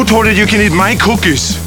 Who 0.00 0.06
told 0.06 0.26
you 0.28 0.32
you 0.32 0.46
can 0.46 0.62
eat 0.62 0.72
my 0.72 0.96
cookies? 0.96 1.58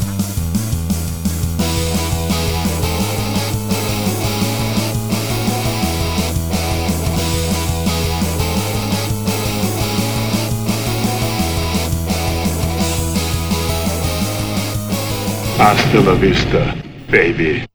Hasta 15.56 16.00
la 16.00 16.14
vista, 16.14 16.74
baby. 17.08 17.73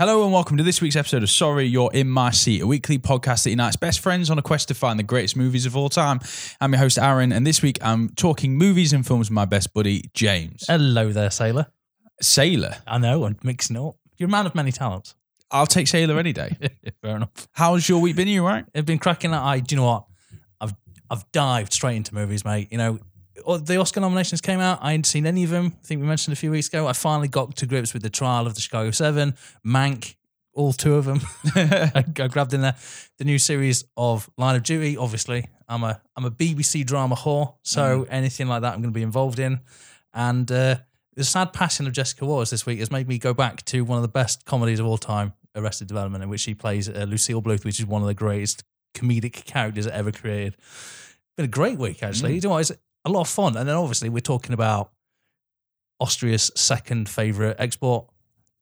Hello 0.00 0.22
and 0.22 0.32
welcome 0.32 0.56
to 0.56 0.62
this 0.62 0.80
week's 0.80 0.96
episode 0.96 1.22
of 1.22 1.28
Sorry 1.28 1.66
You're 1.66 1.90
in 1.92 2.08
My 2.08 2.30
Seat, 2.30 2.62
a 2.62 2.66
weekly 2.66 2.98
podcast 2.98 3.44
that 3.44 3.50
unites 3.50 3.76
best 3.76 4.00
friends 4.00 4.30
on 4.30 4.38
a 4.38 4.42
quest 4.42 4.68
to 4.68 4.74
find 4.74 4.98
the 4.98 5.02
greatest 5.02 5.36
movies 5.36 5.66
of 5.66 5.76
all 5.76 5.90
time. 5.90 6.20
I'm 6.58 6.72
your 6.72 6.78
host 6.78 6.98
Aaron, 6.98 7.32
and 7.32 7.46
this 7.46 7.60
week 7.60 7.76
I'm 7.82 8.08
talking 8.14 8.56
movies 8.56 8.94
and 8.94 9.06
films 9.06 9.28
with 9.28 9.34
my 9.34 9.44
best 9.44 9.74
buddy 9.74 10.08
James. 10.14 10.64
Hello 10.66 11.12
there, 11.12 11.30
sailor. 11.30 11.66
Sailor. 12.22 12.76
I 12.86 12.96
know, 12.96 13.26
I'm 13.26 13.36
mixing 13.42 13.76
up. 13.76 13.96
You're 14.16 14.30
a 14.30 14.32
man 14.32 14.46
of 14.46 14.54
many 14.54 14.72
talents. 14.72 15.14
I'll 15.50 15.66
take 15.66 15.86
Sailor 15.86 16.18
any 16.18 16.32
day. 16.32 16.56
Fair 17.02 17.16
enough. 17.16 17.48
How's 17.52 17.86
your 17.86 18.00
week 18.00 18.16
been? 18.16 18.26
You 18.26 18.46
right? 18.46 18.64
I've 18.74 18.86
been 18.86 18.98
cracking 18.98 19.32
that 19.32 19.42
eye. 19.42 19.60
Do 19.60 19.74
you 19.74 19.82
know 19.82 19.86
what? 19.86 20.06
I've 20.62 20.74
I've 21.10 21.30
dived 21.30 21.74
straight 21.74 21.96
into 21.96 22.14
movies, 22.14 22.42
mate. 22.42 22.68
You 22.70 22.78
know, 22.78 23.00
the 23.58 23.76
Oscar 23.76 24.00
nominations 24.00 24.40
came 24.40 24.60
out. 24.60 24.78
I 24.82 24.92
hadn't 24.92 25.04
seen 25.04 25.26
any 25.26 25.44
of 25.44 25.50
them. 25.50 25.74
I 25.82 25.86
think 25.86 26.00
we 26.00 26.06
mentioned 26.06 26.32
a 26.32 26.36
few 26.36 26.50
weeks 26.50 26.68
ago. 26.68 26.86
I 26.86 26.92
finally 26.92 27.28
got 27.28 27.56
to 27.56 27.66
grips 27.66 27.92
with 27.92 28.02
the 28.02 28.10
trial 28.10 28.46
of 28.46 28.54
the 28.54 28.60
Chicago 28.60 28.90
Seven, 28.90 29.34
Mank, 29.66 30.16
all 30.52 30.72
two 30.72 30.94
of 30.94 31.04
them. 31.04 31.20
I, 31.54 32.04
I 32.20 32.28
grabbed 32.28 32.54
in 32.54 32.62
there 32.62 32.76
the 33.18 33.24
new 33.24 33.38
series 33.38 33.84
of 33.96 34.28
Line 34.36 34.56
of 34.56 34.62
Duty. 34.62 34.96
Obviously, 34.96 35.46
I'm 35.68 35.84
a 35.84 36.00
I'm 36.16 36.24
a 36.24 36.30
BBC 36.30 36.84
drama 36.84 37.16
whore, 37.16 37.54
so 37.62 38.06
anything 38.10 38.48
like 38.48 38.62
that 38.62 38.74
I'm 38.74 38.80
going 38.80 38.92
to 38.92 38.98
be 38.98 39.02
involved 39.02 39.38
in. 39.38 39.60
And 40.12 40.50
uh, 40.50 40.76
the 41.14 41.24
sad 41.24 41.52
passing 41.52 41.86
of 41.86 41.92
Jessica 41.92 42.24
Waters 42.26 42.50
this 42.50 42.66
week 42.66 42.78
has 42.80 42.90
made 42.90 43.08
me 43.08 43.18
go 43.18 43.32
back 43.32 43.64
to 43.66 43.82
one 43.82 43.96
of 43.96 44.02
the 44.02 44.08
best 44.08 44.44
comedies 44.44 44.80
of 44.80 44.86
all 44.86 44.98
time, 44.98 45.32
Arrested 45.54 45.88
Development, 45.88 46.22
in 46.22 46.30
which 46.30 46.40
she 46.40 46.54
plays 46.54 46.88
uh, 46.88 47.06
Lucille 47.08 47.42
Bluth, 47.42 47.64
which 47.64 47.78
is 47.78 47.86
one 47.86 48.02
of 48.02 48.08
the 48.08 48.14
greatest 48.14 48.64
comedic 48.94 49.44
characters 49.44 49.86
ever 49.86 50.12
created. 50.12 50.56
Been 51.36 51.44
a 51.44 51.48
great 51.48 51.78
week, 51.78 52.02
actually. 52.02 52.34
You 52.34 52.40
know 52.40 52.50
what? 52.50 52.70
It's 52.70 52.72
a 53.04 53.10
lot 53.10 53.22
of 53.22 53.28
fun. 53.28 53.56
And 53.56 53.68
then 53.68 53.76
obviously 53.76 54.08
we're 54.08 54.20
talking 54.20 54.52
about 54.52 54.90
Austria's 55.98 56.50
second 56.54 57.08
favourite 57.08 57.56
export, 57.58 58.06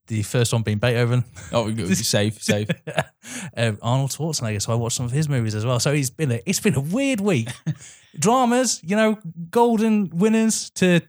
the 0.08 0.22
first 0.22 0.52
one 0.52 0.62
being 0.62 0.78
Beethoven. 0.78 1.24
Oh, 1.52 1.72
safe, 1.84 2.42
safe. 2.42 2.68
um, 3.56 3.78
Arnold 3.82 4.10
Schwarzenegger. 4.10 4.60
So 4.60 4.72
I 4.72 4.76
watched 4.76 4.96
some 4.96 5.06
of 5.06 5.12
his 5.12 5.28
movies 5.28 5.54
as 5.54 5.64
well. 5.64 5.78
So 5.78 5.92
it's 5.92 6.10
been 6.10 6.32
a 6.32 6.40
it's 6.46 6.60
been 6.60 6.74
a 6.74 6.80
weird 6.80 7.20
week. 7.20 7.48
Dramas, 8.18 8.80
you 8.82 8.96
know, 8.96 9.18
golden 9.50 10.10
winners 10.10 10.70
to 10.70 11.00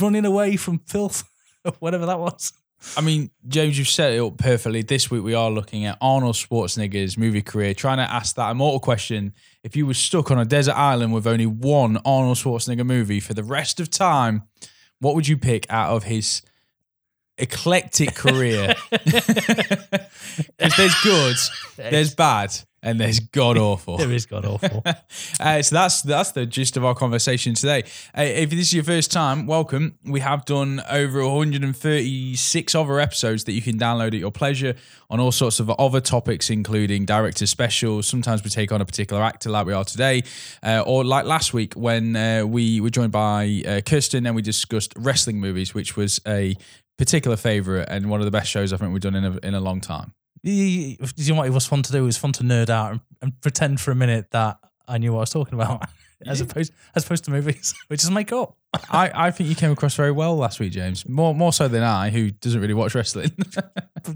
running 0.00 0.24
away 0.24 0.56
from 0.56 0.80
filth, 0.80 1.24
whatever 1.78 2.06
that 2.06 2.18
was. 2.18 2.52
I 2.96 3.00
mean, 3.00 3.30
James, 3.48 3.78
you've 3.78 3.88
set 3.88 4.12
it 4.12 4.20
up 4.20 4.38
perfectly. 4.38 4.82
This 4.82 5.10
week 5.10 5.22
we 5.22 5.34
are 5.34 5.50
looking 5.50 5.86
at 5.86 5.98
Arnold 6.00 6.34
Schwarzenegger's 6.34 7.16
movie 7.16 7.42
career, 7.42 7.74
trying 7.74 7.98
to 7.98 8.10
ask 8.10 8.36
that 8.36 8.50
immortal 8.50 8.80
question. 8.80 9.32
If 9.62 9.76
you 9.76 9.86
were 9.86 9.94
stuck 9.94 10.30
on 10.30 10.38
a 10.38 10.44
desert 10.44 10.76
island 10.76 11.12
with 11.12 11.26
only 11.26 11.46
one 11.46 11.98
Arnold 12.04 12.36
Schwarzenegger 12.36 12.86
movie 12.86 13.20
for 13.20 13.34
the 13.34 13.42
rest 13.42 13.80
of 13.80 13.90
time, 13.90 14.42
what 15.00 15.14
would 15.14 15.26
you 15.26 15.36
pick 15.36 15.66
out 15.70 15.94
of 15.96 16.04
his 16.04 16.42
eclectic 17.38 18.14
career? 18.14 18.74
Because 20.58 20.76
there's 20.76 21.00
good, 21.02 21.36
there's 21.76 22.14
bad, 22.14 22.52
and 22.86 23.00
there's 23.00 23.18
god 23.18 23.58
awful. 23.58 23.98
There 24.06 24.12
is 24.12 24.24
god 24.26 24.46
awful. 24.46 24.82
Uh, 25.40 25.60
so 25.60 25.74
that's 25.74 26.02
that's 26.02 26.32
the 26.32 26.46
gist 26.46 26.76
of 26.76 26.84
our 26.84 26.94
conversation 26.94 27.54
today. 27.54 27.82
Uh, 28.16 28.22
if 28.22 28.50
this 28.50 28.60
is 28.60 28.72
your 28.74 28.84
first 28.84 29.10
time, 29.10 29.46
welcome. 29.46 29.98
We 30.04 30.20
have 30.20 30.44
done 30.44 30.82
over 30.88 31.26
136 31.26 32.74
other 32.74 33.00
episodes 33.00 33.44
that 33.44 33.52
you 33.52 33.62
can 33.62 33.78
download 33.78 34.08
at 34.08 34.14
your 34.14 34.30
pleasure 34.30 34.74
on 35.10 35.20
all 35.20 35.32
sorts 35.32 35.58
of 35.58 35.68
other 35.70 36.00
topics, 36.00 36.48
including 36.48 37.04
director 37.04 37.46
specials. 37.46 38.06
Sometimes 38.06 38.44
we 38.44 38.50
take 38.50 38.72
on 38.72 38.80
a 38.80 38.84
particular 38.84 39.22
actor, 39.22 39.50
like 39.50 39.66
we 39.66 39.72
are 39.72 39.84
today, 39.84 40.22
uh, 40.62 40.82
or 40.86 41.04
like 41.04 41.26
last 41.26 41.52
week 41.52 41.74
when 41.74 42.14
uh, 42.14 42.44
we 42.46 42.80
were 42.80 42.90
joined 42.90 43.12
by 43.12 43.62
uh, 43.66 43.80
Kirsten 43.80 44.26
and 44.26 44.36
we 44.36 44.42
discussed 44.42 44.94
wrestling 44.96 45.40
movies, 45.40 45.74
which 45.74 45.96
was 45.96 46.20
a 46.26 46.54
particular 46.98 47.36
favorite 47.36 47.88
and 47.90 48.08
one 48.08 48.20
of 48.20 48.24
the 48.26 48.30
best 48.30 48.50
shows 48.50 48.72
I 48.72 48.76
think 48.76 48.92
we've 48.92 49.02
done 49.02 49.16
in 49.16 49.24
a, 49.24 49.38
in 49.42 49.54
a 49.54 49.60
long 49.60 49.80
time. 49.80 50.12
You 50.50 50.96
you 51.16 51.32
know 51.32 51.40
what 51.40 51.46
it 51.46 51.52
was 51.52 51.66
fun 51.66 51.82
to 51.82 51.92
do? 51.92 51.98
It 51.98 52.06
was 52.06 52.16
fun 52.16 52.32
to 52.32 52.42
nerd 52.42 52.70
out 52.70 52.92
and, 52.92 53.00
and 53.20 53.40
pretend 53.40 53.80
for 53.80 53.90
a 53.90 53.94
minute 53.94 54.30
that 54.30 54.58
I 54.86 54.98
knew 54.98 55.12
what 55.12 55.18
I 55.18 55.20
was 55.20 55.30
talking 55.30 55.54
about, 55.54 55.88
as 56.26 56.40
opposed 56.40 56.72
as 56.94 57.04
opposed 57.04 57.24
to 57.24 57.30
movies, 57.30 57.74
which 57.88 58.02
is 58.04 58.10
make 58.10 58.32
up. 58.32 58.56
I, 58.90 59.10
I 59.14 59.30
think 59.30 59.48
you 59.48 59.56
came 59.56 59.70
across 59.70 59.94
very 59.94 60.12
well 60.12 60.36
last 60.36 60.60
week, 60.60 60.72
James. 60.72 61.08
More 61.08 61.34
more 61.34 61.52
so 61.52 61.68
than 61.68 61.82
I, 61.82 62.10
who 62.10 62.30
doesn't 62.30 62.60
really 62.60 62.74
watch 62.74 62.94
wrestling. 62.94 63.32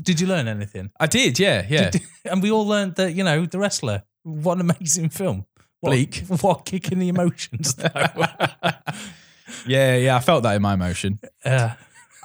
Did 0.03 0.21
you 0.21 0.27
learn 0.27 0.47
anything? 0.47 0.91
I 1.01 1.07
did, 1.07 1.39
yeah, 1.39 1.67
yeah. 1.69 1.91
and 2.25 2.43
we 2.43 2.51
all 2.51 2.67
learned 2.67 2.97
that 2.97 3.13
you 3.13 3.25
know 3.25 3.47
the 3.47 3.59
wrestler. 3.59 4.05
What 4.23 4.59
an 4.59 4.71
amazing 4.71 5.09
film. 5.09 5.47
What, 5.81 5.91
Bleak. 5.91 6.25
What 6.27 6.67
kick 6.67 6.93
in 6.93 6.99
the 6.99 7.09
emotions 7.09 7.75
though. 7.75 7.89
yeah, 9.67 9.97
yeah. 9.97 10.17
I 10.17 10.21
felt 10.21 10.43
that 10.43 10.55
in 10.55 10.63
my 10.63 10.75
emotion. 10.75 11.19
uh, 11.45 11.75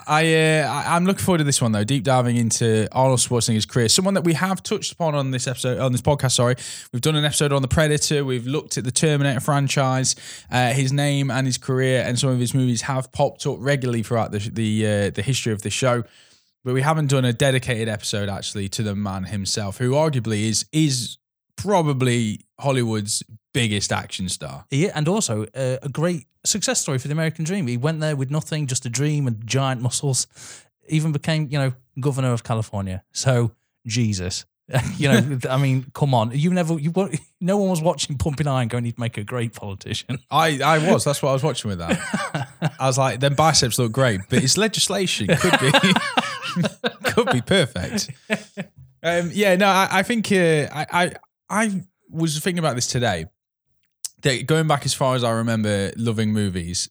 I, 0.07 0.33
uh, 0.35 0.83
I'm 0.87 1.05
looking 1.05 1.23
forward 1.23 1.39
to 1.39 1.43
this 1.43 1.61
one 1.61 1.71
though. 1.71 1.83
Deep 1.83 2.03
diving 2.03 2.37
into 2.37 2.87
Arnold 2.91 3.19
Schwarzenegger's 3.19 3.65
career, 3.65 3.89
someone 3.89 4.13
that 4.13 4.23
we 4.23 4.33
have 4.33 4.61
touched 4.63 4.91
upon 4.91 5.15
on 5.15 5.31
this 5.31 5.47
episode, 5.47 5.79
on 5.79 5.91
this 5.91 6.01
podcast. 6.01 6.33
Sorry, 6.33 6.55
we've 6.91 7.01
done 7.01 7.15
an 7.15 7.25
episode 7.25 7.51
on 7.51 7.61
the 7.61 7.67
Predator. 7.67 8.23
We've 8.23 8.45
looked 8.45 8.77
at 8.77 8.83
the 8.83 8.91
Terminator 8.91 9.39
franchise. 9.39 10.15
Uh, 10.51 10.73
his 10.73 10.93
name 10.93 11.31
and 11.31 11.47
his 11.47 11.57
career 11.57 12.03
and 12.05 12.19
some 12.19 12.29
of 12.29 12.39
his 12.39 12.53
movies 12.53 12.83
have 12.83 13.11
popped 13.11 13.45
up 13.47 13.57
regularly 13.59 14.03
throughout 14.03 14.31
the 14.31 14.39
the 14.39 14.85
uh, 14.85 15.09
the 15.09 15.21
history 15.21 15.53
of 15.53 15.61
the 15.61 15.69
show. 15.69 16.03
But 16.63 16.73
we 16.73 16.81
haven't 16.81 17.07
done 17.07 17.25
a 17.25 17.33
dedicated 17.33 17.87
episode 17.87 18.27
actually 18.27 18.69
to 18.69 18.83
the 18.83 18.95
man 18.95 19.25
himself, 19.25 19.77
who 19.77 19.91
arguably 19.91 20.49
is 20.49 20.65
is 20.71 21.17
probably 21.55 22.45
Hollywood's 22.59 23.23
biggest 23.53 23.91
action 23.91 24.29
star. 24.29 24.65
yeah, 24.69 24.91
and 24.95 25.07
also 25.07 25.43
uh, 25.55 25.77
a 25.81 25.89
great 25.89 26.27
success 26.43 26.81
story 26.81 26.97
for 26.97 27.07
the 27.07 27.13
American 27.13 27.45
dream. 27.45 27.67
He 27.67 27.77
went 27.77 27.99
there 28.01 28.15
with 28.15 28.29
nothing, 28.29 28.67
just 28.67 28.85
a 28.85 28.89
dream 28.89 29.27
and 29.27 29.45
giant 29.45 29.81
muscles. 29.81 30.27
Even 30.87 31.11
became, 31.11 31.47
you 31.49 31.57
know, 31.57 31.73
governor 31.99 32.31
of 32.31 32.43
California. 32.43 33.03
So 33.11 33.51
Jesus, 33.87 34.45
you 34.97 35.09
know, 35.09 35.39
I 35.49 35.57
mean, 35.57 35.85
come 35.93 36.13
on, 36.13 36.31
you 36.31 36.51
never, 36.51 36.79
you 36.79 36.93
no 37.41 37.57
one 37.57 37.69
was 37.69 37.81
watching 37.81 38.17
Pumping 38.17 38.47
Iron 38.47 38.67
going, 38.67 38.85
he'd 38.85 38.99
make 38.99 39.17
a 39.17 39.23
great 39.23 39.53
politician. 39.53 40.19
I, 40.29 40.59
I 40.63 40.91
was. 40.91 41.03
That's 41.03 41.21
what 41.21 41.29
I 41.29 41.33
was 41.33 41.43
watching 41.43 41.69
with 41.69 41.79
that. 41.79 42.71
I 42.79 42.87
was 42.87 42.97
like, 42.97 43.19
them 43.19 43.35
biceps 43.35 43.79
look 43.79 43.91
great, 43.91 44.21
but 44.29 44.39
his 44.39 44.57
legislation 44.57 45.27
could 45.27 45.59
be 45.59 45.71
could 47.11 47.31
be 47.31 47.41
perfect. 47.41 48.09
Um, 49.03 49.29
yeah, 49.33 49.55
no, 49.55 49.67
I, 49.67 49.87
I 49.91 50.03
think 50.03 50.31
uh, 50.31 50.67
I, 50.71 50.85
I 50.91 51.11
I 51.49 51.83
was 52.09 52.37
thinking 52.39 52.59
about 52.59 52.75
this 52.75 52.87
today. 52.87 53.25
That 54.21 54.47
going 54.47 54.67
back 54.67 54.85
as 54.85 54.93
far 54.93 55.15
as 55.15 55.23
I 55.23 55.31
remember, 55.31 55.91
loving 55.97 56.31
movies, 56.33 56.89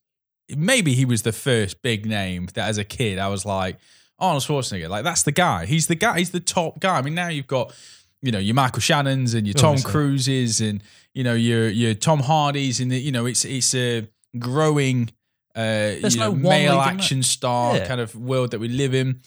maybe 0.54 0.94
he 0.94 1.04
was 1.04 1.22
the 1.22 1.32
first 1.32 1.82
big 1.82 2.06
name 2.06 2.48
that 2.54 2.68
as 2.68 2.78
a 2.78 2.84
kid 2.84 3.18
I 3.18 3.28
was 3.28 3.44
like 3.44 3.78
Arnold 4.18 4.42
Schwarzenegger. 4.44 4.88
Like 4.88 5.04
that's 5.04 5.22
the 5.22 5.32
guy. 5.32 5.66
He's 5.66 5.86
the 5.88 5.94
guy. 5.96 6.18
He's 6.18 6.30
the 6.30 6.40
top 6.40 6.80
guy. 6.80 6.98
I 6.98 7.02
mean, 7.02 7.14
now 7.14 7.28
you've 7.28 7.46
got 7.46 7.74
you 8.22 8.30
know 8.30 8.38
your 8.38 8.54
Michael 8.54 8.80
Shannons 8.80 9.34
and 9.34 9.46
your 9.46 9.54
Tom 9.54 9.70
Obviously. 9.70 9.90
Cruises 9.90 10.60
and 10.60 10.82
you 11.14 11.24
know 11.24 11.34
your 11.34 11.68
your 11.68 11.94
Tom 11.94 12.20
Hardys 12.20 12.78
and 12.80 12.90
the, 12.90 12.98
you 12.98 13.10
know 13.12 13.26
it's 13.26 13.44
it's 13.44 13.74
a 13.74 14.06
growing 14.38 15.10
uh, 15.56 15.92
you 16.02 16.18
no 16.18 16.30
know, 16.30 16.34
male 16.34 16.80
action 16.80 17.22
star 17.22 17.76
Yeah. 17.76 17.86
kind 17.86 18.00
of 18.00 18.14
world 18.16 18.50
that 18.52 18.58
we 18.60 18.68
live 18.68 18.94
in. 18.94 19.20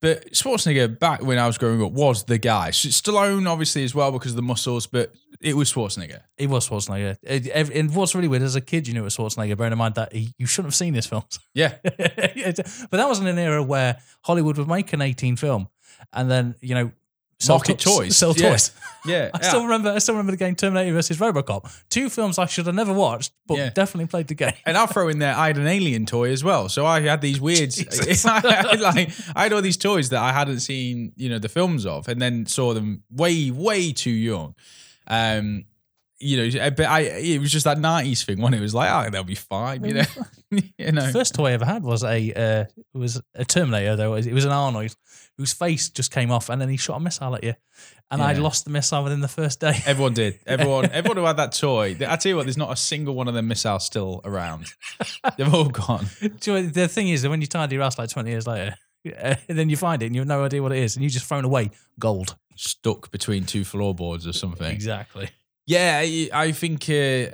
But 0.00 0.32
Schwarzenegger 0.32 0.98
back 0.98 1.22
when 1.22 1.38
I 1.38 1.46
was 1.46 1.58
growing 1.58 1.82
up 1.82 1.92
was 1.92 2.24
the 2.24 2.38
guy. 2.38 2.70
Stallone 2.70 3.46
obviously 3.46 3.84
as 3.84 3.94
well 3.94 4.10
because 4.12 4.32
of 4.32 4.36
the 4.36 4.42
muscles, 4.42 4.86
but 4.86 5.12
it 5.40 5.54
was 5.54 5.72
Schwarzenegger. 5.72 6.20
It 6.38 6.48
was 6.48 6.68
Schwarzenegger. 6.68 7.18
It, 7.22 7.46
it, 7.46 7.70
it 7.70 7.90
was 7.90 8.14
really 8.14 8.28
weird. 8.28 8.42
As 8.42 8.56
a 8.56 8.62
kid, 8.62 8.88
you 8.88 8.94
knew 8.94 9.00
it 9.00 9.04
was 9.04 9.16
Schwarzenegger, 9.16 9.56
bearing 9.58 9.72
in 9.72 9.78
mind 9.78 9.96
that 9.96 10.12
he, 10.12 10.34
you 10.38 10.46
shouldn't 10.46 10.68
have 10.68 10.74
seen 10.74 10.94
his 10.94 11.06
films. 11.06 11.38
Yeah, 11.52 11.74
but 11.82 12.92
that 12.92 13.08
was 13.08 13.20
in 13.20 13.26
an 13.26 13.38
era 13.38 13.62
where 13.62 13.98
Hollywood 14.22 14.56
would 14.56 14.68
make 14.68 14.92
an 14.92 15.02
18 15.02 15.36
film 15.36 15.68
and 16.12 16.30
then, 16.30 16.54
you 16.60 16.74
know, 16.74 16.92
sell 17.40 17.56
Market 17.56 17.78
to- 17.80 17.84
toys. 17.88 18.16
Sell 18.16 18.34
Yeah. 18.36 18.50
toys. 18.50 18.70
yeah. 19.04 19.30
I 19.34 19.42
still 19.42 19.62
remember 19.64 19.90
I 19.90 19.98
still 19.98 20.14
remember 20.14 20.30
the 20.32 20.36
game 20.36 20.54
Terminator 20.54 20.92
versus 20.92 21.16
Robocop. 21.18 21.68
Two 21.88 22.08
films 22.10 22.38
I 22.38 22.46
should 22.46 22.66
have 22.66 22.74
never 22.74 22.92
watched, 22.92 23.32
but 23.46 23.58
Yeah. 23.58 23.70
definitely 23.70 24.06
played 24.06 24.28
the 24.28 24.34
game. 24.34 24.52
And 24.66 24.76
I'll 24.76 24.86
throw 24.86 25.08
in 25.08 25.18
there, 25.18 25.34
I 25.34 25.48
had 25.48 25.56
an 25.58 25.66
alien 25.66 26.06
toy 26.06 26.30
as 26.30 26.44
well. 26.44 26.68
So 26.68 26.86
I 26.86 27.00
had 27.00 27.20
these 27.20 27.40
weird, 27.40 27.70
Jesus. 27.72 28.24
I 28.26 28.40
had, 28.40 28.80
like, 28.80 29.10
I 29.34 29.42
had 29.44 29.52
all 29.52 29.62
these 29.62 29.76
toys 29.78 30.10
that 30.10 30.22
I 30.22 30.32
hadn't 30.32 30.60
seen, 30.60 31.12
you 31.16 31.28
know, 31.28 31.38
the 31.38 31.48
films 31.48 31.86
of, 31.86 32.06
and 32.08 32.20
then 32.22 32.46
saw 32.46 32.74
them 32.74 33.02
way, 33.10 33.50
way 33.50 33.92
too 33.92 34.10
young. 34.10 34.54
Um, 35.06 35.64
you 36.18 36.36
know, 36.36 36.70
but 36.70 36.84
I, 36.84 37.00
it 37.00 37.40
was 37.40 37.50
just 37.50 37.64
that 37.64 37.78
'90s 37.78 38.24
thing 38.26 38.42
when 38.42 38.52
it 38.52 38.60
was 38.60 38.74
like, 38.74 38.90
oh, 38.92 39.08
they'll 39.10 39.24
be 39.24 39.34
fine, 39.34 39.82
you 39.84 39.94
know. 39.94 40.02
you 40.78 40.92
know, 40.92 41.06
The 41.06 41.12
first 41.12 41.34
toy 41.34 41.50
I 41.50 41.52
ever 41.52 41.64
had 41.64 41.82
was 41.82 42.02
a 42.02 42.32
uh, 42.32 42.64
was 42.92 43.20
a 43.34 43.44
Terminator 43.44 43.96
though. 43.96 44.14
It 44.14 44.32
was 44.32 44.44
an 44.44 44.52
Arnold 44.52 44.94
whose 45.38 45.52
face 45.52 45.88
just 45.90 46.10
came 46.10 46.30
off 46.30 46.48
and 46.48 46.60
then 46.60 46.68
he 46.68 46.76
shot 46.76 46.96
a 46.96 47.00
missile 47.00 47.36
at 47.36 47.44
you, 47.44 47.54
and 48.10 48.20
I 48.20 48.32
lost 48.32 48.64
the 48.64 48.70
missile 48.70 49.04
within 49.04 49.20
the 49.20 49.28
first 49.28 49.60
day. 49.60 49.80
everyone 49.86 50.14
did. 50.14 50.40
Everyone, 50.46 50.86
everyone 50.92 51.18
who 51.18 51.24
had 51.24 51.36
that 51.36 51.52
toy. 51.52 51.96
I 52.06 52.16
tell 52.16 52.30
you 52.30 52.36
what, 52.36 52.46
there's 52.46 52.56
not 52.56 52.72
a 52.72 52.76
single 52.76 53.14
one 53.14 53.28
of 53.28 53.34
them 53.34 53.48
missiles 53.48 53.84
still 53.86 54.20
around. 54.24 54.66
They've 55.36 55.52
all 55.54 55.68
gone. 55.68 56.06
The 56.20 56.88
thing 56.90 57.08
is 57.08 57.22
that 57.22 57.30
when 57.30 57.40
you 57.40 57.46
tidy 57.46 57.76
your 57.76 57.84
ass 57.84 57.98
like 57.98 58.10
twenty 58.10 58.30
years 58.30 58.46
later, 58.46 58.74
uh, 59.16 59.36
then 59.48 59.70
you 59.70 59.76
find 59.76 60.02
it 60.02 60.06
and 60.06 60.14
you 60.14 60.20
have 60.20 60.28
no 60.28 60.44
idea 60.44 60.62
what 60.62 60.72
it 60.72 60.78
is, 60.78 60.96
and 60.96 61.04
you 61.04 61.10
just 61.10 61.26
thrown 61.26 61.44
away 61.44 61.70
gold. 61.98 62.36
Stuck 62.56 63.10
between 63.10 63.44
two 63.44 63.64
floorboards 63.64 64.26
or 64.26 64.32
something. 64.32 64.70
Exactly. 64.70 65.30
Yeah, 65.66 66.00
I, 66.02 66.28
I 66.32 66.52
think 66.52 66.90
uh, 66.90 67.30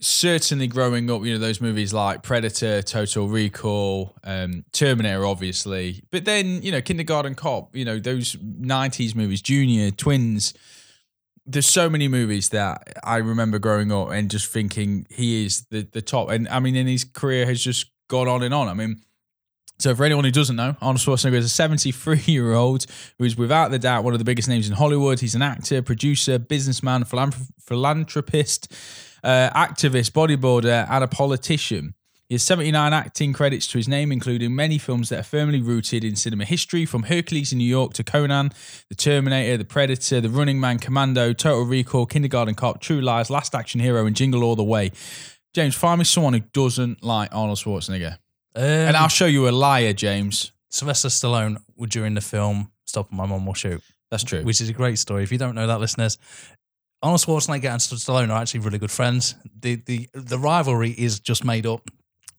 certainly 0.00 0.66
growing 0.66 1.10
up, 1.10 1.24
you 1.24 1.32
know, 1.34 1.38
those 1.38 1.60
movies 1.60 1.92
like 1.92 2.22
Predator, 2.22 2.82
Total 2.82 3.28
Recall, 3.28 4.16
um, 4.24 4.64
Terminator, 4.72 5.24
obviously, 5.26 6.02
but 6.10 6.24
then 6.24 6.62
you 6.62 6.72
know, 6.72 6.80
Kindergarten 6.80 7.34
Cop, 7.34 7.76
you 7.76 7.84
know, 7.84 7.98
those 7.98 8.34
'90s 8.36 9.14
movies, 9.14 9.42
Junior, 9.42 9.90
Twins. 9.90 10.54
There's 11.46 11.66
so 11.66 11.90
many 11.90 12.06
movies 12.06 12.50
that 12.50 13.00
I 13.02 13.16
remember 13.16 13.58
growing 13.58 13.90
up 13.90 14.10
and 14.10 14.30
just 14.30 14.50
thinking 14.52 15.06
he 15.10 15.44
is 15.44 15.66
the 15.70 15.82
the 15.82 16.02
top. 16.02 16.30
And 16.30 16.48
I 16.48 16.60
mean, 16.60 16.76
in 16.76 16.86
his 16.86 17.04
career 17.04 17.46
has 17.46 17.62
just 17.62 17.86
gone 18.08 18.28
on 18.28 18.42
and 18.42 18.54
on. 18.54 18.68
I 18.68 18.74
mean. 18.74 19.02
So, 19.78 19.94
for 19.94 20.04
anyone 20.04 20.24
who 20.24 20.30
doesn't 20.30 20.56
know, 20.56 20.76
Arnold 20.82 20.98
Schwarzenegger 20.98 21.36
is 21.36 21.46
a 21.46 21.48
73 21.48 22.20
year 22.26 22.52
old 22.52 22.84
who 23.16 23.24
is 23.24 23.38
without 23.38 23.70
the 23.70 23.78
doubt 23.78 24.04
one 24.04 24.12
of 24.12 24.18
the 24.18 24.26
biggest 24.26 24.46
names 24.46 24.68
in 24.68 24.74
Hollywood. 24.74 25.20
He's 25.20 25.34
an 25.34 25.40
actor, 25.40 25.80
producer, 25.80 26.38
businessman, 26.38 27.04
philanthrop- 27.04 27.48
philanthropist, 27.66 28.70
uh, 29.24 29.50
activist, 29.54 30.10
bodybuilder, 30.12 30.86
and 30.90 31.04
a 31.04 31.08
politician. 31.08 31.94
He 32.28 32.34
has 32.34 32.44
79 32.44 32.92
acting 32.92 33.32
credits 33.32 33.66
to 33.68 33.78
his 33.78 33.88
name, 33.88 34.12
including 34.12 34.54
many 34.54 34.78
films 34.78 35.08
that 35.08 35.18
are 35.18 35.22
firmly 35.24 35.60
rooted 35.60 36.04
in 36.04 36.14
cinema 36.14 36.44
history, 36.44 36.86
from 36.86 37.02
Hercules 37.04 37.50
in 37.50 37.58
New 37.58 37.64
York 37.64 37.92
to 37.94 38.04
Conan, 38.04 38.52
The 38.88 38.94
Terminator, 38.94 39.56
The 39.56 39.64
Predator, 39.64 40.20
The 40.20 40.28
Running 40.28 40.60
Man, 40.60 40.78
Commando, 40.78 41.32
Total 41.32 41.64
Recall, 41.64 42.06
Kindergarten 42.06 42.54
Cop, 42.54 42.80
True 42.80 43.00
Lies, 43.00 43.30
Last 43.30 43.52
Action 43.54 43.80
Hero, 43.80 44.06
and 44.06 44.14
Jingle 44.14 44.44
All 44.44 44.54
the 44.54 44.62
Way. 44.62 44.92
James, 45.54 45.74
find 45.74 45.98
me 45.98 46.04
someone 46.04 46.32
who 46.34 46.40
doesn't 46.52 47.02
like 47.02 47.34
Arnold 47.34 47.58
Schwarzenegger. 47.58 48.12
Um, 48.54 48.62
And 48.62 48.96
I'll 48.96 49.08
show 49.08 49.26
you 49.26 49.48
a 49.48 49.50
liar, 49.50 49.92
James. 49.92 50.52
Sylvester 50.68 51.08
Stallone 51.08 51.56
would 51.74 51.90
during 51.90 52.14
the 52.14 52.20
film 52.20 52.70
"Stop 52.84 53.10
My 53.10 53.26
Mom 53.26 53.44
Will 53.44 53.54
Shoot," 53.54 53.82
That's 54.12 54.22
true. 54.22 54.42
which 54.44 54.60
is 54.60 54.68
a 54.68 54.72
great 54.72 55.00
story. 55.00 55.24
If 55.24 55.32
you 55.32 55.38
don't 55.38 55.56
know 55.56 55.66
that, 55.66 55.80
listeners, 55.80 56.16
Arnold 57.02 57.20
Schwarzenegger 57.20 57.70
and 57.70 57.80
Stallone 57.80 58.30
are 58.30 58.40
actually 58.40 58.60
really 58.60 58.78
good 58.78 58.90
friends. 58.90 59.34
The 59.60 59.76
the 59.76 60.08
the 60.12 60.38
rivalry 60.38 60.90
is 60.90 61.20
just 61.20 61.44
made 61.44 61.66
up 61.66 61.90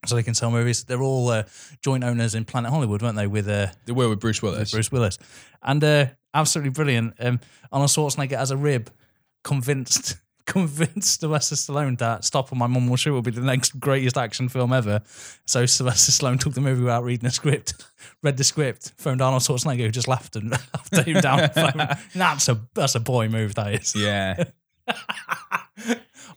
so 0.06 0.16
they 0.16 0.24
can 0.24 0.34
sell 0.34 0.52
movies. 0.52 0.84
They're 0.84 1.02
all 1.02 1.30
uh, 1.30 1.44
joint 1.82 2.04
owners 2.04 2.36
in 2.36 2.46
Planet 2.46 2.72
Hollywood, 2.72 3.02
weren't 3.02 3.18
they? 3.18 3.28
With 3.28 3.48
uh, 3.48 3.68
they 3.86 3.94
were 3.94 4.10
with 4.10 4.20
Bruce 4.20 4.42
Willis. 4.42 4.60
with 4.60 4.72
Bruce 4.72 4.92
Willis, 4.92 5.18
and 5.64 5.84
uh, 5.84 6.06
absolutely 6.34 6.72
brilliant. 6.72 7.16
Um, 7.20 7.40
Arnold 7.72 7.90
Schwarzenegger 7.90 8.34
as 8.34 8.52
a 8.52 8.58
rib, 8.58 8.92
convinced 9.44 10.18
convinced 10.46 11.22
Sylvester 11.22 11.56
Stallone 11.56 11.98
that 12.00 12.24
"Stop 12.26 12.52
or 12.52 12.56
My 12.56 12.68
Mum 12.68 12.88
Will 12.88 12.96
Shoot" 12.96 13.14
will 13.14 13.22
be 13.22 13.32
the 13.32 13.42
next 13.42 13.80
greatest 13.80 14.18
action 14.18 14.50
film 14.50 14.74
ever. 14.74 15.02
So 15.46 15.66
Sylvester 15.66 16.12
Stallone 16.12 16.40
took 16.40 16.54
the 16.54 16.62
movie 16.62 16.82
without 16.82 17.04
reading 17.04 17.26
the 17.28 17.32
script, 17.32 17.86
read 18.24 18.38
the 18.38 18.44
script, 18.44 18.94
phoned 18.98 19.22
Arnold 19.22 19.44
Schwarzenegger, 19.44 19.82
who 19.82 19.92
just 19.92 20.08
laughed 20.08 20.36
and 20.36 20.52
laughed 20.52 20.96
him 20.96 21.22
down 21.22 21.38
the 21.40 21.50
phone. 21.50 21.98
That's 22.14 22.50
a 22.50 22.62
that's 22.74 22.96
a 22.96 23.00
boy 23.00 23.30
move. 23.30 23.56
That 23.56 23.74
is. 23.74 23.96
Yeah. 23.96 24.44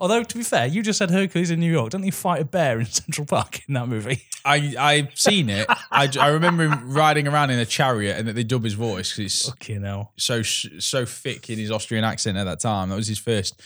Although 0.00 0.22
to 0.22 0.36
be 0.36 0.42
fair, 0.44 0.66
you 0.66 0.82
just 0.82 0.98
said 0.98 1.10
Hercules 1.10 1.50
in 1.50 1.60
New 1.60 1.70
York. 1.70 1.90
Don't 1.90 2.02
he 2.02 2.10
fight 2.10 2.40
a 2.42 2.44
bear 2.44 2.80
in 2.80 2.86
Central 3.00 3.26
Park 3.26 3.60
in 3.68 3.74
that 3.74 3.88
movie? 3.88 4.22
I 4.44 4.74
I've 4.78 5.18
seen 5.18 5.48
it. 5.48 5.66
I, 5.90 6.08
I 6.20 6.28
remember 6.28 6.64
him 6.68 6.92
riding 6.92 7.26
around 7.28 7.50
in 7.50 7.58
a 7.58 7.66
chariot 7.66 8.18
and 8.18 8.28
that 8.28 8.34
they 8.34 8.44
dub 8.44 8.64
his 8.64 8.74
voice 8.74 9.10
because 9.12 9.24
it's 9.32 9.48
Fucking 9.48 9.82
hell. 9.82 10.12
so 10.18 10.42
so 10.42 11.04
thick 11.04 11.48
in 11.50 11.58
his 11.58 11.70
Austrian 11.70 12.04
accent 12.04 12.36
at 12.36 12.44
that 12.44 12.60
time. 12.60 12.90
That 12.90 12.96
was 12.96 13.08
his 13.08 13.18
first 13.18 13.60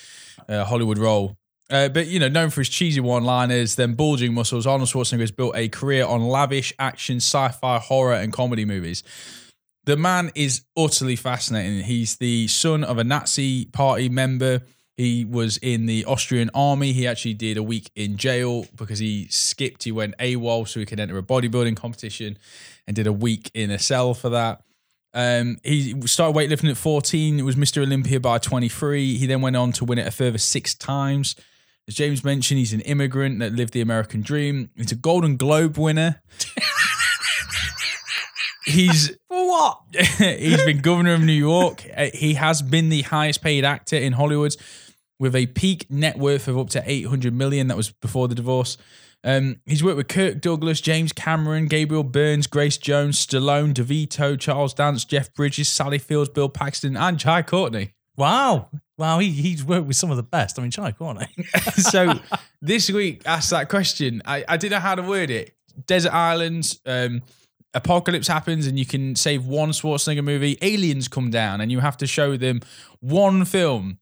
uh, 0.48 0.64
Hollywood 0.64 0.98
role. 0.98 1.36
Uh, 1.70 1.88
but 1.88 2.06
you 2.06 2.19
know, 2.19 2.28
known 2.28 2.48
for 2.48 2.62
his 2.62 2.69
cheesy 2.70 3.00
one-liners, 3.00 3.75
then 3.75 3.92
bulging 3.94 4.32
muscles, 4.32 4.66
Arnold 4.66 4.88
Schwarzenegger 4.88 5.20
has 5.20 5.30
built 5.30 5.54
a 5.54 5.69
career 5.69 6.06
on 6.06 6.22
lavish 6.22 6.72
action, 6.78 7.16
sci-fi, 7.16 7.78
horror, 7.78 8.14
and 8.14 8.32
comedy 8.32 8.64
movies. 8.64 9.02
The 9.84 9.96
man 9.96 10.30
is 10.34 10.62
utterly 10.76 11.16
fascinating. 11.16 11.82
He's 11.82 12.16
the 12.16 12.46
son 12.48 12.84
of 12.84 12.96
a 12.98 13.04
Nazi 13.04 13.66
party 13.66 14.08
member. 14.08 14.62
He 14.98 15.24
was 15.24 15.58
in 15.58 15.86
the 15.86 16.04
Austrian 16.06 16.50
army. 16.54 16.92
He 16.92 17.06
actually 17.06 17.34
did 17.34 17.56
a 17.56 17.62
week 17.62 17.88
in 17.94 18.16
jail 18.16 18.66
because 18.74 18.98
he 18.98 19.28
skipped. 19.28 19.84
He 19.84 19.92
went 19.92 20.18
AWOL 20.18 20.66
so 20.66 20.80
he 20.80 20.86
could 20.86 20.98
enter 20.98 21.16
a 21.16 21.22
bodybuilding 21.22 21.76
competition 21.76 22.36
and 22.84 22.96
did 22.96 23.06
a 23.06 23.12
week 23.12 23.48
in 23.54 23.70
a 23.70 23.78
cell 23.78 24.12
for 24.12 24.28
that. 24.30 24.60
Um, 25.14 25.58
he 25.62 26.04
started 26.08 26.36
weightlifting 26.36 26.68
at 26.68 26.76
14. 26.76 27.38
It 27.38 27.42
was 27.42 27.54
Mr. 27.54 27.80
Olympia 27.80 28.18
by 28.18 28.38
23. 28.38 29.16
He 29.16 29.26
then 29.26 29.40
went 29.40 29.54
on 29.54 29.70
to 29.72 29.84
win 29.84 29.98
it 29.98 30.06
a 30.08 30.10
further 30.10 30.36
six 30.36 30.74
times. 30.74 31.36
As 31.86 31.94
James 31.94 32.24
mentioned, 32.24 32.58
he's 32.58 32.72
an 32.72 32.80
immigrant 32.80 33.38
that 33.38 33.52
lived 33.52 33.74
the 33.74 33.80
American 33.80 34.20
dream. 34.20 34.70
He's 34.76 34.90
a 34.90 34.96
Golden 34.96 35.36
Globe 35.36 35.78
winner. 35.78 36.22
he's 38.64 39.10
For 39.28 39.48
what? 39.48 39.80
he's 39.94 40.64
been 40.64 40.80
governor 40.80 41.14
of 41.14 41.20
New 41.20 41.32
York. 41.32 41.86
Uh, 41.96 42.08
He 42.12 42.34
has 42.34 42.62
been 42.62 42.88
the 42.88 43.02
highest 43.02 43.42
paid 43.42 43.64
actor 43.64 43.96
in 43.96 44.14
Hollywood 44.14 44.56
with 45.18 45.34
a 45.34 45.46
peak 45.46 45.90
net 45.90 46.18
worth 46.18 46.48
of 46.48 46.58
up 46.58 46.70
to 46.70 46.82
800 46.84 47.34
million. 47.34 47.68
That 47.68 47.76
was 47.76 47.90
before 47.90 48.28
the 48.28 48.34
divorce. 48.34 48.76
Um, 49.24 49.56
he's 49.66 49.82
worked 49.82 49.96
with 49.96 50.08
Kirk 50.08 50.40
Douglas, 50.40 50.80
James 50.80 51.12
Cameron, 51.12 51.66
Gabriel 51.66 52.04
Burns, 52.04 52.46
Grace 52.46 52.76
Jones, 52.76 53.24
Stallone, 53.26 53.74
DeVito, 53.74 54.38
Charles 54.38 54.74
Dance, 54.74 55.04
Jeff 55.04 55.34
Bridges, 55.34 55.68
Sally 55.68 55.98
Fields, 55.98 56.30
Bill 56.30 56.48
Paxton, 56.48 56.96
and 56.96 57.18
Jai 57.18 57.42
Courtney. 57.42 57.94
Wow. 58.16 58.68
Wow, 58.96 59.18
he, 59.20 59.30
he's 59.30 59.64
worked 59.64 59.86
with 59.86 59.96
some 59.96 60.10
of 60.10 60.16
the 60.16 60.22
best. 60.22 60.58
I 60.58 60.62
mean, 60.62 60.70
Jai, 60.70 60.92
can't 60.92 61.20
so 61.76 62.18
this 62.60 62.90
week, 62.90 63.22
asked 63.26 63.50
that 63.50 63.68
question. 63.68 64.22
I, 64.24 64.44
I 64.48 64.56
didn't 64.56 64.72
know 64.72 64.80
how 64.80 64.94
to 64.94 65.02
word 65.02 65.30
it. 65.30 65.54
Desert 65.86 66.12
Islands, 66.12 66.80
um, 66.86 67.22
apocalypse 67.74 68.26
happens, 68.26 68.66
and 68.66 68.78
you 68.78 68.86
can 68.86 69.14
save 69.14 69.46
one 69.46 69.70
Schwarzenegger 69.70 70.24
movie. 70.24 70.58
Aliens 70.62 71.06
come 71.06 71.30
down, 71.30 71.60
and 71.60 71.70
you 71.70 71.80
have 71.80 71.96
to 71.98 72.06
show 72.06 72.36
them 72.36 72.60
one 73.00 73.44
film. 73.44 73.98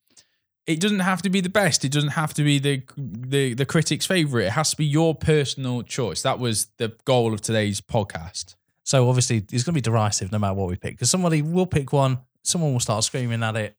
It 0.67 0.81
doesn't 0.81 0.99
have 1.01 1.23
to 1.23 1.31
be 1.31 1.41
the 1.41 1.49
best. 1.49 1.85
It 1.85 1.93
doesn't 1.93 2.11
have 2.11 2.35
to 2.35 2.43
be 2.43 2.59
the 2.59 2.83
the, 2.97 3.55
the 3.55 3.65
critic's 3.67 4.07
favorite. 4.07 4.47
It 4.47 4.53
has 4.53 4.71
to 4.71 4.77
be 4.77 4.85
your 4.85 5.15
personal 5.15 5.83
choice. 5.83 6.23
That 6.23 6.39
was 6.39 6.67
the 6.79 6.95
goal 7.05 7.33
of 7.33 7.41
today's 7.41 7.81
podcast. 7.81 8.57
So 8.83 9.09
obviously, 9.09 9.39
it's 9.39 9.63
going 9.65 9.73
to 9.73 9.73
be 9.73 9.81
derisive 9.81 10.33
no 10.33 10.39
matter 10.39 10.55
what 10.55 10.69
we 10.69 10.77
pick 10.77 10.95
because 10.95 11.11
somebody 11.11 11.43
will 11.43 11.67
pick 11.67 11.93
one, 11.93 12.19
someone 12.43 12.73
will 12.73 12.81
start 12.81 13.05
screaming 13.05 13.43
at 13.43 13.57
it. 13.57 13.77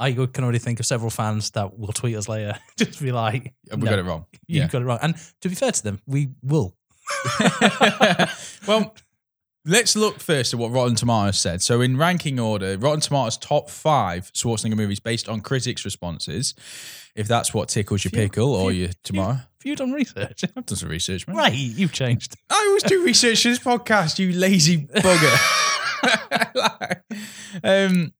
I 0.00 0.12
can 0.12 0.44
already 0.44 0.60
think 0.60 0.78
of 0.78 0.86
several 0.86 1.10
fans 1.10 1.50
that 1.52 1.76
will 1.76 1.92
tweet 1.92 2.14
us 2.16 2.28
later, 2.28 2.56
just 2.76 3.00
be 3.02 3.10
like, 3.10 3.52
We 3.70 3.78
"No, 3.78 3.90
got 3.90 3.98
it 3.98 4.04
wrong. 4.04 4.26
You 4.46 4.60
Yeah. 4.60 4.68
got 4.68 4.82
it 4.82 4.84
wrong. 4.84 4.98
And 5.02 5.16
to 5.40 5.48
be 5.48 5.56
fair 5.56 5.72
to 5.72 5.82
them, 5.82 6.00
we 6.06 6.28
will. 6.42 6.76
well, 8.66 8.94
let's 9.68 9.94
look 9.94 10.18
first 10.18 10.54
at 10.54 10.58
what 10.58 10.72
Rotten 10.72 10.96
Tomatoes 10.96 11.38
said. 11.38 11.62
So, 11.62 11.80
in 11.80 11.96
ranking 11.96 12.40
order, 12.40 12.76
Rotten 12.78 13.00
Tomatoes 13.00 13.36
top 13.36 13.70
five 13.70 14.32
Schwarzenegger 14.32 14.76
movies 14.76 14.98
based 14.98 15.28
on 15.28 15.40
critics' 15.40 15.84
responses. 15.84 16.54
If 17.14 17.28
that's 17.28 17.52
what 17.52 17.68
tickles 17.68 18.04
your 18.04 18.12
pickle 18.12 18.54
or 18.54 18.72
your 18.72 18.90
tomorrow, 19.02 19.34
Have 19.34 19.64
you 19.64 19.76
done 19.76 19.92
research? 19.92 20.44
I've 20.56 20.66
done 20.66 20.76
some 20.76 20.88
research, 20.88 21.26
man. 21.26 21.36
right, 21.36 21.52
you've 21.52 21.92
changed. 21.92 22.36
I 22.50 22.64
always 22.68 22.84
do 22.84 23.04
research 23.04 23.42
for 23.42 23.48
this 23.48 23.58
podcast, 23.58 24.18
you 24.18 24.32
lazy 24.32 24.86
bugger. 24.86 25.64
um, 27.64 28.12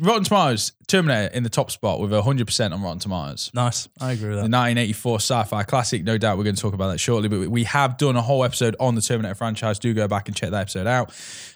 Rotten 0.00 0.24
Tomatoes, 0.24 0.72
Terminator 0.86 1.32
in 1.34 1.42
the 1.42 1.48
top 1.48 1.70
spot 1.70 2.00
with 2.00 2.10
100% 2.10 2.72
on 2.72 2.82
Rotten 2.82 2.98
Tomatoes. 2.98 3.50
Nice. 3.54 3.88
I 4.00 4.12
agree 4.12 4.28
with 4.28 4.38
that. 4.38 4.42
The 4.44 4.48
that. 4.48 4.76
1984 4.76 5.16
sci-fi 5.16 5.62
classic. 5.62 6.04
No 6.04 6.18
doubt 6.18 6.38
we're 6.38 6.44
going 6.44 6.56
to 6.56 6.62
talk 6.62 6.74
about 6.74 6.88
that 6.88 6.98
shortly, 6.98 7.28
but 7.28 7.48
we 7.48 7.64
have 7.64 7.96
done 7.96 8.16
a 8.16 8.22
whole 8.22 8.44
episode 8.44 8.76
on 8.78 8.94
the 8.94 9.00
Terminator 9.00 9.34
franchise. 9.34 9.78
Do 9.78 9.94
go 9.94 10.06
back 10.08 10.28
and 10.28 10.36
check 10.36 10.50
that 10.50 10.60
episode 10.60 10.86
out. 10.86 11.10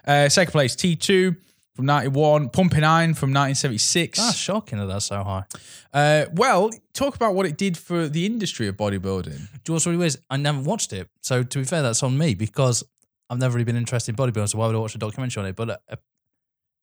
Uh, 0.06 0.28
second 0.28 0.52
place, 0.52 0.74
T2 0.74 1.36
from 1.74 1.86
91, 1.86 2.50
Pumping 2.50 2.84
Iron 2.84 3.14
from 3.14 3.30
1976. 3.30 4.18
That's 4.18 4.36
shocking 4.36 4.78
that 4.78 4.86
that's 4.86 5.06
so 5.06 5.22
high. 5.22 5.44
Uh, 5.92 6.26
well, 6.32 6.70
talk 6.92 7.16
about 7.16 7.34
what 7.34 7.46
it 7.46 7.56
did 7.56 7.76
for 7.76 8.08
the 8.08 8.26
industry 8.26 8.68
of 8.68 8.76
bodybuilding. 8.76 9.24
Do 9.24 9.32
you 9.32 9.48
know 9.68 9.74
what's 9.74 9.86
really 9.86 9.98
weird? 9.98 10.08
is 10.08 10.18
I 10.30 10.36
never 10.36 10.60
watched 10.60 10.92
it. 10.92 11.08
So 11.20 11.42
to 11.42 11.58
be 11.58 11.64
fair, 11.64 11.82
that's 11.82 12.02
on 12.02 12.16
me 12.16 12.34
because 12.34 12.84
I've 13.28 13.38
never 13.38 13.54
really 13.54 13.64
been 13.64 13.76
interested 13.76 14.12
in 14.12 14.16
bodybuilding. 14.16 14.50
So 14.50 14.58
why 14.58 14.66
would 14.68 14.76
I 14.76 14.78
watch 14.78 14.94
a 14.94 14.98
documentary 14.98 15.42
on 15.42 15.48
it? 15.48 15.56
But 15.56 15.70
uh, 15.70 15.96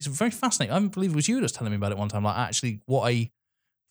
it's 0.08 0.18
very 0.18 0.32
fascinating. 0.32 0.76
I 0.76 0.80
believe 0.88 1.12
it 1.12 1.16
was 1.16 1.28
you 1.28 1.36
that 1.36 1.44
was 1.44 1.52
telling 1.52 1.72
me 1.72 1.78
about 1.78 1.92
it 1.92 1.98
one 1.98 2.10
time. 2.10 2.24
Like 2.24 2.38
actually, 2.38 2.82
what 2.86 3.12
a 3.12 3.32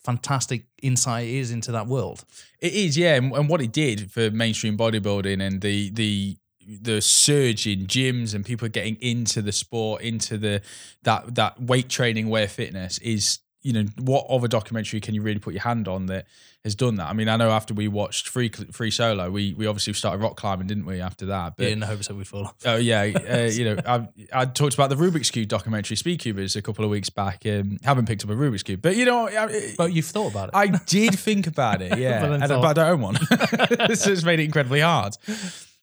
fantastic 0.04 0.64
insight 0.82 1.28
it 1.28 1.34
is 1.34 1.50
into 1.50 1.70
that 1.72 1.86
world. 1.86 2.24
It 2.58 2.72
is, 2.72 2.98
yeah, 2.98 3.14
and, 3.14 3.32
and 3.32 3.48
what 3.48 3.60
it 3.60 3.72
did 3.72 4.10
for 4.10 4.30
mainstream 4.30 4.76
bodybuilding 4.76 5.40
and 5.40 5.60
the 5.60 5.90
the 5.90 6.36
the 6.66 7.00
surge 7.00 7.66
in 7.66 7.86
gyms 7.86 8.34
and 8.34 8.44
people 8.44 8.68
getting 8.68 8.96
into 8.96 9.40
the 9.40 9.52
sport, 9.52 10.02
into 10.02 10.36
the 10.36 10.62
that 11.02 11.34
that 11.36 11.62
weight 11.62 11.88
training 11.88 12.28
way 12.28 12.44
of 12.44 12.50
fitness 12.50 12.98
is 12.98 13.38
you 13.62 13.72
know, 13.72 13.84
what 13.98 14.26
other 14.28 14.48
documentary 14.48 15.00
can 15.00 15.14
you 15.14 15.22
really 15.22 15.38
put 15.38 15.52
your 15.52 15.62
hand 15.62 15.86
on 15.86 16.06
that 16.06 16.26
has 16.64 16.74
done 16.74 16.96
that? 16.96 17.08
I 17.08 17.12
mean, 17.12 17.28
I 17.28 17.36
know 17.36 17.50
after 17.50 17.74
we 17.74 17.88
watched 17.88 18.28
Free 18.28 18.48
Free 18.48 18.90
Solo, 18.90 19.30
we 19.30 19.54
we 19.54 19.66
obviously 19.66 19.92
started 19.92 20.22
rock 20.22 20.36
climbing, 20.36 20.66
didn't 20.66 20.86
we? 20.86 21.00
After 21.00 21.26
that, 21.26 21.56
but 21.56 21.66
in 21.66 21.80
the 21.80 21.86
hopes 21.86 22.08
that 22.08 22.14
we'd 22.14 22.26
fall 22.26 22.46
off. 22.46 22.54
Oh 22.64 22.76
yeah, 22.76 23.00
uh, 23.30 23.50
you 23.50 23.64
know, 23.64 23.76
I, 23.86 24.08
I 24.32 24.44
talked 24.46 24.74
about 24.74 24.88
the 24.88 24.96
Rubik's 24.96 25.30
Cube 25.30 25.48
documentary, 25.48 25.96
Speed 25.96 26.20
Cubers, 26.20 26.56
a 26.56 26.62
couple 26.62 26.84
of 26.84 26.90
weeks 26.90 27.10
back. 27.10 27.44
Um, 27.44 27.78
haven't 27.84 28.06
picked 28.06 28.24
up 28.24 28.30
a 28.30 28.34
Rubik's 28.34 28.62
Cube, 28.62 28.80
but 28.80 28.96
you 28.96 29.04
know, 29.04 29.28
I, 29.28 29.74
But 29.76 29.92
you've 29.92 30.06
thought 30.06 30.30
about 30.30 30.48
it. 30.48 30.54
I 30.54 30.68
did 30.68 31.18
think 31.18 31.46
about 31.46 31.82
it, 31.82 31.98
yeah, 31.98 32.20
But 32.20 32.32
and, 32.32 32.48
but 32.48 32.64
I 32.64 32.72
don't 32.72 32.90
own 32.90 33.00
one, 33.00 33.14
this 33.88 34.04
has 34.06 34.24
made 34.24 34.40
it 34.40 34.44
incredibly 34.44 34.80
hard. 34.80 35.16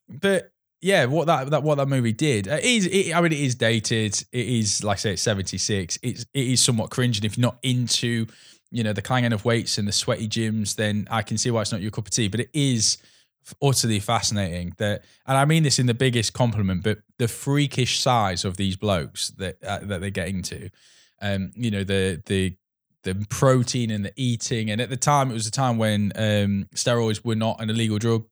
But 0.09 0.51
yeah, 0.81 1.05
what 1.05 1.27
that, 1.27 1.49
that 1.49 1.63
what 1.63 1.75
that 1.75 1.87
movie 1.87 2.13
did 2.13 2.47
uh, 2.47 2.59
is, 2.61 2.85
it, 2.85 3.15
I 3.15 3.21
mean, 3.21 3.31
it 3.31 3.39
is 3.39 3.55
dated. 3.55 4.23
It 4.31 4.47
is 4.47 4.83
like 4.83 4.97
I 4.97 4.99
say, 4.99 5.13
it's 5.13 5.21
seventy 5.21 5.57
six. 5.57 5.97
It's 6.03 6.25
it 6.33 6.47
is 6.47 6.63
somewhat 6.63 6.91
cringe, 6.91 7.17
and 7.17 7.25
if 7.25 7.37
you're 7.37 7.47
not 7.47 7.57
into 7.63 8.27
you 8.69 8.83
know 8.83 8.93
the 8.93 9.01
clanging 9.01 9.33
of 9.33 9.43
weights 9.43 9.77
and 9.77 9.87
the 9.87 9.91
sweaty 9.91 10.27
gyms, 10.27 10.75
then 10.75 11.07
I 11.09 11.23
can 11.23 11.37
see 11.37 11.49
why 11.49 11.61
it's 11.61 11.71
not 11.71 11.81
your 11.81 11.91
cup 11.91 12.05
of 12.05 12.11
tea. 12.11 12.27
But 12.27 12.41
it 12.41 12.49
is 12.53 12.97
utterly 13.61 13.99
fascinating 13.99 14.73
that, 14.77 15.03
and 15.25 15.37
I 15.37 15.45
mean 15.45 15.63
this 15.63 15.79
in 15.79 15.87
the 15.87 15.93
biggest 15.93 16.33
compliment, 16.33 16.83
but 16.83 16.99
the 17.17 17.27
freakish 17.27 17.99
size 17.99 18.45
of 18.45 18.57
these 18.57 18.75
blokes 18.75 19.29
that 19.37 19.63
uh, 19.63 19.79
that 19.83 20.01
they 20.01 20.11
get 20.11 20.27
into, 20.27 20.69
um, 21.21 21.51
you 21.55 21.71
know 21.71 21.83
the 21.83 22.21
the 22.27 22.55
the 23.03 23.25
protein 23.29 23.89
and 23.89 24.05
the 24.05 24.13
eating, 24.15 24.69
and 24.69 24.79
at 24.79 24.89
the 24.89 24.97
time 24.97 25.31
it 25.31 25.33
was 25.33 25.47
a 25.47 25.51
time 25.51 25.77
when 25.77 26.11
um, 26.15 26.67
steroids 26.75 27.23
were 27.25 27.35
not 27.35 27.61
an 27.61 27.69
illegal 27.69 27.97
drug, 27.97 28.25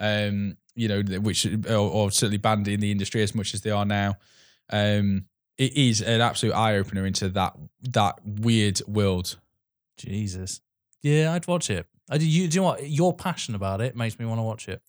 um, 0.00 0.56
you 0.74 0.88
know, 0.88 1.02
which 1.20 1.46
or, 1.46 1.76
or 1.76 2.10
certainly 2.10 2.38
banned 2.38 2.68
in 2.68 2.80
the 2.80 2.90
industry 2.90 3.22
as 3.22 3.34
much 3.34 3.54
as 3.54 3.60
they 3.60 3.70
are 3.70 3.84
now. 3.84 4.16
Um, 4.70 5.26
it 5.58 5.76
is 5.76 6.00
an 6.00 6.20
absolute 6.20 6.54
eye 6.54 6.76
opener 6.76 7.06
into 7.06 7.28
that 7.30 7.54
that 7.90 8.20
weird 8.24 8.80
world. 8.86 9.38
Jesus. 9.96 10.60
Yeah, 11.02 11.32
I'd 11.32 11.46
watch 11.46 11.70
it. 11.70 11.86
I, 12.10 12.18
do, 12.18 12.26
you, 12.26 12.48
do 12.48 12.56
you 12.56 12.60
know 12.60 12.68
what? 12.68 12.88
Your 12.88 13.14
passion 13.14 13.54
about 13.54 13.80
it 13.80 13.96
makes 13.96 14.18
me 14.18 14.26
want 14.26 14.38
to 14.38 14.42
watch 14.42 14.68
it. 14.68 14.82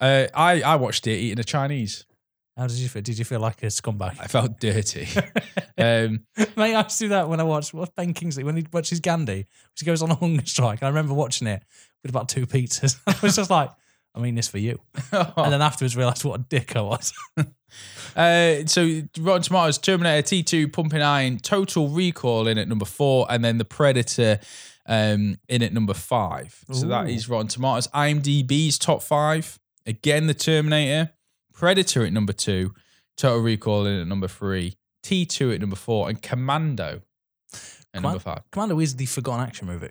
Uh, 0.00 0.26
I 0.34 0.62
I 0.62 0.76
watched 0.76 1.06
it 1.06 1.16
eating 1.16 1.38
a 1.38 1.44
Chinese. 1.44 2.06
How 2.56 2.66
did 2.66 2.76
you 2.76 2.88
feel? 2.88 3.02
Did 3.02 3.18
you 3.18 3.24
feel 3.24 3.40
like 3.40 3.62
a 3.62 3.66
scumbag? 3.66 4.20
I 4.20 4.26
felt 4.26 4.60
dirty. 4.60 5.08
um, 5.78 6.26
Mate, 6.56 6.74
I 6.74 6.82
used 6.82 6.98
to 6.98 7.04
do 7.04 7.08
that 7.10 7.28
when 7.28 7.40
I 7.40 7.44
watched 7.44 7.72
what's 7.72 7.92
Ben 7.92 8.12
Kingsley 8.12 8.44
when 8.44 8.56
he 8.56 8.66
watches 8.72 9.00
Gandhi. 9.00 9.46
He 9.78 9.86
goes 9.86 10.02
on 10.02 10.10
a 10.10 10.14
hunger 10.14 10.44
strike. 10.44 10.80
And 10.80 10.86
I 10.86 10.90
remember 10.90 11.14
watching 11.14 11.46
it 11.46 11.62
with 12.02 12.10
about 12.10 12.28
two 12.28 12.46
pizzas. 12.46 12.98
I 13.06 13.16
was 13.22 13.36
just 13.36 13.50
like, 13.50 13.70
I 14.14 14.20
mean 14.20 14.34
this 14.34 14.48
for 14.48 14.58
you. 14.58 14.80
And 15.12 15.52
then 15.52 15.62
afterwards 15.62 15.96
realised 15.96 16.24
what 16.24 16.40
a 16.40 16.42
dick 16.48 16.76
I 16.76 16.80
was. 16.82 17.12
Uh, 18.16 18.66
so 18.66 19.02
Rotten 19.20 19.42
Tomatoes, 19.42 19.78
Terminator 19.78 20.26
T2, 20.26 20.72
Pumping 20.72 21.00
Iron, 21.02 21.38
Total 21.38 21.88
Recall 21.88 22.48
in 22.48 22.58
at 22.58 22.66
number 22.66 22.84
four, 22.84 23.26
and 23.30 23.44
then 23.44 23.58
The 23.58 23.64
Predator 23.64 24.40
um, 24.86 25.36
in 25.48 25.62
at 25.62 25.72
number 25.72 25.94
five. 25.94 26.64
So 26.72 26.88
that 26.88 27.08
is 27.08 27.28
Rotten 27.28 27.46
Tomatoes. 27.46 27.86
IMDb's 27.88 28.76
top 28.76 29.02
five. 29.04 29.60
Again, 29.86 30.26
The 30.26 30.34
Terminator, 30.34 31.12
Predator 31.52 32.04
at 32.04 32.12
number 32.12 32.32
two, 32.32 32.74
Total 33.16 33.38
Recall 33.40 33.86
in 33.86 34.00
at 34.00 34.06
number 34.08 34.26
three, 34.26 34.74
T2 35.04 35.54
at 35.54 35.60
number 35.60 35.76
four, 35.76 36.08
and 36.08 36.20
Commando 36.20 37.02
at 37.54 37.60
Command- 37.94 38.02
number 38.02 38.18
five. 38.18 38.42
Commando 38.50 38.80
is 38.80 38.96
the 38.96 39.06
forgotten 39.06 39.46
action 39.46 39.68
movie. 39.68 39.90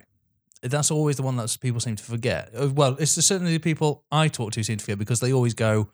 That's 0.62 0.90
always 0.90 1.16
the 1.16 1.22
one 1.22 1.36
that 1.36 1.56
people 1.60 1.80
seem 1.80 1.96
to 1.96 2.02
forget. 2.04 2.50
Uh, 2.54 2.68
Well, 2.70 2.96
it's 2.98 3.12
certainly 3.12 3.52
the 3.52 3.58
people 3.58 4.04
I 4.12 4.28
talk 4.28 4.52
to 4.52 4.62
seem 4.62 4.76
to 4.78 4.84
forget 4.84 4.98
because 4.98 5.20
they 5.20 5.32
always 5.32 5.54
go 5.54 5.90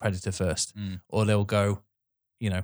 Predator 0.00 0.32
first, 0.32 0.76
Mm. 0.76 1.00
or 1.08 1.24
they'll 1.24 1.44
go, 1.44 1.80
you 2.38 2.50
know, 2.50 2.62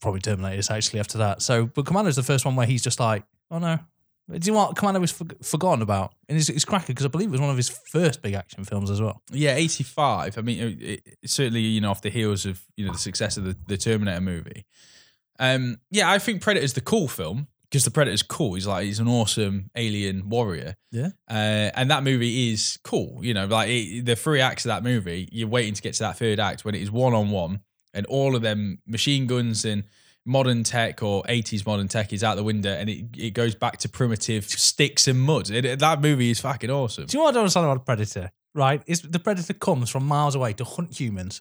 probably 0.00 0.20
Terminators 0.20 0.70
actually 0.70 1.00
after 1.00 1.18
that. 1.18 1.42
So, 1.42 1.66
but 1.66 1.84
Commando's 1.86 2.16
the 2.16 2.22
first 2.22 2.44
one 2.44 2.56
where 2.56 2.66
he's 2.66 2.82
just 2.82 3.00
like, 3.00 3.24
oh 3.50 3.58
no. 3.58 3.78
Do 4.30 4.38
you 4.46 4.52
know 4.52 4.60
what 4.60 4.76
Commando 4.76 5.00
was 5.00 5.10
for- 5.10 5.26
forgotten 5.42 5.82
about? 5.82 6.14
And 6.28 6.38
it's, 6.38 6.48
it's 6.48 6.64
cracking 6.64 6.94
because 6.94 7.04
I 7.04 7.08
believe 7.08 7.28
it 7.28 7.32
was 7.32 7.40
one 7.40 7.50
of 7.50 7.56
his 7.56 7.68
first 7.68 8.22
big 8.22 8.34
action 8.34 8.62
films 8.64 8.88
as 8.88 9.02
well. 9.02 9.20
Yeah, 9.32 9.56
85. 9.56 10.38
I 10.38 10.40
mean, 10.42 10.58
it, 10.80 11.02
it, 11.04 11.18
certainly, 11.28 11.62
you 11.62 11.80
know, 11.80 11.90
off 11.90 12.00
the 12.00 12.10
heels 12.10 12.46
of, 12.46 12.62
you 12.76 12.86
know, 12.86 12.92
the 12.92 12.98
success 12.98 13.36
of 13.36 13.42
the, 13.44 13.56
the 13.66 13.76
Terminator 13.76 14.20
movie. 14.20 14.66
Um, 15.40 15.80
yeah, 15.90 16.08
I 16.08 16.20
think 16.20 16.42
Predator's 16.42 16.74
the 16.74 16.80
cool 16.80 17.08
film 17.08 17.48
because 17.70 17.84
the 17.84 17.90
Predator's 17.90 18.22
cool. 18.22 18.54
He's 18.54 18.66
like, 18.66 18.84
he's 18.84 18.98
an 18.98 19.06
awesome 19.06 19.70
alien 19.76 20.28
warrior. 20.28 20.76
Yeah. 20.90 21.10
Uh, 21.28 21.70
and 21.74 21.90
that 21.90 22.02
movie 22.02 22.52
is 22.52 22.78
cool. 22.82 23.20
You 23.22 23.32
know, 23.32 23.46
like 23.46 23.68
it, 23.68 24.04
the 24.04 24.16
three 24.16 24.40
acts 24.40 24.64
of 24.64 24.70
that 24.70 24.82
movie, 24.82 25.28
you're 25.30 25.48
waiting 25.48 25.74
to 25.74 25.82
get 25.82 25.94
to 25.94 26.00
that 26.00 26.18
third 26.18 26.40
act 26.40 26.64
when 26.64 26.74
it 26.74 26.82
is 26.82 26.90
one 26.90 27.14
on 27.14 27.30
one 27.30 27.60
and 27.94 28.06
all 28.06 28.34
of 28.34 28.42
them 28.42 28.78
machine 28.86 29.26
guns 29.26 29.64
and 29.64 29.84
modern 30.26 30.64
tech 30.64 31.02
or 31.02 31.22
80s 31.24 31.64
modern 31.64 31.88
tech 31.88 32.12
is 32.12 32.22
out 32.24 32.36
the 32.36 32.44
window 32.44 32.72
and 32.72 32.90
it, 32.90 33.04
it 33.16 33.30
goes 33.30 33.54
back 33.54 33.78
to 33.78 33.88
primitive 33.88 34.44
sticks 34.44 35.06
and 35.06 35.20
mud. 35.20 35.50
It, 35.50 35.78
that 35.78 36.00
movie 36.00 36.30
is 36.30 36.40
fucking 36.40 36.70
awesome. 36.70 37.06
Do 37.06 37.16
you 37.16 37.20
know 37.20 37.24
what 37.24 37.30
I 37.30 37.34
don't 37.34 37.42
understand 37.42 37.66
about 37.66 37.86
Predator? 37.86 38.32
Right, 38.52 38.82
is 38.86 39.02
the 39.02 39.20
Predator 39.20 39.54
comes 39.54 39.90
from 39.90 40.04
miles 40.04 40.34
away 40.34 40.54
to 40.54 40.64
hunt 40.64 40.98
humans, 40.98 41.40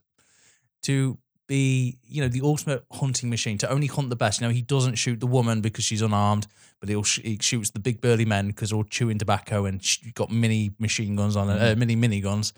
to 0.84 1.18
be 1.50 1.98
you 2.08 2.22
know 2.22 2.30
the 2.30 2.40
ultimate 2.42 2.86
hunting 2.94 3.30
machine, 3.30 3.58
to 3.58 3.70
only 3.70 3.88
hunt 3.88 4.10
the 4.10 4.16
best. 4.16 4.40
You 4.40 4.48
know, 4.48 4.54
he 4.54 4.62
doesn't 4.62 4.96
shoot 4.96 5.20
the 5.20 5.28
woman 5.28 5.60
because 5.60 5.84
she's 5.84 6.02
unarmed, 6.02 6.48
but 6.80 6.88
he'll 6.88 7.04
sh- 7.04 7.20
he 7.24 7.38
shoots 7.42 7.72
the 7.72 7.80
big 7.80 8.00
burly 8.00 8.24
men 8.24 8.48
because 8.48 8.70
they're 8.70 8.78
all 8.78 8.86
chewing 8.86 9.18
tobacco 9.18 9.66
and 9.66 9.84
sh- 9.84 9.98
got 10.14 10.32
mini 10.32 10.72
machine 10.80 11.18
guns 11.18 11.36
on 11.36 11.50
uh, 11.50 11.76
mini 11.78 11.98
mini 11.98 12.22
guns, 12.22 12.54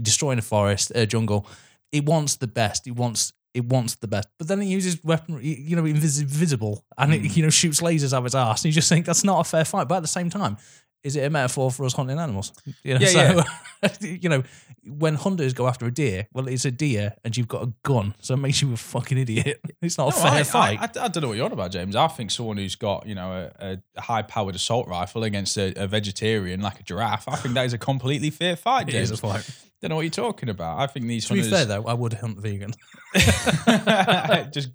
destroying 0.00 0.38
a 0.38 0.42
forest, 0.42 0.92
a 0.94 1.04
jungle. 1.04 1.46
It 1.92 2.06
wants 2.06 2.36
the 2.36 2.46
best. 2.46 2.86
It 2.86 2.92
wants. 2.92 3.34
It 3.52 3.64
wants 3.64 3.94
the 3.94 4.06
best, 4.06 4.28
but 4.38 4.48
then 4.48 4.60
it 4.60 4.66
uses 4.66 5.02
weapon, 5.02 5.40
you 5.42 5.76
know, 5.76 5.84
invis- 5.84 6.20
invisible, 6.20 6.84
and 6.98 7.14
it, 7.14 7.34
you 7.38 7.42
know, 7.42 7.48
shoots 7.48 7.80
lasers 7.80 8.12
out 8.12 8.18
of 8.18 8.26
its 8.26 8.34
ass. 8.34 8.62
And 8.62 8.66
you 8.66 8.72
just 8.74 8.90
think 8.90 9.06
that's 9.06 9.24
not 9.24 9.40
a 9.40 9.44
fair 9.48 9.64
fight. 9.64 9.88
But 9.88 9.96
at 9.96 10.02
the 10.02 10.08
same 10.08 10.28
time, 10.28 10.58
is 11.06 11.14
it 11.14 11.24
a 11.24 11.30
metaphor 11.30 11.70
for 11.70 11.86
us 11.86 11.92
hunting 11.94 12.18
animals? 12.18 12.52
You 12.82 12.94
know, 12.94 13.00
Yeah, 13.00 13.42
so, 13.82 14.06
you 14.06 14.28
know, 14.28 14.42
when 14.84 15.14
hunters 15.14 15.54
go 15.54 15.66
after 15.66 15.86
a 15.86 15.90
deer, 15.90 16.28
well, 16.32 16.46
it's 16.48 16.64
a 16.64 16.70
deer 16.70 17.14
and 17.24 17.36
you've 17.36 17.48
got 17.48 17.62
a 17.62 17.72
gun, 17.82 18.14
so 18.20 18.34
it 18.34 18.38
makes 18.38 18.60
you 18.60 18.72
a 18.72 18.76
fucking 18.76 19.18
idiot. 19.18 19.60
It's 19.82 19.98
not 19.98 20.08
a 20.08 20.12
fair 20.12 20.32
I, 20.32 20.42
fight. 20.42 20.78
I, 20.80 21.00
I, 21.00 21.04
I 21.04 21.08
don't 21.08 21.22
know 21.22 21.28
what 21.28 21.36
you're 21.36 21.46
on 21.46 21.52
about, 21.52 21.70
James. 21.70 21.94
I 21.94 22.08
think 22.08 22.30
someone 22.30 22.56
who's 22.56 22.74
got, 22.74 23.06
you 23.06 23.14
know, 23.14 23.50
a, 23.58 23.78
a 23.94 24.00
high-powered 24.00 24.54
assault 24.54 24.88
rifle 24.88 25.22
against 25.22 25.56
a, 25.56 25.72
a 25.80 25.86
vegetarian 25.86 26.60
like 26.60 26.80
a 26.80 26.82
giraffe, 26.82 27.28
I 27.28 27.36
think 27.36 27.54
that 27.54 27.66
is 27.66 27.72
a 27.72 27.78
completely 27.78 28.30
fair 28.30 28.56
fight, 28.56 28.88
James. 28.88 29.10
is 29.10 29.18
a 29.18 29.22
fight. 29.22 29.48
Don't 29.86 29.90
know 29.90 29.96
what 29.98 30.02
you're 30.02 30.10
talking 30.10 30.48
about. 30.48 30.80
I 30.80 30.88
think 30.88 31.06
these 31.06 31.26
To 31.26 31.34
be 31.34 31.42
fair, 31.42 31.64
though, 31.64 31.84
I 31.84 31.94
would 31.94 32.12
hunt 32.14 32.38
vegan. 32.38 32.72
just 34.50 34.70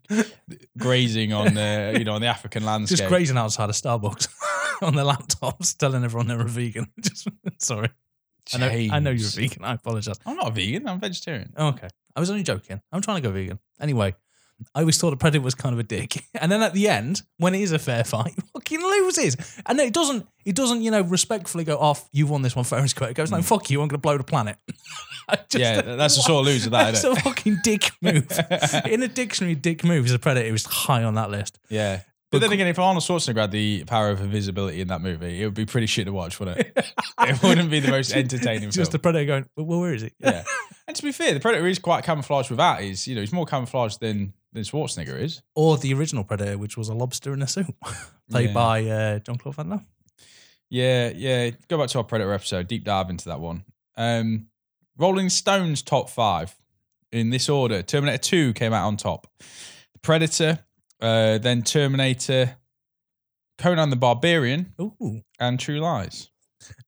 grazing 0.77 1.33
on 1.33 1.53
the, 1.53 1.97
you 1.99 2.05
know, 2.05 2.13
on 2.13 2.21
the 2.21 2.27
African 2.27 2.63
landscape. 2.63 2.97
Just 2.97 3.09
grazing 3.09 3.35
outside 3.37 3.69
of 3.69 3.75
Starbucks 3.75 4.29
on 4.81 4.95
their 4.95 5.03
laptops, 5.03 5.77
telling 5.77 6.05
everyone 6.05 6.27
they're 6.27 6.39
a 6.39 6.47
vegan. 6.47 6.87
Just 7.01 7.27
sorry. 7.57 7.89
I 8.53 8.57
know, 8.57 8.67
I 8.67 8.99
know 8.99 9.11
you're 9.11 9.27
a 9.27 9.31
vegan. 9.31 9.65
I 9.65 9.73
apologize. 9.73 10.17
I'm 10.25 10.37
not 10.37 10.47
a 10.47 10.51
vegan. 10.51 10.87
I'm 10.87 11.01
vegetarian. 11.01 11.51
Okay. 11.57 11.89
I 12.15 12.19
was 12.21 12.29
only 12.29 12.43
joking. 12.43 12.81
I'm 12.93 13.01
trying 13.01 13.21
to 13.21 13.27
go 13.27 13.33
vegan. 13.33 13.59
Anyway, 13.81 14.15
I 14.73 14.81
always 14.81 14.97
thought 14.97 15.11
the 15.11 15.17
Predator 15.17 15.43
was 15.43 15.55
kind 15.55 15.73
of 15.73 15.79
a 15.79 15.83
dick. 15.83 16.25
And 16.41 16.51
then 16.51 16.63
at 16.63 16.73
the 16.73 16.87
end, 16.87 17.21
when 17.37 17.53
it 17.53 17.61
is 17.61 17.71
a 17.71 17.77
fair 17.77 18.03
fight, 18.03 18.33
he 18.35 18.41
fucking 18.53 18.81
loses. 18.81 19.37
And 19.67 19.77
then 19.77 19.87
it 19.87 19.93
doesn't, 19.93 20.25
it 20.43 20.55
doesn't, 20.55 20.81
you 20.81 20.89
know, 20.89 21.01
respectfully 21.01 21.63
go 21.63 21.77
oh, 21.77 21.89
off, 21.89 22.09
you've 22.11 22.31
won 22.31 22.41
this 22.41 22.55
one 22.55 22.65
fair 22.65 22.79
and 22.79 22.89
square. 22.89 23.11
It 23.11 23.13
goes, 23.13 23.29
no, 23.29 23.37
hmm. 23.37 23.43
fuck 23.43 23.69
you, 23.69 23.79
I'm 23.81 23.87
going 23.87 23.99
to 23.99 24.01
blow 24.01 24.17
the 24.17 24.23
planet. 24.23 24.57
Just- 25.49 25.57
yeah, 25.57 25.81
that's 25.81 26.17
a 26.17 26.21
sore 26.21 26.41
loser, 26.41 26.71
that, 26.71 26.93
That's 26.93 27.03
a 27.03 27.15
fucking 27.15 27.59
dick 27.63 27.91
move. 28.01 28.27
In 28.85 29.03
a 29.03 29.07
dictionary, 29.07 29.55
dick 29.55 29.83
move 29.83 30.07
is 30.07 30.13
a 30.13 30.19
Predator. 30.19 30.47
It 30.47 30.51
was 30.51 30.65
high 30.65 31.03
on 31.03 31.13
that 31.15 31.29
list. 31.29 31.59
Yeah. 31.69 32.01
But 32.31 32.39
then 32.39 32.53
again, 32.53 32.67
if 32.67 32.79
Arnold 32.79 33.03
Schwarzenegger 33.03 33.41
had 33.41 33.51
the 33.51 33.83
power 33.83 34.09
of 34.09 34.21
invisibility 34.21 34.79
in 34.79 34.87
that 34.87 35.01
movie, 35.01 35.41
it 35.41 35.45
would 35.45 35.53
be 35.53 35.65
pretty 35.65 35.87
shit 35.87 36.05
to 36.05 36.13
watch, 36.13 36.39
wouldn't 36.39 36.59
it? 36.59 36.93
it 37.19 37.43
wouldn't 37.43 37.69
be 37.69 37.81
the 37.81 37.91
most 37.91 38.13
entertaining 38.13 38.61
film. 38.61 38.71
Just 38.71 38.93
the 38.93 38.99
Predator 38.99 39.25
going, 39.25 39.45
well, 39.57 39.81
where 39.81 39.93
is 39.93 40.03
he? 40.03 40.11
yeah. 40.19 40.43
And 40.87 40.95
to 40.95 41.03
be 41.03 41.11
fair, 41.11 41.33
the 41.33 41.41
Predator 41.41 41.67
is 41.67 41.79
quite 41.79 42.05
camouflaged 42.05 42.49
with 42.49 42.57
that. 42.57 42.81
He's, 42.81 43.05
you 43.05 43.15
know, 43.15 43.21
he's 43.21 43.33
more 43.33 43.45
camouflaged 43.45 43.99
than 43.99 44.33
than 44.53 44.63
Schwarzenegger 44.63 45.19
is. 45.19 45.41
Or 45.55 45.77
the 45.77 45.93
original 45.93 46.23
Predator, 46.23 46.57
which 46.57 46.77
was 46.77 46.89
a 46.89 46.93
lobster 46.93 47.33
in 47.33 47.41
a 47.41 47.47
suit, 47.47 47.67
played 48.29 48.49
Yeah. 48.49 48.53
by 48.53 48.85
uh, 48.85 49.19
Jean-Claude 49.19 49.55
Van 49.55 49.69
Damme. 49.69 49.85
Yeah, 50.69 51.11
yeah. 51.15 51.49
Go 51.67 51.77
back 51.77 51.89
to 51.89 51.97
our 51.99 52.03
Predator 52.03 52.33
episode, 52.33 52.67
deep 52.67 52.83
dive 52.83 53.09
into 53.09 53.25
that 53.29 53.39
one. 53.39 53.63
Um, 53.97 54.47
Rolling 54.97 55.29
Stones 55.29 55.81
top 55.81 56.09
five 56.09 56.55
in 57.11 57.29
this 57.29 57.49
order. 57.49 57.81
Terminator 57.81 58.17
2 58.17 58.53
came 58.53 58.71
out 58.73 58.87
on 58.87 58.97
top. 58.97 59.27
Predator, 60.01 60.59
uh, 61.01 61.37
then 61.39 61.61
Terminator, 61.61 62.55
Conan 63.57 63.89
the 63.89 63.95
Barbarian, 63.95 64.73
Ooh. 64.81 65.21
and 65.39 65.59
True 65.59 65.79
Lies. 65.79 66.29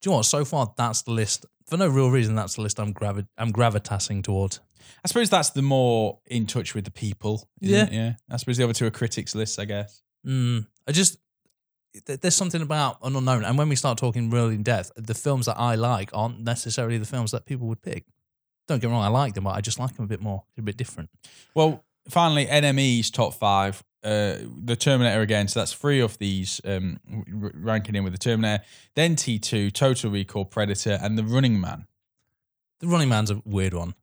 Do 0.02 0.10
you 0.10 0.12
know 0.12 0.18
what? 0.18 0.26
So 0.26 0.46
far, 0.46 0.74
that's 0.78 1.02
the 1.04 1.12
list. 1.12 1.46
For 1.68 1.78
no 1.78 1.88
real 1.88 2.10
reason, 2.10 2.36
that's 2.36 2.56
the 2.56 2.62
list 2.62 2.80
I'm 2.80 2.94
gravi- 2.94 3.28
I'm 3.38 3.52
gravitating 3.52 4.22
towards. 4.22 4.60
I 5.04 5.08
suppose 5.08 5.30
that's 5.30 5.52
the 5.52 5.62
more 5.62 6.20
in 6.26 6.46
touch 6.46 6.76
with 6.76 6.86
the 6.86 6.92
people. 6.92 7.48
Yeah. 7.62 7.84
it? 7.86 7.94
Yeah. 7.94 8.14
I 8.30 8.38
suppose 8.38 8.58
the 8.58 8.64
other 8.64 8.74
two 8.74 8.86
are 8.86 8.92
critics' 8.92 9.36
lists, 9.36 9.60
I 9.60 9.66
guess. 9.66 10.02
Mm, 10.26 10.68
I 10.88 10.92
just 10.92 11.18
th- 12.06 12.20
there's 12.22 12.36
something 12.36 12.62
about 12.62 12.98
an 13.04 13.16
unknown, 13.16 13.44
and 13.44 13.58
when 13.58 13.70
we 13.70 13.76
start 13.76 13.98
talking 13.98 14.30
really 14.30 14.56
in 14.56 14.64
depth, 14.64 14.92
the 14.96 15.14
films 15.14 15.46
that 15.48 15.60
I 15.60 15.76
like 15.76 16.10
aren't 16.14 16.40
necessarily 16.42 16.98
the 16.98 17.06
films 17.06 17.32
that 17.32 17.46
people 17.46 17.68
would 17.68 17.82
pick. 17.82 18.06
Don't 18.68 18.80
get 18.82 18.88
me 18.88 18.94
wrong, 18.94 19.04
I 19.04 19.10
like 19.10 19.34
them, 19.34 19.44
but 19.44 19.56
I 19.56 19.62
just 19.62 19.80
like 19.80 19.96
them 19.96 20.06
a 20.06 20.08
bit 20.08 20.22
more, 20.22 20.44
a 20.58 20.62
bit 20.62 20.78
different. 20.78 21.10
Well, 21.54 21.84
finally, 22.10 22.46
NME's 22.46 23.12
top 23.12 23.34
five. 23.34 23.84
uh, 24.04 24.38
the 24.64 24.76
Terminator 24.76 25.22
again. 25.22 25.48
So 25.48 25.60
that's 25.62 25.72
three 25.74 26.00
of 26.02 26.18
these 26.18 26.60
um, 26.66 27.00
r- 27.42 27.52
ranking 27.54 27.96
in 27.96 28.04
with 28.04 28.12
the 28.14 28.20
Terminator. 28.20 28.64
Then 28.96 29.16
T2, 29.16 29.72
Total 29.74 30.12
Recall, 30.12 30.44
Predator, 30.46 30.98
and 31.02 31.18
The 31.18 31.24
Running 31.24 31.60
Man. 31.62 31.88
The 32.82 32.88
Running 32.88 33.08
Man's 33.10 33.32
a 33.32 33.42
weird 33.46 33.74
one. 33.74 33.94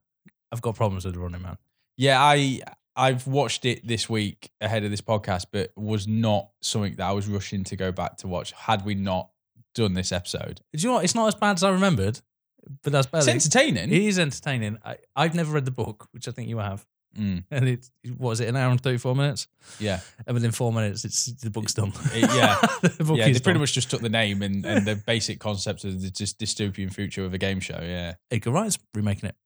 I've 0.53 0.63
got 0.63 0.75
problems 0.77 1.05
with 1.05 1.15
the 1.15 1.21
Running 1.21 1.43
Man. 1.43 1.57
Yeah, 1.97 2.21
I 2.23 2.61
I've 2.97 3.27
watched 3.27 3.65
it 3.65 3.87
this 3.87 4.09
week 4.09 4.51
ahead 4.61 4.85
of 4.85 4.91
this 4.91 5.01
podcast, 5.01 5.47
but 5.53 5.71
was 5.77 6.07
not 6.09 6.51
something 6.61 6.95
that 6.97 7.07
I 7.07 7.13
was 7.13 7.27
rushing 7.29 7.65
to 7.65 7.77
go 7.77 7.93
back 7.93 8.17
to 8.19 8.29
watch. 8.29 8.53
Had 8.53 8.85
we 8.85 8.95
not 8.95 9.31
done 9.75 9.95
this 9.95 10.11
episode, 10.13 10.61
Do 10.75 10.83
you 10.83 10.89
know 10.89 10.95
what? 10.97 11.05
It's 11.05 11.15
not 11.15 11.29
as 11.29 11.35
bad 11.35 11.53
as 11.57 11.63
I 11.63 11.71
remembered, 11.71 12.21
but 12.83 12.93
that's 12.93 13.07
better. 13.07 13.31
it's 13.31 13.47
entertaining. 13.47 13.91
It 13.93 14.03
is 14.03 14.19
entertaining. 14.19 14.79
I, 14.85 14.97
I've 15.15 15.35
never 15.35 15.53
read 15.53 15.65
the 15.65 15.71
book, 15.71 16.09
which 16.13 16.27
I 16.27 16.33
think 16.33 16.49
you 16.49 16.59
have. 16.59 16.85
Mm, 17.17 17.45
And 17.51 17.69
it 17.69 17.89
was 18.19 18.41
it, 18.41 18.49
an 18.49 18.57
hour 18.57 18.71
and 18.71 18.81
34 18.81 19.15
minutes? 19.17 19.47
yeah, 19.79 20.01
And 20.27 20.35
within 20.35 20.51
four 20.53 20.73
minutes, 20.73 21.05
it's 21.05 21.27
the 21.27 21.51
book's 21.51 21.75
done. 21.75 21.93
It- 22.13 22.23
yeah. 22.35 22.57
the 22.83 23.05
book 23.05 23.17
yeah. 23.19 23.25
They 23.27 23.31
is 23.33 23.41
pretty 23.41 23.59
much 23.61 23.73
just 23.73 23.91
took 23.91 24.01
the 24.01 24.09
name 24.09 24.43
and, 24.43 24.65
and 24.67 24.87
the 24.87 24.97
basic 25.07 25.39
concept 25.41 25.85
of 25.85 26.03
the 26.03 26.11
just 26.11 26.39
dystopian 26.41 26.93
future 26.93 27.25
of 27.25 27.33
a 27.35 27.39
game 27.39 27.61
show. 27.61 27.79
Yeah, 27.81 28.15
Edgar 28.31 28.51
Wright's 28.51 28.79
remaking 28.95 29.29
it. 29.29 29.37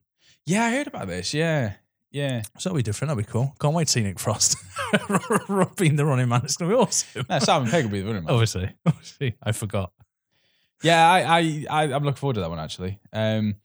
Yeah, 0.46 0.64
I 0.64 0.70
heard 0.70 0.86
about 0.86 1.08
this. 1.08 1.34
Yeah, 1.34 1.74
yeah. 2.10 2.42
So 2.58 2.70
that'll 2.70 2.76
be 2.76 2.82
different. 2.82 3.08
That'll 3.10 3.22
be 3.22 3.30
cool. 3.30 3.54
Can't 3.60 3.74
wait 3.74 3.86
to 3.88 3.92
see 3.92 4.02
Nick 4.02 4.20
Frost 4.20 4.56
being 5.76 5.96
the 5.96 6.04
running 6.04 6.28
man. 6.28 6.42
It's 6.44 6.56
going 6.56 6.70
to 6.70 6.76
be 6.76 6.80
awesome. 6.80 7.26
No, 7.28 7.38
Simon 7.40 7.70
Pegg 7.70 7.84
will 7.84 7.92
be 7.92 8.00
the 8.00 8.06
running 8.06 8.24
man. 8.24 8.32
Obviously. 8.32 8.70
Obviously. 8.86 9.34
I 9.42 9.52
forgot. 9.52 9.92
Yeah, 10.82 11.10
I, 11.10 11.20
I, 11.20 11.66
I, 11.68 11.82
I'm 11.92 12.04
looking 12.04 12.18
forward 12.18 12.34
to 12.34 12.40
that 12.40 12.50
one 12.50 12.60
actually. 12.60 13.00
Um, 13.12 13.56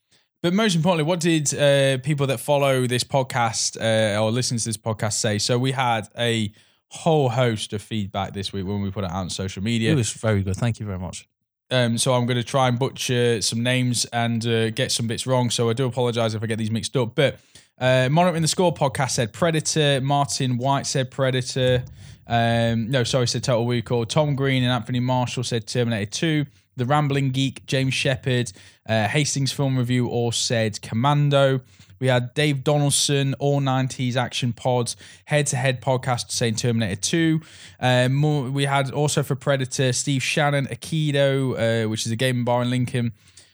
but 0.41 0.53
most 0.53 0.75
importantly, 0.75 1.03
what 1.03 1.19
did 1.19 1.53
uh, 1.53 1.97
people 2.01 2.25
that 2.27 2.39
follow 2.39 2.87
this 2.87 3.03
podcast 3.03 3.79
uh, 3.79 4.19
or 4.19 4.31
listen 4.31 4.57
to 4.57 4.65
this 4.65 4.77
podcast 4.77 5.13
say? 5.13 5.37
So 5.37 5.59
we 5.59 5.71
had 5.71 6.07
a 6.17 6.51
whole 6.89 7.29
host 7.29 7.73
of 7.73 7.83
feedback 7.83 8.33
this 8.33 8.51
week 8.51 8.65
when 8.65 8.81
we 8.81 8.89
put 8.89 9.03
it 9.03 9.11
out 9.11 9.17
on 9.17 9.29
social 9.29 9.61
media. 9.61 9.91
It 9.91 9.95
was 9.95 10.11
very 10.11 10.41
good. 10.41 10.55
Thank 10.55 10.79
you 10.79 10.85
very 10.85 10.97
much. 10.97 11.27
Um, 11.71 11.97
so 11.97 12.13
I'm 12.13 12.25
going 12.25 12.37
to 12.37 12.43
try 12.43 12.67
and 12.67 12.79
butcher 12.79 13.41
some 13.41 13.61
names 13.61 14.05
and 14.05 14.45
uh, 14.45 14.69
get 14.71 14.91
some 14.91 15.07
bits 15.07 15.27
wrong. 15.27 15.49
So 15.49 15.69
I 15.69 15.73
do 15.73 15.85
apologise 15.85 16.33
if 16.33 16.41
I 16.41 16.47
get 16.47 16.57
these 16.57 16.71
mixed 16.71 16.97
up. 16.97 17.13
But 17.15 17.39
uh, 17.79 18.09
Monitoring 18.09 18.41
the 18.41 18.47
Score 18.47 18.73
podcast 18.73 19.11
said 19.11 19.33
Predator. 19.33 20.01
Martin 20.01 20.57
White 20.57 20.85
said 20.85 21.11
Predator. 21.11 21.83
Um, 22.27 22.89
no, 22.91 23.03
sorry, 23.03 23.27
said 23.27 23.43
Total 23.43 23.65
Recall. 23.65 24.05
Tom 24.05 24.35
Green 24.35 24.63
and 24.63 24.71
Anthony 24.71 24.99
Marshall 24.99 25.43
said 25.43 25.67
Terminator 25.67 26.09
2. 26.11 26.45
The 26.79 26.85
Rambling 26.85 27.29
Geek, 27.29 27.65
James 27.67 27.93
Shepard, 27.93 28.51
uh, 28.87 29.07
Hastings 29.07 29.51
Film 29.51 29.77
Review 29.77 30.07
all 30.07 30.31
said 30.31 30.81
Commando. 30.81 31.61
We 31.99 32.07
had 32.07 32.33
Dave 32.33 32.63
Donaldson, 32.63 33.35
All 33.39 33.59
90s 33.59 34.15
Action 34.15 34.53
Pods, 34.53 34.95
Head 35.25 35.47
to 35.47 35.57
Head 35.57 35.81
podcast 35.81 36.31
saying 36.31 36.55
Terminator 36.55 36.95
2. 36.95 37.41
Um, 37.79 38.13
more, 38.15 38.43
we 38.49 38.63
had 38.65 38.91
also 38.91 39.21
for 39.21 39.35
Predator, 39.35 39.91
Steve 39.91 40.23
Shannon, 40.23 40.67
Aikido, 40.67 41.85
uh, 41.85 41.89
which 41.89 42.05
is 42.05 42.11
a 42.11 42.15
gaming 42.15 42.45
bar 42.45 42.61
in 42.61 42.69
Lincoln, 42.69 43.11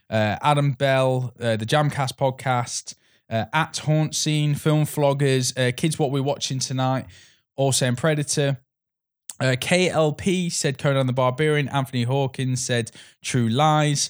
uh, 0.10 0.38
Adam 0.41 0.74
Bell, 0.74 1.34
uh, 1.39 1.55
the 1.55 1.65
Jamcast 1.65 2.17
podcast, 2.17 2.94
uh, 3.29 3.46
at 3.51 3.77
Haunt 3.77 4.15
Scene, 4.15 4.53
Film 4.53 4.86
Floggers, 4.86 5.58
uh, 5.58 5.72
Kids 5.75 5.98
What 5.98 6.12
We're 6.12 6.22
Watching 6.22 6.60
Tonight, 6.60 7.08
all 7.55 7.72
saying 7.72 7.96
Predator. 7.96 8.60
Uh, 9.39 9.56
KLP 9.60 10.51
said 10.51 10.77
Conan 10.77 11.08
the 11.08 11.13
Barbarian. 11.13 11.68
Anthony 11.70 12.04
Hawkins 12.04 12.63
said 12.63 12.92
True 13.22 13.50
Lies. 13.50 14.10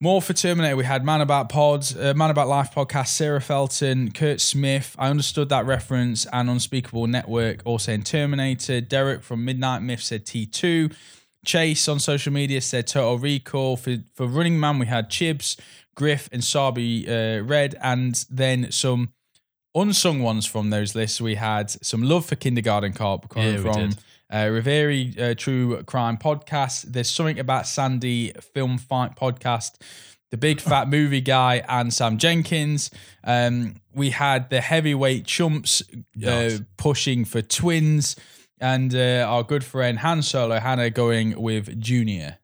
More 0.00 0.20
for 0.20 0.32
Terminator, 0.32 0.76
we 0.76 0.84
had 0.84 1.04
Man 1.04 1.20
About 1.20 1.48
Pods, 1.48 1.96
uh, 1.96 2.12
Man 2.14 2.30
About 2.30 2.46
Life 2.46 2.72
podcast, 2.74 3.08
Sarah 3.08 3.40
Felton, 3.40 4.10
Kurt 4.10 4.40
Smith. 4.40 4.94
I 4.98 5.08
understood 5.08 5.48
that 5.48 5.64
reference 5.66 6.26
and 6.32 6.50
Unspeakable 6.50 7.06
Network 7.06 7.62
also 7.64 7.92
in 7.92 8.02
Terminator. 8.02 8.80
Derek 8.80 9.22
from 9.22 9.44
Midnight 9.44 9.80
Myth 9.82 10.02
said 10.02 10.26
T2. 10.26 10.94
Chase 11.44 11.88
on 11.88 12.00
social 12.00 12.32
media 12.32 12.60
said 12.60 12.86
Total 12.86 13.18
Recall. 13.18 13.76
For, 13.76 13.96
for 14.14 14.26
Running 14.26 14.58
Man, 14.60 14.78
we 14.78 14.86
had 14.86 15.08
Chibs, 15.10 15.58
Griff, 15.94 16.28
and 16.32 16.44
Sabi 16.44 17.08
uh, 17.08 17.42
Red, 17.42 17.76
and 17.80 18.24
then 18.30 18.70
some 18.72 19.12
unsung 19.74 20.22
ones 20.22 20.44
from 20.44 20.70
those 20.70 20.94
lists. 20.94 21.20
We 21.20 21.36
had 21.36 21.70
some 21.70 22.02
love 22.02 22.26
for 22.26 22.36
Kindergarten 22.36 22.92
Cop 22.92 23.28
coming 23.28 23.54
Yeah, 23.54 23.60
from 23.60 23.88
did. 23.90 23.98
Uh, 24.30 24.44
Riveri 24.46 25.18
uh, 25.20 25.34
True 25.34 25.82
Crime 25.84 26.16
Podcast. 26.16 26.82
There's 26.82 27.10
something 27.10 27.38
about 27.38 27.66
Sandy 27.66 28.32
Film 28.54 28.78
Fight 28.78 29.16
Podcast. 29.16 29.72
The 30.30 30.36
Big 30.38 30.60
Fat 30.70 30.88
Movie 30.88 31.20
Guy 31.20 31.62
and 31.68 31.92
Sam 31.94 32.18
Jenkins. 32.18 32.90
Um, 33.22 33.76
we 33.94 34.10
had 34.10 34.50
the 34.50 34.60
heavyweight 34.60 35.26
chumps 35.26 35.82
uh, 35.94 36.00
Yes. 36.16 36.60
pushing 36.76 37.24
for 37.24 37.40
twins, 37.42 38.16
and 38.60 38.94
uh, 38.94 39.26
our 39.28 39.42
good 39.44 39.62
friend 39.62 39.98
Han 40.00 40.22
Solo 40.22 40.58
Hannah 40.58 40.90
going 40.90 41.40
with 41.40 41.78
Junior. 41.80 42.38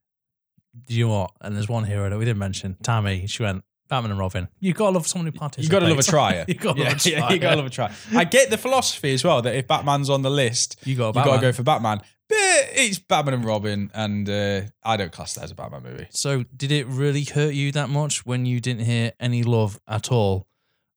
Do 0.86 0.94
you 0.94 1.08
know 1.08 1.12
what? 1.22 1.32
And 1.40 1.56
there's 1.56 1.68
one 1.68 1.84
hero 1.84 2.08
that 2.08 2.16
we 2.18 2.24
didn't 2.24 2.38
mention. 2.38 2.76
Tammy, 2.82 3.26
she 3.26 3.42
went, 3.42 3.64
Batman 3.90 4.12
and 4.12 4.20
Robin. 4.20 4.48
You've 4.60 4.76
gotta 4.76 4.92
love 4.92 5.06
someone 5.06 5.26
who 5.26 5.32
participates. 5.32 5.64
You've 5.64 5.72
got 5.72 5.86
to 5.86 5.92
love 5.92 5.98
a 5.98 6.02
trier. 6.02 6.44
you 6.48 6.54
gotta 6.54 6.80
yeah, 6.80 6.88
love 6.88 7.06
a 7.06 7.10
yeah, 7.10 7.32
you 7.32 7.38
got 7.38 7.50
to 7.50 7.56
love 7.56 7.66
a 7.66 7.70
try. 7.70 7.92
I 8.14 8.24
get 8.24 8.48
the 8.48 8.56
philosophy 8.56 9.12
as 9.12 9.22
well 9.22 9.42
that 9.42 9.54
if 9.54 9.66
Batman's 9.66 10.08
on 10.08 10.22
the 10.22 10.30
list, 10.30 10.76
you 10.84 10.96
got, 10.96 11.14
you 11.14 11.24
got 11.24 11.34
to 11.36 11.42
go 11.42 11.52
for 11.52 11.64
Batman. 11.64 12.00
But 12.28 12.38
it's 12.74 13.00
Batman 13.00 13.34
and 13.34 13.44
Robin, 13.44 13.90
and 13.92 14.30
uh, 14.30 14.62
I 14.84 14.96
don't 14.96 15.10
class 15.10 15.34
that 15.34 15.42
as 15.42 15.50
a 15.50 15.56
Batman 15.56 15.82
movie. 15.82 16.06
So, 16.10 16.44
did 16.56 16.70
it 16.70 16.86
really 16.86 17.24
hurt 17.24 17.52
you 17.54 17.72
that 17.72 17.88
much 17.88 18.24
when 18.24 18.46
you 18.46 18.60
didn't 18.60 18.84
hear 18.84 19.12
any 19.18 19.42
love 19.42 19.80
at 19.88 20.12
all 20.12 20.46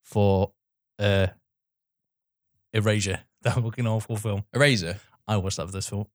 for 0.03 0.51
uh, 0.99 1.27
Eraser, 2.71 3.21
that 3.41 3.55
fucking 3.55 3.87
awful 3.87 4.15
film? 4.15 4.43
Eraser, 4.53 4.99
I 5.27 5.37
watched 5.37 5.57
that 5.57 5.65
for 5.65 5.71
this 5.71 5.89
film. 5.89 6.05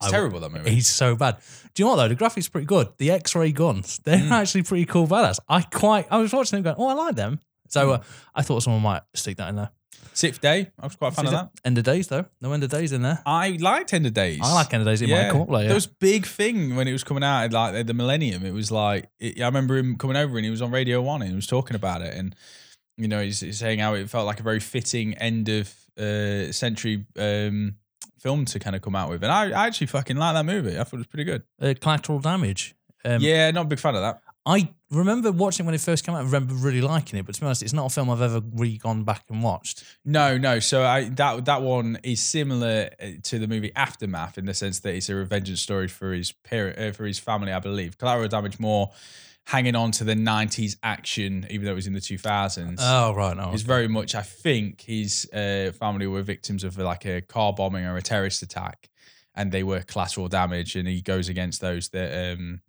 It's 0.00 0.08
I- 0.08 0.10
terrible 0.10 0.40
that 0.40 0.52
movie. 0.52 0.70
He's 0.70 0.88
so 0.88 1.16
bad. 1.16 1.36
Do 1.74 1.82
you 1.82 1.86
know 1.86 1.96
what 1.96 1.96
though? 1.96 2.08
The 2.08 2.16
graphics 2.16 2.48
are 2.48 2.50
pretty 2.50 2.66
good. 2.66 2.88
The 2.98 3.10
X-ray 3.12 3.52
guns, 3.52 3.98
they're 4.04 4.18
Mm. 4.18 4.30
actually 4.30 4.62
pretty 4.62 4.84
cool 4.86 5.06
badass. 5.06 5.38
I 5.48 5.62
quite. 5.62 6.06
I 6.10 6.18
was 6.18 6.32
watching 6.32 6.56
them 6.56 6.62
going, 6.62 6.76
oh, 6.78 6.88
I 6.88 6.94
like 6.94 7.16
them. 7.16 7.40
So 7.68 7.88
Mm. 7.88 7.98
uh, 7.98 8.02
I 8.34 8.42
thought 8.42 8.62
someone 8.62 8.82
might 8.82 9.02
stick 9.14 9.36
that 9.38 9.48
in 9.48 9.56
there. 9.56 9.70
Sixth 10.12 10.40
Day, 10.40 10.70
I 10.80 10.86
was 10.86 10.96
quite 10.96 11.08
a 11.08 11.10
fan 11.16 11.26
of 11.26 11.32
that. 11.32 11.50
End 11.62 11.76
of 11.76 11.84
days 11.84 12.08
though. 12.08 12.24
No 12.40 12.52
end 12.52 12.64
of 12.64 12.70
days 12.70 12.92
in 12.92 13.02
there. 13.02 13.22
I 13.26 13.50
liked 13.60 13.92
End 13.92 14.06
of 14.06 14.14
Days. 14.14 14.40
I 14.42 14.54
like 14.54 14.72
end 14.72 14.80
of 14.80 14.86
days. 14.86 15.02
It 15.02 15.10
might 15.10 15.30
come 15.30 15.42
up 15.42 15.50
later. 15.50 15.68
There 15.68 15.74
was 15.74 15.84
a 15.86 15.94
big 16.00 16.24
thing 16.24 16.74
when 16.74 16.88
it 16.88 16.92
was 16.92 17.04
coming 17.04 17.22
out, 17.22 17.52
like 17.52 17.86
the 17.86 17.92
Millennium. 17.92 18.44
It 18.46 18.54
was 18.54 18.70
like 18.70 19.10
it, 19.20 19.40
I 19.42 19.44
remember 19.46 19.76
him 19.76 19.96
coming 19.96 20.16
over 20.16 20.36
and 20.38 20.44
he 20.44 20.50
was 20.50 20.62
on 20.62 20.70
Radio 20.70 21.02
One 21.02 21.20
and 21.20 21.28
he 21.30 21.36
was 21.36 21.46
talking 21.46 21.76
about 21.76 22.00
it, 22.00 22.14
and 22.14 22.34
you 22.96 23.08
know 23.08 23.20
he's, 23.22 23.40
he's 23.40 23.58
saying 23.58 23.80
how 23.80 23.92
it 23.92 24.08
felt 24.08 24.24
like 24.26 24.40
a 24.40 24.42
very 24.42 24.60
fitting 24.60 25.12
end 25.14 25.50
of 25.50 25.74
uh, 25.98 26.50
century 26.50 27.04
um, 27.18 27.74
film 28.26 28.44
to 28.44 28.58
kind 28.58 28.74
of 28.74 28.82
come 28.82 28.96
out 28.96 29.08
with, 29.08 29.22
and 29.22 29.32
I, 29.32 29.50
I 29.50 29.66
actually 29.68 29.86
fucking 29.86 30.16
like 30.16 30.34
that 30.34 30.44
movie. 30.44 30.72
I 30.72 30.82
thought 30.82 30.94
it 30.94 30.98
was 30.98 31.06
pretty 31.06 31.24
good. 31.24 31.42
uh, 31.62 31.74
collateral 31.80 32.18
damage. 32.18 32.74
Um, 33.04 33.20
yeah, 33.20 33.52
not 33.52 33.66
a 33.66 33.68
big 33.68 33.78
fan 33.78 33.94
of 33.94 34.00
that. 34.00 34.20
I 34.44 34.68
remember 34.90 35.30
watching 35.30 35.64
when 35.64 35.74
it 35.76 35.80
first 35.80 36.04
came 36.04 36.14
out. 36.16 36.22
I 36.22 36.24
remember 36.24 36.54
really 36.54 36.80
liking 36.80 37.18
it, 37.20 37.26
but 37.26 37.36
to 37.36 37.40
be 37.40 37.46
honest, 37.46 37.62
it's 37.62 37.72
not 37.72 37.86
a 37.86 37.88
film 37.88 38.10
I've 38.10 38.22
ever 38.22 38.40
really 38.54 38.78
gone 38.78 39.04
back 39.04 39.22
and 39.28 39.44
watched. 39.44 39.84
No, 40.04 40.36
no. 40.38 40.58
So 40.58 40.84
I 40.84 41.08
that 41.10 41.44
that 41.44 41.62
one 41.62 41.98
is 42.02 42.20
similar 42.20 42.90
uh, 43.00 43.06
to 43.24 43.38
the 43.38 43.46
movie 43.46 43.70
Aftermath 43.76 44.38
in 44.38 44.46
the 44.46 44.54
sense 44.54 44.80
that 44.80 44.94
it's 44.94 45.08
a 45.08 45.14
revenge 45.14 45.56
story 45.60 45.86
for 45.86 46.12
his 46.12 46.32
parent, 46.32 46.78
uh, 46.78 46.92
for 46.92 47.04
his 47.04 47.20
family, 47.20 47.52
I 47.52 47.60
believe. 47.60 47.96
Collateral 47.96 48.28
Damage 48.28 48.58
more 48.58 48.90
hanging 49.46 49.74
on 49.76 49.90
to 49.92 50.04
the 50.04 50.14
'90s 50.14 50.76
action, 50.82 51.46
even 51.50 51.64
though 51.64 51.72
it 51.72 51.76
was 51.76 51.86
in 51.86 51.92
the 51.94 52.00
2000s. 52.00 52.76
Oh 52.78 53.14
right, 53.14 53.36
no. 53.36 53.52
It's 53.52 53.62
very 53.62 53.88
much. 53.88 54.14
I 54.14 54.22
think 54.22 54.82
his 54.82 55.28
uh, 55.32 55.72
family 55.72 56.06
were 56.06 56.22
victims 56.22 56.64
of 56.64 56.76
like 56.78 57.06
a 57.06 57.20
car 57.22 57.52
bombing 57.52 57.84
or 57.84 57.96
a 57.96 58.02
terrorist 58.02 58.42
attack, 58.42 58.88
and 59.34 59.50
they 59.52 59.62
were 59.62 59.80
collateral 59.82 60.28
damage. 60.28 60.76
And 60.76 60.86
he 60.88 61.00
goes 61.00 61.28
against 61.28 61.60
those 61.60 61.88
that 61.90 62.32
um 62.34 62.60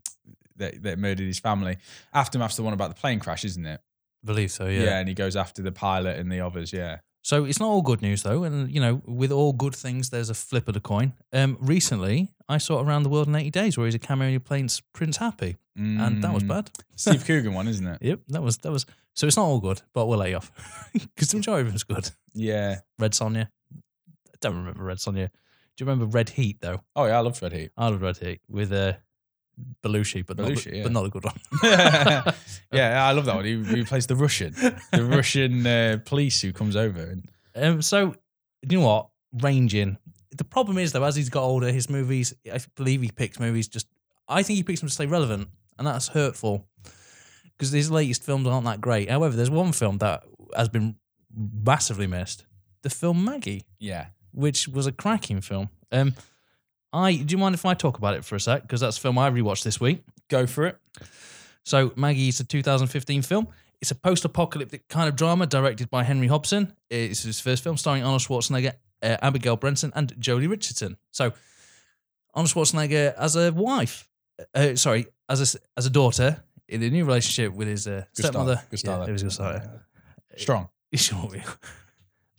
that, 0.57 0.81
that 0.83 0.97
murdered 0.99 1.27
his 1.27 1.39
family. 1.39 1.77
Aftermath's 2.13 2.55
the 2.55 2.63
one 2.63 2.73
about 2.73 2.89
the 2.89 2.99
plane 2.99 3.19
crash, 3.19 3.45
isn't 3.45 3.65
it? 3.65 3.79
I 4.23 4.25
believe 4.25 4.51
so. 4.51 4.67
Yeah. 4.67 4.83
Yeah. 4.83 4.99
and 4.99 5.07
he 5.07 5.13
goes 5.13 5.35
after 5.35 5.61
the 5.61 5.71
pilot 5.71 6.17
and 6.19 6.31
the 6.31 6.41
others. 6.41 6.73
Yeah. 6.73 6.97
So 7.27 7.43
it's 7.43 7.59
not 7.59 7.67
all 7.67 7.81
good 7.81 8.01
news 8.01 8.23
though, 8.23 8.45
and 8.45 8.71
you 8.73 8.79
know, 8.79 9.01
with 9.05 9.33
all 9.33 9.51
good 9.51 9.75
things, 9.75 10.11
there's 10.11 10.29
a 10.29 10.33
flip 10.33 10.69
of 10.69 10.73
the 10.75 10.79
coin. 10.79 11.11
Um, 11.33 11.57
recently, 11.59 12.29
I 12.47 12.57
saw 12.57 12.79
Around 12.81 13.03
the 13.03 13.09
World 13.09 13.27
in 13.27 13.35
80 13.35 13.49
Days, 13.49 13.77
where 13.77 13.85
he's 13.85 13.95
a 13.95 13.99
cameo 13.99 14.29
in 14.29 14.39
Prince 14.39 14.81
Prince 14.93 15.17
Hapi, 15.17 15.57
and 15.75 16.23
that 16.23 16.33
was 16.33 16.43
Mm. 16.43 16.47
bad. 16.47 16.71
Steve 16.95 17.25
Coogan 17.27 17.53
one, 17.53 17.67
isn't 17.67 17.85
it? 17.85 17.97
Yep, 18.01 18.19
that 18.29 18.41
was 18.41 18.57
that 18.59 18.71
was. 18.71 18.85
So 19.13 19.27
it's 19.27 19.35
not 19.35 19.43
all 19.43 19.59
good, 19.59 19.81
but 19.93 20.05
we'll 20.05 20.19
let 20.19 20.29
you 20.29 20.37
off 20.37 20.51
because 20.93 21.27
the 21.31 21.35
majority 21.37 21.67
of 21.67 21.75
it's 21.75 21.83
good. 21.83 22.09
Yeah. 22.33 22.79
Red 22.97 23.11
Sonja, 23.11 23.47
I 23.75 24.37
don't 24.39 24.55
remember 24.55 24.83
Red 24.85 24.99
Sonja. 24.99 25.27
Do 25.75 25.83
you 25.83 25.85
remember 25.85 26.05
Red 26.05 26.29
Heat 26.29 26.61
though? 26.61 26.79
Oh 26.95 27.07
yeah, 27.07 27.17
I 27.17 27.19
love 27.19 27.41
Red 27.41 27.51
Heat. 27.51 27.71
I 27.75 27.89
love 27.89 28.01
Red 28.01 28.17
Heat 28.19 28.39
with 28.47 28.71
uh, 28.71 28.93
Belushi, 29.83 30.25
but 30.25 30.37
not, 30.37 30.55
the, 30.55 30.75
yeah. 30.75 30.83
but 30.83 30.91
not 30.91 31.05
a 31.05 31.09
good 31.09 31.23
one. 31.23 31.35
yeah, 32.71 33.05
I 33.05 33.11
love 33.11 33.25
that 33.25 33.35
one. 33.35 33.45
He, 33.45 33.63
he 33.63 33.83
plays 33.83 34.07
the 34.07 34.15
Russian, 34.15 34.53
the 34.91 35.03
Russian 35.03 35.65
uh, 35.65 35.99
police 36.05 36.41
who 36.41 36.53
comes 36.53 36.75
over. 36.75 37.01
And 37.01 37.29
Um, 37.55 37.81
so 37.81 38.15
you 38.61 38.79
know 38.79 38.85
what? 38.85 39.09
Ranging. 39.41 39.97
The 40.35 40.43
problem 40.43 40.77
is 40.77 40.91
though, 40.91 41.03
as 41.03 41.15
he's 41.15 41.29
got 41.29 41.43
older, 41.43 41.71
his 41.71 41.89
movies. 41.89 42.33
I 42.51 42.59
believe 42.75 43.01
he 43.01 43.09
picks 43.11 43.39
movies 43.39 43.67
just. 43.67 43.87
I 44.27 44.43
think 44.43 44.57
he 44.57 44.63
picks 44.63 44.81
them 44.81 44.89
to 44.89 44.93
stay 44.93 45.05
relevant, 45.05 45.49
and 45.77 45.87
that's 45.87 46.09
hurtful 46.09 46.67
because 47.57 47.71
his 47.71 47.89
latest 47.89 48.23
films 48.23 48.47
aren't 48.47 48.65
that 48.65 48.81
great. 48.81 49.09
However, 49.09 49.35
there's 49.35 49.49
one 49.49 49.71
film 49.71 49.97
that 49.99 50.23
has 50.55 50.69
been 50.69 50.95
massively 51.35 52.07
missed: 52.07 52.45
the 52.83 52.89
film 52.89 53.23
Maggie, 53.23 53.63
yeah, 53.79 54.07
which 54.31 54.67
was 54.67 54.85
a 54.85 54.91
cracking 54.91 55.41
film. 55.41 55.69
Um, 55.91 56.13
I 56.93 57.15
do 57.15 57.33
you 57.33 57.37
mind 57.37 57.55
if 57.55 57.65
I 57.65 57.73
talk 57.73 57.97
about 57.97 58.13
it 58.15 58.23
for 58.25 58.35
a 58.35 58.39
sec? 58.39 58.61
Because 58.61 58.81
that's 58.81 58.97
a 58.97 59.01
film 59.01 59.17
I 59.17 59.29
rewatched 59.29 59.63
this 59.63 59.79
week. 59.79 60.03
Go 60.29 60.45
for 60.47 60.67
it. 60.67 60.77
So 61.63 61.91
Maggie 61.95 62.29
is 62.29 62.39
a 62.39 62.43
2015 62.43 63.21
film. 63.23 63.47
It's 63.81 63.91
a 63.91 63.95
post-apocalyptic 63.95 64.87
kind 64.87 65.07
of 65.07 65.15
drama 65.15 65.45
directed 65.45 65.89
by 65.91 66.03
Henry 66.03 66.27
Hobson. 66.27 66.73
It's 66.89 67.23
his 67.23 67.39
first 67.39 67.63
film 67.63 67.77
starring 67.77 68.03
Arnold 68.03 68.21
Schwarzenegger, 68.21 68.73
uh, 69.03 69.17
Abigail 69.21 69.55
Breslin, 69.57 69.91
and 69.95 70.15
Joely 70.15 70.49
Richardson. 70.49 70.97
So 71.11 71.33
Arnold 72.33 72.51
Schwarzenegger 72.51 73.13
as 73.15 73.35
a 73.35 73.51
wife, 73.51 74.07
uh, 74.55 74.75
sorry, 74.75 75.07
as 75.29 75.55
a 75.55 75.59
as 75.77 75.85
a 75.85 75.89
daughter 75.89 76.41
in 76.67 76.81
a 76.83 76.89
new 76.89 77.05
relationship 77.05 77.53
with 77.53 77.67
his 77.67 77.85
uh, 77.87 78.05
Good 78.15 78.25
start. 78.25 78.33
stepmother. 78.33 78.61
Good 78.71 78.79
start 78.79 79.01
Yeah, 79.01 79.09
it 79.09 79.11
was 79.13 79.23
good 79.23 79.31
start. 79.33 79.63
Strong. 80.37 80.69
Sure. 80.95 81.29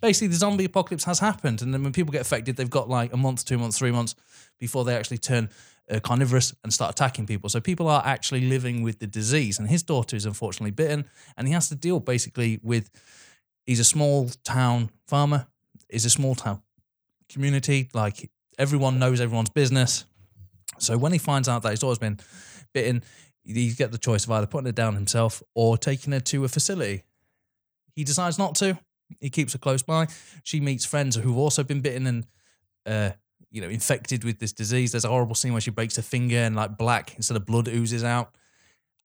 Basically, 0.00 0.28
the 0.28 0.36
zombie 0.36 0.64
apocalypse 0.64 1.04
has 1.04 1.18
happened, 1.18 1.60
and 1.62 1.74
then 1.74 1.82
when 1.82 1.92
people 1.92 2.12
get 2.12 2.20
affected, 2.20 2.56
they've 2.56 2.70
got 2.70 2.88
like 2.88 3.12
a 3.12 3.16
month, 3.16 3.44
two 3.44 3.58
months, 3.58 3.78
three 3.78 3.90
months 3.90 4.14
before 4.58 4.84
they 4.84 4.96
actually 4.96 5.18
turn 5.18 5.48
uh, 5.90 5.98
carnivorous 6.00 6.54
and 6.62 6.72
start 6.72 6.92
attacking 6.92 7.26
people. 7.26 7.48
So 7.48 7.60
people 7.60 7.88
are 7.88 8.02
actually 8.04 8.42
living 8.42 8.82
with 8.82 9.00
the 9.00 9.06
disease, 9.06 9.58
and 9.58 9.68
his 9.68 9.82
daughter 9.82 10.16
is 10.16 10.24
unfortunately 10.24 10.70
bitten, 10.70 11.04
and 11.36 11.48
he 11.48 11.54
has 11.54 11.68
to 11.68 11.74
deal 11.74 12.00
basically 12.00 12.60
with. 12.62 12.90
He's 13.66 13.80
a 13.80 13.84
small 13.84 14.30
town 14.44 14.90
farmer. 15.06 15.46
Is 15.88 16.04
a 16.04 16.10
small 16.10 16.34
town 16.34 16.62
community. 17.28 17.88
Like 17.94 18.30
everyone 18.58 18.98
knows 18.98 19.20
everyone's 19.20 19.50
business. 19.50 20.04
So 20.78 20.98
when 20.98 21.12
he 21.12 21.18
finds 21.18 21.48
out 21.48 21.62
that 21.62 21.70
his 21.70 21.80
daughter's 21.80 21.98
been 21.98 22.18
bitten, 22.72 23.02
you 23.44 23.74
get 23.74 23.90
the 23.90 23.98
choice 23.98 24.24
of 24.24 24.30
either 24.30 24.46
putting 24.46 24.66
her 24.66 24.72
down 24.72 24.94
himself 24.94 25.42
or 25.54 25.78
taking 25.78 26.12
her 26.12 26.20
to 26.20 26.44
a 26.44 26.48
facility. 26.48 27.04
He 27.94 28.04
decides 28.04 28.38
not 28.38 28.54
to. 28.56 28.78
He 29.20 29.30
keeps 29.30 29.52
her 29.52 29.58
close 29.58 29.82
by. 29.82 30.08
She 30.42 30.60
meets 30.60 30.84
friends 30.84 31.16
who've 31.16 31.36
also 31.36 31.64
been 31.64 31.80
bitten 31.80 32.06
and, 32.06 32.26
uh, 32.86 33.10
you 33.50 33.60
know, 33.60 33.68
infected 33.68 34.24
with 34.24 34.38
this 34.38 34.52
disease. 34.52 34.92
There's 34.92 35.04
a 35.04 35.08
horrible 35.08 35.34
scene 35.34 35.52
where 35.52 35.60
she 35.60 35.70
breaks 35.70 35.96
her 35.96 36.02
finger 36.02 36.36
and 36.36 36.54
like 36.54 36.76
black 36.76 37.14
instead 37.16 37.36
of 37.36 37.46
blood 37.46 37.68
oozes 37.68 38.04
out. 38.04 38.34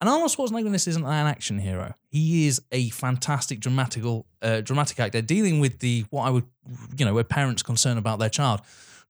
And 0.02 0.10
Arnold 0.10 0.32
Schwarzenegger 0.32 0.66
in 0.66 0.74
this 0.74 0.88
isn't 0.88 1.06
an 1.06 1.28
action 1.28 1.60
hero. 1.60 1.94
He 2.10 2.46
is 2.46 2.62
a 2.74 2.90
fantastic 2.90 3.62
dramatical, 3.62 4.26
uh, 4.42 4.60
dramatic 4.60 5.00
actor 5.00 5.22
dealing 5.22 5.62
with 5.62 5.80
the 5.80 6.04
what 6.10 6.24
I 6.24 6.30
would, 6.30 6.44
you 6.98 7.06
know, 7.06 7.14
where 7.14 7.24
parents 7.24 7.64
concern 7.64 7.98
about 7.98 8.20
their 8.20 8.28
child, 8.30 8.60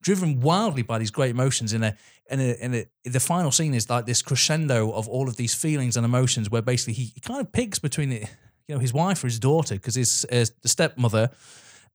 driven 0.03 0.39
wildly 0.39 0.83
by 0.83 0.99
these 0.99 1.09
great 1.09 1.31
emotions. 1.31 1.73
In 1.73 1.83
a, 1.83 1.97
in 2.29 2.39
a, 2.39 2.53
in 2.63 2.75
a, 2.75 3.09
the 3.09 3.19
final 3.19 3.51
scene 3.51 3.73
is 3.73 3.89
like 3.89 4.05
this 4.05 4.21
crescendo 4.21 4.91
of 4.91 5.07
all 5.07 5.27
of 5.27 5.35
these 5.35 5.55
feelings 5.55 5.97
and 5.97 6.05
emotions, 6.05 6.51
where 6.51 6.61
basically 6.61 6.93
he, 6.93 7.05
he 7.15 7.21
kind 7.21 7.41
of 7.41 7.51
picks 7.51 7.79
between 7.79 8.11
it, 8.11 8.29
you 8.67 8.75
know, 8.75 8.79
his 8.79 8.93
wife 8.93 9.23
or 9.23 9.27
his 9.27 9.39
daughter, 9.39 9.75
because 9.75 9.95
his 9.95 10.25
uh, 10.31 10.45
the 10.61 10.69
stepmother 10.69 11.29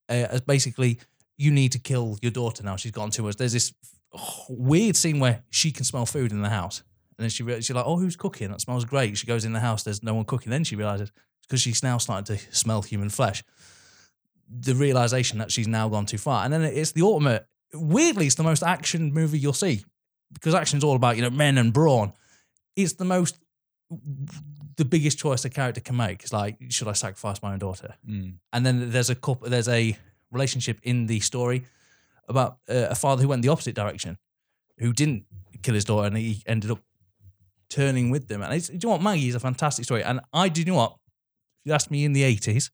uh, 0.08 0.14
is 0.32 0.40
basically 0.42 0.98
you 1.36 1.50
need 1.50 1.72
to 1.72 1.78
kill 1.78 2.18
your 2.20 2.32
daughter 2.32 2.62
now. 2.62 2.76
She's 2.76 2.92
gone 2.92 3.10
too 3.10 3.22
much. 3.22 3.36
There's 3.36 3.52
this 3.52 3.72
weird 4.48 4.96
scene 4.96 5.20
where 5.20 5.42
she 5.50 5.70
can 5.70 5.84
smell 5.84 6.06
food 6.06 6.32
in 6.32 6.42
the 6.42 6.48
house. 6.48 6.82
And 7.16 7.24
then 7.24 7.30
she 7.30 7.42
re- 7.42 7.60
she's 7.60 7.74
like, 7.74 7.86
"Oh, 7.86 7.98
who's 7.98 8.16
cooking? 8.16 8.50
That 8.50 8.60
smells 8.60 8.84
great." 8.84 9.16
She 9.18 9.26
goes 9.26 9.44
in 9.44 9.52
the 9.52 9.60
house. 9.60 9.82
There's 9.82 10.02
no 10.02 10.14
one 10.14 10.24
cooking. 10.24 10.50
Then 10.50 10.64
she 10.64 10.76
realizes 10.76 11.10
because 11.42 11.60
she's 11.60 11.82
now 11.82 11.98
starting 11.98 12.36
to 12.36 12.42
smell 12.54 12.82
human 12.82 13.08
flesh. 13.08 13.42
The 14.48 14.74
realization 14.74 15.38
that 15.38 15.50
she's 15.50 15.68
now 15.68 15.88
gone 15.88 16.06
too 16.06 16.18
far, 16.18 16.44
and 16.44 16.52
then 16.52 16.62
it's 16.62 16.92
the 16.92 17.02
ultimate. 17.02 17.46
Weirdly, 17.74 18.26
it's 18.26 18.36
the 18.36 18.44
most 18.44 18.62
action 18.62 19.12
movie 19.12 19.38
you'll 19.38 19.52
see 19.52 19.84
because 20.32 20.54
action's 20.54 20.84
all 20.84 20.96
about 20.96 21.16
you 21.16 21.22
know 21.22 21.30
men 21.30 21.58
and 21.58 21.72
brawn. 21.72 22.12
It's 22.76 22.94
the 22.94 23.04
most, 23.04 23.38
the 24.78 24.84
biggest 24.84 25.18
choice 25.18 25.44
a 25.44 25.50
character 25.50 25.80
can 25.80 25.96
make. 25.96 26.24
is 26.24 26.32
like, 26.32 26.56
should 26.70 26.88
I 26.88 26.92
sacrifice 26.92 27.42
my 27.42 27.52
own 27.52 27.58
daughter? 27.58 27.96
And 28.52 28.64
then 28.64 28.90
there's 28.90 29.10
a 29.10 29.14
couple. 29.14 29.50
There's 29.50 29.68
a 29.68 29.96
relationship 30.30 30.78
in 30.82 31.06
the 31.06 31.20
story 31.20 31.64
about 32.28 32.58
uh, 32.70 32.86
a 32.90 32.94
father 32.94 33.22
who 33.22 33.28
went 33.28 33.42
the 33.42 33.48
opposite 33.48 33.74
direction, 33.74 34.18
who 34.78 34.92
didn't 34.92 35.24
kill 35.62 35.74
his 35.74 35.84
daughter, 35.84 36.06
and 36.06 36.16
he 36.16 36.42
ended 36.46 36.70
up 36.70 36.80
turning 37.68 38.10
with 38.10 38.28
them. 38.28 38.40
And 38.40 38.54
it's, 38.54 38.68
do 38.68 38.74
you 38.74 38.80
know 38.84 38.90
what? 38.90 39.02
Maggie 39.02 39.28
is 39.28 39.34
a 39.34 39.40
fantastic 39.40 39.84
story. 39.84 40.02
And 40.02 40.20
I 40.32 40.48
do 40.48 40.60
you 40.60 40.66
know 40.66 40.76
what? 40.76 40.92
If 40.92 41.66
you 41.66 41.72
asked 41.72 41.90
me 41.90 42.04
in 42.04 42.12
the 42.12 42.22
80s, 42.22 42.70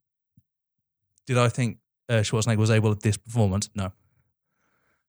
did 1.26 1.38
I 1.38 1.48
think 1.48 1.78
uh, 2.08 2.16
Schwarzenegger 2.16 2.58
was 2.58 2.70
able 2.70 2.90
at 2.92 3.00
this 3.00 3.16
performance? 3.16 3.70
No. 3.74 3.92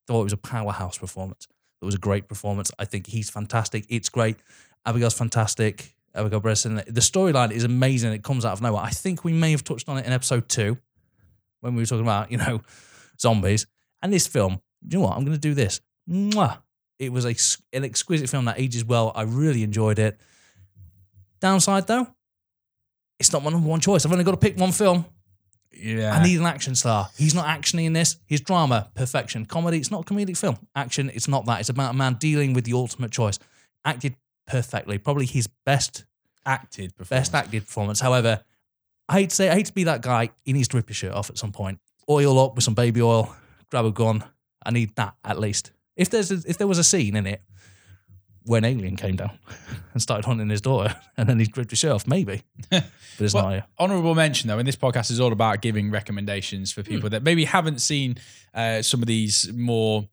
Thought 0.08 0.22
it 0.22 0.24
was 0.24 0.34
a 0.34 0.38
powerhouse 0.38 0.98
performance. 0.98 1.48
It 1.82 1.86
was 1.86 1.96
a 1.96 2.00
great 2.00 2.30
performance. 2.30 2.72
I 2.80 2.86
think 2.86 3.08
he's 3.08 3.30
fantastic. 3.30 3.86
It's 3.90 4.08
great. 4.08 4.38
Abigail's 4.86 5.14
fantastic. 5.14 5.96
Abigail 6.16 6.40
Breslin. 6.40 6.76
The 6.88 7.02
storyline 7.02 7.52
is 7.52 7.64
amazing. 7.64 8.14
It 8.14 8.24
comes 8.24 8.46
out 8.46 8.54
of 8.54 8.62
nowhere. 8.62 8.84
I 8.84 8.90
think 8.90 9.24
we 9.24 9.34
may 9.34 9.52
have 9.52 9.64
touched 9.64 9.90
on 9.90 9.98
it 9.98 10.06
in 10.06 10.14
episode 10.14 10.48
two 10.50 10.78
when 11.62 11.76
we 11.76 11.82
were 11.82 11.86
talking 11.86 12.06
about, 12.06 12.32
you 12.32 12.38
know, 12.38 12.62
zombies. 13.20 13.68
And 14.02 14.14
this 14.14 14.28
film, 14.28 14.62
you 14.88 14.98
know 14.98 15.06
what? 15.06 15.18
I'm 15.18 15.26
going 15.26 15.36
to 15.36 15.42
do 15.42 15.54
this. 15.54 15.82
Mwah. 16.10 16.60
It 16.98 17.12
was 17.12 17.26
a, 17.26 17.36
an 17.76 17.84
exquisite 17.84 18.30
film 18.30 18.46
that 18.46 18.58
ages 18.58 18.86
well. 18.86 19.12
I 19.16 19.24
really 19.24 19.64
enjoyed 19.64 20.00
it. 20.00 20.18
Downside 21.42 21.88
though, 21.88 22.08
it's 23.20 23.34
not 23.34 23.44
my 23.44 23.52
number 23.52 23.68
one 23.68 23.82
choice. 23.82 24.06
I've 24.06 24.12
only 24.12 24.24
got 24.24 24.32
to 24.32 24.38
pick 24.38 24.58
one 24.58 24.72
film. 24.72 25.06
Yeah. 25.74 26.16
I 26.16 26.24
need 26.24 26.40
an 26.40 26.46
action 26.46 26.74
star. 26.76 27.10
He's 27.18 27.36
not 27.36 27.46
actiony 27.46 27.86
in 27.86 27.94
this. 27.94 28.18
He's 28.28 28.42
drama, 28.42 28.90
perfection. 28.96 29.46
Comedy, 29.46 29.78
it's 29.78 29.92
not 29.92 30.10
a 30.10 30.14
comedic 30.14 30.38
film. 30.38 30.58
Action, 30.76 31.12
it's 31.14 31.28
not 31.28 31.46
that. 31.48 31.60
It's 31.60 31.70
about 31.70 31.94
a 31.94 31.98
man 31.98 32.14
dealing 32.14 32.54
with 32.54 32.64
the 32.64 32.74
ultimate 32.74 33.12
choice. 33.12 33.40
Acted 33.84 34.16
perfectly. 34.48 34.98
Probably 34.98 35.26
his 35.26 35.48
best 35.66 36.06
acted 36.46 36.96
performance. 36.96 37.30
best 37.30 37.36
acted 37.36 37.64
performance. 37.66 38.00
However, 38.00 38.44
I 39.10 39.14
hate 39.20 39.30
to 39.32 39.36
say, 39.36 39.50
I 39.50 39.54
hate 39.56 39.66
to 39.68 39.74
be 39.74 39.84
that 39.86 40.02
guy. 40.02 40.30
He 40.44 40.54
needs 40.54 40.68
to 40.70 40.78
rip 40.78 40.88
his 40.88 40.98
shirt 40.98 41.14
off 41.14 41.30
at 41.30 41.38
some 41.38 41.52
point. 41.52 41.80
Oil 42.10 42.40
up 42.40 42.56
with 42.56 42.64
some 42.64 42.74
baby 42.76 43.02
oil. 43.02 43.36
Grab 43.72 43.86
a 43.86 43.92
gun. 43.92 44.24
I 44.66 44.72
need 44.72 44.96
that 44.96 45.16
at 45.24 45.40
least. 45.40 45.72
If 45.96 46.10
there's 46.10 46.32
a, 46.32 46.42
if 46.48 46.58
there 46.58 46.68
was 46.68 46.78
a 46.78 46.84
scene 46.84 47.16
in 47.16 47.26
it 47.28 47.42
when 48.48 48.64
Alien 48.64 48.96
came 48.96 49.16
down 49.16 49.32
and 49.94 50.02
started 50.02 50.26
hunting 50.26 50.50
his 50.50 50.62
daughter, 50.62 50.96
and 51.18 51.28
then 51.28 51.40
he 51.40 51.52
ripped 51.56 51.72
his 51.72 51.80
shirt 51.80 51.92
off, 51.92 52.08
maybe. 52.08 52.44
But 53.18 53.24
it's 53.24 53.34
Well, 53.34 53.44
not 53.46 53.52
here. 53.54 53.66
honorable 53.80 54.14
mention 54.14 54.50
though, 54.50 54.60
and 54.60 54.68
this 54.68 54.76
podcast 54.76 55.10
is 55.10 55.22
all 55.22 55.32
about 55.32 55.62
giving 55.62 55.90
recommendations 55.90 56.74
for 56.74 56.82
Hmm. 56.82 56.90
people 56.90 57.10
that 57.12 57.24
maybe 57.24 57.46
haven't 57.46 57.80
seen 57.80 58.18
uh, 58.54 58.82
some 58.82 59.02
of 59.02 59.08
these 59.08 59.50
more, 59.54 60.06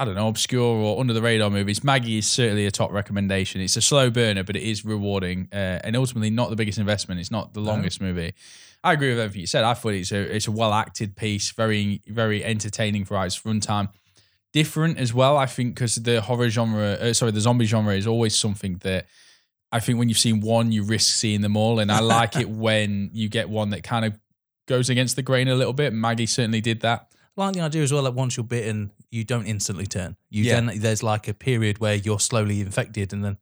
I 0.00 0.06
don't 0.06 0.14
know, 0.14 0.28
obscure 0.28 0.62
or 0.62 0.98
under 0.98 1.12
the 1.12 1.20
radar 1.20 1.50
movies. 1.50 1.84
Maggie 1.84 2.16
is 2.16 2.26
certainly 2.26 2.64
a 2.64 2.70
top 2.70 2.90
recommendation. 2.90 3.60
It's 3.60 3.76
a 3.76 3.82
slow 3.82 4.08
burner, 4.08 4.42
but 4.42 4.56
it 4.56 4.62
is 4.62 4.82
rewarding 4.82 5.48
uh, 5.52 5.80
and 5.84 5.94
ultimately 5.94 6.30
not 6.30 6.48
the 6.48 6.56
biggest 6.56 6.78
investment. 6.78 7.20
It's 7.20 7.30
not 7.30 7.52
the 7.52 7.60
longest 7.60 8.00
movie. 8.00 8.32
I 8.82 8.94
agree 8.94 9.10
with 9.10 9.18
everything 9.18 9.42
you 9.42 9.46
said. 9.46 9.62
I 9.62 9.74
thought 9.74 9.92
it's 9.92 10.10
a 10.10 10.20
it's 10.34 10.46
a 10.46 10.52
well 10.52 10.72
acted 10.72 11.16
piece, 11.16 11.50
very 11.50 12.00
very 12.06 12.42
entertaining 12.42 13.04
for 13.04 13.22
its 13.26 13.42
runtime. 13.42 13.90
Different 14.54 14.96
as 14.96 15.12
well, 15.12 15.36
I 15.36 15.44
think, 15.44 15.74
because 15.74 15.96
the 15.96 16.22
horror 16.22 16.48
genre, 16.48 16.92
uh, 16.92 17.12
sorry, 17.12 17.32
the 17.32 17.40
zombie 17.40 17.66
genre 17.66 17.94
is 17.94 18.06
always 18.06 18.34
something 18.34 18.78
that 18.78 19.06
I 19.70 19.80
think 19.80 19.98
when 19.98 20.08
you've 20.08 20.18
seen 20.18 20.40
one, 20.40 20.72
you 20.72 20.82
risk 20.82 21.14
seeing 21.14 21.42
them 21.42 21.58
all. 21.58 21.78
And 21.78 21.92
I 21.92 22.00
like 22.00 22.36
it 22.40 22.48
when 22.48 23.10
you 23.12 23.28
get 23.28 23.50
one 23.50 23.68
that 23.70 23.82
kind 23.82 24.06
of 24.06 24.18
goes 24.66 24.88
against 24.88 25.16
the 25.16 25.22
grain 25.22 25.48
a 25.48 25.54
little 25.54 25.74
bit. 25.74 25.92
Maggie 25.92 26.24
certainly 26.24 26.62
did 26.62 26.80
that. 26.80 27.12
I 27.40 27.46
like 27.46 27.54
the 27.54 27.60
idea 27.62 27.82
as 27.82 27.92
well 27.92 28.02
that 28.04 28.14
once 28.14 28.36
you're 28.36 28.44
bitten, 28.44 28.92
you 29.10 29.24
don't 29.24 29.46
instantly 29.46 29.86
turn. 29.86 30.16
You 30.28 30.44
Yeah. 30.44 30.60
then 30.60 30.78
there's 30.80 31.02
like 31.02 31.28
a 31.28 31.34
period 31.34 31.78
where 31.78 31.94
you're 31.94 32.20
slowly 32.20 32.60
infected, 32.60 33.12
and 33.12 33.24
then 33.24 33.38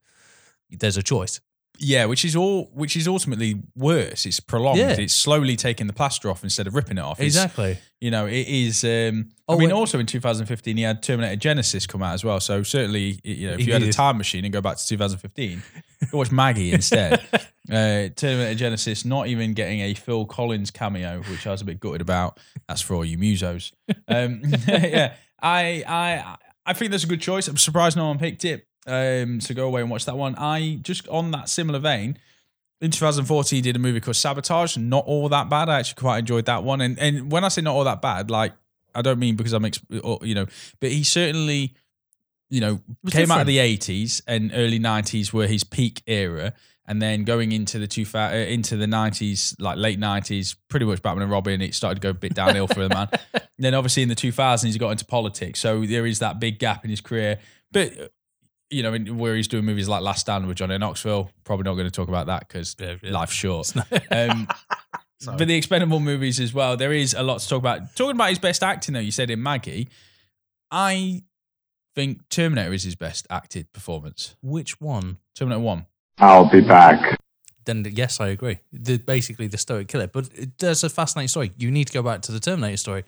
there's 0.70 0.96
a 0.96 1.02
choice. 1.02 1.40
Yeah, 1.80 2.06
which 2.06 2.24
is 2.24 2.34
all 2.34 2.70
which 2.74 2.96
is 2.96 3.06
ultimately 3.06 3.62
worse. 3.76 4.26
It's 4.26 4.40
prolonged. 4.40 4.80
Yeah. 4.80 4.96
It's 4.98 5.14
slowly 5.14 5.54
taking 5.54 5.86
the 5.86 5.92
plaster 5.92 6.28
off 6.28 6.42
instead 6.42 6.66
of 6.66 6.74
ripping 6.74 6.98
it 6.98 7.02
off. 7.02 7.20
It's- 7.20 7.36
Exactly. 7.36 7.78
You 8.00 8.10
know, 8.10 8.26
it 8.26 8.48
is. 8.48 8.82
Um, 8.82 9.28
I 9.48 9.52
Oh, 9.52 9.58
mean, 9.58 9.70
and- 9.70 9.72
also 9.78 9.98
in 10.00 10.06
2015, 10.06 10.76
he 10.76 10.82
had 10.82 11.02
Terminator 11.04 11.36
Genisys 11.36 11.86
come 11.86 12.02
out 12.02 12.14
as 12.14 12.24
well. 12.24 12.40
So 12.40 12.64
certainly, 12.64 13.20
you 13.22 13.46
know, 13.46 13.52
if 13.54 13.60
He 13.60 13.66
you 13.66 13.72
had 13.74 13.82
a 13.82 13.92
time 13.92 14.18
machine 14.18 14.44
and 14.44 14.52
go 14.52 14.60
back 14.60 14.76
to 14.78 14.86
2015, 14.88 15.62
go 16.10 16.18
watch 16.18 16.32
Maggie 16.32 16.72
instead. 16.72 17.20
uh, 17.70 18.08
Terminator 18.14 18.64
Genisys, 18.64 19.04
not 19.04 19.26
even 19.26 19.52
getting 19.52 19.80
a 19.80 19.94
Phil 19.94 20.24
Collins 20.26 20.70
cameo, 20.70 21.22
which 21.22 21.46
I 21.46 21.50
was 21.50 21.60
a 21.60 21.64
bit 21.64 21.80
gutted 21.80 22.00
about. 22.00 22.38
That's 22.68 22.80
for 22.80 22.94
all 22.94 23.04
you 23.04 23.18
musos. 23.18 23.72
Um, 24.08 24.42
yeah, 24.68 25.14
I, 25.40 25.84
I, 25.86 26.36
I 26.64 26.72
think 26.72 26.90
that's 26.90 27.04
a 27.04 27.06
good 27.06 27.20
choice. 27.20 27.46
I'm 27.46 27.56
surprised 27.56 27.96
no 27.96 28.08
one 28.08 28.18
picked 28.18 28.44
it. 28.44 28.66
Um, 28.86 29.40
so 29.40 29.54
go 29.54 29.66
away 29.66 29.82
and 29.82 29.90
watch 29.90 30.06
that 30.06 30.16
one. 30.16 30.34
I 30.38 30.78
just 30.80 31.06
on 31.08 31.30
that 31.32 31.48
similar 31.50 31.78
vein 31.78 32.18
in 32.80 32.90
2014 32.90 33.62
did 33.62 33.76
a 33.76 33.78
movie 33.78 34.00
called 34.00 34.16
Sabotage. 34.16 34.76
Not 34.76 35.04
all 35.06 35.28
that 35.28 35.48
bad. 35.48 35.68
I 35.68 35.80
actually 35.80 36.00
quite 36.00 36.18
enjoyed 36.18 36.46
that 36.46 36.64
one. 36.64 36.80
And 36.80 36.98
and 36.98 37.30
when 37.30 37.44
I 37.44 37.48
say 37.48 37.60
not 37.60 37.74
all 37.74 37.84
that 37.84 38.00
bad, 38.00 38.30
like 38.30 38.54
I 38.94 39.02
don't 39.02 39.18
mean 39.18 39.36
because 39.36 39.52
I'm 39.52 39.64
ex- 39.64 39.80
or, 40.02 40.18
you 40.22 40.34
know, 40.34 40.46
but 40.80 40.90
he 40.90 41.04
certainly 41.04 41.74
you 42.50 42.60
know 42.60 42.80
came 43.10 43.30
out 43.30 43.42
of 43.42 43.46
the 43.46 43.58
80s 43.58 44.22
and 44.26 44.52
early 44.54 44.78
90s 44.78 45.32
were 45.32 45.46
his 45.46 45.64
peak 45.64 46.02
era. 46.06 46.54
And 46.88 47.02
then 47.02 47.24
going 47.24 47.52
into 47.52 47.78
the 47.78 47.86
two 47.86 48.06
uh, 48.14 48.30
into 48.30 48.76
the 48.76 48.86
90s, 48.86 49.54
like 49.60 49.76
late 49.76 50.00
90s, 50.00 50.56
pretty 50.68 50.86
much 50.86 51.02
Batman 51.02 51.24
and 51.24 51.30
Robin, 51.30 51.60
it 51.60 51.74
started 51.74 51.96
to 51.96 52.00
go 52.00 52.10
a 52.10 52.14
bit 52.14 52.34
downhill 52.34 52.66
for 52.66 52.80
the 52.80 52.88
man. 52.88 53.08
then 53.58 53.74
obviously 53.74 54.02
in 54.02 54.08
the 54.08 54.16
2000s, 54.16 54.72
he 54.72 54.78
got 54.78 54.90
into 54.90 55.04
politics. 55.04 55.60
So 55.60 55.84
there 55.84 56.06
is 56.06 56.18
that 56.20 56.40
big 56.40 56.58
gap 56.58 56.84
in 56.84 56.90
his 56.90 57.02
career. 57.02 57.38
But 57.70 58.00
uh, 58.00 58.08
you 58.70 58.82
know, 58.82 58.94
in, 58.94 59.18
where 59.18 59.36
he's 59.36 59.48
doing 59.48 59.66
movies 59.66 59.86
like 59.86 60.02
Last 60.02 60.22
Stand 60.22 60.46
with 60.46 60.56
Johnny 60.56 60.78
Knoxville, 60.78 61.30
probably 61.44 61.64
not 61.64 61.74
going 61.74 61.86
to 61.86 61.90
talk 61.90 62.08
about 62.08 62.26
that 62.26 62.48
because 62.48 62.74
Yeah, 62.78 62.96
yeah. 63.02 63.12
life's 63.12 63.34
short. 63.34 63.72
um, 64.10 64.48
But 65.26 65.48
the 65.48 65.56
expendable 65.56 65.98
movies 66.00 66.38
as 66.38 66.54
well, 66.54 66.76
there 66.76 66.92
is 66.92 67.12
a 67.12 67.22
lot 67.22 67.40
to 67.40 67.48
talk 67.48 67.58
about. 67.58 67.96
Talking 67.96 68.14
about 68.14 68.28
his 68.28 68.38
best 68.38 68.62
acting, 68.62 68.94
though, 68.94 69.00
you 69.00 69.10
said 69.10 69.30
in 69.30 69.42
Maggie, 69.42 69.88
I 70.70 71.24
think 71.96 72.28
Terminator 72.28 72.72
is 72.72 72.84
his 72.84 72.94
best 72.94 73.26
acted 73.28 73.72
performance. 73.72 74.36
Which 74.42 74.80
one? 74.80 75.18
Terminator 75.34 75.60
1. 75.60 75.86
I'll 76.20 76.48
be 76.48 76.60
back. 76.60 77.18
Then 77.64 77.86
yes, 77.92 78.20
I 78.20 78.28
agree. 78.28 78.60
The, 78.72 78.96
basically 78.98 79.46
the 79.46 79.58
Stoic 79.58 79.88
Killer, 79.88 80.06
but 80.06 80.28
it, 80.34 80.58
there's 80.58 80.84
a 80.84 80.88
fascinating 80.88 81.28
story. 81.28 81.52
You 81.58 81.70
need 81.70 81.86
to 81.86 81.92
go 81.92 82.02
back 82.02 82.22
to 82.22 82.32
the 82.32 82.40
Terminator 82.40 82.76
story. 82.78 83.04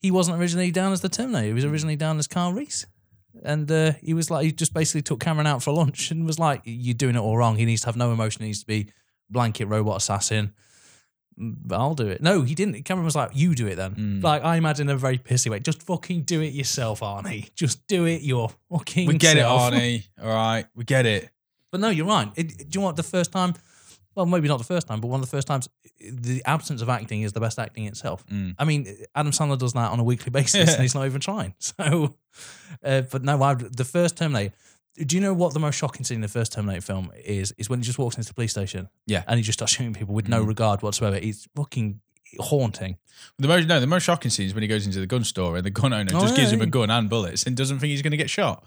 He 0.00 0.10
wasn't 0.10 0.40
originally 0.40 0.72
down 0.72 0.92
as 0.92 1.00
the 1.00 1.08
Terminator. 1.08 1.46
He 1.46 1.52
was 1.52 1.64
originally 1.64 1.96
down 1.96 2.18
as 2.18 2.26
Carl 2.26 2.52
Reese, 2.52 2.86
and 3.44 3.70
uh, 3.70 3.92
he 4.02 4.12
was 4.12 4.30
like 4.30 4.44
he 4.44 4.52
just 4.52 4.74
basically 4.74 5.02
took 5.02 5.20
Cameron 5.20 5.46
out 5.46 5.62
for 5.62 5.72
lunch 5.72 6.10
and 6.10 6.26
was 6.26 6.40
like, 6.40 6.62
"You're 6.64 6.94
doing 6.94 7.14
it 7.14 7.20
all 7.20 7.36
wrong. 7.36 7.56
He 7.56 7.64
needs 7.64 7.82
to 7.82 7.86
have 7.86 7.96
no 7.96 8.12
emotion. 8.12 8.42
He 8.42 8.48
needs 8.48 8.60
to 8.60 8.66
be 8.66 8.88
blanket 9.30 9.66
robot 9.66 9.98
assassin." 9.98 10.52
But 11.38 11.78
I'll 11.78 11.94
do 11.94 12.08
it. 12.08 12.20
No, 12.20 12.42
he 12.42 12.54
didn't. 12.54 12.82
Cameron 12.82 13.04
was 13.04 13.16
like, 13.16 13.30
"You 13.34 13.54
do 13.54 13.68
it 13.68 13.76
then." 13.76 14.20
Like 14.20 14.44
I 14.44 14.56
imagine 14.56 14.90
a 14.90 14.96
very 14.96 15.18
pissy 15.18 15.48
way. 15.48 15.60
Just 15.60 15.82
fucking 15.82 16.22
do 16.22 16.40
it 16.40 16.52
yourself, 16.52 17.00
Arnie. 17.00 17.54
Just 17.54 17.86
do 17.86 18.04
it 18.04 18.22
your 18.22 18.50
fucking. 18.68 19.06
We 19.06 19.16
get 19.16 19.36
self. 19.36 19.72
it, 19.72 19.76
Arnie. 19.76 20.06
All 20.22 20.28
right. 20.28 20.66
We 20.74 20.84
get 20.84 21.06
it. 21.06 21.30
But 21.72 21.80
no, 21.80 21.88
you're 21.88 22.06
right. 22.06 22.30
It, 22.36 22.58
do 22.58 22.64
you 22.70 22.80
know 22.80 22.86
what? 22.86 22.96
The 22.96 23.02
first 23.02 23.32
time, 23.32 23.54
well, 24.14 24.26
maybe 24.26 24.46
not 24.46 24.58
the 24.58 24.64
first 24.64 24.86
time, 24.86 25.00
but 25.00 25.08
one 25.08 25.20
of 25.20 25.26
the 25.26 25.30
first 25.34 25.48
times, 25.48 25.68
the 25.98 26.42
absence 26.44 26.82
of 26.82 26.88
acting 26.90 27.22
is 27.22 27.32
the 27.32 27.40
best 27.40 27.58
acting 27.58 27.86
itself. 27.86 28.24
Mm. 28.26 28.54
I 28.58 28.64
mean, 28.64 28.86
Adam 29.14 29.32
Sandler 29.32 29.58
does 29.58 29.72
that 29.72 29.90
on 29.90 29.98
a 29.98 30.04
weekly 30.04 30.30
basis, 30.38 30.74
and 30.74 30.82
he's 30.82 30.94
not 30.94 31.06
even 31.06 31.20
trying. 31.20 31.54
So, 31.60 32.14
uh, 32.84 33.02
but 33.10 33.22
no, 33.24 33.42
I, 33.42 33.54
the 33.54 33.84
first 33.84 34.16
Terminator. 34.18 34.54
Do 35.06 35.16
you 35.16 35.22
know 35.22 35.32
what 35.32 35.54
the 35.54 35.60
most 35.60 35.76
shocking 35.76 36.04
scene 36.04 36.16
in 36.16 36.20
the 36.20 36.28
first 36.28 36.52
Terminator 36.52 36.82
film 36.82 37.10
is? 37.24 37.52
Is 37.56 37.70
when 37.70 37.78
he 37.78 37.84
just 37.84 37.98
walks 37.98 38.16
into 38.18 38.28
the 38.28 38.34
police 38.34 38.50
station, 38.50 38.90
Yeah. 39.06 39.24
and 39.26 39.38
he 39.38 39.42
just 39.42 39.58
starts 39.58 39.72
shooting 39.72 39.94
people 39.94 40.14
with 40.14 40.28
no 40.28 40.42
regard 40.42 40.82
whatsoever. 40.82 41.16
It's 41.16 41.48
fucking 41.56 42.00
haunting. 42.38 42.98
The 43.38 43.48
most 43.48 43.66
no, 43.68 43.80
the 43.80 43.86
most 43.86 44.02
shocking 44.04 44.30
scene 44.30 44.46
is 44.46 44.54
when 44.54 44.60
he 44.62 44.68
goes 44.68 44.84
into 44.86 45.00
the 45.00 45.06
gun 45.06 45.24
store 45.24 45.56
and 45.56 45.64
the 45.64 45.70
gun 45.70 45.94
owner 45.94 46.10
Oh, 46.14 46.20
just 46.20 46.34
yeah, 46.34 46.40
gives 46.42 46.52
him 46.52 46.60
a 46.60 46.66
gun 46.66 46.90
and 46.90 47.08
bullets 47.08 47.44
and 47.44 47.56
doesn't 47.56 47.78
think 47.78 47.90
he's 47.90 48.02
going 48.02 48.10
to 48.10 48.16
get 48.18 48.28
shot. 48.28 48.66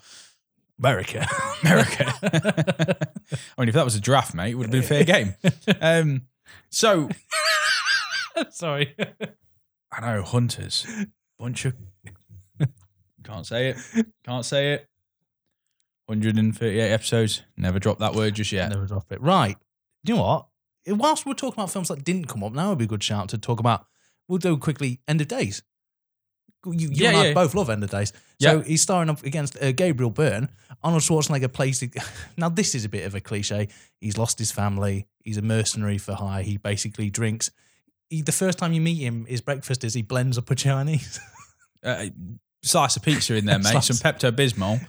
America. 0.79 1.27
America. 1.63 2.13
I 3.57 3.61
mean, 3.61 3.69
if 3.69 3.75
that 3.75 3.85
was 3.85 3.95
a 3.95 4.01
draft, 4.01 4.33
mate, 4.33 4.51
it 4.51 4.55
would 4.55 4.65
have 4.67 4.71
been 4.71 4.83
a 4.83 4.88
fair 4.88 5.03
game. 5.03 5.35
Um, 5.81 6.23
so 6.69 7.09
Sorry. 8.51 8.95
I 9.91 10.01
know 10.01 10.21
hunters, 10.23 10.85
bunch 11.39 11.65
of 11.65 11.73
can't 13.23 13.45
say 13.45 13.69
it, 13.69 13.77
can't 14.23 14.45
say 14.45 14.73
it. 14.73 14.88
138 16.05 16.91
episodes. 16.91 17.41
Never 17.57 17.79
dropped 17.79 17.99
that 17.99 18.13
word 18.13 18.35
just 18.35 18.51
yet. 18.51 18.69
Never 18.69 18.85
drop 18.85 19.11
it. 19.11 19.19
Right. 19.21 19.57
You 20.03 20.15
know 20.15 20.21
what? 20.21 20.47
Whilst 20.88 21.25
we're 21.25 21.33
talking 21.33 21.59
about 21.59 21.71
films 21.71 21.88
that 21.88 22.03
didn't 22.03 22.27
come 22.27 22.43
up, 22.43 22.53
now 22.53 22.69
would 22.69 22.77
be 22.77 22.85
a 22.85 22.88
good 22.88 23.03
shout 23.03 23.29
to 23.29 23.39
talk 23.39 23.59
about. 23.59 23.88
We'll 24.27 24.38
do 24.38 24.55
quickly 24.57 25.01
End 25.07 25.21
of 25.21 25.27
Days. 25.27 25.63
You, 26.65 26.73
you 26.73 26.89
Yeah, 26.91 27.10
and 27.10 27.17
I 27.17 27.28
yeah. 27.28 27.34
both 27.34 27.54
love 27.56 27.69
End 27.69 27.84
of 27.84 27.89
Days. 27.89 28.12
So 28.41 28.58
Yeah. 28.58 28.63
he's 28.63 28.82
starring 28.82 29.10
up 29.10 29.23
against 29.23 29.62
uh, 29.62 29.71
Gabriel 29.71 30.10
Byrne. 30.12 30.49
Arnold 30.84 31.04
Schwarzenegger 31.04 31.51
plays. 31.51 31.80
The, 31.80 31.89
now 32.38 32.49
this 32.49 32.75
is 32.75 32.86
a 32.86 32.89
bit 32.89 33.06
of 33.06 33.15
a 33.15 33.21
cliche. 33.21 33.67
He's 34.01 34.17
lost 34.17 34.39
his 34.39 34.51
family. 34.51 35.08
He's 35.23 35.38
a 35.38 35.41
mercenary 35.41 35.97
for 35.97 36.13
hire. 36.13 36.43
He 36.43 36.58
basically 36.58 37.10
drinks. 37.10 37.51
He, 38.10 38.21
the 38.21 38.32
first 38.32 38.60
time 38.60 38.73
you 38.73 38.82
meet 38.82 38.97
him, 38.99 39.25
his 39.25 39.41
breakfast 39.41 39.84
is 39.84 39.93
he 39.93 40.01
blends 40.04 40.38
up 40.38 40.49
a 40.51 40.56
Chinese. 40.56 41.19
Uh, 41.84 42.08
slice 42.67 42.95
of 42.95 43.04
pizza 43.04 43.36
in 43.36 43.45
there, 43.45 43.60
mate. 43.60 43.84
Some 43.84 43.97
Pepto 43.97 44.32
Bismol 44.32 44.86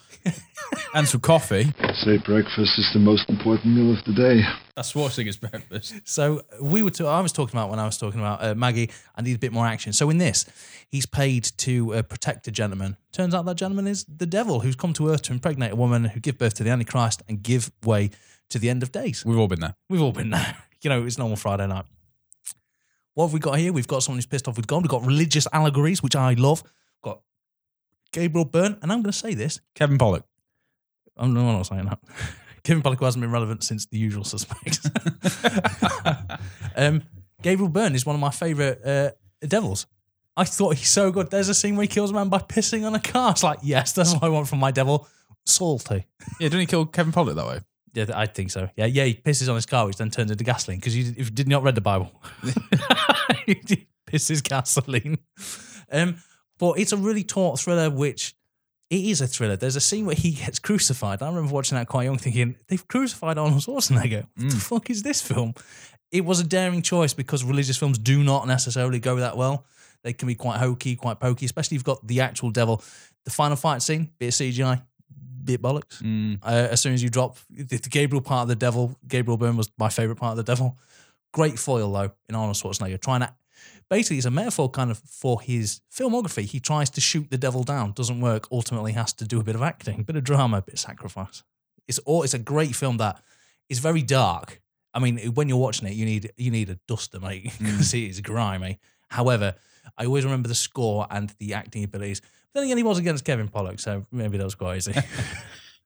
and 0.95 1.07
some 1.07 1.21
coffee. 1.21 1.73
Say 2.05 2.19
breakfast 2.19 2.79
is 2.79 2.91
the 2.93 2.99
most 2.99 3.29
important 3.29 3.77
meal 3.77 3.97
of 3.97 4.05
the 4.05 4.12
day. 4.12 4.43
That's 4.75 4.93
Schwarzenegger's 4.93 5.37
breakfast. 5.37 5.95
So 6.05 6.43
we 6.61 6.83
were. 6.83 6.91
To, 6.93 7.07
I 7.07 7.21
was 7.21 7.33
talking 7.33 7.57
about 7.57 7.71
when 7.71 7.79
I 7.79 7.85
was 7.85 7.99
talking 7.99 8.21
about 8.21 8.43
uh, 8.43 8.55
Maggie. 8.55 8.91
I 9.15 9.23
need 9.23 9.37
a 9.37 9.39
bit 9.39 9.53
more 9.53 9.67
action. 9.67 9.93
So 9.93 10.11
in 10.11 10.19
this, 10.19 10.47
he's 10.89 11.07
paid 11.07 11.45
to 11.59 11.95
uh, 11.95 12.03
protect 12.03 12.49
a 12.49 12.51
gentleman. 12.51 12.97
Turns 13.12 13.35
out 13.35 13.45
that 13.47 13.57
gentleman 13.57 13.87
is 13.87 14.05
the 14.05 14.27
devil 14.27 14.61
who's 14.61 14.77
come 14.77 14.93
to 14.95 15.09
Earth 15.11 15.23
to 15.23 15.33
impregnate 15.33 15.73
a 15.73 15.77
woman 15.77 16.05
who 16.05 16.21
give 16.21 16.39
birth 16.39 16.55
to 16.55 16.65
the 16.65 16.71
Antichrist 16.71 17.23
and 17.29 17.43
give 17.43 17.71
way 17.85 18.11
to 18.51 18.59
the 18.59 18.71
end 18.71 18.83
of 18.83 18.93
days. 18.93 19.25
We've 19.25 19.39
all 19.39 19.49
been 19.49 19.61
there. 19.61 19.75
We've 19.89 20.03
all 20.03 20.12
been 20.12 20.31
there. 20.31 20.57
You 20.83 20.91
know, 20.91 21.05
it's 21.05 21.19
normal 21.19 21.37
Friday 21.37 21.67
night. 21.67 21.87
What 23.15 23.25
have 23.25 23.33
we 23.33 23.41
got 23.41 23.59
here? 23.59 23.73
We've 23.73 23.89
got 23.89 24.03
someone 24.03 24.19
who's 24.19 24.27
pissed 24.27 24.47
off 24.47 24.57
with 24.57 24.67
God. 24.67 24.83
We've 24.83 24.91
got 24.91 25.05
religious 25.05 25.49
allegories, 25.53 26.03
which 26.03 26.15
I 26.15 26.35
love. 26.35 26.62
We've 26.62 27.12
got 27.12 27.23
Gabriel 28.12 28.45
Byrne, 28.45 28.79
and 28.83 28.92
I'm 28.92 29.03
going 29.03 29.12
to 29.12 29.19
say 29.19 29.35
this. 29.35 29.61
Kevin 29.75 29.99
Pollak. 29.99 30.23
I'm 31.16 31.33
no, 31.33 31.40
I'm 31.40 31.57
not 31.57 31.66
saying 31.66 31.87
that. 31.87 31.99
Kevin 32.64 32.83
Pollak 32.83 33.01
hasn't 33.01 33.23
been 33.23 33.31
relevant 33.31 33.62
since 33.62 33.87
The 33.87 33.99
Usual 33.99 34.25
Suspects. 34.25 34.90
um, 36.77 37.03
Gabriel 37.42 37.69
Byrne 37.69 37.95
is 37.95 38.05
one 38.05 38.16
of 38.16 38.21
my 38.21 38.31
favourite 38.31 38.85
uh, 38.85 39.11
devils. 39.47 39.87
I 40.37 40.45
thought 40.45 40.77
he's 40.77 40.88
so 40.88 41.11
good. 41.11 41.31
There's 41.31 41.49
a 41.49 41.55
scene 41.55 41.77
where 41.77 41.85
he 41.85 41.88
kills 41.88 42.11
a 42.11 42.14
man 42.14 42.29
by 42.29 42.38
pissing 42.38 42.87
on 42.87 42.95
a 42.95 43.01
car. 43.01 43.31
It's 43.31 43.42
like, 43.42 43.61
yes, 43.62 43.92
that's 43.92 44.12
what 44.12 44.23
I 44.23 44.29
want 44.29 44.49
from 44.49 44.59
my 44.59 44.71
devil. 44.71 45.09
Salty. 45.45 46.07
Yeah, 46.40 46.49
didn't 46.49 46.61
he 46.61 46.66
kill 46.66 46.87
Kevin 46.87 47.12
Pollak 47.12 47.37
that 47.37 47.47
way? 47.47 47.61
Yeah, 47.95 48.07
I 48.14 48.27
think 48.27 48.51
so. 48.51 48.69
Yeah, 48.77 48.85
yeah. 48.85 49.05
He 49.05 49.14
pisses 49.14 49.49
on 49.49 49.55
his 49.55 49.64
car, 49.64 49.87
which 49.87 49.97
then 49.97 50.11
turns 50.11 50.31
into 50.31 50.45
gasoline 50.45 50.79
because 50.79 50.95
you 50.95 51.14
if 51.16 51.31
you 51.31 51.35
did 51.35 51.49
not 51.49 51.62
read 51.62 51.75
the 51.75 51.81
Bible, 51.81 52.12
he 53.47 53.55
pisses 54.07 54.42
gasoline. 54.42 55.19
Um, 55.90 56.16
but 56.59 56.79
it's 56.79 56.92
a 56.92 56.97
really 56.97 57.25
taut 57.25 57.59
thriller, 57.61 57.90
which 57.90 58.35
it 58.90 59.05
is 59.05 59.21
a 59.21 59.27
thriller. 59.27 59.57
There's 59.57 59.77
a 59.77 59.81
scene 59.81 60.07
where 60.07 60.14
he 60.14 60.33
gets 60.33 60.59
crucified. 60.59 61.23
I 61.23 61.29
remember 61.29 61.53
watching 61.53 61.77
that 61.77 61.88
quite 61.88 62.05
young, 62.05 62.19
thinking 62.19 62.57
they've 62.69 62.87
crucified 62.87 63.38
Arnold 63.38 63.62
Schwarzenegger. 63.62 64.27
What 64.37 64.51
the 64.51 64.57
fuck 64.57 64.90
is 64.90 65.03
this 65.03 65.21
film? 65.23 65.55
It 66.12 66.25
was 66.25 66.38
a 66.40 66.45
daring 66.45 66.83
choice 66.83 67.14
because 67.14 67.42
religious 67.42 67.77
films 67.77 67.99
do 67.99 68.23
not 68.23 68.47
necessarily 68.47 69.01
go 69.01 69.16
that 69.16 69.37
well. 69.37 69.64
They 70.03 70.12
can 70.12 70.29
be 70.29 70.37
quite 70.37 70.59
hokey, 70.59 70.95
quite 70.95 71.19
pokey, 71.19 71.47
especially 71.47 71.75
if 71.77 71.81
you've 71.81 71.85
got 71.85 72.07
the 72.07 72.21
actual 72.21 72.51
devil. 72.51 72.83
The 73.25 73.31
final 73.33 73.57
fight 73.57 73.83
scene, 73.83 74.11
bit 74.21 74.29
of 74.29 74.35
CGI, 74.35 74.83
bit 75.42 75.61
bollocks. 75.61 76.01
Uh, 76.45 76.69
as 76.71 76.81
soon 76.81 76.95
as 76.95 77.03
you 77.03 77.09
drop 77.09 77.38
the, 77.51 77.64
the 77.64 77.88
Gabriel 77.88 78.23
part 78.23 78.42
of 78.42 78.49
the 78.49 78.55
devil, 78.55 78.97
Gabriel 79.09 79.37
Byrne 79.37 79.57
was 79.57 79.69
my 79.79 79.88
favorite 79.88 80.16
part 80.16 80.31
of 80.31 80.37
the 80.37 80.45
devil. 80.45 80.79
Great 81.33 81.59
foil 81.59 81.92
though 81.92 82.12
in 82.29 82.37
Arnold 82.37 82.57
Schwarzenegger, 82.57 83.01
trying 83.01 83.21
to 83.23 83.35
basically 83.88 84.18
it's 84.18 84.27
a 84.27 84.31
metaphor 84.31 84.70
kind 84.70 84.90
of 84.90 84.99
for 84.99 85.40
his 85.40 85.81
filmography. 85.92 86.44
He 86.44 86.61
tries 86.61 86.90
to 86.90 87.01
shoot 87.01 87.31
the 87.31 87.38
devil 87.38 87.64
down, 87.64 87.92
doesn't 87.92 88.20
work. 88.20 88.49
Ultimately, 88.51 88.92
has 88.92 89.12
to 89.14 89.25
do 89.25 89.40
a 89.40 89.44
bit 89.44 89.55
of 89.55 89.62
acting, 89.62 90.01
a 90.01 90.05
bit 90.05 90.16
of 90.16 90.25
drama, 90.25 90.59
a 90.59 90.62
bit 90.62 90.75
of 90.75 90.81
sacrifice. 90.81 91.42
It's 91.88 91.99
all. 92.01 92.22
It's 92.22 92.35
a 92.35 92.38
great 92.38 92.75
film 92.75 92.99
that 92.99 93.20
is 93.68 93.79
very 93.79 94.03
dark. 94.03 94.61
I 94.92 94.99
mean, 94.99 95.18
when 95.35 95.49
you're 95.49 95.59
watching 95.59 95.88
it, 95.88 95.94
you 95.94 96.05
need 96.05 96.33
you 96.37 96.51
need 96.51 96.70
a 96.70 96.79
duster, 96.88 97.20
mate, 97.20 97.44
mm. 97.53 97.59
because 97.59 97.94
it 97.94 98.05
is 98.05 98.20
grimy. 98.20 98.79
However, 99.09 99.55
I 99.96 100.07
always 100.07 100.25
remember 100.25 100.49
the 100.49 100.55
score 100.55 101.07
and 101.11 101.33
the 101.38 101.55
acting 101.55 101.85
abilities. 101.85 102.20
But 102.20 102.61
then 102.61 102.64
again, 102.64 102.79
he 102.79 102.83
was 102.83 102.99
against 102.99 103.25
Kevin 103.25 103.49
Pollak, 103.49 103.81
so 103.81 104.05
maybe 104.11 104.38
that 104.38 104.44
was 104.44 104.55
quite 104.55 104.79
easy. 104.79 104.94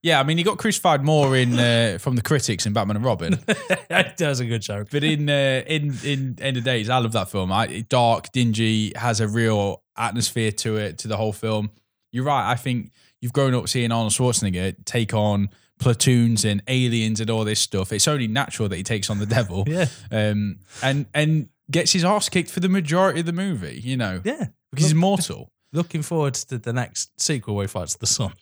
Yeah, 0.02 0.18
I 0.18 0.22
mean, 0.22 0.38
he 0.38 0.44
got 0.44 0.56
crucified 0.56 1.04
more 1.04 1.36
in 1.36 1.58
uh, 1.58 1.98
from 2.00 2.16
the 2.16 2.22
critics 2.22 2.64
in 2.66 2.72
Batman 2.72 2.96
and 2.96 3.04
Robin, 3.04 3.38
that 3.88 4.14
was 4.18 4.40
a 4.40 4.46
good 4.46 4.62
joke. 4.62 4.88
but 4.90 5.04
in 5.04 5.28
uh, 5.28 5.62
in 5.66 5.94
in 6.04 6.38
End 6.40 6.56
of 6.56 6.64
Days, 6.64 6.88
I 6.88 6.98
love 6.98 7.12
that 7.12 7.30
film. 7.30 7.52
I, 7.52 7.84
dark, 7.88 8.32
dingy, 8.32 8.92
has 8.96 9.20
a 9.20 9.28
real 9.28 9.82
atmosphere 9.98 10.52
to 10.52 10.76
it 10.78 10.98
to 10.98 11.08
the 11.08 11.16
whole 11.18 11.32
film. 11.32 11.70
You're 12.12 12.24
right. 12.24 12.50
I 12.50 12.54
think 12.56 12.92
you've 13.20 13.32
grown 13.34 13.54
up 13.54 13.68
seeing 13.68 13.92
Arnold 13.92 14.12
Schwarzenegger 14.12 14.74
take 14.86 15.12
on 15.12 15.50
platoons 15.78 16.44
and 16.44 16.62
aliens 16.68 17.20
and 17.20 17.30
all 17.30 17.44
this 17.44 17.60
stuff. 17.60 17.92
It's 17.92 18.08
only 18.08 18.26
natural 18.26 18.68
that 18.68 18.76
he 18.76 18.82
takes 18.82 19.10
on 19.10 19.18
the 19.18 19.26
devil. 19.26 19.64
Yeah. 19.68 19.86
um, 20.10 20.60
and 20.82 21.06
and 21.14 21.48
gets 21.70 21.92
his 21.92 22.04
ass 22.04 22.28
kicked 22.28 22.50
for 22.50 22.60
the 22.60 22.68
majority 22.68 23.20
of 23.20 23.26
the 23.26 23.32
movie. 23.32 23.80
You 23.84 23.96
know, 23.96 24.22
Yeah. 24.24 24.46
because 24.72 24.86
he's 24.86 24.94
mortal. 24.94 25.52
Looking 25.72 26.02
forward 26.02 26.34
to 26.34 26.58
the 26.58 26.72
next 26.72 27.20
sequel 27.20 27.54
where 27.54 27.64
he 27.64 27.68
fights 27.68 27.94
the 27.96 28.06
sun. 28.06 28.32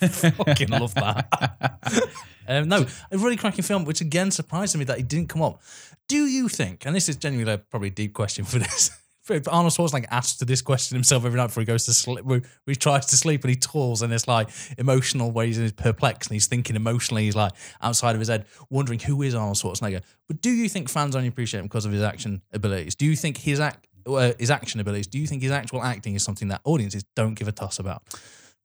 Fucking 0.00 0.68
love 0.68 0.94
that. 0.94 2.08
um, 2.48 2.68
no, 2.68 2.86
a 3.10 3.18
really 3.18 3.36
cracking 3.36 3.64
film, 3.64 3.84
which 3.84 4.00
again 4.00 4.30
surprised 4.30 4.76
me 4.78 4.84
that 4.84 4.98
it 4.98 5.08
didn't 5.08 5.28
come 5.28 5.42
up. 5.42 5.60
Do 6.08 6.24
you 6.26 6.48
think, 6.48 6.86
and 6.86 6.96
this 6.96 7.08
is 7.08 7.16
genuinely 7.16 7.52
a 7.52 7.58
probably 7.58 7.88
a 7.88 7.92
deep 7.92 8.14
question 8.14 8.44
for 8.44 8.58
this, 8.58 8.90
Arnold 9.48 9.72
Schwarzenegger 9.72 10.06
asks 10.10 10.38
this 10.38 10.62
question 10.62 10.96
himself 10.96 11.24
every 11.24 11.36
night 11.36 11.48
before 11.48 11.60
he 11.60 11.66
goes 11.66 11.84
to 11.84 11.94
sleep, 11.94 12.24
where 12.24 12.42
he 12.66 12.74
tries 12.74 13.06
to 13.06 13.16
sleep 13.16 13.44
and 13.44 13.50
he 13.50 13.56
toils 13.56 14.02
and 14.02 14.12
it's 14.12 14.26
like 14.26 14.48
emotional 14.78 15.30
ways 15.30 15.56
and 15.56 15.64
he's 15.64 15.72
perplexed 15.72 16.30
and 16.30 16.34
he's 16.34 16.46
thinking 16.46 16.76
emotionally, 16.76 17.24
he's 17.24 17.36
like 17.36 17.52
outside 17.80 18.14
of 18.14 18.18
his 18.18 18.28
head, 18.28 18.46
wondering 18.70 18.98
who 18.98 19.22
is 19.22 19.34
Arnold 19.34 19.56
Schwarzenegger. 19.56 20.02
But 20.26 20.40
do 20.40 20.50
you 20.50 20.68
think 20.68 20.88
fans 20.88 21.14
only 21.14 21.28
appreciate 21.28 21.60
him 21.60 21.66
because 21.66 21.84
of 21.84 21.92
his 21.92 22.02
action 22.02 22.42
abilities? 22.52 22.94
Do 22.94 23.06
you 23.06 23.14
think 23.14 23.36
his 23.36 23.60
act, 23.60 23.86
uh, 24.06 24.32
his 24.38 24.50
action 24.50 24.80
abilities? 24.80 25.06
Do 25.06 25.18
you 25.18 25.26
think 25.26 25.42
his 25.42 25.50
actual 25.52 25.82
acting 25.82 26.14
is 26.14 26.22
something 26.22 26.48
that 26.48 26.60
audiences 26.64 27.04
don't 27.16 27.34
give 27.34 27.48
a 27.48 27.52
toss 27.52 27.78
about? 27.78 28.02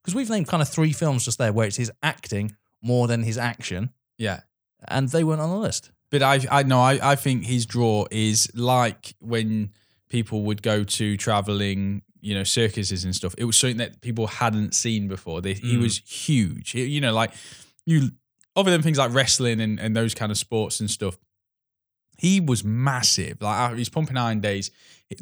Because 0.02 0.14
we've 0.14 0.30
named 0.30 0.46
kind 0.48 0.62
of 0.62 0.68
three 0.68 0.92
films 0.92 1.24
just 1.24 1.38
there 1.38 1.52
where 1.52 1.66
it's 1.66 1.76
his 1.76 1.90
acting 2.02 2.56
more 2.82 3.06
than 3.08 3.22
his 3.22 3.36
action, 3.38 3.90
Yeah. 4.18 4.40
and 4.86 5.08
they 5.08 5.24
weren't 5.24 5.40
on 5.40 5.50
the 5.50 5.56
list. 5.58 5.90
But 6.10 6.22
I, 6.22 6.40
I 6.50 6.62
know, 6.62 6.78
I, 6.80 7.12
I 7.12 7.16
think 7.16 7.44
his 7.46 7.66
draw 7.66 8.06
is 8.10 8.48
like 8.54 9.14
when 9.20 9.72
people 10.08 10.42
would 10.42 10.62
go 10.62 10.84
to 10.84 11.16
traveling, 11.16 12.02
you 12.20 12.34
know, 12.34 12.44
circuses 12.44 13.04
and 13.04 13.14
stuff. 13.14 13.34
It 13.36 13.44
was 13.44 13.56
something 13.56 13.78
that 13.78 14.00
people 14.00 14.28
hadn't 14.28 14.74
seen 14.74 15.08
before. 15.08 15.40
They, 15.40 15.54
He 15.54 15.76
Mm. 15.76 15.82
was 15.82 15.98
huge. 15.98 16.70
He- 16.70 16.84
you 16.84 17.00
know, 17.00 17.12
like 17.12 17.32
you, 17.84 18.10
other 18.54 18.70
than 18.70 18.82
things 18.82 18.98
like 18.98 19.12
wrestling 19.12 19.60
and, 19.60 19.80
and 19.80 19.96
those 19.96 20.14
kind 20.14 20.30
of 20.30 20.38
sports 20.38 20.78
and 20.78 20.88
stuff. 20.88 21.18
He 22.16 22.40
was 22.40 22.64
massive. 22.64 23.40
Like 23.40 23.76
he's 23.76 23.88
pumping 23.88 24.16
Iron 24.16 24.40
Days. 24.40 24.70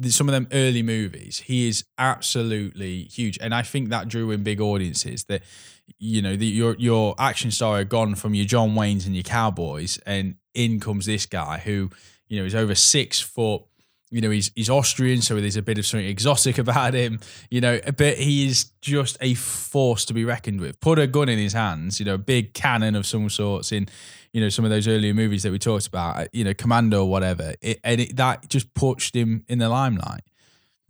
Some 0.08 0.28
of 0.28 0.32
them 0.32 0.48
early 0.52 0.82
movies, 0.82 1.42
he 1.44 1.68
is 1.68 1.84
absolutely 1.98 3.04
huge, 3.04 3.38
and 3.40 3.54
I 3.54 3.62
think 3.62 3.90
that 3.90 4.08
drew 4.08 4.30
in 4.30 4.42
big 4.42 4.60
audiences. 4.60 5.24
That 5.24 5.42
you 5.98 6.22
know, 6.22 6.36
the, 6.36 6.46
your 6.46 6.74
your 6.78 7.14
action 7.18 7.50
star 7.50 7.78
had 7.78 7.88
gone 7.88 8.14
from 8.14 8.34
your 8.34 8.46
John 8.46 8.70
Waynes 8.70 9.04
and 9.04 9.14
your 9.14 9.24
cowboys, 9.24 9.98
and 10.06 10.36
in 10.54 10.80
comes 10.80 11.06
this 11.06 11.26
guy 11.26 11.58
who 11.58 11.90
you 12.28 12.40
know 12.40 12.46
is 12.46 12.54
over 12.54 12.74
six 12.74 13.20
foot. 13.20 13.62
You 14.10 14.20
know, 14.20 14.30
he's 14.30 14.50
he's 14.54 14.70
Austrian, 14.70 15.20
so 15.20 15.38
there's 15.40 15.56
a 15.56 15.62
bit 15.62 15.76
of 15.76 15.84
something 15.84 16.06
exotic 16.06 16.56
about 16.66 16.94
him. 16.94 17.20
You 17.50 17.60
know, 17.60 17.80
but 17.96 18.16
he 18.16 18.46
is 18.46 18.70
just 18.80 19.18
a 19.20 19.34
force 19.34 20.06
to 20.06 20.14
be 20.14 20.24
reckoned 20.24 20.60
with. 20.60 20.80
Put 20.80 20.98
a 20.98 21.06
gun 21.06 21.28
in 21.28 21.38
his 21.38 21.52
hands, 21.52 21.98
you 21.98 22.06
know, 22.06 22.14
a 22.14 22.18
big 22.18 22.54
cannon 22.54 22.94
of 22.94 23.06
some 23.06 23.28
sorts 23.28 23.70
in 23.70 23.88
you 24.34 24.40
know 24.42 24.50
some 24.50 24.66
of 24.66 24.70
those 24.70 24.86
earlier 24.86 25.14
movies 25.14 25.44
that 25.44 25.52
we 25.52 25.58
talked 25.58 25.86
about, 25.86 26.16
uh, 26.18 26.26
you 26.32 26.44
know, 26.44 26.52
Commando 26.52 27.04
or 27.04 27.10
whatever, 27.10 27.54
it, 27.62 27.80
and 27.82 28.00
it, 28.02 28.16
that 28.16 28.48
just 28.50 28.74
pushed 28.74 29.16
him 29.16 29.44
in 29.48 29.58
the 29.60 29.68
limelight. 29.70 30.20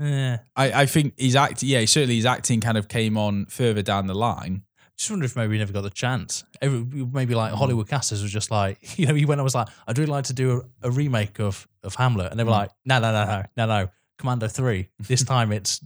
Yeah. 0.00 0.38
I, 0.57 0.83
I 0.83 0.87
think 0.87 1.14
his 1.16 1.37
acting, 1.37 1.68
yeah, 1.68 1.85
certainly 1.85 2.16
his 2.16 2.26
acting 2.26 2.61
kind 2.61 2.76
of 2.76 2.88
came 2.88 3.16
on 3.16 3.46
further 3.46 3.83
down 3.83 4.09
the 4.09 4.14
line. 4.14 4.64
Just 4.96 5.11
wonder 5.11 5.24
if 5.26 5.37
maybe 5.37 5.52
he 5.54 5.59
never 5.59 5.72
got 5.72 5.83
the 5.83 5.90
chance. 5.90 6.42
Every, 6.61 6.80
maybe 6.80 7.35
like 7.35 7.52
Hmm. 7.52 7.59
Hollywood 7.59 7.88
casters 7.88 8.22
was 8.22 8.33
just 8.33 8.50
like, 8.50 8.78
you 8.98 9.07
know, 9.07 9.14
he 9.14 9.24
went 9.24 9.38
and 9.40 9.44
was 9.44 9.54
like, 9.54 9.68
I'd 9.87 9.98
really 9.98 10.11
like 10.11 10.24
to 10.24 10.33
do 10.33 10.64
a, 10.83 10.88
a 10.88 10.90
remake 10.90 11.38
of 11.38 11.68
of 11.85 11.94
Hamlet, 11.96 12.30
and 12.30 12.40
they 12.40 12.44
were 12.44 12.50
Hmm. 12.50 12.59
like, 12.61 12.70
no, 12.87 12.98
no, 12.98 13.12
no, 13.12 13.24
no, 13.26 13.42
no, 13.57 13.66
no, 13.66 13.88
Commando 14.18 14.48
three. 14.48 14.88
This 14.98 15.22
time 15.35 15.52
it's 15.52 15.80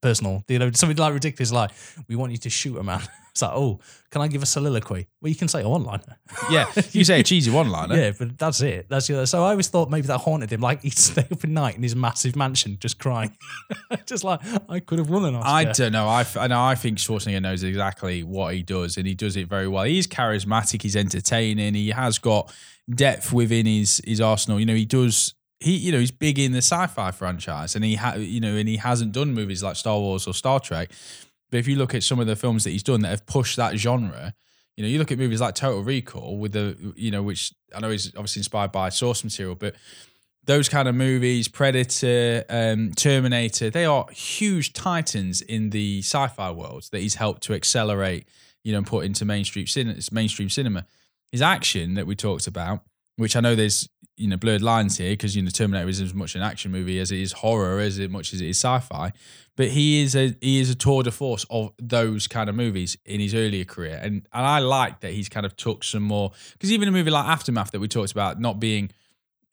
personal. 0.00 0.44
You 0.48 0.58
know, 0.58 0.70
something 0.72 0.96
like 0.96 1.12
ridiculous, 1.14 1.50
like 1.52 1.70
we 2.08 2.16
want 2.16 2.32
you 2.32 2.38
to 2.38 2.50
shoot 2.50 2.76
a 2.78 2.82
man. 2.82 3.02
It's 3.34 3.42
like, 3.42 3.50
oh, 3.52 3.80
can 4.10 4.22
I 4.22 4.28
give 4.28 4.44
a 4.44 4.46
soliloquy? 4.46 5.08
Well, 5.20 5.28
you 5.28 5.34
can 5.34 5.48
say 5.48 5.62
a 5.62 5.68
one 5.68 5.82
liner. 5.82 6.20
Yeah, 6.52 6.70
you 6.92 7.02
say 7.02 7.18
a 7.18 7.22
cheesy 7.24 7.50
one 7.50 7.68
liner. 7.68 7.96
Yeah, 7.96 8.12
but 8.16 8.38
that's 8.38 8.60
it. 8.60 8.86
That's 8.88 9.08
the 9.08 9.26
so 9.26 9.42
I 9.44 9.50
always 9.50 9.66
thought 9.66 9.90
maybe 9.90 10.06
that 10.06 10.18
haunted 10.18 10.52
him. 10.52 10.60
Like 10.60 10.82
he'd 10.82 10.90
stay 10.96 11.26
up 11.28 11.42
at 11.42 11.50
night 11.50 11.74
in 11.74 11.82
his 11.82 11.96
massive 11.96 12.36
mansion 12.36 12.76
just 12.78 13.00
crying, 13.00 13.36
just 14.06 14.22
like 14.22 14.40
I 14.68 14.78
could 14.78 15.00
have 15.00 15.10
won 15.10 15.24
an 15.24 15.34
Oscar. 15.34 15.48
I 15.48 15.64
don't 15.64 15.90
know. 15.90 16.06
I, 16.06 16.24
I 16.36 16.46
know. 16.46 16.62
I 16.62 16.76
think 16.76 16.98
Schwarzenegger 16.98 17.42
knows 17.42 17.64
exactly 17.64 18.22
what 18.22 18.54
he 18.54 18.62
does, 18.62 18.96
and 18.96 19.04
he 19.04 19.14
does 19.14 19.36
it 19.36 19.48
very 19.48 19.66
well. 19.66 19.82
He's 19.82 20.06
charismatic. 20.06 20.82
He's 20.82 20.94
entertaining. 20.94 21.74
He 21.74 21.88
has 21.90 22.20
got 22.20 22.54
depth 22.88 23.32
within 23.32 23.66
his 23.66 24.00
his 24.04 24.20
arsenal. 24.20 24.60
You 24.60 24.66
know, 24.66 24.76
he 24.76 24.84
does. 24.84 25.34
He, 25.58 25.76
you 25.76 25.92
know, 25.92 25.98
he's 25.98 26.10
big 26.10 26.38
in 26.38 26.52
the 26.52 26.58
sci-fi 26.58 27.10
franchise, 27.10 27.74
and 27.74 27.84
he, 27.84 27.94
ha- 27.94 28.16
you 28.16 28.38
know, 28.38 28.54
and 28.54 28.68
he 28.68 28.76
hasn't 28.76 29.12
done 29.12 29.32
movies 29.32 29.62
like 29.62 29.76
Star 29.76 29.98
Wars 29.98 30.26
or 30.26 30.34
Star 30.34 30.60
Trek. 30.60 30.90
But 31.54 31.60
if 31.60 31.68
you 31.68 31.76
look 31.76 31.94
at 31.94 32.02
some 32.02 32.18
of 32.18 32.26
the 32.26 32.34
films 32.34 32.64
that 32.64 32.70
he's 32.70 32.82
done 32.82 33.02
that 33.02 33.10
have 33.10 33.26
pushed 33.26 33.58
that 33.58 33.76
genre, 33.76 34.34
you 34.76 34.82
know, 34.82 34.88
you 34.88 34.98
look 34.98 35.12
at 35.12 35.18
movies 35.18 35.40
like 35.40 35.54
Total 35.54 35.84
Recall 35.84 36.36
with 36.36 36.50
the, 36.50 36.76
you 36.96 37.12
know, 37.12 37.22
which 37.22 37.52
I 37.72 37.78
know 37.78 37.90
is 37.90 38.08
obviously 38.16 38.40
inspired 38.40 38.72
by 38.72 38.88
source 38.88 39.22
material, 39.22 39.54
but 39.54 39.76
those 40.46 40.68
kind 40.68 40.88
of 40.88 40.96
movies, 40.96 41.46
Predator, 41.46 42.42
um, 42.50 42.90
Terminator, 42.96 43.70
they 43.70 43.84
are 43.84 44.04
huge 44.10 44.72
titans 44.72 45.42
in 45.42 45.70
the 45.70 46.00
sci-fi 46.00 46.50
world 46.50 46.88
that 46.90 46.98
he's 46.98 47.14
helped 47.14 47.44
to 47.44 47.54
accelerate, 47.54 48.26
you 48.64 48.72
know, 48.72 48.78
and 48.78 48.86
put 48.88 49.04
into 49.04 49.24
mainstream. 49.24 49.66
Mainstream 50.10 50.50
cinema. 50.50 50.86
His 51.30 51.40
action 51.40 51.94
that 51.94 52.08
we 52.08 52.16
talked 52.16 52.48
about, 52.48 52.80
which 53.16 53.36
I 53.36 53.40
know 53.40 53.54
there's 53.54 53.88
you 54.16 54.28
know 54.28 54.36
blurred 54.36 54.62
lines 54.62 54.98
here 54.98 55.10
because 55.10 55.34
you 55.34 55.42
know 55.42 55.50
Terminator 55.50 55.88
is 55.88 56.00
as 56.00 56.14
much 56.14 56.34
an 56.34 56.42
action 56.42 56.70
movie 56.70 57.00
as 57.00 57.10
it 57.10 57.18
is 57.18 57.32
horror, 57.32 57.80
as 57.80 57.98
much 58.08 58.32
as 58.32 58.40
it 58.40 58.48
is 58.48 58.58
sci-fi. 58.58 59.12
But 59.56 59.68
he 59.68 60.02
is 60.02 60.14
a 60.16 60.34
he 60.40 60.60
is 60.60 60.70
a 60.70 60.74
tour 60.74 61.02
de 61.02 61.10
force 61.10 61.44
of 61.50 61.72
those 61.78 62.26
kind 62.26 62.48
of 62.48 62.54
movies 62.54 62.96
in 63.04 63.20
his 63.20 63.34
earlier 63.34 63.64
career, 63.64 63.98
and 64.02 64.28
and 64.32 64.46
I 64.46 64.58
like 64.60 65.00
that 65.00 65.12
he's 65.12 65.28
kind 65.28 65.46
of 65.46 65.56
took 65.56 65.84
some 65.84 66.02
more 66.02 66.32
because 66.52 66.72
even 66.72 66.88
a 66.88 66.92
movie 66.92 67.10
like 67.10 67.26
Aftermath 67.26 67.70
that 67.72 67.80
we 67.80 67.88
talked 67.88 68.12
about 68.12 68.40
not 68.40 68.60
being 68.60 68.90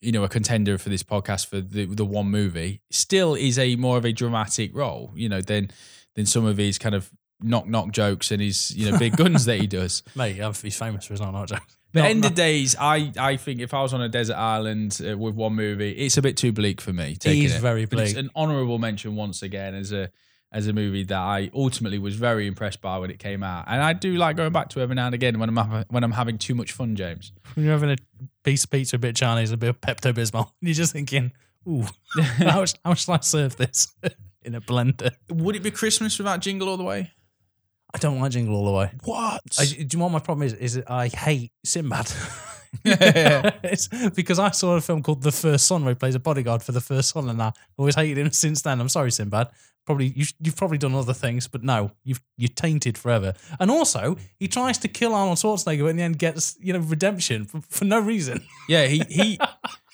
you 0.01 0.11
know 0.11 0.23
a 0.23 0.29
contender 0.29 0.77
for 0.77 0.89
this 0.89 1.03
podcast 1.03 1.47
for 1.47 1.61
the 1.61 1.85
the 1.85 2.05
one 2.05 2.27
movie 2.27 2.81
still 2.89 3.35
is 3.35 3.57
a 3.59 3.75
more 3.75 3.97
of 3.97 4.05
a 4.05 4.11
dramatic 4.11 4.75
role 4.75 5.11
you 5.15 5.29
know 5.29 5.41
than 5.41 5.69
than 6.15 6.25
some 6.25 6.45
of 6.45 6.57
his 6.57 6.77
kind 6.77 6.95
of 6.95 7.11
knock 7.43 7.67
knock 7.67 7.91
jokes 7.91 8.31
and 8.31 8.41
his 8.41 8.75
you 8.75 8.89
know 8.89 8.97
big 8.97 9.15
guns 9.15 9.45
that 9.45 9.59
he 9.59 9.67
does 9.67 10.03
Mate, 10.15 10.35
he's 10.61 10.77
famous 10.77 11.05
for 11.05 11.13
his 11.13 11.21
knock 11.21 11.33
knock 11.33 11.47
jokes. 11.47 11.77
But 11.93 12.05
end 12.05 12.23
of 12.25 12.33
days 12.35 12.75
I 12.79 13.11
I 13.19 13.37
think 13.37 13.59
if 13.59 13.73
I 13.73 13.81
was 13.81 13.93
on 13.93 14.01
a 14.01 14.09
desert 14.09 14.35
island 14.37 14.99
uh, 15.07 15.17
with 15.17 15.35
one 15.35 15.53
movie 15.53 15.91
it's 15.91 16.17
a 16.17 16.21
bit 16.21 16.37
too 16.37 16.51
bleak 16.51 16.81
for 16.81 16.93
me 16.93 17.15
taking 17.15 17.43
is 17.43 17.55
it. 17.55 17.61
very 17.61 17.85
But 17.85 17.99
it's 17.99 18.13
bleak. 18.13 18.25
an 18.25 18.31
honorable 18.35 18.77
mention 18.79 19.15
once 19.15 19.41
again 19.41 19.75
as 19.75 19.91
a 19.91 20.09
as 20.53 20.67
a 20.67 20.73
movie 20.73 21.05
that 21.05 21.17
I 21.17 21.49
ultimately 21.53 21.97
was 21.97 22.15
very 22.15 22.45
impressed 22.45 22.81
by 22.81 22.97
when 22.97 23.09
it 23.09 23.19
came 23.19 23.41
out 23.41 23.65
and 23.67 23.81
I 23.81 23.93
do 23.93 24.15
like 24.15 24.35
going 24.35 24.51
back 24.51 24.67
to 24.69 24.81
every 24.81 24.95
now 24.95 25.05
and 25.05 25.15
again 25.15 25.39
when 25.39 25.47
I'm 25.49 25.55
ha- 25.55 25.85
when 25.89 26.03
I'm 26.03 26.11
having 26.11 26.37
too 26.37 26.55
much 26.55 26.73
fun 26.73 26.95
James 26.95 27.31
When 27.53 27.65
you're 27.65 27.73
having 27.73 27.91
a 27.91 27.95
piece 28.43 28.65
of 28.65 28.69
pizza, 28.69 28.97
a 28.97 28.99
bit 28.99 29.09
of 29.09 29.15
Chinese, 29.15 29.51
a 29.51 29.57
bit 29.57 29.69
of 29.69 29.79
Pepto 29.79 30.11
Bismol, 30.13 30.51
you're 30.61 30.73
just 30.73 30.91
thinking, 30.91 31.31
ooh, 31.69 31.85
how, 32.21 32.59
much, 32.61 32.73
how 32.83 32.93
shall 32.95 33.13
I 33.15 33.19
serve 33.21 33.55
this 33.55 33.93
in 34.43 34.55
a 34.55 34.59
blender? 34.61 35.11
would 35.29 35.55
it 35.55 35.63
be 35.63 35.71
Christmas 35.71 36.17
without 36.17 36.41
Jingle 36.41 36.67
All 36.67 36.75
the 36.77 36.83
Way 36.83 37.11
I 37.93 37.97
don't 37.97 38.19
like 38.19 38.31
Jingle 38.31 38.55
All 38.55 38.65
the 38.65 38.71
Way. 38.71 38.91
what 39.03 39.41
I, 39.59 39.65
do 39.65 39.75
you 39.79 39.87
know 39.97 40.05
what 40.05 40.11
my 40.11 40.19
problem 40.19 40.47
is? 40.47 40.53
Is 40.53 40.75
that 40.75 40.89
I 40.89 41.07
hate 41.07 41.51
Sinbad. 41.63 42.11
it's 42.85 43.87
because 44.09 44.39
I 44.39 44.51
saw 44.51 44.75
a 44.75 44.81
film 44.81 45.03
called 45.03 45.23
The 45.23 45.31
First 45.31 45.67
Son 45.67 45.83
where 45.83 45.93
he 45.93 45.95
plays 45.95 46.15
a 46.15 46.19
bodyguard 46.19 46.63
for 46.63 46.71
the 46.71 46.81
first 46.81 47.09
son, 47.09 47.29
and 47.29 47.41
I 47.41 47.51
always 47.77 47.95
hated 47.95 48.17
him 48.17 48.31
since 48.31 48.61
then. 48.61 48.79
I'm 48.79 48.89
sorry, 48.89 49.11
Sinbad. 49.11 49.49
Probably 49.85 50.07
you, 50.15 50.25
you've 50.39 50.55
probably 50.55 50.77
done 50.77 50.93
other 50.93 51.13
things, 51.13 51.47
but 51.47 51.63
no, 51.63 51.91
you've 52.03 52.21
you're 52.37 52.49
tainted 52.49 52.97
forever. 52.97 53.33
And 53.59 53.69
also, 53.69 54.15
he 54.39 54.47
tries 54.47 54.77
to 54.79 54.87
kill 54.87 55.13
Arnold 55.13 55.39
Schwarzenegger, 55.39 55.81
but 55.81 55.87
in 55.87 55.97
the 55.97 56.03
end 56.03 56.19
gets 56.19 56.55
you 56.61 56.71
know 56.71 56.79
redemption 56.79 57.45
for, 57.45 57.61
for 57.61 57.85
no 57.85 57.99
reason. 57.99 58.45
Yeah, 58.69 58.85
he 58.85 59.03
he 59.09 59.39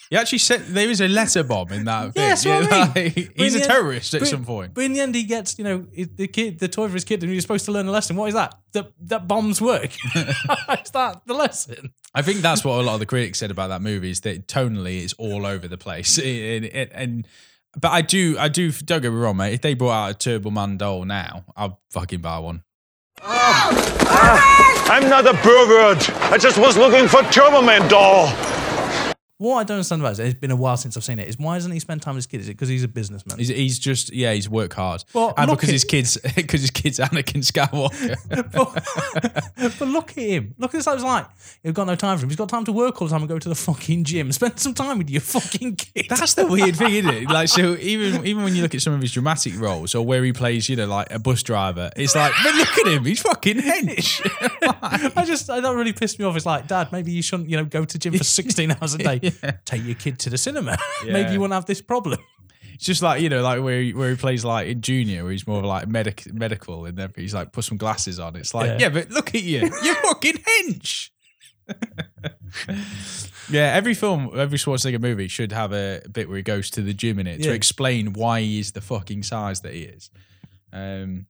he 0.10 0.16
actually 0.16 0.38
said 0.40 0.62
there 0.68 0.90
is 0.90 1.02
a 1.02 1.08
letter 1.08 1.44
bomb 1.44 1.72
in 1.72 1.86
that. 1.86 2.12
Yeah, 2.16 2.36
thing. 2.36 2.52
that's 2.54 2.70
what 2.70 2.74
I 2.74 2.94
mean. 2.96 3.04
like, 3.06 3.14
he's 3.36 3.56
a 3.56 3.58
the 3.60 3.64
end- 3.64 3.72
terrorist 3.72 4.14
at 4.14 4.22
but- 4.22 4.28
some 4.30 4.46
point. 4.46 4.74
But 4.74 4.84
in 4.86 4.94
the 4.94 5.00
end, 5.02 5.16
he 5.16 5.24
gets 5.24 5.58
you 5.58 5.64
know 5.64 5.86
the 5.94 6.28
kid, 6.28 6.60
the 6.60 6.68
toy 6.68 6.88
for 6.88 6.94
his 6.94 7.04
kid, 7.06 7.24
and 7.24 7.32
he's 7.32 7.44
supposed 7.44 7.66
to 7.66 7.72
learn 7.72 7.88
a 7.88 7.92
lesson. 7.92 8.16
What 8.16 8.28
is 8.28 8.34
that? 8.36 8.56
That 8.74 8.92
that 9.02 9.28
bombs 9.28 9.62
work. 9.62 9.92
is 10.16 10.92
that 10.92 11.22
the 11.26 11.34
lesson? 11.34 11.94
I 12.16 12.22
think 12.22 12.40
that's 12.42 12.64
what 12.64 12.80
a 12.80 12.84
lot 12.84 12.94
of 12.96 13.00
the 13.00 13.06
critics 13.06 13.40
said 13.40 13.52
about 13.52 13.68
that 13.68 13.82
movie 13.82 14.10
is 14.12 14.22
that 14.22 14.48
tonally 14.48 15.04
it's 15.04 15.14
all 15.14 15.46
over 15.46 15.68
the 15.68 15.78
place. 15.78 16.18
It- 16.18 16.26
it- 16.26 16.64
it- 16.76 16.92
and 16.94 17.28
but 17.80 17.92
I 17.92 18.02
do, 18.02 18.38
I 18.40 18.48
do. 18.48 18.72
Don't 18.72 19.02
get 19.02 19.12
me 19.12 19.18
wrong, 19.18 19.38
mate. 19.38 19.54
If 19.54 19.62
they 19.62 19.74
brought 19.76 19.92
out 19.92 20.12
a 20.12 20.14
Turbo 20.16 20.50
Man 20.50 20.78
doll 20.78 21.04
now, 21.06 21.46
I'll 21.56 21.80
fucking 21.92 22.22
buy 22.22 22.40
one. 22.40 22.64
I'm 23.70 25.10
not 25.10 25.28
a 25.28 25.34
pervert. 25.34 26.10
I 26.32 26.38
just 26.38 26.58
was 26.58 26.78
looking 26.78 27.08
for 27.08 27.22
Turbo 27.24 27.62
Man 27.62 27.88
doll. 27.90 28.28
What 29.40 29.58
I 29.58 29.64
don't 29.66 29.76
understand 29.76 30.02
about 30.02 30.18
it, 30.18 30.26
it's 30.26 30.40
been 30.40 30.50
a 30.50 30.56
while 30.56 30.78
since 30.78 30.98
I've 30.98 31.04
seen 31.04 31.20
it, 31.20 31.28
is 31.28 31.38
why 31.38 31.58
doesn't 31.58 31.72
he 31.72 31.80
spend 31.80 32.02
time 32.02 32.16
with 32.16 32.24
his 32.24 32.28
kids? 32.28 32.44
Is 32.46 32.50
it 32.50 32.54
because 32.54 32.70
he's 32.70 32.84
a 32.84 32.88
businessman? 32.88 33.38
He's, 33.38 33.50
he's 33.50 33.78
just, 33.78 34.12
yeah, 34.12 34.34
he's 34.34 34.50
worked 34.50 34.74
hard. 34.74 35.04
Well, 35.14 35.36
and 35.38 35.48
look 35.48 35.60
because 35.60 35.70
at- 35.70 35.74
his 35.74 35.84
kids, 35.84 36.18
because 36.36 36.62
his 36.62 36.72
kids 36.72 36.98
Anakin 36.98 37.46
Skywalker. 37.46 38.16
but, 38.52 39.78
but 39.78 39.88
look 39.88 40.12
at 40.12 40.18
him. 40.24 40.56
Look 40.58 40.74
at 40.74 40.78
this. 40.80 40.88
I 40.88 40.96
was 40.96 41.04
like, 41.04 41.28
he's 41.62 41.74
got 41.74 41.86
no 41.86 41.96
time 41.96 42.18
for 42.18 42.24
him. 42.24 42.30
He's 42.30 42.36
got 42.38 42.50
time 42.50 42.66
to 42.66 42.72
work 42.72 43.00
all 43.00 43.08
the 43.08 43.12
time 43.12 43.22
and 43.22 43.30
go 43.30 43.38
to 43.38 43.50
the 43.50 43.54
fucking 43.54 44.06
gym. 44.06 44.32
Spend 44.32 44.60
some 44.60 44.74
time 44.74 44.98
with 44.98 45.10
your 45.12 45.22
fucking 45.22 45.76
kid. 45.76 46.08
That's 46.10 46.34
the 46.34 46.48
weird 46.48 46.76
thing, 46.76 46.96
isn't 46.96 47.14
it? 47.14 47.30
Like, 47.30 47.50
so 47.50 47.76
even 47.78 48.26
even 48.26 48.44
when 48.44 48.56
you 48.56 48.64
look 48.64 48.74
at 48.74 48.82
some 48.82 48.94
of 48.94 49.02
his 49.02 49.12
dramatic 49.12 49.54
roles 49.60 49.94
or 49.94 50.04
where 50.04 50.24
he 50.24 50.34
plays, 50.34 50.68
you 50.68 50.76
know, 50.78 50.88
like 50.88 51.12
a 51.12 51.20
bus 51.20 51.44
driver, 51.44 51.92
it's 51.96 52.16
like, 52.16 52.34
but 52.44 52.56
look 52.56 52.70
at 52.70 52.88
him, 52.88 53.06
he's 53.06 53.22
fucking 53.22 53.58
hench. 53.58 54.22
I 55.16 55.26
just 55.26 55.46
that 55.46 55.62
really 55.62 55.94
pissed 55.94 56.18
me 56.18 56.26
off. 56.26 56.36
It's 56.36 56.46
like, 56.48 56.66
Dad, 56.68 56.92
maybe 56.92 57.12
you 57.12 57.22
shouldn't, 57.22 57.50
you 57.50 57.58
know, 57.58 57.66
go 57.66 57.86
to 57.86 58.00
gym 58.00 58.14
for 58.18 58.24
16 58.24 58.72
hours 58.72 58.96
a 58.96 58.98
day. 58.98 59.27
Take 59.66 59.84
your 59.86 59.96
kid 59.96 60.20
to 60.20 60.30
the 60.30 60.38
cinema. 60.38 60.78
maybe 61.06 61.34
you 61.34 61.40
won't 61.40 61.54
have 61.54 61.66
this 61.66 61.82
problem. 61.82 62.20
It's 62.74 62.86
just 62.86 63.02
like 63.02 63.22
you 63.22 63.30
know, 63.30 63.42
like 63.42 63.64
where 63.64 63.82
he, 63.82 63.94
where 63.94 64.10
he 64.12 64.16
plays 64.16 64.46
like 64.46 64.68
in 64.68 64.82
Junior, 64.82 65.24
where 65.24 65.32
he's 65.32 65.48
more 65.48 65.64
like 65.64 65.88
medic 65.88 66.32
medical, 66.32 66.86
and 66.86 66.96
then 66.98 67.12
he's 67.16 67.34
like 67.34 67.52
put 67.52 67.64
some 67.64 67.78
glasses 67.78 68.20
on. 68.20 68.36
It's 68.36 68.54
like, 68.54 68.68
Yeah. 68.68 68.78
yeah, 68.82 68.90
but 68.90 69.10
look 69.10 69.34
at 69.34 69.42
you, 69.44 69.62
you're 69.84 69.96
fucking 69.96 70.36
hench. 70.38 71.10
yeah, 73.50 73.74
every 73.74 73.94
film, 73.94 74.32
every 74.36 74.58
Schwarzenegger 74.58 75.02
movie 75.02 75.28
should 75.28 75.52
have 75.52 75.74
a 75.74 76.02
bit 76.12 76.28
where 76.28 76.38
he 76.38 76.44
goes 76.44 76.70
to 76.72 76.82
the 76.82 76.94
gym 76.94 77.20
in 77.20 77.28
it 77.28 77.42
to 77.44 77.52
explain 77.52 78.14
why 78.14 78.42
he 78.42 78.60
is 78.60 78.72
the 78.74 78.82
fucking 78.82 79.24
size 79.24 79.62
that 79.62 79.74
he 79.74 79.82
is. 79.82 80.10
Um, 80.72 81.26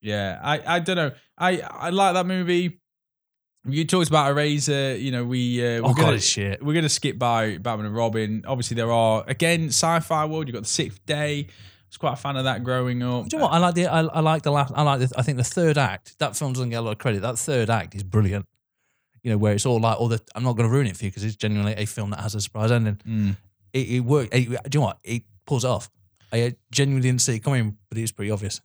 yeah, 0.00 0.38
I 0.42 0.76
I 0.76 0.78
don't 0.80 0.96
know, 0.96 1.12
I 1.38 1.60
I 1.60 1.90
like 1.90 2.14
that 2.14 2.26
movie. 2.26 2.80
You 3.64 3.84
talked 3.84 4.08
about 4.08 4.30
Eraser, 4.30 4.96
you 4.96 5.12
know, 5.12 5.24
we 5.24 5.60
uh, 5.64 5.82
we're 5.82 5.90
Oh, 5.90 5.94
gonna, 5.94 6.12
it's 6.14 6.24
shit. 6.26 6.62
We're 6.64 6.74
gonna 6.74 6.88
skip 6.88 7.16
by 7.18 7.58
Batman 7.58 7.86
and 7.86 7.94
Robin. 7.94 8.42
Obviously, 8.46 8.74
there 8.74 8.90
are 8.90 9.22
again 9.28 9.68
sci-fi 9.68 10.24
world. 10.24 10.48
You 10.48 10.52
have 10.54 10.62
got 10.62 10.66
the 10.66 10.72
Sixth 10.72 11.04
Day. 11.06 11.46
I 11.48 11.48
was 11.88 11.96
quite 11.96 12.14
a 12.14 12.16
fan 12.16 12.36
of 12.36 12.44
that 12.44 12.64
growing 12.64 13.02
up. 13.04 13.28
Do 13.28 13.36
you 13.36 13.38
know 13.38 13.44
what? 13.46 13.54
I 13.54 13.58
like 13.58 13.74
the 13.76 13.86
I, 13.86 14.00
I 14.00 14.20
like 14.20 14.42
the 14.42 14.50
last 14.50 14.72
I 14.74 14.82
like 14.82 15.00
the 15.00 15.12
I 15.16 15.22
think 15.22 15.38
the 15.38 15.44
third 15.44 15.78
act, 15.78 16.18
that 16.18 16.36
film 16.36 16.52
doesn't 16.54 16.70
get 16.70 16.76
a 16.76 16.80
lot 16.80 16.92
of 16.92 16.98
credit. 16.98 17.22
That 17.22 17.38
third 17.38 17.70
act 17.70 17.94
is 17.94 18.02
brilliant. 18.02 18.46
You 19.22 19.30
know, 19.30 19.38
where 19.38 19.52
it's 19.52 19.64
all 19.64 19.78
like 19.78 20.00
all 20.00 20.08
the 20.08 20.20
I'm 20.34 20.42
not 20.42 20.56
gonna 20.56 20.68
ruin 20.68 20.88
it 20.88 20.96
for 20.96 21.04
you 21.04 21.10
because 21.12 21.22
it's 21.22 21.36
genuinely 21.36 21.74
a 21.74 21.86
film 21.86 22.10
that 22.10 22.20
has 22.20 22.34
a 22.34 22.40
surprise 22.40 22.72
ending. 22.72 23.00
Mm. 23.06 23.36
It, 23.72 23.78
it 23.90 24.00
worked. 24.00 24.34
It- 24.34 24.48
do 24.48 24.76
you 24.78 24.80
know 24.80 24.86
what? 24.86 24.98
It 25.04 25.22
pulls 25.46 25.64
it 25.64 25.68
off. 25.68 25.88
I 26.32 26.56
genuinely 26.72 27.08
didn't 27.08 27.20
see 27.20 27.36
it 27.36 27.44
coming, 27.44 27.76
but 27.88 27.96
it 27.98 28.00
was 28.00 28.10
pretty 28.12 28.30
obvious. 28.32 28.60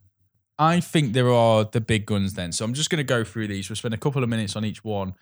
I 0.60 0.80
think 0.80 1.14
there 1.14 1.32
are 1.32 1.66
the 1.66 1.82
big 1.82 2.06
guns 2.06 2.34
then. 2.34 2.52
So 2.52 2.66
I'm 2.66 2.74
just 2.74 2.90
going 2.90 2.98
to 2.98 3.04
go 3.04 3.24
through 3.24 3.48
these. 3.48 3.70
We'll 3.70 3.76
spend 3.76 3.94
a 3.94 3.98
couple 3.98 4.24
of 4.24 4.30
minutes 4.30 4.56
on 4.56 4.66
each 4.66 4.84
one. 4.84 5.14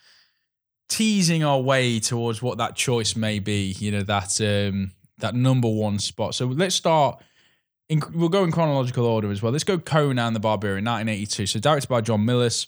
teasing 0.88 1.44
our 1.44 1.60
way 1.60 2.00
towards 2.00 2.42
what 2.42 2.58
that 2.60 2.76
choice 2.76 3.16
may 3.16 3.40
be. 3.40 3.76
You 3.80 3.92
know 3.92 4.04
that 4.04 4.40
um, 4.42 4.92
that 5.18 5.36
number 5.36 5.68
one 5.68 6.00
spot. 6.00 6.36
So 6.36 6.46
let's 6.46 6.76
start. 6.76 7.22
In, 7.90 8.02
we'll 8.14 8.30
go 8.30 8.44
in 8.44 8.52
chronological 8.52 9.06
order 9.06 9.30
as 9.32 9.42
well. 9.42 9.52
Let's 9.52 9.64
go 9.64 9.78
Conan 9.78 10.34
the 10.34 10.40
Barbarian, 10.40 10.86
1982. 10.86 11.46
So 11.48 11.60
directed 11.60 11.88
by 11.90 12.02
John 12.02 12.26
Milius. 12.26 12.68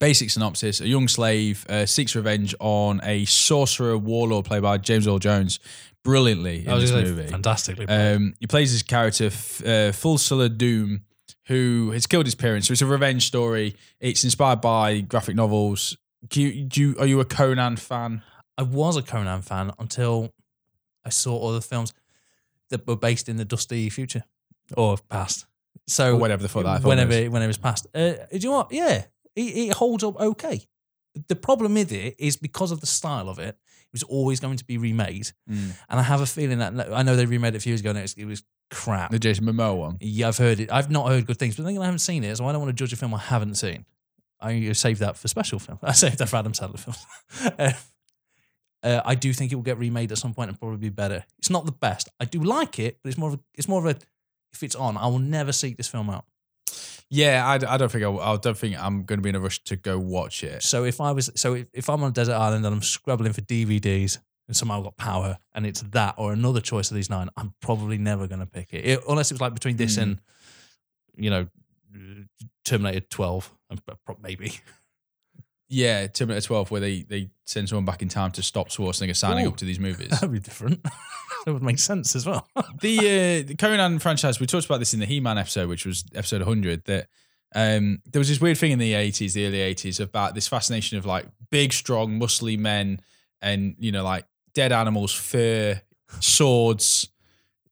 Basic 0.00 0.30
synopsis: 0.30 0.80
A 0.80 0.88
young 0.88 1.08
slave 1.08 1.66
uh, 1.68 1.84
seeks 1.86 2.16
revenge 2.16 2.54
on 2.58 3.00
a 3.04 3.26
sorcerer 3.26 3.98
warlord 3.98 4.46
played 4.46 4.62
by 4.62 4.78
James 4.78 5.06
Earl 5.06 5.18
Jones, 5.18 5.60
brilliantly 6.02 6.66
in 6.66 6.78
this 6.78 6.90
movie. 6.90 7.26
fantastically. 7.26 7.86
Um, 7.86 8.34
he 8.40 8.46
plays 8.46 8.72
his 8.72 8.82
character, 8.82 9.26
F- 9.26 9.60
uh, 9.60 9.92
Thulsa 9.92 10.56
Doom, 10.56 11.02
who 11.46 11.90
has 11.92 12.06
killed 12.06 12.26
his 12.26 12.34
parents. 12.34 12.68
So 12.68 12.72
it's 12.72 12.82
a 12.82 12.86
revenge 12.86 13.26
story. 13.26 13.76
It's 14.00 14.24
inspired 14.24 14.60
by 14.60 15.00
graphic 15.00 15.36
novels. 15.36 15.96
Do 16.28 16.40
you, 16.40 16.64
do 16.64 16.80
you, 16.80 16.96
are 16.98 17.06
you 17.06 17.20
a 17.20 17.24
Conan 17.24 17.76
fan? 17.76 18.22
I 18.56 18.62
was 18.62 18.96
a 18.96 19.02
Conan 19.02 19.42
fan 19.42 19.72
until 19.78 20.32
I 21.04 21.10
saw 21.10 21.48
other 21.48 21.60
films 21.60 21.92
that 22.70 22.86
were 22.86 22.96
based 22.96 23.28
in 23.28 23.36
the 23.36 23.44
dusty 23.44 23.90
future 23.90 24.24
or 24.76 24.96
past. 25.10 25.46
So 25.86 26.14
Or 26.14 26.16
whatever 26.16 26.42
the 26.42 26.48
fuck 26.48 26.64
that 26.64 26.82
whenever 26.82 27.12
is. 27.12 27.28
whenever 27.28 27.50
it's 27.50 27.58
past. 27.58 27.86
Uh, 27.94 28.12
do 28.12 28.38
you 28.38 28.48
know 28.48 28.56
what? 28.56 28.72
Yeah, 28.72 29.04
it, 29.36 29.40
it 29.40 29.74
holds 29.74 30.02
up 30.02 30.18
okay. 30.18 30.62
The 31.28 31.36
problem 31.36 31.74
with 31.74 31.92
it 31.92 32.14
is 32.18 32.36
because 32.36 32.70
of 32.72 32.80
the 32.80 32.86
style 32.86 33.28
of 33.28 33.38
it. 33.38 33.58
It 33.94 34.02
was 34.02 34.02
always 34.02 34.40
going 34.40 34.56
to 34.56 34.64
be 34.64 34.76
remade, 34.76 35.30
Mm. 35.48 35.70
and 35.88 36.00
I 36.00 36.02
have 36.02 36.20
a 36.20 36.26
feeling 36.26 36.58
that 36.58 36.92
I 36.92 37.04
know 37.04 37.14
they 37.14 37.26
remade 37.26 37.54
it 37.54 37.58
a 37.58 37.60
few 37.60 37.70
years 37.70 37.80
ago, 37.80 37.90
and 37.90 37.98
it 38.00 38.02
was, 38.02 38.14
it 38.14 38.24
was 38.24 38.42
crap. 38.72 39.12
The 39.12 39.20
Jason 39.20 39.44
Momoa 39.44 39.76
one. 39.78 39.98
Yeah, 40.00 40.26
I've 40.28 40.36
heard 40.36 40.58
it. 40.58 40.72
I've 40.72 40.90
not 40.90 41.08
heard 41.08 41.26
good 41.26 41.38
things, 41.38 41.54
but 41.54 41.64
then 41.64 41.78
I 41.78 41.84
haven't 41.84 42.00
seen 42.00 42.24
it, 42.24 42.36
so 42.36 42.44
I 42.46 42.50
don't 42.52 42.60
want 42.60 42.76
to 42.76 42.84
judge 42.84 42.92
a 42.92 42.96
film 42.96 43.14
I 43.14 43.18
haven't 43.18 43.54
seen. 43.54 43.84
I 44.40 44.72
save 44.72 44.98
that 44.98 45.16
for 45.16 45.28
special 45.28 45.60
film. 45.60 45.78
I 45.82 45.92
saved 45.92 46.18
that 46.18 46.28
for 46.28 46.36
Adam 46.36 46.52
Sandler 46.52 46.78
films. 46.80 47.06
uh, 47.58 47.72
uh, 48.82 49.00
I 49.04 49.14
do 49.14 49.32
think 49.32 49.52
it 49.52 49.54
will 49.54 49.62
get 49.62 49.78
remade 49.78 50.10
at 50.12 50.18
some 50.18 50.34
point 50.34 50.50
and 50.50 50.58
probably 50.58 50.76
be 50.78 50.88
better. 50.90 51.24
It's 51.38 51.48
not 51.50 51.64
the 51.64 51.72
best. 51.72 52.08
I 52.20 52.24
do 52.24 52.40
like 52.42 52.78
it, 52.80 52.98
but 53.02 53.08
it's 53.10 53.16
more 53.18 53.28
of 53.28 53.34
a, 53.36 53.40
it's 53.54 53.68
more 53.68 53.86
of 53.86 53.96
a 53.96 53.98
if 54.52 54.62
it's 54.62 54.74
on, 54.74 54.96
I 54.96 55.06
will 55.06 55.18
never 55.20 55.52
seek 55.52 55.76
this 55.76 55.88
film 55.88 56.10
out. 56.10 56.24
Yeah, 57.14 57.46
I, 57.46 57.54
I 57.74 57.76
don't 57.76 57.92
think 57.92 58.02
I, 58.04 58.10
I 58.10 58.36
don't 58.36 58.56
think 58.58 58.76
I'm 58.82 59.04
going 59.04 59.18
to 59.18 59.22
be 59.22 59.28
in 59.28 59.36
a 59.36 59.40
rush 59.40 59.62
to 59.64 59.76
go 59.76 59.98
watch 59.98 60.42
it. 60.42 60.62
So 60.64 60.84
if 60.84 61.00
I 61.00 61.12
was 61.12 61.30
so 61.36 61.54
if, 61.54 61.66
if 61.72 61.88
I'm 61.88 62.02
on 62.02 62.10
a 62.10 62.12
desert 62.12 62.34
island 62.34 62.66
and 62.66 62.74
I'm 62.74 62.82
scrabbling 62.82 63.32
for 63.32 63.40
DVDs 63.42 64.18
and 64.48 64.56
somehow 64.56 64.78
I've 64.78 64.84
got 64.84 64.96
power 64.96 65.38
and 65.54 65.64
it's 65.64 65.82
that 65.82 66.14
or 66.18 66.32
another 66.32 66.60
choice 66.60 66.90
of 66.90 66.96
these 66.96 67.08
nine, 67.10 67.28
I'm 67.36 67.54
probably 67.60 67.98
never 67.98 68.26
going 68.26 68.40
to 68.40 68.46
pick 68.46 68.72
it. 68.74 68.84
It- 68.84 69.00
unless 69.08 69.30
it 69.30 69.34
was 69.34 69.40
like 69.40 69.54
between 69.54 69.76
this 69.76 69.94
Hmm. 69.96 70.02
and 70.02 70.20
you 71.16 71.30
know 71.30 71.46
Terminator 72.64 73.00
12 73.10 73.52
and 73.70 73.80
maybe. 74.20 74.58
Yeah, 75.68 76.06
Terminator 76.06 76.46
12, 76.46 76.70
where 76.70 76.80
they 76.80 77.02
they 77.02 77.30
send 77.46 77.68
someone 77.68 77.84
back 77.84 78.02
in 78.02 78.08
time 78.08 78.30
to 78.32 78.42
stop 78.42 78.68
Schwarzenegger 78.68 79.16
signing 79.16 79.46
Ooh. 79.46 79.50
up 79.50 79.56
to 79.56 79.64
these 79.64 79.80
movies. 79.88 80.10
That'd 80.10 80.32
be 80.32 80.38
different. 80.38 80.82
that 81.46 81.52
would 81.52 81.62
make 81.62 81.78
sense 81.78 82.14
as 82.14 82.26
well. 82.26 82.46
the 82.80 82.98
uh, 82.98 83.46
the 83.46 83.56
Conan 83.58 83.98
franchise, 83.98 84.40
we 84.40 84.46
talked 84.46 84.66
about 84.66 84.78
this 84.78 84.94
in 84.94 85.00
the 85.00 85.06
He 85.06 85.20
Man 85.20 85.38
episode, 85.38 85.68
which 85.68 85.86
was 85.86 86.04
episode 86.14 86.40
100, 86.40 86.84
that 86.84 87.08
um, 87.54 88.02
there 88.10 88.18
was 88.18 88.28
this 88.28 88.40
weird 88.40 88.58
thing 88.58 88.72
in 88.72 88.78
the 88.78 88.92
80s, 88.92 89.32
the 89.32 89.46
early 89.46 89.58
80s, 89.58 90.00
about 90.00 90.34
this 90.34 90.48
fascination 90.48 90.98
of 90.98 91.06
like 91.06 91.26
big, 91.50 91.72
strong, 91.72 92.18
muscly 92.18 92.58
men 92.58 93.00
and, 93.40 93.76
you 93.78 93.92
know, 93.92 94.02
like 94.02 94.26
dead 94.54 94.72
animals, 94.72 95.12
fur, 95.14 95.80
swords, 96.20 97.08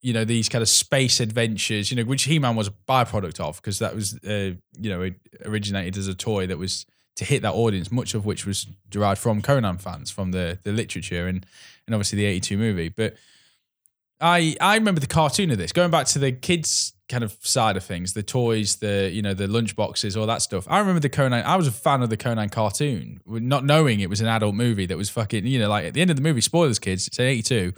you 0.00 0.12
know, 0.12 0.24
these 0.24 0.48
kind 0.48 0.62
of 0.62 0.68
space 0.68 1.20
adventures, 1.20 1.90
you 1.90 1.96
know, 1.96 2.04
which 2.04 2.24
He 2.24 2.38
Man 2.38 2.54
was 2.54 2.68
a 2.68 2.74
byproduct 2.88 3.40
of 3.40 3.56
because 3.56 3.80
that 3.80 3.94
was, 3.94 4.18
uh, 4.24 4.52
you 4.78 4.90
know, 4.90 5.02
it 5.02 5.14
originated 5.44 5.96
as 5.96 6.06
a 6.06 6.14
toy 6.14 6.46
that 6.46 6.58
was 6.58 6.86
to 7.16 7.24
hit 7.24 7.42
that 7.42 7.54
audience, 7.54 7.92
much 7.92 8.14
of 8.14 8.24
which 8.24 8.46
was 8.46 8.66
derived 8.88 9.20
from 9.20 9.42
Conan 9.42 9.78
fans, 9.78 10.10
from 10.10 10.32
the 10.32 10.58
the 10.62 10.72
literature 10.72 11.26
and 11.26 11.46
and 11.86 11.94
obviously 11.94 12.16
the 12.18 12.26
82 12.26 12.56
movie. 12.56 12.88
But 12.88 13.16
I 14.20 14.56
I 14.60 14.76
remember 14.76 15.00
the 15.00 15.06
cartoon 15.06 15.50
of 15.50 15.58
this. 15.58 15.72
Going 15.72 15.90
back 15.90 16.06
to 16.08 16.18
the 16.18 16.32
kids 16.32 16.94
kind 17.08 17.24
of 17.24 17.36
side 17.40 17.76
of 17.76 17.84
things, 17.84 18.14
the 18.14 18.22
toys, 18.22 18.76
the 18.76 19.10
you 19.12 19.20
know 19.20 19.34
the 19.34 19.46
lunch 19.46 19.76
boxes, 19.76 20.16
all 20.16 20.26
that 20.26 20.42
stuff. 20.42 20.66
I 20.70 20.78
remember 20.78 21.00
the 21.00 21.08
Conan. 21.08 21.44
I 21.44 21.56
was 21.56 21.66
a 21.66 21.72
fan 21.72 22.02
of 22.02 22.10
the 22.10 22.16
Conan 22.16 22.48
cartoon, 22.48 23.20
not 23.26 23.64
knowing 23.64 24.00
it 24.00 24.08
was 24.08 24.20
an 24.20 24.28
adult 24.28 24.54
movie 24.54 24.86
that 24.86 24.96
was 24.96 25.10
fucking. 25.10 25.46
You 25.46 25.58
know, 25.58 25.68
like 25.68 25.84
at 25.84 25.94
the 25.94 26.00
end 26.00 26.10
of 26.10 26.16
the 26.16 26.22
movie, 26.22 26.40
spoilers, 26.40 26.78
kids. 26.78 27.06
It's 27.06 27.18
an 27.18 27.26
eighty-two. 27.26 27.74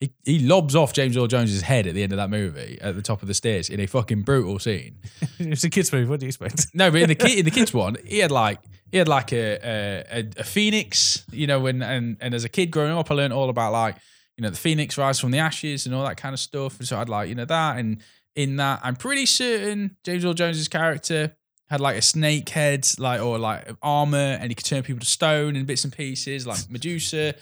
He, 0.00 0.12
he 0.24 0.38
lobs 0.40 0.76
off 0.76 0.92
James 0.92 1.16
Earl 1.16 1.26
Jones's 1.26 1.62
head 1.62 1.86
at 1.86 1.94
the 1.94 2.02
end 2.02 2.12
of 2.12 2.18
that 2.18 2.28
movie 2.28 2.78
at 2.82 2.96
the 2.96 3.02
top 3.02 3.22
of 3.22 3.28
the 3.28 3.34
stairs 3.34 3.70
in 3.70 3.80
a 3.80 3.86
fucking 3.86 4.22
brutal 4.22 4.58
scene. 4.58 4.98
it's 5.38 5.64
a 5.64 5.70
kids' 5.70 5.90
movie. 5.90 6.06
What 6.06 6.20
do 6.20 6.26
you 6.26 6.28
expect? 6.28 6.66
No, 6.74 6.90
but 6.90 7.00
in 7.00 7.08
the 7.08 7.14
kid, 7.14 7.38
in 7.38 7.44
the 7.44 7.50
kids 7.50 7.72
one, 7.74 7.96
he 8.04 8.18
had 8.18 8.30
like 8.30 8.60
he 8.90 8.98
had 8.98 9.08
like 9.08 9.32
a 9.32 9.58
a, 9.62 10.20
a, 10.20 10.30
a 10.38 10.44
phoenix, 10.44 11.24
you 11.32 11.46
know, 11.46 11.60
when 11.60 11.82
and 11.82 12.18
and 12.20 12.34
as 12.34 12.44
a 12.44 12.48
kid 12.48 12.70
growing 12.70 12.92
up, 12.92 13.10
I 13.10 13.14
learned 13.14 13.32
all 13.32 13.48
about 13.48 13.72
like 13.72 13.96
you 14.36 14.42
know 14.42 14.50
the 14.50 14.56
phoenix 14.56 14.98
rise 14.98 15.18
from 15.18 15.30
the 15.30 15.38
ashes 15.38 15.86
and 15.86 15.94
all 15.94 16.04
that 16.04 16.18
kind 16.18 16.34
of 16.34 16.40
stuff. 16.40 16.78
And 16.78 16.86
so 16.86 16.98
I'd 16.98 17.08
like 17.08 17.28
you 17.30 17.34
know 17.34 17.46
that, 17.46 17.78
and 17.78 18.02
in 18.34 18.56
that, 18.56 18.80
I'm 18.82 18.96
pretty 18.96 19.24
certain 19.24 19.96
James 20.04 20.24
Earl 20.24 20.34
Jones's 20.34 20.68
character 20.68 21.34
had 21.68 21.80
like 21.80 21.96
a 21.96 22.02
snake 22.02 22.48
head, 22.48 22.86
like 22.98 23.20
or 23.20 23.38
like 23.38 23.68
armor, 23.82 24.16
and 24.40 24.50
he 24.50 24.54
could 24.54 24.64
turn 24.64 24.82
people 24.82 25.00
to 25.00 25.06
stone 25.06 25.56
and 25.56 25.66
bits 25.66 25.84
and 25.84 25.92
pieces, 25.92 26.46
like 26.46 26.58
Medusa. 26.70 27.34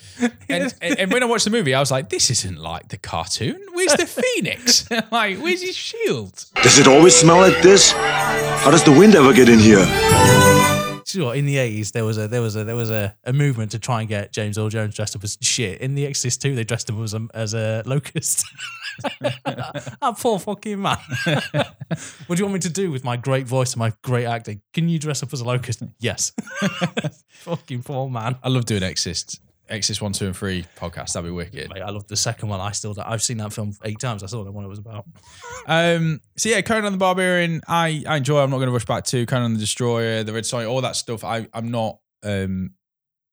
And, 0.48 0.74
and, 0.80 0.98
and 0.98 1.12
when 1.12 1.22
I 1.22 1.26
watched 1.26 1.44
the 1.44 1.50
movie, 1.50 1.74
I 1.74 1.80
was 1.80 1.90
like, 1.90 2.08
this 2.08 2.30
isn't 2.30 2.58
like 2.58 2.88
the 2.88 2.98
cartoon. 2.98 3.60
Where's 3.72 3.92
the 3.94 4.06
phoenix? 4.22 4.90
like, 5.12 5.38
where's 5.38 5.62
his 5.62 5.76
shield? 5.76 6.44
Does 6.62 6.78
it 6.78 6.88
always 6.88 7.14
smell 7.14 7.38
like 7.38 7.62
this? 7.62 7.92
How 7.92 8.70
does 8.70 8.84
the 8.84 8.92
wind 8.92 9.14
ever 9.14 9.32
get 9.32 9.48
in 9.48 9.58
here? 9.58 9.86
Do 11.04 11.18
you 11.18 11.22
know 11.22 11.28
what? 11.28 11.38
In 11.38 11.46
the 11.46 11.58
eighties, 11.58 11.92
there 11.92 12.04
was 12.04 12.18
a 12.18 12.28
there 12.28 12.40
was 12.40 12.56
a 12.56 12.64
there 12.64 12.76
was 12.76 12.90
a, 12.90 13.14
a 13.24 13.32
movement 13.32 13.72
to 13.72 13.78
try 13.78 14.00
and 14.00 14.08
get 14.08 14.32
James 14.32 14.56
Earl 14.56 14.68
Jones 14.68 14.94
dressed 14.94 15.14
up 15.14 15.24
as 15.24 15.36
shit. 15.40 15.80
In 15.80 15.94
the 15.94 16.06
Exorcist 16.06 16.40
two, 16.40 16.54
they 16.54 16.64
dressed 16.64 16.88
him 16.88 17.02
as 17.02 17.14
a 17.14 17.26
as 17.34 17.54
a 17.54 17.82
locust. 17.84 18.46
that 19.20 20.14
poor 20.18 20.38
fucking 20.38 20.80
man. 20.80 20.96
what 21.24 21.36
do 22.28 22.34
you 22.36 22.44
want 22.44 22.54
me 22.54 22.60
to 22.60 22.70
do 22.70 22.90
with 22.90 23.04
my 23.04 23.16
great 23.16 23.46
voice 23.46 23.72
and 23.72 23.80
my 23.80 23.92
great 24.02 24.26
acting? 24.26 24.62
Can 24.72 24.88
you 24.88 24.98
dress 24.98 25.22
up 25.22 25.32
as 25.32 25.40
a 25.40 25.44
locust? 25.44 25.82
Yes. 25.98 26.32
fucking 27.28 27.82
poor 27.82 28.08
man. 28.08 28.36
I 28.42 28.48
love 28.48 28.64
doing 28.64 28.82
Exist. 28.82 29.40
Exist 29.68 30.02
one, 30.02 30.12
two, 30.12 30.26
and 30.26 30.36
three 30.36 30.66
podcast. 30.76 31.14
That'd 31.14 31.28
be 31.28 31.30
wicked. 31.30 31.70
Mate, 31.72 31.82
I 31.82 31.90
love 31.90 32.06
the 32.06 32.16
second 32.16 32.48
one. 32.48 32.60
I 32.60 32.72
still 32.72 32.94
I've 32.98 33.22
seen 33.22 33.38
that 33.38 33.52
film 33.52 33.72
eight 33.84 33.98
times. 33.98 34.22
I 34.22 34.26
still 34.26 34.44
don't 34.44 34.52
know 34.52 34.58
what 34.58 34.64
it 34.64 34.68
was 34.68 34.78
about. 34.78 35.06
Um, 35.66 36.20
so 36.36 36.50
yeah, 36.50 36.60
Conan 36.60 36.92
the 36.92 36.98
Barbarian, 36.98 37.62
I, 37.66 38.04
I 38.06 38.18
enjoy. 38.18 38.42
I'm 38.42 38.50
not 38.50 38.58
going 38.58 38.68
to 38.68 38.72
rush 38.72 38.84
back 38.84 39.04
to 39.06 39.24
Conan 39.24 39.54
the 39.54 39.58
Destroyer, 39.58 40.22
the 40.22 40.32
Red 40.34 40.44
Sonja, 40.44 40.68
all 40.68 40.82
that 40.82 40.96
stuff. 40.96 41.24
I 41.24 41.48
I'm 41.54 41.70
not. 41.70 41.98
Um, 42.22 42.72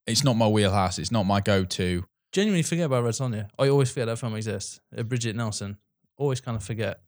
it's 0.07 0.23
not 0.23 0.35
my 0.35 0.47
wheelhouse. 0.47 0.99
It's 0.99 1.11
not 1.11 1.23
my 1.23 1.41
go-to. 1.41 2.05
Genuinely 2.31 2.63
forget 2.63 2.85
about 2.85 3.03
Red 3.03 3.13
Sonja. 3.13 3.49
I 3.59 3.67
always 3.67 3.91
forget 3.91 4.07
that 4.07 4.17
film 4.17 4.35
exists. 4.35 4.79
Uh, 4.97 5.03
Brigitte 5.03 5.35
Nielsen. 5.35 5.77
Always 6.17 6.39
kind 6.39 6.55
of 6.55 6.63
forget. 6.63 7.01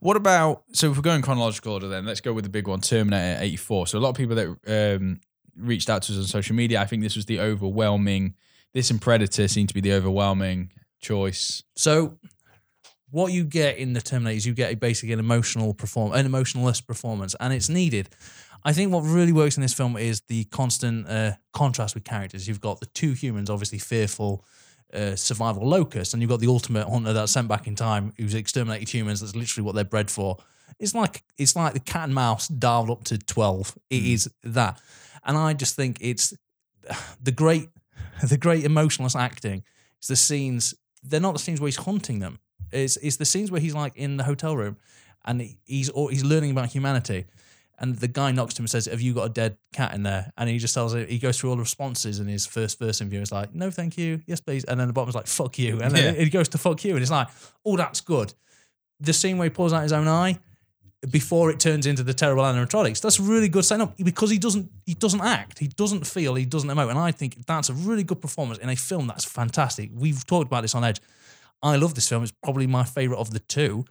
What 0.00 0.16
about 0.16 0.62
so 0.72 0.90
if 0.90 0.96
we're 0.96 1.02
going 1.02 1.22
chronological 1.22 1.74
order, 1.74 1.88
then 1.88 2.06
let's 2.06 2.20
go 2.20 2.32
with 2.32 2.44
the 2.44 2.50
big 2.50 2.68
one, 2.68 2.80
Terminator 2.80 3.42
'84. 3.42 3.88
So 3.88 3.98
a 3.98 4.00
lot 4.00 4.10
of 4.10 4.16
people 4.16 4.36
that 4.36 4.96
um, 4.96 5.20
reached 5.56 5.90
out 5.90 6.02
to 6.02 6.12
us 6.12 6.18
on 6.18 6.24
social 6.24 6.54
media, 6.56 6.80
I 6.80 6.86
think 6.86 7.02
this 7.02 7.16
was 7.16 7.26
the 7.26 7.40
overwhelming. 7.40 8.34
This 8.74 8.90
and 8.90 9.00
Predator 9.00 9.48
seem 9.48 9.66
to 9.66 9.74
be 9.74 9.80
the 9.80 9.92
overwhelming 9.92 10.72
choice. 11.00 11.62
So, 11.76 12.18
what 13.10 13.32
you 13.32 13.44
get 13.44 13.78
in 13.78 13.94
the 13.94 14.02
Terminator 14.02 14.36
is 14.36 14.46
you 14.46 14.52
get 14.52 14.72
a 14.72 14.76
basically 14.76 15.12
an 15.12 15.18
emotional 15.18 15.72
perform, 15.72 16.12
an 16.12 16.26
emotionless 16.26 16.80
performance, 16.80 17.34
and 17.40 17.52
it's 17.52 17.68
needed. 17.68 18.10
I 18.64 18.72
think 18.72 18.92
what 18.92 19.00
really 19.00 19.32
works 19.32 19.56
in 19.56 19.62
this 19.62 19.72
film 19.72 19.96
is 19.96 20.20
the 20.22 20.44
constant 20.44 21.08
uh, 21.08 21.32
contrast 21.52 21.94
with 21.94 22.04
characters. 22.04 22.48
You've 22.48 22.60
got 22.60 22.80
the 22.80 22.86
two 22.86 23.12
humans, 23.12 23.48
obviously 23.50 23.78
fearful, 23.78 24.44
uh, 24.92 25.14
survival 25.16 25.66
locust, 25.66 26.12
and 26.12 26.22
you've 26.22 26.30
got 26.30 26.40
the 26.40 26.48
ultimate 26.48 26.88
hunter 26.88 27.12
that's 27.12 27.32
sent 27.32 27.48
back 27.48 27.66
in 27.66 27.74
time, 27.74 28.12
who's 28.16 28.34
exterminated 28.34 28.88
humans. 28.88 29.20
That's 29.20 29.36
literally 29.36 29.64
what 29.64 29.74
they're 29.74 29.84
bred 29.84 30.10
for. 30.10 30.36
It's 30.78 30.94
like 30.94 31.22
it's 31.36 31.56
like 31.56 31.74
the 31.74 31.80
cat 31.80 32.04
and 32.04 32.14
mouse 32.14 32.48
dialed 32.48 32.90
up 32.90 33.04
to 33.04 33.18
twelve. 33.18 33.76
It 33.90 34.04
is 34.04 34.30
that, 34.42 34.80
and 35.24 35.36
I 35.36 35.54
just 35.54 35.76
think 35.76 35.98
it's 36.00 36.34
the 37.22 37.32
great, 37.32 37.68
the 38.26 38.36
great 38.36 38.64
emotionless 38.64 39.14
acting. 39.16 39.62
It's 39.98 40.08
the 40.08 40.16
scenes. 40.16 40.74
They're 41.02 41.20
not 41.20 41.32
the 41.34 41.38
scenes 41.38 41.60
where 41.60 41.68
he's 41.68 41.76
hunting 41.76 42.18
them. 42.18 42.38
It's 42.70 42.96
it's 42.98 43.16
the 43.16 43.24
scenes 43.24 43.50
where 43.50 43.60
he's 43.60 43.74
like 43.74 43.96
in 43.96 44.16
the 44.16 44.24
hotel 44.24 44.56
room, 44.56 44.76
and 45.24 45.54
he's 45.64 45.88
or 45.90 46.10
he's 46.10 46.24
learning 46.24 46.50
about 46.50 46.66
humanity. 46.68 47.26
And 47.80 47.94
the 47.94 48.08
guy 48.08 48.32
knocks 48.32 48.54
to 48.54 48.60
him 48.60 48.64
and 48.64 48.70
says, 48.70 48.86
"Have 48.86 49.00
you 49.00 49.14
got 49.14 49.24
a 49.24 49.28
dead 49.28 49.56
cat 49.72 49.94
in 49.94 50.02
there?" 50.02 50.32
And 50.36 50.50
he 50.50 50.58
just 50.58 50.74
tells 50.74 50.94
it. 50.94 51.08
He 51.08 51.18
goes 51.18 51.38
through 51.38 51.50
all 51.50 51.56
the 51.56 51.62
responses 51.62 52.18
in 52.18 52.26
his 52.26 52.44
first 52.44 52.78
first 52.78 53.00
interview. 53.00 53.20
is 53.20 53.30
like, 53.30 53.54
"No, 53.54 53.70
thank 53.70 53.96
you. 53.96 54.20
Yes, 54.26 54.40
please." 54.40 54.64
And 54.64 54.80
then 54.80 54.88
the 54.88 54.92
bottom's 54.92 55.14
like, 55.14 55.28
"Fuck 55.28 55.58
you." 55.60 55.80
And 55.80 55.94
then 55.94 56.14
Yeah. 56.16 56.24
he 56.24 56.28
goes 56.28 56.48
to 56.50 56.58
"fuck 56.58 56.84
you," 56.84 56.94
and 56.94 57.02
it's 57.02 57.10
like, 57.10 57.28
"Oh, 57.64 57.76
that's 57.76 58.00
good." 58.00 58.34
The 59.00 59.12
scene 59.12 59.38
where 59.38 59.46
he 59.46 59.50
pulls 59.50 59.72
out 59.72 59.84
his 59.84 59.92
own 59.92 60.08
eye 60.08 60.40
before 61.10 61.50
it 61.50 61.60
turns 61.60 61.86
into 61.86 62.02
the 62.02 62.12
terrible 62.12 62.42
animatronics. 62.42 63.00
That's 63.00 63.20
really 63.20 63.48
good 63.48 63.64
setting 63.64 63.82
up 63.82 63.96
because 63.98 64.30
he 64.30 64.38
doesn't 64.38 64.70
he 64.84 64.94
doesn't 64.94 65.20
act, 65.20 65.58
he 65.58 65.68
doesn't 65.68 66.06
feel, 66.06 66.34
he 66.34 66.44
doesn't 66.44 66.68
emote, 66.68 66.90
and 66.90 66.98
I 66.98 67.12
think 67.12 67.46
that's 67.46 67.68
a 67.68 67.74
really 67.74 68.02
good 68.02 68.20
performance 68.20 68.58
in 68.58 68.68
a 68.68 68.76
film 68.76 69.06
that's 69.06 69.24
fantastic. 69.24 69.90
We've 69.94 70.26
talked 70.26 70.46
about 70.46 70.62
this 70.62 70.74
on 70.74 70.84
Edge. 70.84 71.00
I 71.62 71.76
love 71.76 71.94
this 71.94 72.08
film. 72.08 72.22
It's 72.22 72.32
probably 72.42 72.66
my 72.66 72.84
favorite 72.84 73.18
of 73.18 73.30
the 73.30 73.40
two, 73.40 73.84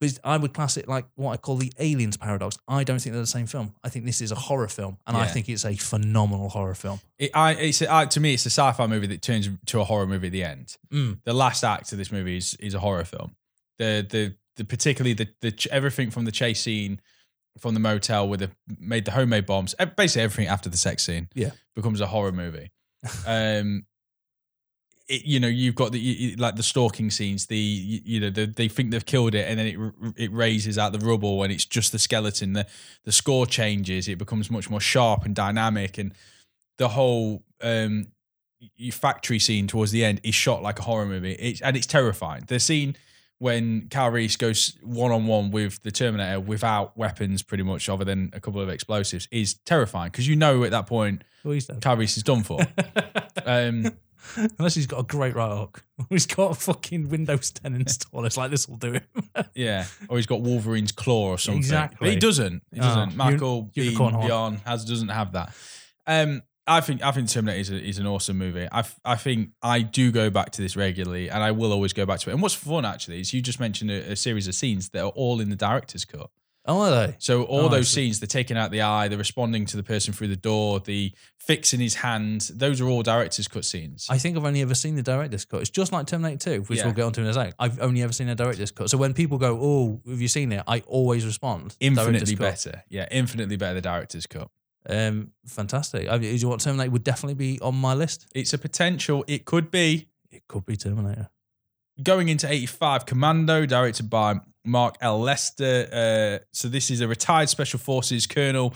But 0.00 0.18
I 0.24 0.38
would 0.38 0.54
class 0.54 0.76
it 0.76 0.88
like 0.88 1.04
what 1.14 1.32
I 1.32 1.36
call 1.36 1.56
the 1.56 1.72
Aliens 1.78 2.16
paradox. 2.16 2.56
I 2.66 2.84
don't 2.84 3.00
think 3.00 3.12
they're 3.12 3.20
the 3.20 3.26
same 3.26 3.46
film. 3.46 3.74
I 3.84 3.88
think 3.90 4.06
this 4.06 4.20
is 4.20 4.32
a 4.32 4.36
horror 4.36 4.68
film, 4.68 4.96
and 5.06 5.16
I 5.16 5.26
think 5.26 5.48
it's 5.48 5.64
a 5.64 5.74
phenomenal 5.76 6.48
horror 6.48 6.74
film. 6.74 7.00
It, 7.18 7.30
I, 7.34 7.52
it's 7.52 7.82
a, 7.82 8.06
to 8.06 8.20
me, 8.20 8.34
it's 8.34 8.46
a 8.46 8.50
sci-fi 8.50 8.86
movie 8.86 9.08
that 9.08 9.22
turns 9.22 9.48
to 9.66 9.80
a 9.80 9.84
horror 9.84 10.06
movie 10.06 10.28
at 10.28 10.32
the 10.32 10.42
end. 10.42 10.76
Mm. 10.90 11.18
The 11.24 11.34
last 11.34 11.64
act 11.64 11.92
of 11.92 11.98
this 11.98 12.10
movie 12.10 12.38
is 12.38 12.54
is 12.60 12.74
a 12.74 12.80
horror 12.80 13.04
film. 13.04 13.36
The 13.78 14.06
the 14.08 14.34
the 14.56 14.64
particularly 14.64 15.14
the 15.14 15.28
the 15.40 15.68
everything 15.70 16.10
from 16.10 16.24
the 16.24 16.32
chase 16.32 16.60
scene 16.60 17.00
from 17.58 17.74
the 17.74 17.80
motel 17.80 18.28
where 18.28 18.38
they 18.38 18.48
made 18.78 19.04
the 19.04 19.10
homemade 19.10 19.44
bombs, 19.46 19.74
basically 19.96 20.22
everything 20.22 20.46
after 20.48 20.70
the 20.70 20.76
sex 20.76 21.02
scene, 21.04 21.28
Yeah. 21.34 21.50
becomes 21.74 22.00
a 22.00 22.06
horror 22.06 22.30
movie. 22.32 22.70
um, 23.26 23.84
it, 25.08 25.24
you 25.24 25.40
know, 25.40 25.48
you've 25.48 25.74
got 25.74 25.90
the 25.90 25.98
you, 25.98 26.36
like 26.36 26.54
the 26.54 26.62
stalking 26.62 27.10
scenes. 27.10 27.46
The 27.46 27.56
you, 27.58 28.00
you 28.04 28.20
know 28.20 28.30
the, 28.30 28.46
they 28.46 28.68
think 28.68 28.92
they've 28.92 29.04
killed 29.04 29.34
it, 29.34 29.48
and 29.48 29.58
then 29.58 29.66
it 29.66 30.14
it 30.16 30.32
raises 30.32 30.78
out 30.78 30.92
the 30.92 31.04
rubble, 31.04 31.42
and 31.42 31.52
it's 31.52 31.64
just 31.64 31.90
the 31.90 31.98
skeleton. 31.98 32.52
The 32.52 32.66
the 33.04 33.12
score 33.12 33.46
changes. 33.46 34.06
It 34.06 34.18
becomes 34.18 34.50
much 34.50 34.70
more 34.70 34.80
sharp 34.80 35.24
and 35.24 35.34
dynamic, 35.34 35.98
and 35.98 36.14
the 36.78 36.88
whole 36.88 37.42
um 37.62 38.06
factory 38.92 39.38
scene 39.38 39.66
towards 39.66 39.90
the 39.90 40.04
end 40.04 40.20
is 40.22 40.34
shot 40.34 40.62
like 40.62 40.78
a 40.78 40.82
horror 40.82 41.06
movie. 41.06 41.32
It's 41.32 41.60
and 41.60 41.76
it's 41.76 41.86
terrifying. 41.86 42.44
The 42.46 42.60
scene 42.60 42.94
when 43.40 43.88
Kyle 43.88 44.10
Reese 44.10 44.36
goes 44.36 44.76
one 44.82 45.10
on 45.10 45.26
one 45.26 45.50
with 45.50 45.82
the 45.82 45.90
Terminator 45.90 46.38
without 46.38 46.96
weapons, 46.96 47.42
pretty 47.42 47.64
much, 47.64 47.88
other 47.88 48.04
than 48.04 48.30
a 48.34 48.40
couple 48.40 48.60
of 48.60 48.68
explosives, 48.68 49.26
is 49.32 49.54
terrifying 49.64 50.10
because 50.10 50.28
you 50.28 50.36
know 50.36 50.62
at 50.62 50.70
that 50.70 50.86
point 50.86 51.24
Well. 51.42 51.58
Kyle 51.80 51.96
Reese 51.96 52.18
is 52.18 52.22
done 52.22 52.42
for. 52.42 52.60
um, 53.46 53.86
Unless 54.58 54.74
he's 54.74 54.86
got 54.86 55.00
a 55.00 55.02
great 55.02 55.34
right 55.34 55.50
hook. 55.50 55.82
He's 56.10 56.26
got 56.26 56.52
a 56.52 56.54
fucking 56.54 57.08
Windows 57.08 57.50
10 57.52 57.74
installed. 57.74 58.26
It's 58.26 58.36
like, 58.36 58.50
this 58.50 58.68
will 58.68 58.76
do 58.76 58.92
him. 58.92 59.02
yeah, 59.54 59.86
or 60.08 60.18
he's 60.18 60.26
got 60.26 60.42
Wolverine's 60.42 60.92
claw 60.92 61.30
or 61.30 61.38
something. 61.38 61.58
Exactly. 61.58 61.96
But 62.00 62.10
he 62.10 62.16
doesn't. 62.16 62.62
He 62.72 62.80
doesn't. 62.80 63.12
uni- 63.12 63.16
Michael 63.16 63.62
B. 63.74 63.84
unicorn 63.84 64.14
horn. 64.14 64.26
Beyond 64.26 64.60
has 64.66 64.84
doesn't 64.84 65.08
have 65.08 65.32
that. 65.32 65.54
Um, 66.06 66.42
I 66.66 66.80
think 66.80 67.02
I 67.02 67.10
think 67.10 67.28
Terminator 67.28 67.58
is, 67.60 67.70
a, 67.70 67.76
is 67.82 67.98
an 67.98 68.06
awesome 68.06 68.38
movie. 68.38 68.68
I, 68.70 68.84
I 69.04 69.16
think 69.16 69.50
I 69.62 69.80
do 69.82 70.12
go 70.12 70.30
back 70.30 70.50
to 70.52 70.62
this 70.62 70.76
regularly, 70.76 71.28
and 71.30 71.42
I 71.42 71.50
will 71.52 71.72
always 71.72 71.92
go 71.92 72.06
back 72.06 72.20
to 72.20 72.30
it. 72.30 72.34
And 72.34 72.42
what's 72.42 72.54
fun 72.54 72.84
actually 72.84 73.20
is 73.20 73.32
you 73.32 73.42
just 73.42 73.58
mentioned 73.58 73.90
a, 73.90 74.12
a 74.12 74.16
series 74.16 74.46
of 74.46 74.54
scenes 74.54 74.90
that 74.90 75.02
are 75.02 75.10
all 75.10 75.40
in 75.40 75.50
the 75.50 75.56
director's 75.56 76.04
cut. 76.04 76.30
Oh, 76.66 76.82
are 76.82 76.90
they? 77.06 77.16
So 77.18 77.44
all 77.44 77.60
Oh, 77.64 77.68
those 77.68 77.88
scenes, 77.88 78.20
the 78.20 78.26
taking 78.26 78.56
out 78.58 78.70
the 78.70 78.82
eye, 78.82 79.08
the 79.08 79.16
responding 79.16 79.64
to 79.64 79.78
the 79.78 79.82
person 79.82 80.12
through 80.12 80.28
the 80.28 80.36
door, 80.36 80.78
the 80.78 81.10
fixing 81.38 81.80
his 81.80 81.94
hand, 81.96 82.50
those 82.54 82.82
are 82.82 82.86
all 82.86 83.02
director's 83.02 83.48
cut 83.48 83.64
scenes. 83.64 84.06
I 84.10 84.18
think 84.18 84.36
I've 84.36 84.44
only 84.44 84.60
ever 84.60 84.74
seen 84.74 84.94
the 84.94 85.02
director's 85.02 85.46
cut. 85.46 85.62
It's 85.62 85.70
just 85.70 85.90
like 85.90 86.06
Terminator 86.06 86.56
2, 86.58 86.62
which 86.64 86.78
Yeah. 86.78 86.84
we'll 86.84 86.94
get 86.94 87.04
onto 87.04 87.22
in 87.22 87.26
a 87.28 87.32
second. 87.32 87.54
I've 87.58 87.80
only 87.80 88.02
ever 88.02 88.12
seen 88.12 88.28
a 88.28 88.34
director's 88.34 88.70
cut. 88.70 88.90
So 88.90 88.98
when 88.98 89.14
people 89.14 89.38
go, 89.38 89.58
oh, 89.60 90.00
have 90.08 90.20
you 90.20 90.28
seen 90.28 90.52
it? 90.52 90.62
I 90.68 90.80
always 90.86 91.24
respond. 91.24 91.74
infinitely 91.80 92.12
"Director's 92.12 92.30
cut." 92.34 92.38
better. 92.72 92.82
Yeah, 92.90 93.08
infinitely 93.10 93.56
better 93.56 93.74
the 93.74 93.80
director's 93.80 94.26
cut. 94.26 94.50
Um, 94.88 95.32
fantastic. 95.46 96.08
I 96.08 96.18
mean, 96.18 96.34
is 96.34 96.44
what 96.44 96.60
Terminator 96.60 96.90
would 96.90 97.04
definitely 97.04 97.34
be 97.34 97.60
on 97.60 97.74
my 97.74 97.94
list. 97.94 98.26
It's 98.34 98.52
a 98.54 98.58
potential. 98.58 99.24
It 99.28 99.44
could 99.44 99.70
be 99.70 100.08
It 100.30 100.42
could 100.48 100.64
be 100.64 100.76
Terminator. 100.76 101.28
going 102.02 102.28
into 102.28 102.50
85 102.50 103.04
commando 103.04 103.66
directed 103.66 104.08
by 104.08 104.36
mark 104.64 104.96
l 105.00 105.18
lester 105.20 105.88
uh, 105.92 106.44
so 106.52 106.68
this 106.68 106.90
is 106.90 107.00
a 107.00 107.08
retired 107.08 107.48
special 107.48 107.78
forces 107.78 108.26
colonel 108.26 108.74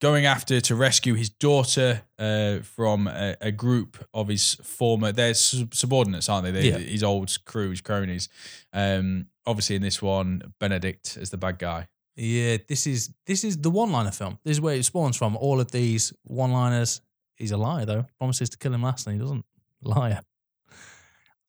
going 0.00 0.26
after 0.26 0.60
to 0.60 0.74
rescue 0.76 1.14
his 1.14 1.30
daughter 1.30 2.02
uh, 2.18 2.58
from 2.60 3.06
a, 3.08 3.36
a 3.40 3.50
group 3.52 3.96
of 4.12 4.28
his 4.28 4.54
former 4.62 5.12
they're 5.12 5.34
sub- 5.34 5.74
subordinates 5.74 6.28
aren't 6.28 6.44
they 6.44 6.50
they 6.52 6.68
Yeah. 6.68 6.78
his 6.78 7.02
old 7.02 7.36
crew 7.44 7.70
his 7.70 7.80
cronies 7.80 8.28
um, 8.72 9.26
obviously 9.46 9.76
in 9.76 9.82
this 9.82 10.02
one 10.02 10.52
benedict 10.60 11.16
is 11.20 11.30
the 11.30 11.38
bad 11.38 11.58
guy 11.58 11.86
Yeah, 12.16 12.58
this 12.68 12.86
is 12.86 13.12
this 13.26 13.42
is 13.44 13.58
the 13.60 13.70
one-liner 13.70 14.12
film. 14.12 14.38
This 14.44 14.52
is 14.56 14.60
where 14.60 14.76
it 14.76 14.84
spawns 14.84 15.16
from. 15.16 15.36
All 15.36 15.60
of 15.60 15.70
these 15.70 16.12
one-liners. 16.24 17.00
He's 17.36 17.50
a 17.50 17.56
liar 17.56 17.84
though. 17.84 18.06
Promises 18.18 18.50
to 18.50 18.58
kill 18.58 18.72
him 18.72 18.82
last, 18.82 19.06
and 19.06 19.14
he 19.16 19.20
doesn't. 19.20 19.44
Liar. 19.82 20.20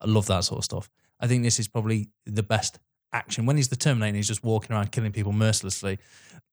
I 0.02 0.06
love 0.08 0.26
that 0.28 0.44
sort 0.44 0.60
of 0.60 0.66
stuff. 0.66 0.90
I 1.20 1.28
think 1.28 1.44
this 1.44 1.60
is 1.60 1.68
probably 1.68 2.10
the 2.26 2.44
best 2.44 2.80
action. 3.14 3.46
When 3.46 3.56
he's 3.58 3.70
the 3.70 3.76
Terminator, 3.76 4.16
he's 4.18 4.28
just 4.28 4.44
walking 4.44 4.76
around 4.76 4.92
killing 4.92 5.12
people 5.12 5.32
mercilessly. 5.32 6.00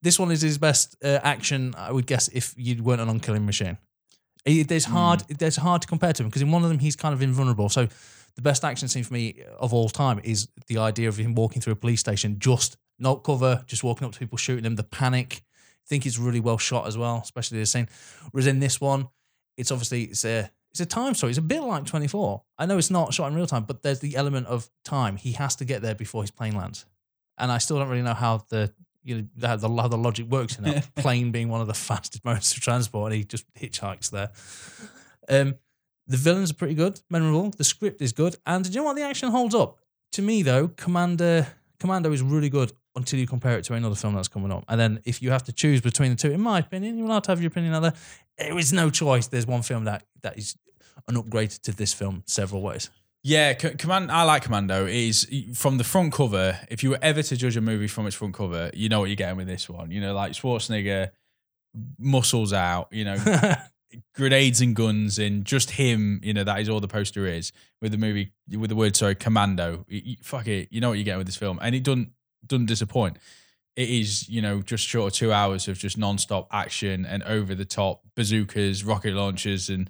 This 0.02 0.18
one 0.18 0.30
is 0.30 0.42
his 0.42 0.58
best 0.58 0.96
uh, 1.04 1.18
action, 1.22 1.74
I 1.76 1.90
would 1.90 2.06
guess, 2.06 2.28
if 2.28 2.54
you 2.56 2.82
weren't 2.82 3.00
an 3.00 3.08
on-killing 3.08 3.44
machine. 3.46 3.78
It- 4.44 4.68
There's 4.68 4.84
hard. 4.84 5.20
There's 5.28 5.56
hard 5.56 5.82
to 5.82 5.88
compare 5.88 6.12
to 6.12 6.22
him 6.22 6.28
because 6.28 6.42
in 6.42 6.50
one 6.52 6.62
of 6.62 6.68
them 6.68 6.78
he's 6.78 6.96
kind 6.96 7.12
of 7.14 7.22
invulnerable. 7.22 7.68
So 7.68 7.88
the 8.36 8.42
best 8.42 8.64
action 8.64 8.88
scene 8.88 9.04
for 9.04 9.14
me 9.14 9.42
of 9.58 9.72
all 9.74 9.88
time 9.88 10.20
is 10.22 10.48
the 10.68 10.78
idea 10.78 11.08
of 11.08 11.16
him 11.16 11.34
walking 11.34 11.60
through 11.62 11.72
a 11.72 11.76
police 11.76 12.00
station, 12.00 12.38
just 12.38 12.76
not 13.02 13.24
cover, 13.24 13.64
just 13.66 13.84
walking 13.84 14.06
up 14.06 14.12
to 14.12 14.18
people, 14.18 14.38
shooting 14.38 14.64
them. 14.64 14.76
The 14.76 14.84
panic. 14.84 15.42
I 15.84 15.86
think 15.88 16.06
it's 16.06 16.16
really 16.16 16.40
well 16.40 16.58
shot 16.58 16.86
as 16.86 16.96
well, 16.96 17.20
especially 17.22 17.58
the 17.58 17.66
scene. 17.66 17.88
Whereas 18.30 18.46
in 18.46 18.60
this 18.60 18.80
one, 18.80 19.08
it's 19.56 19.72
obviously 19.72 20.04
it's 20.04 20.24
a 20.24 20.50
it's 20.70 20.80
a 20.80 20.86
time 20.86 21.14
story. 21.14 21.30
It's 21.32 21.38
a 21.38 21.42
bit 21.42 21.60
like 21.62 21.84
24. 21.84 22.42
I 22.56 22.66
know 22.66 22.78
it's 22.78 22.90
not 22.90 23.12
shot 23.12 23.26
in 23.26 23.34
real 23.34 23.46
time, 23.46 23.64
but 23.64 23.82
there's 23.82 24.00
the 24.00 24.16
element 24.16 24.46
of 24.46 24.70
time. 24.84 25.16
He 25.16 25.32
has 25.32 25.56
to 25.56 25.64
get 25.64 25.82
there 25.82 25.94
before 25.94 26.22
his 26.22 26.30
plane 26.30 26.56
lands, 26.56 26.86
and 27.36 27.50
I 27.50 27.58
still 27.58 27.78
don't 27.78 27.88
really 27.88 28.02
know 28.02 28.14
how 28.14 28.44
the 28.48 28.72
you 29.02 29.28
know 29.36 29.48
how 29.48 29.56
the, 29.56 29.68
how 29.68 29.88
the 29.88 29.98
logic 29.98 30.26
works 30.26 30.56
in 30.56 30.64
that 30.64 30.94
plane 30.96 31.32
being 31.32 31.48
one 31.48 31.60
of 31.60 31.66
the 31.66 31.74
fastest 31.74 32.24
modes 32.24 32.52
of 32.56 32.62
transport, 32.62 33.12
and 33.12 33.18
he 33.18 33.24
just 33.24 33.44
hitchhikes 33.54 34.10
there. 34.10 34.30
Um, 35.28 35.56
the 36.06 36.16
villains 36.16 36.50
are 36.50 36.54
pretty 36.54 36.74
good, 36.74 37.00
memorable. 37.10 37.50
The 37.50 37.64
script 37.64 38.00
is 38.00 38.12
good, 38.12 38.36
and 38.46 38.64
do 38.64 38.70
you 38.70 38.76
know 38.76 38.84
what? 38.84 38.96
The 38.96 39.02
action 39.02 39.30
holds 39.30 39.54
up. 39.54 39.78
To 40.12 40.22
me, 40.22 40.42
though, 40.42 40.68
Commander 40.68 41.46
Commando 41.82 42.12
is 42.12 42.22
really 42.22 42.48
good 42.48 42.72
until 42.94 43.18
you 43.18 43.26
compare 43.26 43.58
it 43.58 43.64
to 43.64 43.74
another 43.74 43.96
film 43.96 44.14
that's 44.14 44.28
coming 44.28 44.52
up. 44.52 44.64
And 44.68 44.80
then 44.80 45.00
if 45.04 45.20
you 45.20 45.32
have 45.32 45.42
to 45.44 45.52
choose 45.52 45.80
between 45.80 46.12
the 46.12 46.16
two, 46.16 46.30
in 46.30 46.40
my 46.40 46.60
opinion, 46.60 46.96
you're 46.96 47.08
allowed 47.08 47.24
to 47.24 47.32
have 47.32 47.42
your 47.42 47.48
opinion 47.48 47.74
out 47.74 47.80
there. 47.80 47.94
There 48.38 48.56
is 48.56 48.72
no 48.72 48.88
choice. 48.88 49.26
There's 49.26 49.48
one 49.48 49.62
film 49.62 49.84
that 49.84 50.04
that 50.22 50.38
is 50.38 50.56
an 51.08 51.16
upgrade 51.16 51.50
to 51.50 51.72
this 51.72 51.92
film 51.92 52.22
several 52.26 52.62
ways. 52.62 52.88
Yeah, 53.24 53.54
Command. 53.54 54.12
I 54.12 54.22
like 54.22 54.44
Commando. 54.44 54.86
It 54.86 54.94
is 54.94 55.26
from 55.54 55.78
the 55.78 55.84
front 55.84 56.12
cover. 56.12 56.56
If 56.70 56.84
you 56.84 56.90
were 56.90 56.98
ever 57.02 57.20
to 57.20 57.36
judge 57.36 57.56
a 57.56 57.60
movie 57.60 57.88
from 57.88 58.06
its 58.06 58.14
front 58.14 58.34
cover, 58.34 58.70
you 58.74 58.88
know 58.88 59.00
what 59.00 59.06
you're 59.06 59.16
getting 59.16 59.36
with 59.36 59.48
this 59.48 59.68
one. 59.68 59.90
You 59.90 60.00
know, 60.00 60.14
like 60.14 60.32
Schwarzenegger, 60.32 61.10
muscles 61.98 62.52
out. 62.52 62.88
You 62.92 63.04
know, 63.06 63.16
grenades 64.14 64.60
and 64.60 64.74
guns, 64.76 65.18
and 65.18 65.44
just 65.44 65.72
him. 65.72 66.20
You 66.22 66.34
know, 66.34 66.44
that 66.44 66.60
is 66.60 66.68
all 66.68 66.80
the 66.80 66.88
poster 66.88 67.26
is 67.26 67.52
with 67.80 67.92
the 67.92 67.98
movie 67.98 68.32
with 68.50 68.70
the 68.70 68.76
word 68.76 68.96
sorry, 68.96 69.14
Commando. 69.14 69.84
You- 69.88 70.02
you- 70.04 70.16
fuck 70.22 70.46
it, 70.46 70.68
you 70.70 70.80
know 70.80 70.88
what 70.90 70.98
you're 70.98 71.04
getting 71.04 71.18
with 71.18 71.26
this 71.26 71.36
film, 71.36 71.58
and 71.62 71.74
it 71.74 71.82
doesn't 71.84 72.10
doesn't 72.46 72.66
disappoint. 72.66 73.18
It 73.76 73.88
is, 73.88 74.28
you 74.28 74.42
know, 74.42 74.60
just 74.60 74.86
short 74.86 75.12
of 75.12 75.18
two 75.18 75.32
hours 75.32 75.66
of 75.68 75.78
just 75.78 75.96
non-stop 75.96 76.48
action 76.52 77.06
and 77.06 77.22
over 77.22 77.54
the 77.54 77.64
top 77.64 78.02
bazookas, 78.14 78.84
rocket 78.84 79.14
launchers, 79.14 79.70
and 79.70 79.88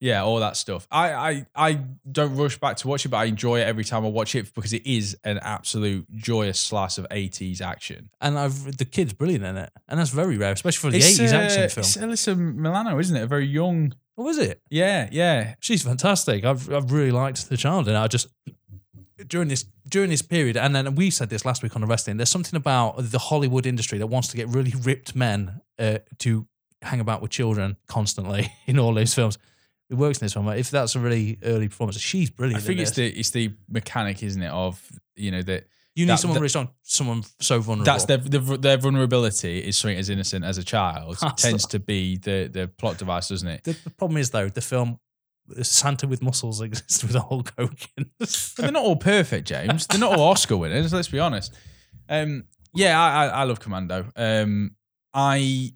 yeah, 0.00 0.22
all 0.22 0.40
that 0.40 0.56
stuff. 0.56 0.86
I, 0.90 1.12
I 1.12 1.46
I 1.54 1.80
don't 2.10 2.36
rush 2.36 2.58
back 2.58 2.76
to 2.78 2.88
watch 2.88 3.04
it, 3.06 3.08
but 3.08 3.18
I 3.18 3.24
enjoy 3.24 3.60
it 3.60 3.64
every 3.64 3.84
time 3.84 4.04
I 4.04 4.08
watch 4.08 4.34
it 4.34 4.52
because 4.54 4.72
it 4.72 4.86
is 4.86 5.16
an 5.24 5.38
absolute 5.38 6.06
joyous 6.14 6.60
slice 6.60 6.98
of 6.98 7.08
80s 7.10 7.60
action. 7.60 8.10
and 8.20 8.38
I've 8.38 8.76
the 8.76 8.84
kid's 8.84 9.12
brilliant 9.12 9.44
in 9.44 9.56
it, 9.56 9.70
and 9.88 9.98
that's 9.98 10.10
very 10.10 10.36
rare, 10.36 10.52
especially 10.52 10.90
for 10.90 10.90
the 10.90 11.04
eighties 11.04 11.32
uh, 11.32 11.36
action 11.36 11.62
It's 11.62 11.94
film. 11.94 12.10
Alyssa 12.10 12.36
Milano, 12.36 12.98
isn't 12.98 13.16
it? 13.16 13.22
A 13.22 13.26
very 13.26 13.46
young. 13.46 13.94
What 14.16 14.24
was 14.24 14.38
it? 14.38 14.60
Yeah, 14.70 15.08
yeah. 15.10 15.54
She's 15.60 15.82
fantastic. 15.82 16.44
I've 16.44 16.72
I've 16.72 16.92
really 16.92 17.10
liked 17.10 17.48
the 17.48 17.56
child, 17.56 17.88
and 17.88 17.96
I 17.96 18.06
just 18.06 18.28
during 19.26 19.48
this 19.48 19.64
during 19.88 20.10
this 20.10 20.22
period, 20.22 20.56
and 20.56 20.74
then 20.74 20.94
we 20.94 21.10
said 21.10 21.30
this 21.30 21.44
last 21.44 21.62
week 21.62 21.74
on 21.76 21.80
the 21.80 21.86
wrestling. 21.86 22.16
There's 22.16 22.30
something 22.30 22.56
about 22.56 22.96
the 22.98 23.18
Hollywood 23.18 23.66
industry 23.66 23.98
that 23.98 24.06
wants 24.08 24.28
to 24.28 24.36
get 24.36 24.48
really 24.48 24.72
ripped 24.82 25.14
men 25.14 25.60
uh, 25.78 25.98
to 26.18 26.46
hang 26.82 27.00
about 27.00 27.22
with 27.22 27.30
children 27.30 27.76
constantly 27.86 28.52
in 28.66 28.78
all 28.78 28.92
those 28.94 29.14
films. 29.14 29.38
It 29.90 29.94
works 29.94 30.18
in 30.18 30.24
this 30.24 30.34
one. 30.36 30.48
If 30.56 30.70
that's 30.70 30.94
a 30.94 31.00
really 31.00 31.38
early 31.44 31.68
performance, 31.68 31.98
she's 32.00 32.30
brilliant. 32.30 32.62
I 32.62 32.66
think 32.66 32.80
it's 32.80 32.92
the 32.92 33.06
it's 33.06 33.30
the 33.30 33.52
mechanic, 33.68 34.22
isn't 34.22 34.42
it? 34.42 34.50
Of 34.50 34.80
you 35.16 35.30
know 35.30 35.42
that 35.42 35.66
you 35.94 36.06
need 36.06 36.10
that- 36.12 36.18
someone 36.20 36.34
that- 36.34 36.40
really 36.40 36.48
strong, 36.48 36.70
someone 36.82 37.22
so 37.40 37.60
vulnerable. 37.60 37.84
that's 37.84 38.06
their, 38.06 38.16
their 38.18 38.56
their 38.56 38.76
vulnerability 38.78 39.58
is 39.58 39.76
something 39.78 39.98
as 39.98 40.08
innocent 40.10 40.44
as 40.44 40.58
a 40.58 40.64
child 40.64 41.18
That's- 41.20 41.42
tends 41.42 41.66
to 41.66 41.78
be 41.78 42.16
the 42.16 42.48
the 42.52 42.68
plot 42.68 42.98
device, 42.98 43.28
doesn't 43.28 43.46
it? 43.48 43.64
the, 43.64 43.72
the 43.84 43.90
problem 43.90 44.16
is 44.16 44.30
though 44.30 44.48
the 44.48 44.60
film 44.62 44.98
Santa 45.62 46.06
with 46.06 46.22
muscles 46.22 46.60
exists 46.62 47.02
with 47.04 47.14
Hulk 47.14 47.52
Hogan. 47.58 48.10
But 48.18 48.54
they're 48.56 48.72
not 48.72 48.82
all 48.82 48.96
perfect, 48.96 49.46
James. 49.46 49.86
They're 49.86 50.00
not 50.00 50.18
all 50.18 50.30
Oscar 50.30 50.56
winners. 50.56 50.90
Let's 50.94 51.08
be 51.08 51.18
honest. 51.20 51.52
Um, 52.08 52.44
yeah, 52.74 52.98
I, 52.98 53.26
I, 53.26 53.28
I 53.28 53.42
love 53.44 53.60
Commando. 53.60 54.06
Um, 54.16 54.74
I 55.12 55.74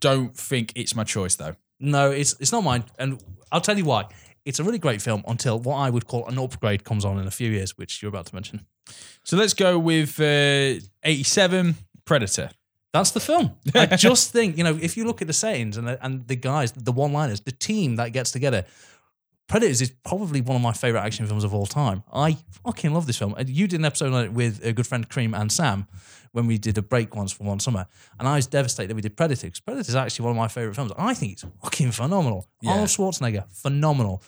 don't 0.00 0.36
think 0.36 0.72
it's 0.74 0.96
my 0.96 1.04
choice 1.04 1.36
though. 1.36 1.54
No, 1.82 2.10
it's 2.12 2.34
it's 2.40 2.52
not 2.52 2.62
mine, 2.62 2.84
and 2.98 3.22
I'll 3.50 3.60
tell 3.60 3.76
you 3.76 3.84
why. 3.84 4.06
It's 4.44 4.58
a 4.60 4.64
really 4.64 4.78
great 4.78 5.02
film 5.02 5.22
until 5.26 5.58
what 5.58 5.76
I 5.76 5.90
would 5.90 6.06
call 6.06 6.26
an 6.26 6.38
upgrade 6.38 6.84
comes 6.84 7.04
on 7.04 7.18
in 7.18 7.26
a 7.26 7.30
few 7.30 7.50
years, 7.50 7.76
which 7.76 8.00
you're 8.00 8.08
about 8.08 8.26
to 8.26 8.34
mention. 8.34 8.66
So 9.24 9.36
let's 9.36 9.52
go 9.52 9.78
with 9.78 10.18
uh, 10.20 10.80
eighty-seven 11.02 11.74
Predator. 12.04 12.50
That's 12.92 13.10
the 13.10 13.20
film. 13.20 13.56
I 13.74 13.86
just 13.96 14.32
think 14.32 14.56
you 14.56 14.64
know 14.64 14.78
if 14.80 14.96
you 14.96 15.04
look 15.04 15.22
at 15.22 15.26
the 15.26 15.32
settings 15.32 15.76
and 15.76 15.88
the, 15.88 16.04
and 16.04 16.26
the 16.28 16.36
guys, 16.36 16.72
the 16.72 16.92
one-liners, 16.92 17.40
the 17.40 17.52
team 17.52 17.96
that 17.96 18.12
gets 18.12 18.30
together, 18.30 18.64
Predators 19.48 19.82
is 19.82 19.90
probably 20.04 20.40
one 20.40 20.56
of 20.56 20.62
my 20.62 20.72
favorite 20.72 21.02
action 21.02 21.26
films 21.26 21.44
of 21.44 21.52
all 21.52 21.66
time. 21.66 22.02
I 22.12 22.38
fucking 22.64 22.92
love 22.94 23.06
this 23.06 23.18
film. 23.18 23.34
And 23.36 23.50
You 23.50 23.66
did 23.66 23.80
an 23.80 23.84
episode 23.84 24.12
on 24.12 24.24
it 24.24 24.32
with 24.32 24.64
a 24.64 24.72
good 24.72 24.86
friend 24.86 25.08
Cream 25.08 25.34
and 25.34 25.52
Sam 25.52 25.86
when 26.32 26.46
we 26.46 26.56
did 26.56 26.78
a 26.78 26.82
break 26.82 27.14
once 27.14 27.30
for 27.32 27.44
one 27.44 27.60
summer, 27.60 27.86
and 28.18 28.26
I 28.26 28.36
was 28.36 28.46
devastated 28.46 28.88
that 28.88 28.94
we 28.94 29.02
did 29.02 29.16
Predator 29.16 29.46
because 29.48 29.60
Predator 29.60 29.88
is 29.90 29.94
actually 29.94 30.24
one 30.24 30.30
of 30.30 30.36
my 30.38 30.48
favorite 30.48 30.74
films. 30.74 30.90
I 30.96 31.12
think 31.12 31.32
it's 31.32 31.44
fucking 31.62 31.92
phenomenal. 31.92 32.48
Arnold 32.66 32.88
Schwarzenegger, 32.88 33.44
phenomenal. 33.52 34.22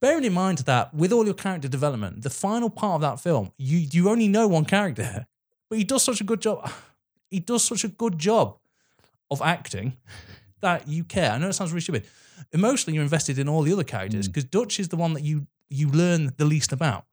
Bearing 0.00 0.24
in 0.24 0.32
mind 0.32 0.58
that 0.58 0.92
with 0.92 1.12
all 1.12 1.24
your 1.24 1.34
character 1.34 1.68
development, 1.68 2.22
the 2.22 2.30
final 2.30 2.68
part 2.68 2.96
of 2.96 3.00
that 3.02 3.20
film, 3.20 3.52
you 3.56 3.78
you 3.78 4.10
only 4.10 4.26
know 4.26 4.48
one 4.48 4.64
character, 4.64 5.26
but 5.68 5.78
he 5.78 5.84
does 5.84 6.02
such 6.02 6.20
a 6.20 6.24
good 6.24 6.40
job. 6.40 6.68
He 7.30 7.40
does 7.40 7.64
such 7.64 7.82
a 7.82 7.88
good 7.88 8.18
job 8.18 8.58
of 9.30 9.40
acting 9.40 9.96
that 10.62 10.88
you 10.88 11.04
care. 11.04 11.30
I 11.30 11.38
know 11.38 11.48
it 11.48 11.52
sounds 11.52 11.72
really 11.72 11.82
stupid. 11.82 12.06
Emotionally, 12.52 12.94
you're 12.94 13.04
invested 13.04 13.38
in 13.38 13.48
all 13.48 13.62
the 13.62 13.72
other 13.72 13.84
characters 13.84 14.26
because 14.26 14.44
Dutch 14.44 14.80
is 14.80 14.88
the 14.88 14.96
one 14.96 15.12
that 15.12 15.22
you 15.22 15.46
you 15.68 15.88
learn 15.88 16.32
the 16.36 16.44
least 16.44 16.72
about. 16.72 17.04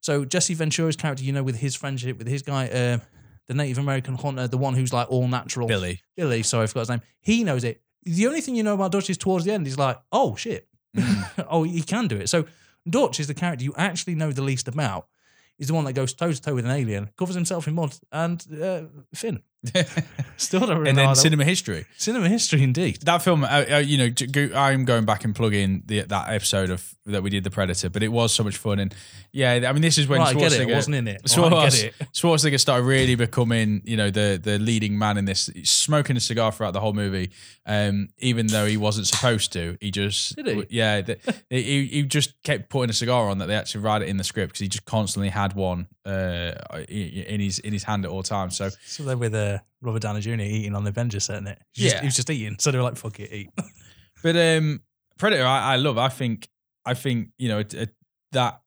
So 0.00 0.24
Jesse 0.24 0.54
Ventura's 0.54 0.96
character, 0.96 1.24
you 1.24 1.32
know, 1.32 1.42
with 1.42 1.56
his 1.56 1.74
friendship 1.74 2.18
with 2.18 2.28
his 2.28 2.42
guy, 2.42 2.68
uh, 2.68 2.98
the 3.46 3.54
Native 3.54 3.78
American 3.78 4.16
hunter, 4.16 4.46
the 4.46 4.58
one 4.58 4.74
who's 4.74 4.92
like 4.92 5.10
all 5.10 5.28
natural, 5.28 5.66
Billy. 5.66 6.02
Billy. 6.16 6.42
Sorry, 6.42 6.64
I 6.64 6.66
forgot 6.66 6.80
his 6.80 6.88
name. 6.90 7.02
He 7.20 7.44
knows 7.44 7.64
it. 7.64 7.80
The 8.02 8.26
only 8.26 8.40
thing 8.40 8.54
you 8.54 8.62
know 8.62 8.74
about 8.74 8.92
Dutch 8.92 9.08
is 9.08 9.16
towards 9.16 9.44
the 9.44 9.52
end, 9.52 9.66
he's 9.66 9.78
like, 9.78 9.98
oh 10.12 10.36
shit, 10.36 10.68
oh 11.48 11.62
he 11.62 11.82
can 11.82 12.06
do 12.06 12.16
it. 12.16 12.28
So 12.28 12.44
Dutch 12.88 13.18
is 13.18 13.26
the 13.26 13.34
character 13.34 13.64
you 13.64 13.72
actually 13.76 14.14
know 14.14 14.32
the 14.32 14.42
least 14.42 14.68
about. 14.68 15.08
He's 15.56 15.68
the 15.68 15.74
one 15.74 15.84
that 15.84 15.92
goes 15.92 16.12
toe 16.12 16.32
to 16.32 16.40
toe 16.40 16.54
with 16.54 16.64
an 16.64 16.70
alien, 16.70 17.10
covers 17.16 17.34
himself 17.34 17.68
in 17.68 17.74
mud, 17.74 17.96
and 18.12 18.44
uh, 18.60 18.82
Finn. 19.14 19.40
Still 20.36 20.60
don't 20.60 20.78
really 20.78 20.90
and 20.90 20.98
then 20.98 21.08
that- 21.08 21.16
cinema 21.16 21.44
history. 21.44 21.86
cinema 21.96 22.28
history 22.28 22.62
indeed. 22.62 22.98
That 23.02 23.22
film, 23.22 23.44
uh, 23.44 23.64
uh, 23.70 23.76
you 23.78 23.98
know, 23.98 24.48
I'm 24.56 24.84
going 24.84 25.04
back 25.04 25.24
and 25.24 25.34
plugging 25.34 25.82
the 25.86 26.02
that 26.02 26.30
episode 26.30 26.70
of 26.70 26.94
that 27.06 27.22
we 27.22 27.30
did 27.30 27.44
the 27.44 27.50
Predator, 27.50 27.90
but 27.90 28.02
it 28.02 28.08
was 28.08 28.32
so 28.32 28.42
much 28.44 28.56
fun. 28.56 28.78
And 28.78 28.94
yeah, 29.32 29.52
I 29.68 29.72
mean, 29.72 29.82
this 29.82 29.98
is 29.98 30.08
when 30.08 30.20
Right, 30.20 30.34
I 30.34 30.38
get 30.38 30.52
Schwarzenegger 30.52 30.68
it. 30.70 30.74
Wasn't 30.74 30.96
in 30.96 31.08
it. 31.08 31.22
Schwar- 31.24 31.50
Right, 31.50 31.66
I 31.66 31.70
get 31.70 31.84
it. 31.84 31.94
Schwarzenegger 32.12 32.58
started 32.60 32.84
really 32.84 33.14
becoming, 33.14 33.82
you 33.84 33.96
know, 33.96 34.10
the 34.10 34.40
the 34.42 34.58
leading 34.58 34.98
man 34.98 35.16
in 35.18 35.24
this, 35.24 35.50
smoking 35.64 36.16
a 36.16 36.20
cigar 36.20 36.50
throughout 36.52 36.72
the 36.72 36.80
whole 36.80 36.92
movie. 36.94 37.30
Um, 37.66 38.08
even 38.18 38.46
though 38.48 38.66
he 38.66 38.76
wasn't 38.76 39.06
supposed 39.06 39.52
to, 39.54 39.78
he 39.80 39.90
just 39.90 40.36
Did 40.36 40.46
he? 40.46 40.66
Yeah, 40.70 41.00
the, 41.02 41.18
he 41.48 41.86
he 41.86 42.02
just 42.02 42.42
kept 42.42 42.68
putting 42.68 42.90
a 42.90 42.94
cigar 42.94 43.28
on 43.30 43.38
that 43.38 43.46
they 43.46 43.54
actually 43.56 43.82
write 43.82 44.02
it 44.02 44.08
in 44.08 44.16
the 44.16 44.24
script 44.24 44.50
because 44.52 44.60
he 44.60 44.68
just 44.68 44.84
constantly 44.84 45.28
had 45.30 45.54
one 45.54 45.86
uh 46.06 46.52
in 46.88 47.40
his 47.40 47.58
in 47.60 47.72
his 47.72 47.82
hand 47.84 48.04
at 48.04 48.10
all 48.10 48.22
times. 48.22 48.56
So 48.56 48.68
So 48.86 49.02
they're 49.04 49.16
with 49.16 49.34
uh, 49.34 49.58
Robert 49.80 50.02
Downey 50.02 50.20
Jr. 50.20 50.32
eating 50.40 50.74
on 50.74 50.84
the 50.84 50.90
Avengers 50.90 51.24
set, 51.24 51.42
it? 51.46 51.58
He 51.72 51.82
just- 51.84 51.94
Yeah. 51.96 52.00
he 52.00 52.06
was 52.06 52.16
just 52.16 52.30
eating. 52.30 52.56
So 52.60 52.70
they 52.70 52.78
were 52.78 52.84
like, 52.84 52.96
"Fuck 52.96 53.20
it, 53.20 53.32
eat." 53.32 53.50
But 54.22 54.36
um, 54.36 54.80
Predator, 55.18 55.44
I, 55.44 55.74
I 55.74 55.76
love. 55.76 55.98
I 55.98 56.08
think, 56.08 56.48
I 56.86 56.94
think 56.94 57.28
you 57.38 57.48
know 57.48 57.58
it, 57.58 57.74
it- 57.74 57.94
that 58.32 58.60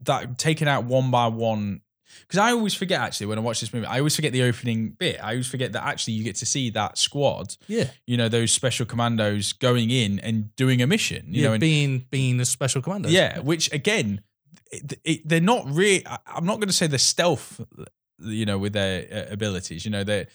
that 0.00 0.38
taken 0.38 0.68
out 0.68 0.84
one 0.84 1.10
by 1.10 1.26
one. 1.28 1.80
Because 2.20 2.38
I 2.38 2.52
always 2.52 2.72
forget 2.72 3.00
actually 3.00 3.26
when 3.26 3.38
I 3.38 3.40
watch 3.42 3.60
this 3.60 3.72
movie, 3.74 3.84
I 3.86 3.98
always 3.98 4.14
forget 4.14 4.32
the 4.32 4.42
opening 4.44 4.90
bit. 4.90 5.18
I 5.22 5.30
always 5.30 5.48
forget 5.48 5.72
that 5.72 5.82
actually 5.84 6.14
you 6.14 6.22
get 6.24 6.36
to 6.36 6.46
see 6.46 6.70
that 6.70 6.98
squad. 6.98 7.56
Yeah, 7.66 7.88
You 8.06 8.16
know 8.16 8.28
those 8.28 8.52
special 8.52 8.86
commandos 8.86 9.52
going 9.54 9.90
in 9.90 10.20
and 10.20 10.54
doing 10.56 10.80
a 10.82 10.86
mission. 10.86 11.26
You 11.34 11.42
yeah, 11.42 11.48
know, 11.48 11.54
and, 11.54 11.60
being 11.60 12.06
being 12.10 12.38
a 12.40 12.44
special 12.44 12.80
commander. 12.80 13.08
yeah, 13.08 13.40
which 13.40 13.72
again, 13.72 14.20
it, 14.70 14.98
it, 15.04 15.28
they're 15.28 15.40
not 15.40 15.66
really. 15.70 16.04
I'm 16.26 16.46
not 16.46 16.56
going 16.56 16.68
to 16.68 16.72
say 16.74 16.86
they're 16.86 16.98
stealth. 16.98 17.60
You 18.18 18.46
know, 18.46 18.56
with 18.56 18.72
their 18.72 19.06
uh, 19.12 19.32
abilities. 19.32 19.84
You 19.84 19.90
know, 19.90 20.02
they 20.02 20.26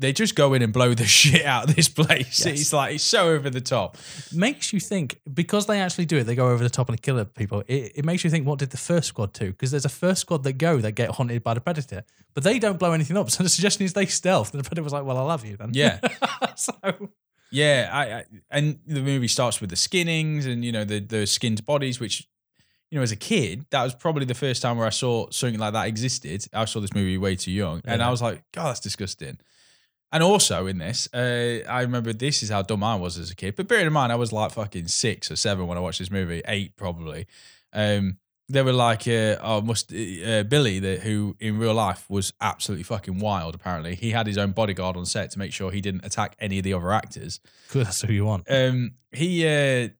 they 0.00 0.14
just 0.14 0.34
go 0.34 0.54
in 0.54 0.62
and 0.62 0.72
blow 0.72 0.94
the 0.94 1.04
shit 1.18 1.44
out 1.44 1.68
of 1.68 1.76
this 1.76 1.88
place. 1.88 2.44
Yes. 2.44 2.60
It's 2.60 2.72
like 2.72 2.94
it's 2.94 3.04
so 3.04 3.28
over 3.28 3.50
the 3.50 3.60
top. 3.60 3.98
makes 4.32 4.72
you 4.72 4.80
think 4.80 5.20
because 5.32 5.66
they 5.66 5.80
actually 5.80 6.06
do 6.06 6.16
it. 6.16 6.24
They 6.24 6.34
go 6.34 6.48
over 6.48 6.64
the 6.64 6.70
top 6.70 6.88
and 6.88 7.00
kill 7.00 7.22
people. 7.26 7.62
It, 7.68 7.92
it 7.96 8.04
makes 8.04 8.24
you 8.24 8.30
think, 8.30 8.46
what 8.46 8.58
did 8.58 8.70
the 8.70 8.78
first 8.78 9.08
squad 9.08 9.34
do? 9.34 9.50
Because 9.50 9.70
there's 9.70 9.84
a 9.84 9.90
first 9.90 10.22
squad 10.22 10.42
that 10.44 10.54
go 10.54 10.78
that 10.78 10.92
get 10.92 11.10
hunted 11.10 11.42
by 11.42 11.54
the 11.54 11.60
predator, 11.60 12.02
but 12.34 12.42
they 12.42 12.58
don't 12.58 12.78
blow 12.78 12.92
anything 12.92 13.16
up. 13.16 13.30
So 13.40 13.44
the 13.44 13.48
suggestion 13.48 13.84
is 13.84 13.92
they 13.92 14.06
stealth. 14.06 14.52
And 14.52 14.62
the 14.62 14.68
predator 14.68 14.82
was 14.82 14.92
like, 14.92 15.04
"Well, 15.04 15.16
I 15.16 15.22
love 15.22 15.44
you 15.44 15.56
then." 15.56 15.70
Yeah. 15.72 16.00
so 16.56 16.72
Yeah, 17.52 17.90
I, 17.92 18.12
I 18.12 18.24
and 18.50 18.80
the 18.86 19.02
movie 19.02 19.28
starts 19.28 19.60
with 19.60 19.70
the 19.70 19.76
skinnings 19.76 20.46
and 20.46 20.64
you 20.64 20.72
know 20.72 20.84
the 20.84 21.00
the 21.00 21.26
skinned 21.26 21.64
bodies, 21.64 22.00
which 22.00 22.26
you 22.90 22.98
know 22.98 23.02
as 23.02 23.12
a 23.12 23.16
kid 23.16 23.66
that 23.70 23.82
was 23.82 23.94
probably 23.94 24.24
the 24.24 24.34
first 24.34 24.62
time 24.62 24.76
where 24.76 24.86
I 24.86 24.90
saw 24.90 25.30
something 25.30 25.58
like 25.58 25.72
that 25.72 25.86
existed. 25.86 26.46
I 26.52 26.64
saw 26.64 26.80
this 26.80 26.94
movie 26.94 27.18
way 27.18 27.36
too 27.36 27.52
young, 27.52 27.80
and 27.84 28.02
I 28.02 28.10
was 28.10 28.20
like, 28.20 28.42
God, 28.52 28.68
that's 28.68 28.80
disgusting. 28.80 29.38
And 30.12 30.24
also 30.24 30.66
in 30.66 30.78
this, 30.78 31.08
uh, 31.14 31.60
I 31.68 31.82
remember 31.82 32.12
this 32.12 32.42
is 32.42 32.50
how 32.50 32.62
dumb 32.62 32.82
I 32.82 32.96
was 32.96 33.16
as 33.16 33.30
a 33.30 33.36
kid. 33.36 33.54
But 33.54 33.68
bearing 33.68 33.86
in 33.86 33.92
mind, 33.92 34.10
I 34.10 34.16
was 34.16 34.32
like 34.32 34.50
fucking 34.50 34.88
six 34.88 35.30
or 35.30 35.36
seven 35.36 35.68
when 35.68 35.78
I 35.78 35.80
watched 35.80 36.00
this 36.00 36.10
movie, 36.10 36.42
eight 36.46 36.76
probably. 36.76 37.26
Um, 37.72 38.18
they 38.48 38.62
were 38.62 38.72
like, 38.72 39.06
uh, 39.06 39.36
oh, 39.40 39.60
must 39.60 39.92
uh, 39.92 40.42
Billy, 40.42 40.80
the, 40.80 40.96
who 40.96 41.36
in 41.38 41.58
real 41.58 41.74
life 41.74 42.10
was 42.10 42.32
absolutely 42.40 42.82
fucking 42.82 43.20
wild. 43.20 43.54
Apparently, 43.54 43.94
he 43.94 44.10
had 44.10 44.26
his 44.26 44.36
own 44.36 44.50
bodyguard 44.50 44.96
on 44.96 45.06
set 45.06 45.30
to 45.30 45.38
make 45.38 45.52
sure 45.52 45.70
he 45.70 45.80
didn't 45.80 46.04
attack 46.04 46.34
any 46.40 46.58
of 46.58 46.64
the 46.64 46.74
other 46.74 46.92
actors. 46.92 47.38
good, 47.70 47.86
that's 47.86 48.02
who 48.02 48.12
you 48.12 48.24
want. 48.24 48.50
Um, 48.50 48.94
he 49.12 49.46
uh, 49.46 49.90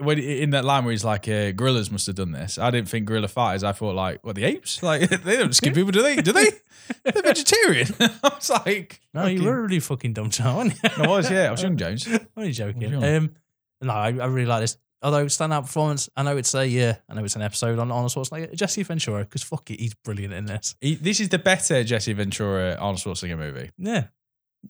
when 0.00 0.18
in 0.18 0.50
that 0.50 0.64
line 0.64 0.84
where 0.84 0.92
he's 0.92 1.04
like, 1.04 1.28
uh, 1.28 1.52
"Gorillas 1.52 1.90
must 1.90 2.06
have 2.06 2.16
done 2.16 2.32
this." 2.32 2.58
I 2.58 2.70
didn't 2.70 2.88
think 2.88 3.06
gorilla 3.06 3.28
fighters. 3.28 3.64
I 3.64 3.72
thought 3.72 3.94
like, 3.94 4.24
what 4.24 4.34
the 4.36 4.44
apes? 4.44 4.82
Like 4.88 5.08
they 5.08 5.36
don't 5.36 5.54
skin 5.54 5.74
people, 5.74 5.90
do 5.92 6.02
they? 6.02 6.16
Do 6.16 6.32
they? 6.32 6.50
They're 7.04 7.22
vegetarian. 7.22 7.88
I 8.00 8.32
was 8.34 8.48
like, 8.50 9.00
No, 9.12 9.26
you 9.26 9.44
were 9.44 9.58
a 9.58 9.62
really 9.62 9.80
fucking 9.80 10.14
dumb 10.14 10.30
child. 10.30 10.56
weren't 10.56 10.74
you? 10.82 11.04
I 11.04 11.06
was, 11.08 11.30
yeah. 11.30 11.48
I 11.48 11.50
was 11.50 11.62
young, 11.62 11.76
Jones. 11.76 12.06
I'm 12.06 12.26
only 12.36 12.52
joking. 12.52 12.94
Um, 12.94 13.34
no, 13.82 13.92
I, 13.92 14.06
I 14.08 14.26
really 14.26 14.46
like 14.46 14.62
this. 14.62 14.78
Although 15.02 15.26
standout 15.26 15.62
performance, 15.62 16.08
I 16.16 16.22
know 16.24 16.36
it's 16.36 16.54
a 16.54 16.66
yeah, 16.66 16.96
I 17.08 17.14
know 17.14 17.22
it's 17.24 17.36
an 17.36 17.42
episode 17.42 17.78
on 17.78 17.92
Arnold 17.92 18.10
Schwarzenegger, 18.12 18.52
Jesse 18.54 18.82
Ventura, 18.82 19.20
because 19.24 19.42
fuck 19.44 19.70
it, 19.70 19.78
he's 19.78 19.94
brilliant 19.94 20.32
in 20.34 20.46
this. 20.46 20.74
He, 20.80 20.94
this 20.96 21.20
is 21.20 21.28
the 21.28 21.38
better 21.38 21.84
Jesse 21.84 22.12
Ventura 22.14 22.74
Arnold 22.80 22.98
Schwarzenegger 22.98 23.38
movie 23.38 23.70
Yeah, 23.78 24.06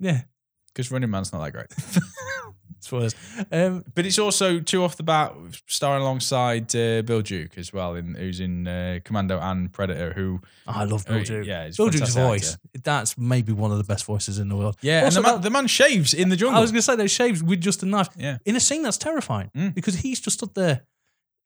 yeah. 0.00 0.22
because 0.66 0.90
Running 0.90 1.08
Man's 1.10 1.32
not 1.32 1.42
that 1.44 1.52
great. 1.52 1.68
Um, 2.92 3.84
But 3.94 4.06
it's 4.06 4.18
also 4.18 4.60
two 4.60 4.82
off 4.84 4.96
the 4.96 5.02
bat, 5.02 5.34
starring 5.66 6.02
alongside 6.02 6.74
uh, 6.74 7.02
Bill 7.02 7.22
Duke 7.22 7.56
as 7.58 7.72
well, 7.72 7.94
in 7.94 8.14
who's 8.14 8.40
in 8.40 8.66
uh, 8.66 8.98
Commando 9.04 9.38
and 9.40 9.72
Predator. 9.72 10.12
Who, 10.14 10.40
I 10.66 10.84
love 10.84 11.04
Bill 11.06 11.18
Oh, 11.18 11.22
Duke. 11.24 11.46
yeah, 11.46 11.70
Bill 11.76 11.88
Duke's 11.88 12.14
voice. 12.14 12.54
actor. 12.54 12.80
That's 12.84 13.16
maybe 13.18 13.52
one 13.52 13.70
of 13.72 13.78
the 13.78 13.84
best 13.84 14.04
voices 14.04 14.38
in 14.38 14.48
the 14.48 14.56
world. 14.56 14.76
yeah, 14.82 15.04
Also, 15.04 15.18
and 15.18 15.26
the 15.26 15.32
man, 15.32 15.40
the 15.42 15.50
man 15.50 15.66
shaves 15.66 16.14
in 16.14 16.28
the 16.28 16.36
jungle. 16.36 16.58
I 16.58 16.60
was 16.60 16.70
going 16.70 16.78
to 16.78 16.82
say 16.82 16.96
those 16.96 17.10
shaves 17.12 17.42
with 17.42 17.60
just 17.60 17.82
a 17.82 17.86
knife. 17.86 18.08
Yeah. 18.16 18.38
In 18.44 18.56
a 18.56 18.60
scene 18.60 18.82
that's 18.82 18.98
terrifying 18.98 19.50
Mm. 19.56 19.74
because 19.74 19.96
he's 19.96 20.20
just 20.20 20.38
stood 20.38 20.54
there. 20.54 20.82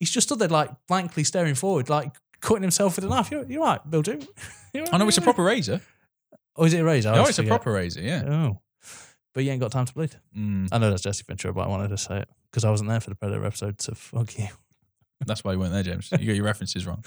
He's 0.01 0.11
just 0.11 0.28
stood 0.28 0.38
there 0.38 0.49
like 0.49 0.70
blankly 0.88 1.24
staring 1.24 1.55
forward, 1.55 1.88
like 1.88 2.12
cutting 2.40 2.62
himself 2.62 2.97
with 2.97 3.05
a 3.05 3.09
knife. 3.09 3.30
You're, 3.30 3.45
you're 3.45 3.62
right, 3.62 3.80
Bill 3.88 4.03
Duke. 4.03 4.22
You're 4.74 4.86
I 4.93 4.97
know 4.97 5.07
it's 5.07 5.18
a 5.18 5.20
proper 5.20 5.43
razor. 5.45 5.80
Oh, 6.57 6.64
is 6.64 6.72
it 6.74 6.78
a 6.80 6.84
razor? 6.84 7.11
I 7.11 7.14
No, 7.16 7.22
it's 7.22 7.32
a 7.38 7.43
forget. 7.43 7.49
proper 7.51 7.72
razor. 7.72 8.01
Yeah. 8.01 8.22
Oh. 8.26 8.62
But 9.35 9.45
you 9.45 9.51
ain't 9.51 9.61
got 9.61 9.72
time 9.72 9.87
to 9.87 9.95
bleed. 9.95 10.14
Mm, 10.37 10.68
I 10.70 10.78
know 10.78 10.91
that's 10.91 11.03
Jesse 11.03 11.24
Ventura, 11.26 11.55
but 11.55 11.62
I 11.62 11.68
wanted 11.68 11.89
to 11.89 11.99
say 11.99 12.18
it 12.18 12.28
because 12.51 12.64
I 12.64 12.70
wasn't 12.70 12.91
there 12.91 13.01
for 13.01 13.11
the 13.11 13.16
Predator 13.16 13.45
episode, 13.47 13.80
so 13.80 13.95
fuck 13.95 14.39
you. 14.39 14.49
that's 15.26 15.43
why 15.43 15.53
you 15.53 15.59
weren't 15.59 15.72
there, 15.72 15.83
James. 15.83 16.11
You 16.12 16.26
got 16.26 16.37
your 16.37 16.45
references 16.45 16.87
wrong. 16.87 17.05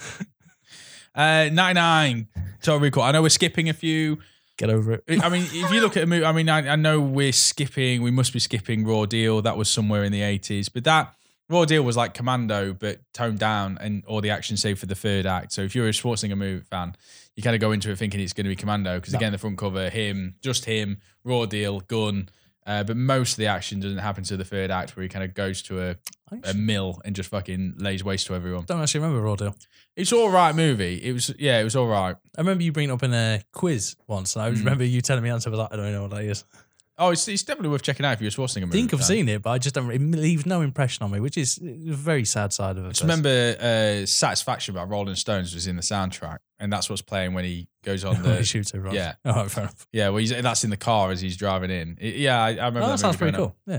Uh, 1.14 1.48
99, 1.50 2.28
Total 2.60 2.78
Recall. 2.78 3.04
I 3.04 3.12
know 3.12 3.22
we're 3.22 3.30
skipping 3.30 3.70
a 3.70 3.72
few. 3.72 4.18
Get 4.58 4.68
over 4.68 4.92
it. 4.92 5.04
I 5.22 5.30
mean, 5.30 5.44
if 5.50 5.70
you 5.70 5.80
look 5.80 5.96
at 5.96 6.02
a 6.02 6.06
movie, 6.06 6.24
I 6.24 6.32
mean, 6.32 6.48
I, 6.48 6.72
I 6.72 6.76
know 6.76 7.00
we're 7.00 7.32
skipping, 7.32 8.02
we 8.02 8.10
must 8.10 8.34
be 8.34 8.38
skipping 8.38 8.86
Raw 8.86 9.06
Deal. 9.06 9.40
That 9.40 9.56
was 9.56 9.70
somewhere 9.70 10.04
in 10.04 10.12
the 10.12 10.20
80s. 10.20 10.68
But 10.72 10.84
that 10.84 11.14
Raw 11.48 11.64
Deal 11.64 11.82
was 11.82 11.96
like 11.96 12.12
Commando, 12.14 12.72
but 12.72 12.98
toned 13.14 13.38
down 13.38 13.78
and 13.80 14.04
all 14.06 14.20
the 14.20 14.30
action 14.30 14.56
saved 14.56 14.80
for 14.80 14.86
the 14.86 14.94
third 14.96 15.26
act. 15.26 15.52
So 15.52 15.62
if 15.62 15.74
you're 15.74 15.86
a 15.86 15.92
Schwarzenegger 15.92 16.36
movie 16.36 16.64
fan, 16.68 16.96
you 17.36 17.42
kind 17.42 17.54
of 17.54 17.60
go 17.60 17.70
into 17.72 17.90
it 17.90 17.96
thinking 17.98 18.20
it's 18.20 18.32
going 18.32 18.44
to 18.46 18.50
be 18.50 18.56
Commando 18.56 18.98
because, 18.98 19.14
again, 19.14 19.30
the 19.32 19.38
front 19.38 19.56
cover, 19.58 19.88
him, 19.88 20.34
just 20.42 20.64
him, 20.64 20.98
Raw 21.24 21.46
Deal, 21.46 21.80
gun. 21.80 22.28
Uh, 22.66 22.82
but 22.82 22.96
most 22.96 23.32
of 23.34 23.36
the 23.36 23.46
action 23.46 23.78
doesn't 23.78 23.98
happen 23.98 24.24
to 24.24 24.36
the 24.36 24.44
third 24.44 24.72
act 24.72 24.96
where 24.96 25.04
he 25.04 25.08
kind 25.08 25.24
of 25.24 25.34
goes 25.34 25.62
to 25.62 25.80
a, 25.90 25.96
a 26.42 26.52
mill 26.52 27.00
and 27.04 27.14
just 27.14 27.30
fucking 27.30 27.74
lays 27.78 28.02
waste 28.02 28.26
to 28.26 28.34
everyone. 28.34 28.64
don't 28.64 28.80
actually 28.82 28.98
remember 29.02 29.22
Raw 29.22 29.36
Deal. 29.36 29.54
It's 29.94 30.12
all 30.12 30.30
right 30.30 30.52
movie. 30.52 31.00
It 31.00 31.12
was, 31.12 31.32
yeah, 31.38 31.60
it 31.60 31.64
was 31.64 31.76
all 31.76 31.86
right. 31.86 32.16
I 32.36 32.40
remember 32.40 32.64
you 32.64 32.72
bringing 32.72 32.90
it 32.90 32.94
up 32.94 33.04
in 33.04 33.14
a 33.14 33.40
quiz 33.52 33.94
once, 34.08 34.34
and 34.34 34.42
I 34.42 34.50
Mm. 34.50 34.58
remember 34.58 34.84
you 34.84 35.00
telling 35.00 35.22
me 35.22 35.28
the 35.28 35.34
answer, 35.34 35.48
but 35.50 35.72
I 35.72 35.76
don't 35.76 35.92
know 35.92 36.02
what 36.02 36.10
that 36.10 36.24
is. 36.24 36.44
Oh, 36.98 37.10
it's, 37.10 37.28
it's 37.28 37.42
definitely 37.42 37.68
worth 37.68 37.82
checking 37.82 38.06
out 38.06 38.12
if 38.14 38.22
you're 38.22 38.30
watching 38.38 38.62
a 38.62 38.66
Schwarzenegger 38.66 38.70
I 38.70 38.72
think 38.72 38.94
I've 38.94 39.00
fan. 39.00 39.06
seen 39.06 39.28
it, 39.28 39.42
but 39.42 39.50
I 39.50 39.58
just 39.58 39.74
don't. 39.74 39.90
It 39.90 40.00
leaves 40.00 40.46
no 40.46 40.62
impression 40.62 41.04
on 41.04 41.10
me, 41.10 41.20
which 41.20 41.36
is 41.36 41.58
a 41.58 41.92
very 41.92 42.24
sad 42.24 42.54
side 42.54 42.78
of 42.78 42.86
it. 42.86 42.88
Just 42.90 43.02
remember 43.02 43.28
uh, 43.60 44.06
Satisfaction 44.06 44.74
by 44.74 44.84
Rolling 44.84 45.14
Stones 45.14 45.52
was 45.54 45.66
in 45.66 45.76
the 45.76 45.82
soundtrack, 45.82 46.38
and 46.58 46.72
that's 46.72 46.88
what's 46.88 47.02
playing 47.02 47.34
when 47.34 47.44
he 47.44 47.68
goes 47.84 48.02
on 48.02 48.16
he 48.22 48.22
the. 48.22 48.44
shoots 48.44 48.72
everyone. 48.74 48.94
yeah. 48.96 49.14
All 49.26 49.34
right, 49.34 49.50
fair 49.50 49.64
enough. 49.64 49.86
yeah, 49.92 50.08
well, 50.08 50.18
he's, 50.18 50.30
that's 50.30 50.64
in 50.64 50.70
the 50.70 50.76
car 50.78 51.10
as 51.10 51.20
he's 51.20 51.36
driving 51.36 51.70
in. 51.70 51.98
It- 52.00 52.16
yeah, 52.16 52.42
I, 52.42 52.48
I 52.48 52.66
remember 52.66 52.80
Oh, 52.80 52.82
that, 52.84 52.88
that 52.92 52.98
sounds 52.98 53.16
pretty 53.16 53.36
growing 53.36 53.50
up. 53.50 53.56
cool. 53.66 53.74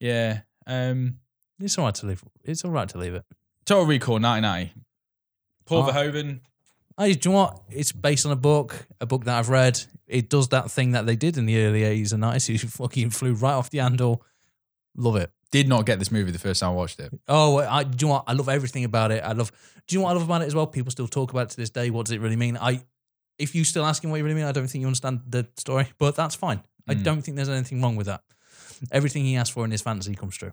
Yeah, 0.00 0.40
Yeah. 0.66 0.90
Um, 0.90 1.18
it's 1.60 1.78
all 1.78 1.86
right 1.86 1.94
to 1.94 2.06
leave. 2.06 2.22
It's 2.44 2.62
all 2.64 2.70
right 2.72 2.88
to 2.90 2.98
leave 2.98 3.14
it. 3.14 3.24
Total 3.64 3.86
Recall 3.86 4.14
1990. 4.20 4.74
Paul 5.64 5.84
Oh. 5.84 5.92
Verhoeven. 5.92 6.40
Hey, 6.96 7.14
do 7.14 7.28
you 7.28 7.32
know 7.32 7.40
what? 7.42 7.62
It's 7.70 7.92
based 7.92 8.24
on 8.24 8.32
a 8.32 8.36
book, 8.36 8.86
a 9.00 9.06
book 9.06 9.24
that 9.24 9.38
I've 9.38 9.48
read. 9.48 9.82
It 10.06 10.28
does 10.30 10.48
that 10.48 10.70
thing 10.70 10.92
that 10.92 11.06
they 11.06 11.16
did 11.16 11.36
in 11.36 11.46
the 11.46 11.58
early 11.64 11.82
80s 11.82 12.12
and 12.12 12.22
90s. 12.22 12.48
You 12.48 12.58
fucking 12.68 13.10
flew 13.10 13.34
right 13.34 13.54
off 13.54 13.70
the 13.70 13.78
handle, 13.78 14.22
Love 14.96 15.16
it. 15.16 15.30
Did 15.50 15.68
not 15.68 15.86
get 15.86 15.98
this 15.98 16.10
movie 16.10 16.30
the 16.30 16.38
first 16.38 16.60
time 16.60 16.70
I 16.70 16.74
watched 16.74 16.98
it. 17.00 17.12
Oh, 17.28 17.58
I 17.58 17.84
do 17.84 18.06
you 18.06 18.08
know 18.08 18.14
what? 18.14 18.24
I 18.26 18.32
love 18.32 18.48
everything 18.48 18.84
about 18.84 19.12
it. 19.12 19.22
I 19.22 19.32
love. 19.32 19.52
Do 19.86 19.94
you 19.94 20.00
know 20.00 20.04
what 20.04 20.10
I 20.10 20.14
love 20.14 20.24
about 20.24 20.42
it 20.42 20.46
as 20.46 20.54
well? 20.54 20.66
People 20.66 20.90
still 20.90 21.06
talk 21.06 21.30
about 21.30 21.44
it 21.44 21.50
to 21.50 21.56
this 21.56 21.70
day. 21.70 21.90
What 21.90 22.06
does 22.06 22.12
it 22.12 22.20
really 22.20 22.36
mean? 22.36 22.56
I, 22.56 22.80
if 23.38 23.54
you 23.54 23.64
still 23.64 23.84
asking 23.84 24.10
what 24.10 24.16
you 24.16 24.24
really 24.24 24.36
mean, 24.36 24.46
I 24.46 24.52
don't 24.52 24.66
think 24.66 24.80
you 24.82 24.86
understand 24.86 25.20
the 25.28 25.46
story. 25.56 25.88
But 25.98 26.16
that's 26.16 26.34
fine. 26.34 26.62
I 26.88 26.94
hmm. 26.94 27.02
don't 27.02 27.22
think 27.22 27.36
there's 27.36 27.48
anything 27.48 27.80
wrong 27.82 27.96
with 27.96 28.06
that. 28.06 28.22
Everything 28.90 29.24
he 29.24 29.36
asked 29.36 29.52
for 29.52 29.64
in 29.64 29.70
his 29.70 29.82
fantasy 29.82 30.14
comes 30.14 30.36
true, 30.36 30.50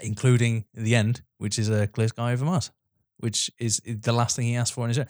including 0.00 0.64
the 0.74 0.94
end, 0.94 1.22
which 1.38 1.58
is 1.58 1.68
a 1.68 1.88
clear 1.88 2.08
sky 2.08 2.32
over 2.32 2.44
Mars, 2.44 2.70
which 3.18 3.50
is 3.58 3.80
the 3.84 4.12
last 4.12 4.36
thing 4.36 4.46
he 4.46 4.56
asked 4.56 4.72
for 4.72 4.84
in 4.84 4.94
his. 4.94 5.00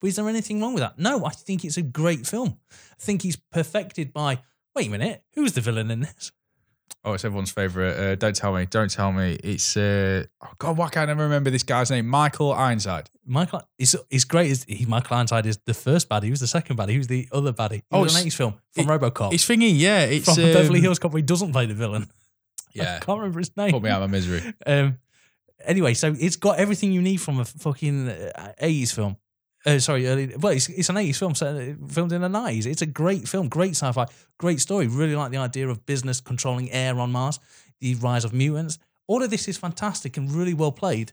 But 0.00 0.08
is 0.08 0.16
there 0.16 0.28
anything 0.28 0.60
wrong 0.60 0.74
with 0.74 0.82
that? 0.82 0.98
No, 0.98 1.24
I 1.24 1.30
think 1.30 1.64
it's 1.64 1.76
a 1.76 1.82
great 1.82 2.26
film. 2.26 2.58
I 2.70 2.74
think 2.98 3.22
he's 3.22 3.36
perfected 3.36 4.12
by. 4.12 4.40
Wait 4.74 4.88
a 4.88 4.90
minute, 4.90 5.22
who's 5.34 5.52
the 5.54 5.60
villain 5.62 5.90
in 5.90 6.00
this? 6.00 6.32
Oh, 7.02 7.12
it's 7.14 7.24
everyone's 7.24 7.50
favorite. 7.52 7.96
Uh, 7.98 8.14
don't 8.16 8.34
tell 8.34 8.52
me. 8.52 8.66
Don't 8.66 8.90
tell 8.90 9.12
me. 9.12 9.38
It's 9.42 9.76
uh, 9.76 10.24
oh 10.42 10.48
God, 10.58 10.76
why 10.76 10.88
can't 10.88 11.08
I 11.08 11.12
remember 11.14 11.50
this 11.50 11.62
guy's 11.62 11.90
name? 11.90 12.06
Michael 12.08 12.52
Ironside. 12.52 13.08
Michael 13.24 13.62
is 13.78 13.96
is 14.10 14.24
great. 14.24 14.50
Is 14.50 14.64
he, 14.68 14.84
Michael 14.86 15.16
Ironside 15.16 15.46
is 15.46 15.58
the 15.66 15.72
first 15.74 16.08
baddie. 16.08 16.24
He 16.24 16.30
was 16.30 16.40
the 16.40 16.46
second 16.48 16.76
baddie. 16.76 16.90
He 16.90 16.98
was 16.98 17.06
the 17.06 17.28
other 17.32 17.52
baddie. 17.52 17.76
He 17.76 17.82
Oh, 17.92 18.02
was 18.02 18.12
it's- 18.16 18.34
80s 18.34 18.36
film 18.36 18.54
from 18.72 18.90
it- 18.90 19.00
RoboCop. 19.00 19.32
It's 19.32 19.46
thingy, 19.48 19.72
yeah. 19.78 20.00
It's 20.04 20.26
from 20.32 20.44
um, 20.44 20.52
Beverly 20.52 20.80
Hills 20.80 20.98
Cop. 20.98 21.14
He 21.14 21.22
doesn't 21.22 21.52
play 21.52 21.66
the 21.66 21.74
villain. 21.74 22.02
I 22.10 22.70
Yeah, 22.74 22.98
can't 22.98 23.18
remember 23.20 23.38
his 23.38 23.56
name. 23.56 23.70
put 23.70 23.82
me 23.82 23.88
out 23.90 24.02
of 24.02 24.10
my 24.10 24.16
misery. 24.16 24.52
Um, 24.66 24.98
anyway, 25.64 25.94
so 25.94 26.14
it's 26.18 26.36
got 26.36 26.58
everything 26.58 26.92
you 26.92 27.00
need 27.02 27.18
from 27.20 27.38
a 27.40 27.44
fucking 27.44 28.08
uh, 28.08 28.52
80s 28.62 28.92
film. 28.94 29.16
Uh, 29.66 29.80
sorry, 29.80 30.06
early. 30.06 30.32
Well, 30.38 30.52
it's, 30.52 30.68
it's 30.68 30.88
an 30.88 30.94
80s 30.96 31.18
film 31.18 31.34
set, 31.34 31.76
filmed 31.88 32.12
in 32.12 32.20
the 32.20 32.28
90s. 32.28 32.66
It's 32.66 32.82
a 32.82 32.86
great 32.86 33.28
film, 33.28 33.48
great 33.48 33.72
sci 33.72 33.90
fi, 33.90 34.06
great 34.38 34.60
story. 34.60 34.86
Really 34.86 35.16
like 35.16 35.32
the 35.32 35.38
idea 35.38 35.68
of 35.68 35.84
business 35.86 36.20
controlling 36.20 36.70
air 36.70 36.98
on 37.00 37.10
Mars, 37.10 37.40
the 37.80 37.96
rise 37.96 38.24
of 38.24 38.32
mutants. 38.32 38.78
All 39.08 39.22
of 39.24 39.30
this 39.30 39.48
is 39.48 39.56
fantastic 39.56 40.16
and 40.16 40.30
really 40.30 40.54
well 40.54 40.70
played. 40.70 41.12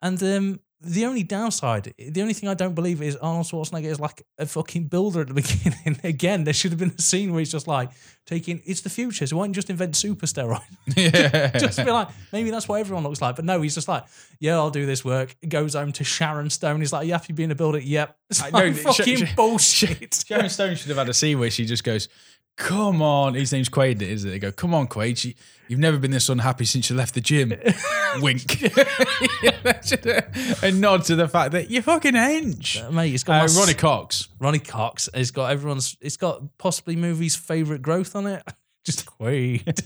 And 0.00 0.20
um, 0.22 0.60
the 0.82 1.04
only 1.04 1.22
downside, 1.22 1.92
the 1.98 2.22
only 2.22 2.32
thing 2.32 2.48
I 2.48 2.54
don't 2.54 2.74
believe 2.74 3.02
is 3.02 3.14
Arnold 3.16 3.46
Schwarzenegger 3.46 3.84
is 3.84 4.00
like 4.00 4.22
a 4.38 4.46
fucking 4.46 4.84
builder 4.84 5.20
at 5.20 5.28
the 5.28 5.34
beginning. 5.34 6.00
Again, 6.02 6.44
there 6.44 6.54
should 6.54 6.70
have 6.70 6.78
been 6.78 6.94
a 6.96 7.02
scene 7.02 7.32
where 7.32 7.40
he's 7.40 7.52
just 7.52 7.68
like 7.68 7.90
taking, 8.24 8.62
it's 8.64 8.80
the 8.80 8.88
future, 8.88 9.26
so 9.26 9.36
why 9.36 9.42
don't 9.42 9.50
you 9.50 9.54
just 9.56 9.68
invent 9.68 9.94
super 9.94 10.24
steroids? 10.24 10.62
yeah, 10.96 11.50
just 11.58 11.84
be 11.84 11.90
like, 11.90 12.08
maybe 12.32 12.50
that's 12.50 12.66
what 12.66 12.80
everyone 12.80 13.04
looks 13.04 13.20
like. 13.20 13.36
But 13.36 13.44
no, 13.44 13.60
he's 13.60 13.74
just 13.74 13.88
like, 13.88 14.04
yeah, 14.38 14.54
I'll 14.54 14.70
do 14.70 14.86
this 14.86 15.04
work. 15.04 15.36
Goes 15.46 15.74
home 15.74 15.92
to 15.92 16.04
Sharon 16.04 16.48
Stone. 16.48 16.80
He's 16.80 16.94
like, 16.94 17.06
yeah 17.06 17.10
you 17.10 17.14
have 17.14 17.26
to 17.26 17.32
be 17.32 17.42
in 17.42 17.50
a 17.50 17.54
builder. 17.54 17.78
Yep. 17.78 18.16
It's 18.30 18.42
I 18.42 18.48
like 18.50 18.74
fucking 18.76 19.16
Sh- 19.16 19.28
Sh- 19.28 19.36
bullshit. 19.36 20.24
Sharon 20.26 20.48
Stone 20.48 20.76
should 20.76 20.88
have 20.88 20.96
had 20.96 21.08
a 21.08 21.14
scene 21.14 21.38
where 21.38 21.50
she 21.50 21.66
just 21.66 21.84
goes, 21.84 22.08
"Come 22.56 23.02
on." 23.02 23.34
His 23.34 23.52
name's 23.52 23.68
Quaid, 23.68 24.02
isn't 24.02 24.28
it? 24.28 24.32
They 24.32 24.38
go, 24.38 24.52
"Come 24.52 24.74
on, 24.74 24.86
Quaid. 24.88 25.24
You, 25.24 25.34
you've 25.68 25.80
never 25.80 25.98
been 25.98 26.10
this 26.10 26.28
unhappy 26.28 26.64
since 26.64 26.90
you 26.90 26.96
left 26.96 27.14
the 27.14 27.20
gym." 27.20 27.52
Wink, 28.20 28.60
and 30.62 30.80
nod 30.80 31.04
to 31.04 31.14
the 31.16 31.28
fact 31.30 31.52
that 31.52 31.70
you're 31.70 31.82
fucking 31.82 32.14
hench. 32.14 32.90
Mate, 32.92 33.14
it's 33.14 33.22
got 33.24 33.42
Uh, 33.42 33.46
my 33.52 33.60
Ronny 33.60 33.74
Cox. 33.74 34.28
Ronny 34.40 34.58
Cox. 34.58 35.08
It's 35.14 35.30
got 35.30 35.50
everyone's. 35.52 35.96
It's 36.00 36.16
got 36.16 36.42
possibly 36.58 36.96
movie's 36.96 37.36
favorite 37.36 37.82
growth 37.82 38.16
on 38.16 38.26
it. 38.26 38.42
Just 38.84 39.04
Quaid. 39.06 39.78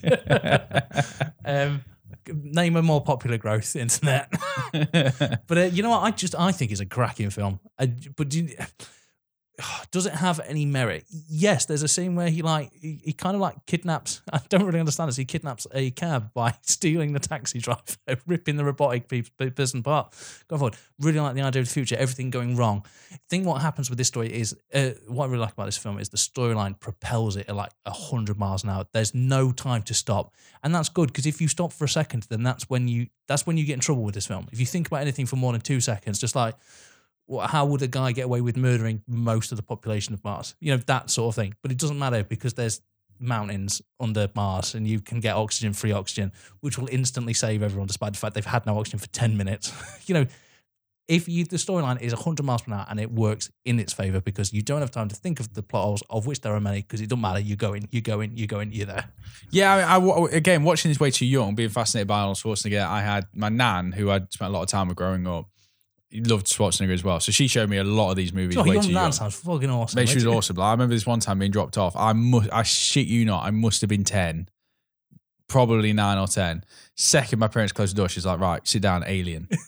um, 1.44 1.84
name 2.28 2.76
a 2.76 2.82
more 2.82 3.02
popular 3.02 3.36
growth 3.38 3.74
internet. 3.76 4.32
but 4.72 5.58
uh, 5.58 5.60
you 5.72 5.82
know 5.82 5.90
what? 5.90 6.02
I 6.04 6.10
just 6.12 6.34
I 6.38 6.52
think 6.52 6.70
it's 6.70 6.80
a 6.80 6.86
cracking 6.86 7.30
film. 7.30 7.58
I, 7.78 7.86
but 8.16 8.28
do 8.28 8.44
you, 8.44 8.56
does 9.90 10.06
it 10.06 10.14
have 10.14 10.40
any 10.46 10.66
merit? 10.66 11.04
Yes. 11.28 11.66
There's 11.66 11.82
a 11.82 11.88
scene 11.88 12.14
where 12.14 12.28
he 12.28 12.42
like 12.42 12.72
he, 12.72 13.00
he 13.04 13.12
kind 13.12 13.34
of 13.34 13.40
like 13.40 13.66
kidnaps. 13.66 14.22
I 14.32 14.40
don't 14.48 14.64
really 14.64 14.80
understand 14.80 15.08
this. 15.08 15.16
He 15.16 15.24
kidnaps 15.24 15.66
a 15.72 15.90
cab 15.90 16.32
by 16.34 16.54
stealing 16.62 17.12
the 17.12 17.20
taxi 17.20 17.58
driver, 17.60 17.82
ripping 18.26 18.56
the 18.56 18.64
robotic 18.64 19.08
pe- 19.08 19.22
pe- 19.38 19.50
person 19.50 19.80
apart. 19.80 20.14
Go 20.48 20.58
forward. 20.58 20.76
Really 21.00 21.20
like 21.20 21.34
the 21.34 21.42
idea 21.42 21.60
of 21.60 21.68
the 21.68 21.72
future. 21.72 21.96
Everything 21.96 22.30
going 22.30 22.56
wrong. 22.56 22.84
I 23.12 23.18
think 23.28 23.46
what 23.46 23.62
happens 23.62 23.88
with 23.90 23.98
this 23.98 24.08
story 24.08 24.32
is 24.32 24.56
uh, 24.72 24.90
what 25.06 25.26
I 25.26 25.28
really 25.28 25.42
like 25.42 25.52
about 25.52 25.66
this 25.66 25.78
film 25.78 25.98
is 25.98 26.08
the 26.08 26.16
storyline 26.16 26.78
propels 26.78 27.36
it 27.36 27.48
at 27.48 27.56
like 27.56 27.70
hundred 27.86 28.38
miles 28.38 28.64
an 28.64 28.70
hour. 28.70 28.86
There's 28.92 29.14
no 29.14 29.52
time 29.52 29.82
to 29.84 29.94
stop, 29.94 30.34
and 30.62 30.74
that's 30.74 30.88
good 30.88 31.08
because 31.08 31.26
if 31.26 31.40
you 31.40 31.48
stop 31.48 31.72
for 31.72 31.84
a 31.84 31.88
second, 31.88 32.26
then 32.28 32.42
that's 32.42 32.68
when 32.68 32.88
you 32.88 33.08
that's 33.26 33.46
when 33.46 33.56
you 33.56 33.64
get 33.64 33.74
in 33.74 33.80
trouble 33.80 34.02
with 34.02 34.14
this 34.14 34.26
film. 34.26 34.48
If 34.52 34.60
you 34.60 34.66
think 34.66 34.88
about 34.88 35.00
anything 35.00 35.26
for 35.26 35.36
more 35.36 35.52
than 35.52 35.60
two 35.60 35.80
seconds, 35.80 36.18
just 36.18 36.34
like 36.34 36.54
how 37.46 37.66
would 37.66 37.82
a 37.82 37.88
guy 37.88 38.12
get 38.12 38.26
away 38.26 38.40
with 38.40 38.56
murdering 38.56 39.02
most 39.06 39.52
of 39.52 39.56
the 39.56 39.62
population 39.62 40.14
of 40.14 40.22
Mars? 40.24 40.54
You 40.60 40.72
know 40.72 40.82
that 40.86 41.10
sort 41.10 41.32
of 41.32 41.34
thing. 41.36 41.54
But 41.62 41.72
it 41.72 41.78
doesn't 41.78 41.98
matter 41.98 42.22
because 42.24 42.54
there's 42.54 42.80
mountains 43.18 43.80
under 44.00 44.28
Mars, 44.34 44.74
and 44.74 44.86
you 44.86 45.00
can 45.00 45.20
get 45.20 45.34
oxygen, 45.34 45.72
free 45.72 45.92
oxygen, 45.92 46.32
which 46.60 46.78
will 46.78 46.88
instantly 46.90 47.34
save 47.34 47.62
everyone, 47.62 47.86
despite 47.86 48.12
the 48.12 48.18
fact 48.18 48.34
they've 48.34 48.44
had 48.44 48.66
no 48.66 48.78
oxygen 48.78 48.98
for 48.98 49.08
ten 49.08 49.36
minutes. 49.36 49.72
you 50.06 50.14
know, 50.14 50.26
if 51.08 51.28
you 51.28 51.44
the 51.44 51.56
storyline 51.56 52.00
is 52.00 52.14
100 52.14 52.42
miles 52.42 52.62
per 52.62 52.72
hour 52.72 52.86
and 52.88 52.98
it 52.98 53.10
works 53.10 53.50
in 53.64 53.78
its 53.78 53.92
favor 53.92 54.20
because 54.20 54.52
you 54.52 54.62
don't 54.62 54.80
have 54.80 54.90
time 54.90 55.08
to 55.08 55.14
think 55.14 55.38
of 55.38 55.52
the 55.52 55.62
plot 55.62 55.84
holes, 55.84 56.02
of 56.08 56.26
which 56.26 56.40
there 56.40 56.54
are 56.54 56.60
many, 56.60 56.82
because 56.82 57.00
it 57.00 57.08
doesn't 57.08 57.20
matter. 57.20 57.40
You 57.40 57.56
go 57.56 57.74
in, 57.74 57.88
you 57.90 58.00
go 58.00 58.20
in, 58.20 58.36
you 58.36 58.46
go 58.46 58.60
in, 58.60 58.72
you're 58.72 58.86
there. 58.86 59.10
Yeah, 59.50 59.74
I, 59.74 59.98
I 59.98 60.28
again 60.30 60.62
watching 60.64 60.90
this 60.90 61.00
way 61.00 61.10
too 61.10 61.26
young, 61.26 61.54
being 61.54 61.68
fascinated 61.68 62.08
by 62.08 62.20
Arnold 62.20 62.38
Schwarzenegger. 62.38 62.86
I 62.86 63.02
had 63.02 63.26
my 63.34 63.48
nan, 63.48 63.92
who 63.92 64.10
I'd 64.10 64.32
spent 64.32 64.50
a 64.50 64.52
lot 64.52 64.62
of 64.62 64.68
time 64.68 64.88
with 64.88 64.96
growing 64.96 65.26
up, 65.26 65.48
loved 66.14 66.46
Schwarzenegger 66.46 66.92
as 66.92 67.04
well. 67.04 67.20
So 67.20 67.32
she 67.32 67.48
showed 67.48 67.68
me 67.68 67.76
a 67.78 67.84
lot 67.84 68.10
of 68.10 68.16
these 68.16 68.32
movies 68.32 68.56
Oh, 68.56 68.62
way 68.62 68.74
your 68.74 68.82
too 68.82 68.92
young. 68.92 69.12
sounds 69.12 69.36
fucking 69.36 69.70
awesome. 69.70 69.98
Mate, 69.98 70.08
she 70.08 70.16
was 70.16 70.26
awesome. 70.26 70.56
Like, 70.56 70.66
I 70.66 70.70
remember 70.72 70.94
this 70.94 71.06
one 71.06 71.20
time 71.20 71.38
being 71.38 71.50
dropped 71.50 71.76
off. 71.78 71.96
I 71.96 72.12
must, 72.12 72.52
I 72.52 72.62
shit 72.62 73.06
you 73.06 73.24
not, 73.24 73.44
I 73.44 73.50
must 73.50 73.80
have 73.80 73.88
been 73.90 74.04
ten, 74.04 74.48
probably 75.48 75.92
nine 75.92 76.18
or 76.18 76.26
ten. 76.26 76.64
Second, 76.96 77.38
my 77.38 77.48
parents 77.48 77.72
closed 77.72 77.94
the 77.94 77.98
door. 78.00 78.08
She's 78.08 78.26
like, 78.26 78.40
"Right, 78.40 78.66
sit 78.66 78.82
down, 78.82 79.04
Alien." 79.06 79.48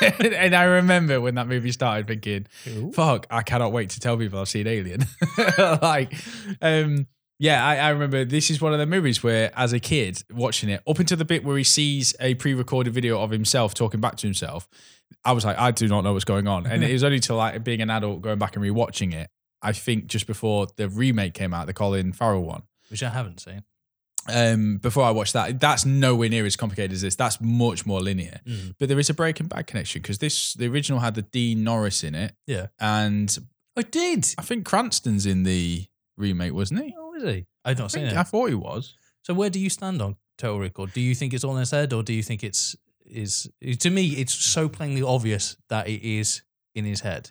and 0.00 0.54
I 0.54 0.64
remember 0.64 1.20
when 1.20 1.34
that 1.36 1.48
movie 1.48 1.72
started, 1.72 2.06
thinking, 2.06 2.46
"Fuck, 2.92 3.26
I 3.30 3.42
cannot 3.42 3.72
wait 3.72 3.90
to 3.90 4.00
tell 4.00 4.16
people 4.16 4.40
I've 4.40 4.48
seen 4.48 4.66
Alien." 4.66 5.04
like, 5.58 6.14
um, 6.60 7.06
yeah, 7.38 7.64
I, 7.64 7.76
I 7.76 7.88
remember 7.88 8.24
this 8.24 8.50
is 8.50 8.60
one 8.60 8.72
of 8.72 8.78
the 8.78 8.86
movies 8.86 9.22
where, 9.22 9.50
as 9.56 9.72
a 9.72 9.80
kid, 9.80 10.22
watching 10.32 10.68
it 10.68 10.82
up 10.86 10.98
until 10.98 11.16
the 11.16 11.24
bit 11.24 11.44
where 11.44 11.56
he 11.56 11.64
sees 11.64 12.14
a 12.20 12.34
pre-recorded 12.34 12.92
video 12.92 13.20
of 13.20 13.30
himself 13.30 13.74
talking 13.74 14.00
back 14.00 14.16
to 14.16 14.26
himself. 14.26 14.68
I 15.24 15.32
was 15.32 15.44
like, 15.44 15.58
I 15.58 15.70
do 15.70 15.88
not 15.88 16.04
know 16.04 16.12
what's 16.12 16.24
going 16.24 16.46
on, 16.48 16.66
and 16.66 16.82
it 16.90 16.92
was 16.92 17.04
only 17.04 17.20
till 17.20 17.36
like 17.36 17.62
being 17.64 17.80
an 17.80 17.90
adult 17.90 18.22
going 18.22 18.38
back 18.38 18.56
and 18.56 18.64
rewatching 18.64 19.12
it. 19.14 19.28
I 19.62 19.72
think 19.72 20.06
just 20.06 20.26
before 20.26 20.66
the 20.76 20.88
remake 20.88 21.34
came 21.34 21.54
out, 21.54 21.66
the 21.66 21.72
Colin 21.72 22.12
Farrell 22.12 22.42
one. 22.42 22.62
which 22.90 23.02
I 23.02 23.10
haven't 23.10 23.40
seen. 23.40 23.62
Um, 24.32 24.76
before 24.78 25.02
I 25.04 25.10
watched 25.10 25.32
that, 25.32 25.58
that's 25.58 25.84
nowhere 25.84 26.28
near 26.28 26.46
as 26.46 26.54
complicated 26.56 26.92
as 26.92 27.02
this. 27.02 27.16
That's 27.16 27.40
much 27.40 27.84
more 27.84 28.00
linear. 28.00 28.40
Mm. 28.46 28.74
But 28.78 28.88
there 28.88 28.98
is 29.00 29.10
a 29.10 29.14
Breaking 29.14 29.48
Bad 29.48 29.66
connection 29.66 30.00
because 30.00 30.18
this 30.18 30.54
the 30.54 30.68
original 30.68 31.00
had 31.00 31.14
the 31.16 31.22
Dean 31.22 31.64
Norris 31.64 32.04
in 32.04 32.14
it, 32.14 32.34
Yeah, 32.46 32.68
and 32.78 33.36
I 33.76 33.82
did. 33.82 34.26
I 34.38 34.42
think 34.42 34.64
Cranston's 34.64 35.26
in 35.26 35.42
the 35.42 35.86
remake, 36.16 36.52
wasn't 36.54 36.84
he? 36.84 36.94
Oh, 36.96 37.14
is 37.14 37.22
he? 37.24 37.46
I've 37.64 37.78
not 37.78 37.86
I, 37.86 37.88
seen 37.88 38.02
think- 38.04 38.14
it. 38.14 38.18
I 38.18 38.22
thought 38.22 38.48
he 38.48 38.54
was. 38.54 38.94
So 39.22 39.34
where 39.34 39.50
do 39.50 39.58
you 39.60 39.70
stand 39.70 40.00
on 40.02 40.16
Total 40.38 40.58
Recall? 40.58 40.86
Do 40.86 41.00
you 41.00 41.14
think 41.14 41.32
it's 41.34 41.42
all 41.44 41.54
in 41.54 41.60
his 41.60 41.70
head, 41.72 41.92
or 41.92 42.02
do 42.04 42.12
you 42.12 42.22
think 42.22 42.42
it's 42.44 42.76
is 43.12 43.48
to 43.78 43.90
me 43.90 44.06
it's 44.08 44.34
so 44.34 44.68
plainly 44.68 45.02
obvious 45.02 45.56
that 45.68 45.88
it 45.88 46.02
is 46.02 46.42
in 46.74 46.84
his 46.84 47.00
head? 47.00 47.30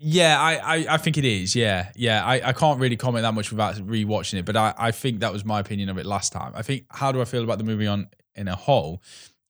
Yeah, 0.00 0.40
I, 0.40 0.54
I, 0.54 0.86
I 0.90 0.96
think 0.96 1.18
it 1.18 1.24
is. 1.24 1.56
Yeah, 1.56 1.90
yeah. 1.96 2.24
I, 2.24 2.50
I 2.50 2.52
can't 2.52 2.78
really 2.78 2.96
comment 2.96 3.24
that 3.24 3.34
much 3.34 3.50
without 3.50 3.74
rewatching 3.74 4.38
it, 4.38 4.44
but 4.44 4.56
I, 4.56 4.72
I 4.78 4.90
think 4.92 5.20
that 5.20 5.32
was 5.32 5.44
my 5.44 5.58
opinion 5.58 5.88
of 5.88 5.98
it 5.98 6.06
last 6.06 6.32
time. 6.32 6.52
I 6.54 6.62
think 6.62 6.84
how 6.90 7.10
do 7.10 7.20
I 7.20 7.24
feel 7.24 7.42
about 7.42 7.58
the 7.58 7.64
movie 7.64 7.88
on 7.88 8.08
in 8.36 8.46
a 8.46 8.54
whole? 8.54 9.02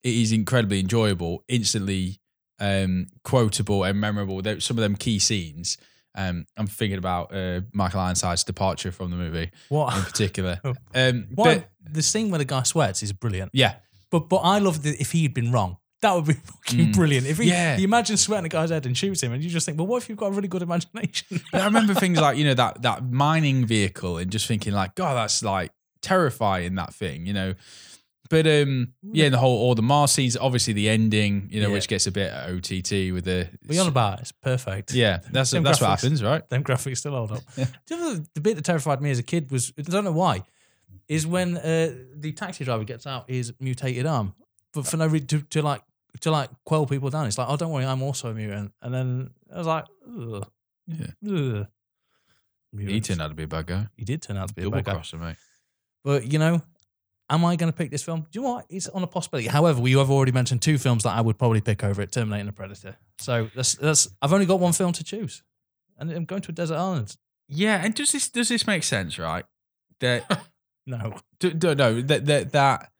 It 0.03 0.15
is 0.15 0.33
incredibly 0.33 0.81
enjoyable, 0.81 1.45
instantly 1.49 2.21
um, 2.61 3.09
quotable 3.25 3.85
and 3.85 4.01
memorable. 4.01 4.41
There, 4.41 4.59
some 4.61 4.79
of 4.79 4.83
them 4.83 4.97
key 4.97 5.19
scenes. 5.19 5.77
Um, 6.15 6.47
I'm 6.57 6.67
thinking 6.67 6.99
about 6.99 7.35
uh, 7.35 7.61
Michael 7.73 8.01
Ironside's 8.01 8.43
departure 8.43 8.91
from 8.91 9.11
the 9.11 9.17
movie 9.17 9.51
what 9.69 9.97
in 9.97 10.03
particular. 10.03 10.61
Um, 10.95 11.29
Why 11.35 11.57
but 11.57 11.71
the 11.93 12.03
scene 12.03 12.31
where 12.31 12.39
the 12.39 12.45
guy 12.45 12.63
sweats 12.63 13.03
is 13.03 13.13
brilliant. 13.13 13.51
yeah, 13.53 13.77
But 14.11 14.29
but 14.29 14.37
I 14.39 14.59
love 14.59 14.83
that 14.85 15.01
if 15.01 15.13
he 15.13 15.23
had 15.23 15.35
been 15.35 15.53
wrong, 15.53 15.77
that 16.03 16.15
would 16.15 16.27
be 16.27 16.33
fucking 16.67 16.93
brilliant. 16.93 17.27
If 17.27 17.39
he, 17.39 17.47
Mm. 17.47 17.53
Yeah. 17.53 17.77
you 17.77 17.85
imagine 17.85 18.17
sweating 18.17 18.47
a 18.47 18.49
guy's 18.49 18.71
head 18.71 18.87
and 18.87 18.97
shoots 18.97 19.23
him, 19.23 19.33
and 19.33 19.43
you 19.43 19.51
just 19.51 19.67
think, 19.67 19.79
well, 19.79 19.87
what 19.87 20.03
if 20.03 20.09
you've 20.09 20.19
got 20.19 20.29
a 20.29 20.31
really 20.33 20.49
good 20.49 20.63
imagination? 20.63 21.41
But 21.53 21.61
I 21.63 21.65
remember 21.67 21.95
things 21.95 22.21
like 22.21 22.37
you 22.39 22.45
know 22.45 22.55
that 22.55 22.83
that 22.83 23.11
mining 23.11 23.67
vehicle 23.67 24.19
and 24.19 24.31
just 24.31 24.47
thinking 24.47 24.73
like, 24.73 24.95
God, 24.95 25.15
that's 25.15 25.43
like 25.43 25.73
terrifying 26.03 26.75
that 26.77 26.95
thing, 26.95 27.27
you 27.27 27.33
know. 27.33 27.55
But 28.31 28.47
um, 28.47 28.93
yeah, 29.03 29.31
the 29.31 29.39
whole 29.39 29.57
all 29.59 29.75
the 29.75 29.81
Mars 29.83 30.11
scenes, 30.11 30.37
obviously 30.37 30.75
the 30.75 30.91
ending, 30.91 31.49
you 31.51 31.63
know, 31.63 31.69
Yeah. 31.69 31.73
which 31.75 31.89
gets 31.89 32.07
a 32.07 32.13
bit 32.13 32.31
OTT 32.31 33.11
with 33.13 33.25
the 33.25 33.49
you 33.71 33.81
on 33.81 33.89
about? 33.89 34.21
It's 34.21 34.33
perfect. 34.33 34.93
yeah, 34.93 35.21
that's 35.33 35.51
that's 35.53 35.81
what 35.81 35.89
happens, 35.91 36.23
right? 36.23 36.47
them 36.51 36.63
graphics 36.63 36.99
still 36.99 37.13
hold 37.13 37.33
up. 37.33 37.41
Do 37.57 37.65
you 37.91 37.97
know 37.97 38.15
the, 38.17 38.27
the 38.35 38.41
bit 38.43 38.57
that 38.57 38.65
terrified 38.67 39.01
me 39.01 39.11
as 39.11 39.19
a 39.19 39.23
kid 39.23 39.51
was 39.51 39.73
I 39.79 39.83
don't 39.83 40.05
know 40.05 40.13
why, 40.13 40.43
is 41.09 41.27
when 41.27 41.57
uh, 41.57 41.95
the 42.17 42.33
taxi 42.33 42.65
driver 42.65 42.85
gets 42.85 43.07
out 43.07 43.29
his 43.31 43.53
mutated 43.61 44.07
arm, 44.07 44.35
but 44.73 44.87
for 44.87 44.97
no 44.97 45.07
reason 45.07 45.27
to, 45.29 45.41
to 45.43 45.63
like 45.63 45.83
to 46.21 46.31
like 46.31 46.51
quell 46.65 46.87
people 46.87 47.11
down. 47.11 47.27
It's 47.27 47.39
like, 47.39 47.49
oh, 47.49 47.57
don't 47.57 47.71
worry, 47.73 47.85
I'm 47.85 48.03
also 48.03 48.31
a 48.31 48.35
mutant. 48.35 48.73
And 48.83 48.93
then 48.95 49.31
I 49.55 49.59
was 49.59 49.67
like, 49.67 49.85
ugh, 50.07 50.47
Yeah, 50.87 51.07
ugh. 51.27 51.67
he 52.73 52.77
Mutants. 52.77 53.09
turned 53.09 53.23
out 53.23 53.29
to 53.29 53.35
be 53.35 53.45
a 53.45 53.49
bad 53.49 53.67
guy, 53.67 53.87
He 53.97 54.05
did 54.05 54.23
turn 54.23 54.37
out 54.37 54.49
to 54.49 54.55
be 54.55 54.63
a 54.63 54.65
double 54.65 54.77
bad 54.79 54.85
guy. 54.85 54.93
crosser, 54.95 55.17
mate. 55.17 55.37
But 56.05 56.31
you 56.33 56.39
know, 56.39 56.63
Am 57.31 57.45
I 57.45 57.57
going 57.57 57.71
to 57.71 57.77
pick 57.77 57.91
this 57.91 58.03
film? 58.03 58.23
Do 58.23 58.27
you 58.33 58.41
know 58.43 58.55
what? 58.55 58.65
It's 58.71 58.89
on 58.89 59.03
a 59.03 59.07
possibility. 59.07 59.49
However, 59.49 59.83
we 59.83 59.93
have 59.93 60.11
already 60.11 60.33
mentioned 60.33 60.63
two 60.63 60.79
films 60.79 61.03
that 61.03 61.11
I 61.11 61.21
would 61.21 61.37
probably 61.37 61.61
pick 61.61 61.85
over 61.85 62.01
it: 62.01 62.11
Terminator 62.11 62.47
and 62.49 62.57
Predator. 62.57 62.97
So 63.19 63.51
that's 63.55 63.75
that's. 63.75 64.09
I've 64.23 64.33
only 64.33 64.47
got 64.47 64.61
one 64.61 64.73
film 64.73 64.95
to 64.95 65.05
choose, 65.05 65.43
and 65.99 66.11
I'm 66.11 66.25
going 66.25 66.41
to 66.41 66.53
a 66.53 66.55
desert 66.55 66.77
island. 66.77 67.15
Yeah, 67.47 67.85
and 67.85 67.95
does 67.95 68.13
this 68.13 68.31
does 68.31 68.49
this 68.49 68.67
make 68.67 68.83
sense? 68.83 69.19
Right, 69.19 69.45
that 70.01 70.25
No, 70.89 71.15
d- 71.39 71.53
d- 71.53 71.75
no 71.75 72.01
that 72.01 72.27
that 72.27 72.53
that 72.53 72.91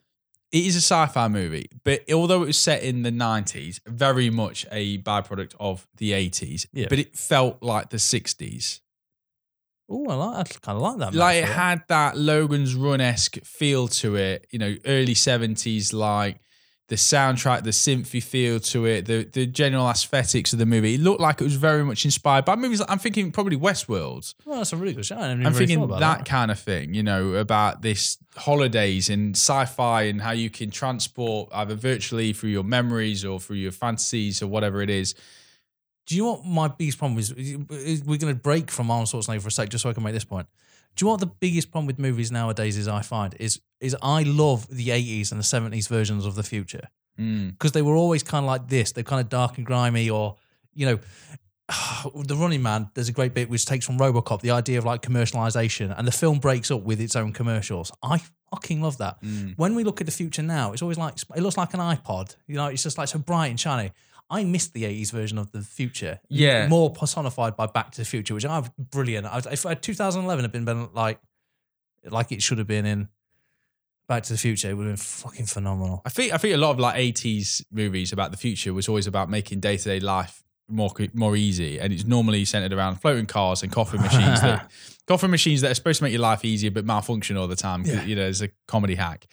it 0.53 0.65
is 0.67 0.77
a 0.77 0.81
sci-fi 0.81 1.27
movie, 1.29 1.69
but 1.85 2.03
although 2.13 2.43
it 2.43 2.47
was 2.47 2.59
set 2.59 2.83
in 2.83 3.03
the 3.03 3.11
nineties, 3.11 3.81
very 3.87 4.31
much 4.31 4.67
a 4.71 4.99
byproduct 4.99 5.55
of 5.59 5.87
the 5.97 6.13
eighties. 6.13 6.67
Yeah. 6.73 6.87
But 6.89 6.99
it 6.99 7.17
felt 7.17 7.63
like 7.63 7.91
the 7.91 7.99
sixties. 7.99 8.81
oh, 9.91 10.07
I 10.09 10.15
like. 10.15 10.37
I 10.39 10.59
kind 10.61 10.77
of 10.77 10.83
like 10.83 10.99
that. 10.99 11.15
like 11.15 11.37
it 11.37 11.41
metaphor. 11.43 11.63
had 11.63 11.83
that 11.89 12.17
Logan's 12.19 12.75
Run 12.75 13.01
esque 13.01 13.39
feel 13.45 13.89
to 13.89 14.17
it. 14.17 14.47
You 14.51 14.59
know, 14.59 14.75
early 14.87 15.15
seventies, 15.15 15.93
like 15.93 16.41
the 16.89 16.97
soundtrack, 16.97 17.65
the 17.65 17.71
synthy 17.71 18.23
feel 18.23 18.59
to 18.59 18.87
it, 18.87 19.05
the 19.05 19.25
the 19.25 19.47
general 19.47 19.89
aesthetics 19.89 20.55
of 20.55 20.59
the 20.59 20.65
movie. 20.65 20.95
It 20.95 21.01
looked 21.01 21.21
like 21.21 21.41
it 21.41 21.45
was 21.45 21.55
very 21.55 21.85
much 21.85 22.07
inspired 22.07 22.47
by 22.47 22.57
movies. 22.57 22.81
Like, 22.81 22.91
I'm 22.91 22.99
thinking 22.99 23.31
probably 23.31 23.59
Westworld. 23.59 24.35
Well, 24.47 24.59
that's 24.59 24.73
a 24.73 24.77
really 24.77 24.95
good 24.95 25.05
show. 25.05 25.17
I 25.17 25.29
I'm 25.29 25.41
really 25.41 25.53
thinking 25.55 25.81
that, 25.81 25.97
about 25.97 26.25
kind 26.25 26.51
of 26.51 26.59
thing. 26.59 26.95
You 26.95 27.03
know, 27.03 27.35
about 27.35 27.83
this 27.83 28.17
holidays 28.37 29.11
and 29.11 29.37
sci-fi 29.37 30.03
and 30.03 30.23
how 30.23 30.31
you 30.31 30.49
can 30.49 30.71
transport 30.71 31.51
either 31.53 31.75
virtually 31.75 32.33
through 32.33 32.51
your 32.51 32.65
memories 32.65 33.23
or 33.23 33.39
through 33.39 33.57
your 33.57 33.73
fantasies 33.73 34.43
or 34.43 34.47
whatever 34.47 34.81
it 34.81 34.91
is. 34.91 35.15
Do 36.07 36.17
you 36.17 36.23
know 36.23 36.33
what 36.33 36.47
my 36.47 36.69
biggest 36.69 36.97
problem 36.97 37.19
is? 37.19 37.33
is 37.33 38.03
We're 38.03 38.17
going 38.17 38.35
to 38.35 38.41
break 38.41 38.71
from 38.71 38.91
Arnold 38.91 39.09
Schwarzenegger 39.11 39.43
for 39.43 39.49
a 39.49 39.51
sec, 39.51 39.69
just 39.69 39.83
so 39.83 39.91
I 39.91 39.93
can 39.93 40.03
make 40.03 40.15
this 40.15 40.25
point. 40.25 40.47
Do 40.99 41.05
you 41.05 41.07
know 41.07 41.13
what 41.13 41.21
the 41.21 41.27
biggest 41.27 41.71
problem 41.71 41.87
with 41.87 41.99
movies 42.01 42.33
nowadays 42.33 42.77
is? 42.77 42.89
I 42.89 43.03
find 43.03 43.33
is 43.39 43.61
is 43.81 43.95
I 44.03 44.25
love 44.25 44.67
the 44.69 44.91
eighties 44.91 45.31
and 45.31 45.39
the 45.39 45.45
seventies 45.45 45.87
versions 45.87 46.27
of 46.27 46.35
the 46.35 46.43
future 46.43 46.89
Mm. 47.21 47.51
because 47.53 47.73
they 47.73 47.83
were 47.83 47.95
always 47.97 48.23
kind 48.23 48.45
of 48.45 48.49
like 48.49 48.69
this. 48.69 48.93
They're 48.93 49.05
kind 49.05 49.21
of 49.21 49.29
dark 49.29 49.57
and 49.59 49.67
grimy, 49.67 50.09
or 50.11 50.37
you 50.75 50.87
know, 50.87 50.99
the 52.15 52.37
Running 52.37 52.63
Man. 52.63 52.91
There's 52.95 53.09
a 53.09 53.13
great 53.13 53.33
bit 53.35 53.49
which 53.49 53.65
takes 53.65 53.87
from 53.87 53.99
RoboCop 53.99 54.41
the 54.41 54.51
idea 54.53 54.79
of 54.79 54.85
like 54.85 55.03
commercialization, 55.03 55.95
and 55.97 56.07
the 56.07 56.13
film 56.13 56.39
breaks 56.39 56.71
up 56.71 56.83
with 56.83 57.01
its 57.01 57.15
own 57.17 57.33
commercials. 57.33 57.93
I 58.03 58.21
fucking 58.51 58.81
love 58.83 58.99
that. 58.99 59.19
When 59.57 59.75
we 59.75 59.85
look 59.85 60.01
at 60.01 60.07
the 60.07 60.13
future 60.13 60.43
now, 60.43 60.73
it's 60.73 60.83
always 60.83 60.99
like 60.99 61.15
it 61.37 61.43
looks 61.43 61.57
like 61.57 61.75
an 61.75 61.81
iPod. 61.81 62.35
You 62.47 62.57
know, 62.57 62.67
it's 62.67 62.83
just 62.83 62.99
like 62.99 63.09
so 63.09 63.19
bright 63.19 63.49
and 63.49 63.61
shiny. 63.61 63.93
I 64.31 64.45
missed 64.45 64.75
the 64.75 64.85
80s 64.85 65.11
version 65.11 65.39
of 65.39 65.53
the 65.53 65.63
future. 65.63 66.21
Yeah. 66.29 66.69
More 66.69 66.91
personified 66.91 67.57
by 67.57 67.67
Back 67.67 67.93
to 67.93 68.03
the 68.03 68.05
Future, 68.05 68.35
which 68.35 68.45
I 68.45 68.63
brilliant. 68.79 69.27
I, 69.27 69.39
if 69.51 69.65
uh, 69.65 69.71
I, 69.71 69.75
2011 69.75 70.45
had 70.45 70.53
been, 70.53 70.65
been 70.65 70.89
like 70.93 71.21
like 72.05 72.33
it 72.33 72.43
should 72.43 72.59
have 72.59 72.67
been 72.67 72.87
in 72.87 73.09
Back 74.07 74.23
to 74.25 74.33
the 74.33 74.39
Future, 74.39 74.71
it 74.71 74.75
would 74.75 74.87
have 74.87 74.97
been 74.97 74.97
fucking 74.97 75.47
phenomenal. 75.47 76.03
I 76.05 76.11
think 76.11 76.33
I 76.33 76.39
think 76.39 76.55
a 76.55 76.59
lot 76.59 76.71
of 76.71 76.79
like 76.79 76.97
eighties 76.97 77.65
movies 77.71 78.13
about 78.13 78.31
the 78.31 78.37
future 78.37 78.75
was 78.75 78.89
always 78.89 79.07
about 79.07 79.31
making 79.31 79.61
day 79.61 79.77
to 79.77 79.85
day 79.85 80.01
life 80.01 80.43
more 80.69 80.93
more 81.15 81.37
easy, 81.37 81.79
and 81.79 81.93
it's 81.93 82.05
normally 82.05 82.45
centered 82.45 82.73
around 82.73 82.97
floating 82.97 83.27
cars 83.27 83.63
and 83.63 83.73
coffee 83.73 83.99
machines 83.99 84.41
that 84.43 84.71
coffee 85.07 85.29
machines 85.29 85.63
that 85.63 85.71
are 85.71 85.75
supposed 85.75 85.99
to 85.99 86.05
make 86.05 86.13
your 86.13 86.23
life 86.23 86.45
easier 86.45 86.71
but 86.71 86.85
malfunction 86.85 87.37
all 87.37 87.49
the 87.49 87.57
time. 87.57 87.83
Yeah. 87.85 88.05
You 88.05 88.17
know, 88.17 88.29
it's 88.29 88.43
a 88.43 88.51
comedy 88.67 88.95
hack. 88.95 89.27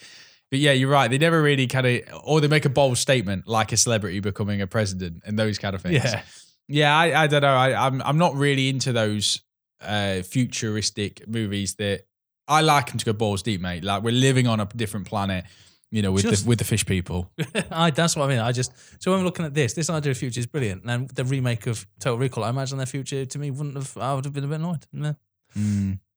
But 0.51 0.59
yeah, 0.59 0.71
you're 0.73 0.89
right. 0.89 1.09
They 1.09 1.17
never 1.17 1.41
really 1.41 1.67
kind 1.67 1.87
of, 1.87 2.01
or 2.23 2.39
they 2.39 2.47
make 2.47 2.65
a 2.65 2.69
bold 2.69 2.97
statement 2.97 3.47
like 3.47 3.71
a 3.71 3.77
celebrity 3.77 4.19
becoming 4.19 4.61
a 4.61 4.67
president 4.67 5.23
and 5.25 5.37
those 5.39 5.57
kind 5.57 5.75
of 5.75 5.81
things. 5.81 6.03
Yeah. 6.03 6.21
Yeah, 6.67 6.97
I, 6.97 7.23
I 7.23 7.27
don't 7.27 7.41
know. 7.43 7.47
I, 7.53 7.85
I'm 7.85 8.01
I'm 8.01 8.17
not 8.17 8.33
really 8.35 8.69
into 8.69 8.91
those 8.91 9.41
uh, 9.81 10.21
futuristic 10.23 11.27
movies 11.27 11.75
that 11.75 12.07
I 12.47 12.61
like 12.61 12.87
them 12.87 12.97
to 12.97 13.05
go 13.05 13.13
balls 13.13 13.43
deep, 13.43 13.61
mate. 13.61 13.83
Like 13.83 14.01
we're 14.01 14.11
living 14.13 14.47
on 14.47 14.59
a 14.59 14.65
different 14.65 15.05
planet, 15.07 15.45
you 15.91 16.01
know, 16.01 16.11
with 16.11 16.23
Just- 16.23 16.43
the 16.43 16.49
with 16.49 16.57
the 16.57 16.65
fish 16.65 16.83
people. 16.85 17.29
I, 17.71 17.91
that's 17.91 18.15
what 18.15 18.25
I 18.25 18.29
mean. 18.29 18.39
I 18.39 18.51
just 18.51 18.71
so 18.99 19.11
when 19.11 19.19
we're 19.19 19.25
looking 19.25 19.45
at 19.45 19.53
this, 19.53 19.73
this 19.73 19.91
idea 19.91 20.11
of 20.11 20.17
future 20.17 20.39
is 20.39 20.47
brilliant. 20.47 20.83
And 20.85 21.07
the 21.09 21.23
remake 21.23 21.67
of 21.67 21.85
Total 21.99 22.17
Recall, 22.17 22.43
I 22.43 22.49
imagine 22.49 22.77
their 22.77 22.87
future 22.87 23.25
to 23.25 23.39
me 23.39 23.51
wouldn't 23.51 23.75
have. 23.75 23.95
I 23.97 24.15
would 24.15 24.25
have 24.25 24.33
been 24.33 24.45
a 24.45 24.47
bit 24.47 24.55
annoyed. 24.59 24.87
No. 24.91 25.15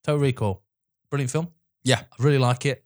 Total 0.05 0.19
Recall, 0.19 0.63
brilliant 1.11 1.31
film. 1.31 1.49
Yeah. 1.85 2.01
I 2.19 2.23
really 2.23 2.39
like 2.39 2.65
it. 2.65 2.85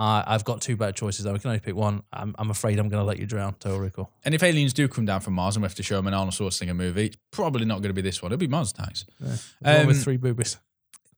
I 0.00 0.24
I've 0.26 0.44
got 0.44 0.60
two 0.62 0.76
better 0.76 0.92
choices 0.92 1.24
though. 1.24 1.32
We 1.32 1.38
can 1.38 1.48
only 1.50 1.60
pick 1.60 1.76
one. 1.76 2.02
I'm, 2.12 2.34
I'm 2.38 2.50
afraid 2.50 2.78
I'm 2.78 2.88
going 2.88 3.00
to 3.02 3.04
let 3.04 3.18
you 3.18 3.26
drown. 3.26 3.54
Total 3.60 3.78
Recall. 3.78 4.10
And 4.24 4.34
if 4.34 4.42
aliens 4.42 4.72
do 4.72 4.88
come 4.88 5.04
down 5.04 5.20
from 5.20 5.34
Mars 5.34 5.56
and 5.56 5.62
we 5.62 5.66
have 5.66 5.74
to 5.76 5.82
show 5.82 5.96
them 5.96 6.06
an 6.06 6.14
Arnold 6.14 6.34
Schwarzenegger 6.34 6.74
movie, 6.74 7.06
it's 7.06 7.16
probably 7.30 7.66
not 7.66 7.82
going 7.82 7.90
to 7.90 7.94
be 7.94 8.02
this 8.02 8.22
one. 8.22 8.32
It'll 8.32 8.40
be 8.40 8.48
Mars 8.48 8.72
Attacks. 8.72 9.04
The 9.20 9.26
one 9.62 9.86
with 9.86 9.96
Um, 9.98 10.02
three 10.02 10.16
boobies. 10.16 10.56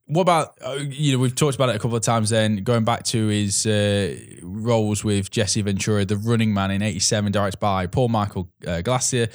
What 0.05 0.23
about 0.23 0.57
uh, 0.61 0.79
you 0.89 1.13
know 1.13 1.19
we've 1.19 1.33
talked 1.33 1.55
about 1.55 1.69
it 1.69 1.77
a 1.77 1.79
couple 1.79 1.95
of 1.95 2.03
times. 2.03 2.29
Then 2.29 2.57
going 2.57 2.83
back 2.83 3.03
to 3.05 3.27
his 3.27 3.65
uh, 3.65 4.15
roles 4.41 5.03
with 5.03 5.31
Jesse 5.31 5.61
Ventura, 5.61 6.03
The 6.03 6.17
Running 6.17 6.53
Man 6.53 6.71
in 6.71 6.81
'87, 6.81 7.31
directed 7.31 7.59
by 7.59 7.87
Paul 7.87 8.09
Michael 8.09 8.49
uh, 8.67 8.81
Glaser. 8.81 9.27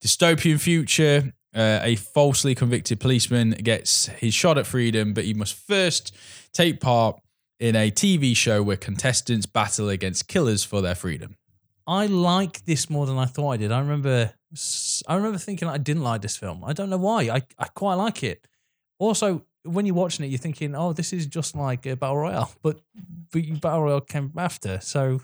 Dystopian 0.00 0.58
future. 0.58 1.32
Uh, 1.54 1.78
a 1.82 1.94
falsely 1.96 2.52
convicted 2.54 2.98
policeman 2.98 3.50
gets 3.52 4.06
his 4.06 4.34
shot 4.34 4.58
at 4.58 4.66
freedom, 4.66 5.14
but 5.14 5.24
he 5.24 5.34
must 5.34 5.54
first 5.54 6.12
take 6.52 6.80
part 6.80 7.20
in 7.60 7.76
a 7.76 7.90
TV 7.90 8.36
show 8.36 8.62
where 8.62 8.76
contestants 8.76 9.46
battle 9.46 9.88
against 9.88 10.28
killers 10.28 10.64
for 10.64 10.82
their 10.82 10.94
freedom. 10.94 11.36
I 11.86 12.06
like 12.06 12.64
this 12.64 12.88
more 12.88 13.06
than 13.06 13.18
I 13.18 13.26
thought 13.26 13.50
I 13.50 13.56
did. 13.58 13.70
I 13.70 13.78
remember, 13.80 14.32
I 15.06 15.14
remember 15.14 15.38
thinking 15.38 15.68
I 15.68 15.78
didn't 15.78 16.02
like 16.02 16.22
this 16.22 16.36
film. 16.36 16.64
I 16.64 16.72
don't 16.72 16.90
know 16.90 16.96
why. 16.96 17.22
I, 17.24 17.42
I 17.58 17.66
quite 17.74 17.94
like 17.94 18.22
it. 18.22 18.46
Also, 18.98 19.44
when 19.64 19.86
you're 19.86 19.94
watching 19.94 20.24
it, 20.24 20.28
you're 20.28 20.38
thinking, 20.38 20.74
"Oh, 20.74 20.92
this 20.92 21.12
is 21.12 21.26
just 21.26 21.54
like 21.54 21.86
a 21.86 21.96
battle 21.96 22.18
royale," 22.18 22.52
but 22.62 22.80
but 23.32 23.60
battle 23.60 23.82
royale 23.82 24.00
came 24.00 24.32
after. 24.36 24.80
So, 24.80 25.20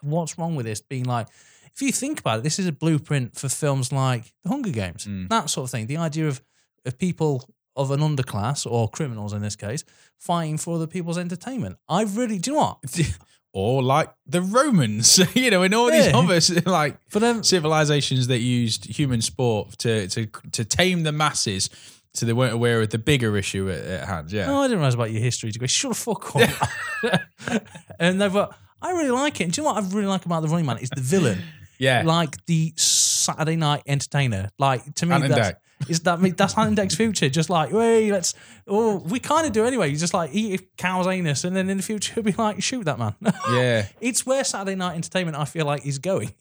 what's 0.00 0.38
wrong 0.38 0.56
with 0.56 0.66
this 0.66 0.80
being 0.80 1.04
like? 1.04 1.28
If 1.74 1.82
you 1.82 1.92
think 1.92 2.20
about 2.20 2.40
it, 2.40 2.42
this 2.42 2.58
is 2.58 2.66
a 2.66 2.72
blueprint 2.72 3.36
for 3.36 3.48
films 3.48 3.92
like 3.92 4.32
The 4.42 4.48
Hunger 4.48 4.70
Games, 4.70 5.06
mm. 5.06 5.28
that 5.28 5.48
sort 5.48 5.64
of 5.64 5.70
thing. 5.70 5.86
The 5.86 5.98
idea 5.98 6.26
of 6.26 6.42
of 6.84 6.98
people 6.98 7.48
of 7.78 7.90
an 7.90 8.00
underclass 8.00 8.70
or 8.70 8.88
criminals 8.90 9.32
in 9.32 9.40
this 9.40 9.56
case 9.56 9.84
fighting 10.18 10.58
for 10.58 10.74
other 10.74 10.86
people's 10.86 11.16
entertainment. 11.16 11.78
I 11.88 12.02
really, 12.02 12.38
do 12.38 12.50
you 12.50 12.56
know 12.56 12.62
what? 12.62 13.00
Or 13.54 13.82
like 13.82 14.12
the 14.26 14.42
Romans, 14.42 15.18
you 15.34 15.50
know, 15.50 15.62
and 15.62 15.74
all 15.74 15.90
these 15.90 16.12
other 16.12 16.38
like 16.70 16.98
For 17.08 17.18
them, 17.18 17.42
civilizations 17.42 18.26
that 18.26 18.40
used 18.40 18.84
human 18.84 19.22
sport 19.22 19.78
to 19.78 20.06
to 20.08 20.26
to 20.52 20.64
tame 20.66 21.02
the 21.02 21.12
masses, 21.12 21.70
so 22.12 22.26
they 22.26 22.34
weren't 22.34 22.52
aware 22.52 22.82
of 22.82 22.90
the 22.90 22.98
bigger 22.98 23.38
issue 23.38 23.70
at, 23.70 23.82
at 23.84 24.06
hand. 24.06 24.30
Yeah, 24.30 24.52
Oh, 24.52 24.58
I 24.58 24.64
didn't 24.64 24.78
realize 24.78 24.94
about 24.94 25.12
your 25.12 25.22
history 25.22 25.50
degree. 25.50 25.66
Shut 25.66 25.92
the 25.92 25.94
fuck 25.94 26.36
up. 26.36 27.62
and 27.98 28.18
no, 28.18 28.28
but 28.28 28.54
I 28.82 28.92
really 28.92 29.10
like 29.10 29.40
it. 29.40 29.44
And 29.44 29.52
do 29.52 29.62
you 29.62 29.66
know 29.66 29.72
what 29.72 29.82
I 29.82 29.88
really 29.88 30.06
like 30.06 30.26
about 30.26 30.42
the 30.42 30.48
Running 30.48 30.66
Man? 30.66 30.78
Is 30.78 30.90
the 30.90 31.00
villain, 31.00 31.38
yeah. 31.78 32.02
like 32.04 32.44
the 32.44 32.74
Saturday 32.76 33.56
night 33.56 33.82
entertainer. 33.86 34.50
Like 34.58 34.94
to 34.96 35.06
me, 35.06 35.14
Ant 35.14 35.28
that's. 35.28 35.58
Is 35.88 36.00
that 36.00 36.20
that's 36.36 36.54
Dec's 36.54 36.94
future. 36.94 37.28
Just 37.28 37.50
like, 37.50 37.70
hey, 37.70 38.10
let's. 38.10 38.34
Oh, 38.66 38.96
we 38.96 39.20
kind 39.20 39.46
of 39.46 39.52
do 39.52 39.64
anyway. 39.64 39.90
You 39.90 39.96
just 39.96 40.14
like 40.14 40.30
eat 40.32 40.60
a 40.60 40.64
cow's 40.76 41.06
anus, 41.06 41.44
and 41.44 41.54
then 41.54 41.70
in 41.70 41.76
the 41.76 41.82
future, 41.82 42.14
he'll 42.14 42.24
be 42.24 42.32
like, 42.32 42.62
shoot 42.62 42.84
that 42.84 42.98
man. 42.98 43.14
yeah, 43.50 43.86
it's 44.00 44.26
where 44.26 44.42
Saturday 44.44 44.74
night 44.74 44.96
entertainment 44.96 45.36
I 45.36 45.44
feel 45.44 45.66
like 45.66 45.86
is 45.86 45.98
going, 45.98 46.34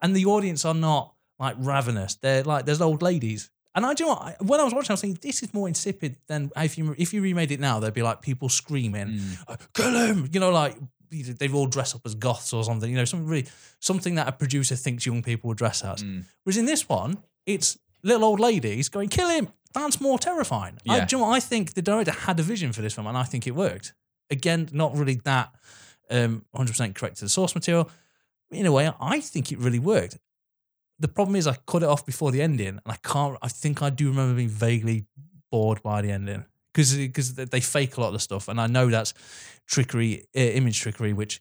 and 0.00 0.16
the 0.16 0.24
audience 0.26 0.64
are 0.64 0.74
not 0.74 1.14
like 1.38 1.56
ravenous. 1.58 2.14
They're 2.16 2.44
like 2.44 2.64
there's 2.64 2.80
old 2.80 3.02
ladies, 3.02 3.50
and 3.74 3.84
I 3.84 3.94
do 3.94 4.04
you 4.04 4.10
know 4.10 4.16
what, 4.16 4.44
when 4.44 4.60
I 4.60 4.64
was 4.64 4.74
watching, 4.74 4.90
I 4.90 4.94
was 4.94 5.00
thinking 5.02 5.18
this 5.22 5.42
is 5.42 5.52
more 5.52 5.68
insipid 5.68 6.16
than 6.26 6.50
if 6.56 6.78
you 6.78 6.94
if 6.98 7.12
you 7.12 7.20
remade 7.20 7.52
it 7.52 7.60
now, 7.60 7.80
there'd 7.80 7.94
be 7.94 8.02
like 8.02 8.22
people 8.22 8.48
screaming, 8.48 9.06
mm. 9.06 9.44
uh, 9.46 9.56
"Kill 9.74 9.94
him!" 9.94 10.28
You 10.32 10.40
know, 10.40 10.50
like 10.50 10.76
they've 11.10 11.54
all 11.54 11.66
dressed 11.66 11.94
up 11.94 12.02
as 12.04 12.14
goths 12.14 12.52
or 12.52 12.64
something. 12.64 12.90
You 12.90 12.96
know, 12.96 13.04
something 13.04 13.28
really 13.28 13.46
something 13.80 14.14
that 14.16 14.28
a 14.28 14.32
producer 14.32 14.76
thinks 14.76 15.06
young 15.06 15.22
people 15.22 15.48
would 15.48 15.58
dress 15.58 15.84
as. 15.84 16.02
Mm. 16.02 16.24
Whereas 16.44 16.56
in 16.56 16.66
this 16.66 16.88
one, 16.88 17.18
it's 17.46 17.78
little 18.02 18.24
old 18.24 18.40
ladies 18.40 18.88
going, 18.88 19.08
"Kill 19.08 19.28
him!" 19.28 19.48
That's 19.74 20.00
more 20.00 20.18
terrifying. 20.18 20.78
I, 20.88 21.04
do 21.04 21.16
you 21.16 21.20
know 21.20 21.28
what? 21.28 21.36
I 21.36 21.40
think 21.40 21.74
the 21.74 21.82
director 21.82 22.12
had 22.12 22.40
a 22.40 22.42
vision 22.42 22.72
for 22.72 22.82
this 22.82 22.94
film, 22.94 23.06
and 23.06 23.16
I 23.16 23.24
think 23.24 23.46
it 23.46 23.54
worked. 23.54 23.92
Again, 24.30 24.68
not 24.72 24.96
really 24.96 25.20
that 25.24 25.54
um, 26.10 26.44
100% 26.56 26.94
correct 26.94 27.16
to 27.18 27.24
the 27.24 27.28
source 27.28 27.54
material. 27.54 27.90
In 28.50 28.66
a 28.66 28.72
way, 28.72 28.90
I 29.00 29.20
think 29.20 29.52
it 29.52 29.58
really 29.58 29.78
worked. 29.78 30.18
The 30.98 31.08
problem 31.08 31.36
is, 31.36 31.46
I 31.46 31.56
cut 31.66 31.82
it 31.82 31.88
off 31.88 32.04
before 32.06 32.32
the 32.32 32.42
ending, 32.42 32.68
and 32.68 32.80
I 32.86 32.96
can't. 32.96 33.36
I 33.42 33.48
think 33.48 33.82
I 33.82 33.90
do 33.90 34.08
remember 34.08 34.34
being 34.34 34.48
vaguely 34.48 35.06
bored 35.50 35.82
by 35.82 36.02
the 36.02 36.10
ending 36.10 36.44
because 36.72 36.96
because 36.96 37.34
they 37.34 37.60
fake 37.60 37.96
a 37.96 38.00
lot 38.00 38.08
of 38.08 38.12
the 38.14 38.20
stuff, 38.20 38.48
and 38.48 38.60
I 38.60 38.66
know 38.66 38.88
that's 38.88 39.14
trickery, 39.66 40.26
uh, 40.34 40.40
image 40.40 40.80
trickery, 40.80 41.12
which 41.12 41.40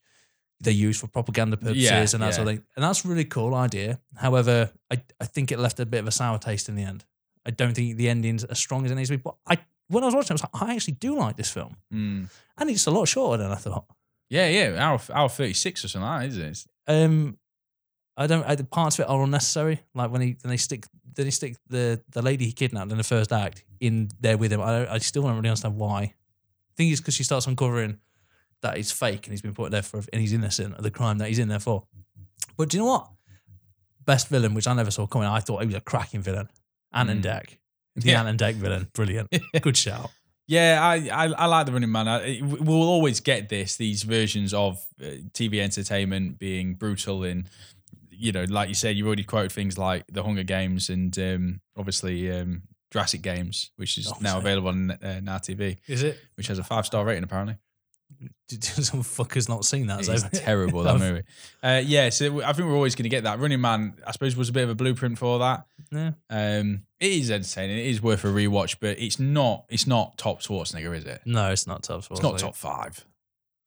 they 0.59 0.71
use 0.71 0.99
for 0.99 1.07
propaganda 1.07 1.57
purposes 1.57 1.83
Yeah, 1.83 1.99
and 1.99 2.23
that 2.23 2.33
sort 2.33 2.47
of 2.47 2.53
thing. 2.55 2.63
And 2.75 2.83
that's 2.83 3.05
a 3.05 3.07
really 3.07 3.25
cool 3.25 3.53
idea. 3.55 3.99
However, 4.15 4.71
I 4.91 5.01
I 5.21 5.25
think 5.25 5.51
it 5.51 5.59
left 5.59 5.79
a 5.79 5.85
bit 5.85 5.99
of 5.99 6.07
a 6.07 6.11
sour 6.11 6.39
taste 6.39 6.67
in 6.69 6.75
the 6.75 6.83
end. 6.83 7.05
I 7.45 7.51
don't 7.51 7.73
think 7.73 7.95
the 7.97 8.09
ending's 8.09 8.43
as 8.43 8.57
strong 8.59 8.83
as 8.85 8.91
it 8.91 8.95
needs 8.95 9.09
to 9.09 9.17
be. 9.17 9.21
But 9.21 9.35
I 9.47 9.57
when 9.87 10.03
I 10.03 10.07
was 10.07 10.15
watching, 10.15 10.35
it, 10.35 10.41
I 10.41 10.45
was 10.45 10.61
like, 10.61 10.69
I 10.69 10.73
actually 10.75 10.95
do 10.95 11.15
like 11.17 11.37
this 11.37 11.49
film, 11.51 11.77
Mm. 11.93 12.29
and 12.57 12.69
it's 12.69 12.87
a 12.87 12.91
lot 12.91 13.07
shorter 13.07 13.41
than 13.43 13.51
I 13.51 13.55
thought. 13.55 13.85
yeah, 14.29 14.47
yeah. 14.49 14.83
Hour 14.83 14.99
hour 15.13 15.29
thirty 15.29 15.53
six 15.53 15.85
or 15.85 15.87
something, 15.87 16.07
like 16.09 16.21
that, 16.21 16.27
isn't 16.29 16.49
it? 16.51 16.65
Um, 16.87 17.37
I 18.17 18.27
don't. 18.27 18.43
I, 18.45 18.55
the 18.55 18.63
parts 18.63 18.97
of 18.99 19.03
it 19.05 19.09
are 19.09 19.21
unnecessary. 19.23 19.81
Like 19.93 20.11
when 20.11 20.21
he 20.21 20.37
when 20.41 20.49
they 20.49 20.57
stick 20.57 20.85
then 21.13 21.25
they 21.25 21.31
stick 21.31 21.55
the 21.69 22.01
the 22.11 22.21
lady 22.21 22.45
he 22.45 22.51
kidnapped 22.51 22.91
in 22.91 22.97
the 22.97 23.03
first 23.03 23.31
act 23.31 23.63
in 23.79 24.09
there 24.19 24.37
with 24.37 24.51
him. 24.51 24.61
I 24.61 24.79
don't, 24.79 24.89
I 24.89 24.97
still 24.97 25.21
don't 25.23 25.35
really 25.35 25.49
understand 25.49 25.77
why. 25.77 25.99
I 26.01 26.13
think 26.75 26.91
it's 26.91 27.01
because 27.01 27.13
she 27.15 27.23
starts 27.23 27.47
uncovering 27.47 27.97
that 28.61 28.77
is 28.77 28.91
fake 28.91 29.25
and 29.27 29.33
he's 29.33 29.41
been 29.41 29.53
put 29.53 29.71
there 29.71 29.81
for 29.83 30.01
and 30.11 30.21
he's 30.21 30.33
innocent 30.33 30.75
of 30.75 30.83
the 30.83 30.91
crime 30.91 31.17
that 31.19 31.27
he's 31.27 31.39
in 31.39 31.47
there 31.47 31.59
for. 31.59 31.83
But 32.57 32.69
do 32.69 32.77
you 32.77 32.83
know 32.83 32.89
what? 32.89 33.07
Best 34.05 34.29
villain, 34.29 34.53
which 34.53 34.67
I 34.67 34.73
never 34.73 34.91
saw 34.91 35.05
coming. 35.05 35.27
I 35.27 35.39
thought 35.41 35.59
he 35.61 35.65
was 35.67 35.75
a 35.75 35.81
cracking 35.81 36.21
villain. 36.21 36.49
Ant 36.93 37.09
and 37.09 37.23
Dec. 37.23 37.57
The 37.95 38.09
Yeah. 38.09 38.23
Dec 38.31 38.53
villain. 38.55 38.87
Brilliant. 38.93 39.33
Good 39.61 39.75
shout. 39.75 40.11
Yeah, 40.45 40.79
I, 40.81 41.09
I 41.11 41.25
I 41.33 41.45
like 41.47 41.65
the 41.65 41.71
Running 41.73 41.91
Man. 41.91 42.07
I, 42.07 42.39
we'll 42.43 42.83
always 42.87 43.19
get 43.19 43.49
this 43.49 43.75
these 43.75 44.03
versions 44.03 44.53
of 44.53 44.77
uh, 45.01 45.05
TV 45.33 45.59
entertainment 45.59 46.37
being 46.39 46.75
brutal 46.75 47.23
and 47.23 47.49
you 48.11 48.31
know, 48.31 48.45
like 48.47 48.69
you 48.69 48.75
said, 48.75 48.95
you 48.95 49.05
already 49.05 49.23
quoted 49.23 49.51
things 49.51 49.77
like 49.77 50.05
the 50.11 50.23
Hunger 50.23 50.43
Games 50.43 50.89
and 50.89 51.17
um, 51.19 51.61
obviously 51.75 52.31
um, 52.31 52.61
Jurassic 52.91 53.21
Games, 53.23 53.71
which 53.75 53.97
is 53.97 54.07
Oh, 54.11 54.15
now 54.21 54.37
available 54.37 54.69
on 54.69 54.91
uh, 54.91 55.19
Now 55.21 55.37
TV, 55.39 55.77
Is 55.87 56.03
it? 56.03 56.17
which 56.35 56.47
has 56.47 56.59
a 56.59 56.63
five 56.63 56.85
star 56.85 57.03
rating 57.03 57.23
apparently. 57.23 57.57
Some 58.49 59.03
fucker's 59.03 59.49
not 59.49 59.65
seen 59.65 59.87
that. 59.87 60.07
It's 60.07 60.39
terrible 60.39 60.83
that 60.83 60.99
movie. 60.99 61.23
Uh, 61.61 61.81
yeah, 61.85 62.09
so 62.09 62.41
I 62.41 62.53
think 62.53 62.67
we're 62.67 62.75
always 62.75 62.95
going 62.95 63.03
to 63.03 63.09
get 63.09 63.23
that. 63.23 63.39
Running 63.39 63.61
Man, 63.61 63.95
I 64.05 64.11
suppose, 64.11 64.35
was 64.35 64.49
a 64.49 64.53
bit 64.53 64.63
of 64.63 64.69
a 64.69 64.75
blueprint 64.75 65.17
for 65.17 65.39
that. 65.39 65.65
Yeah. 65.91 66.11
Um, 66.29 66.83
it 66.99 67.11
is 67.11 67.29
entertaining. 67.29 67.77
It 67.79 67.87
is 67.87 68.01
worth 68.01 68.23
a 68.23 68.27
rewatch, 68.27 68.77
but 68.79 68.99
it's 68.99 69.19
not. 69.19 69.65
It's 69.69 69.85
not 69.85 70.17
top 70.17 70.41
Schwarzenegger, 70.41 70.95
is 70.95 71.05
it? 71.05 71.21
No, 71.25 71.51
it's 71.51 71.67
not 71.67 71.83
top. 71.83 72.05
It's 72.09 72.21
not 72.21 72.39
top 72.39 72.55
five. 72.55 73.05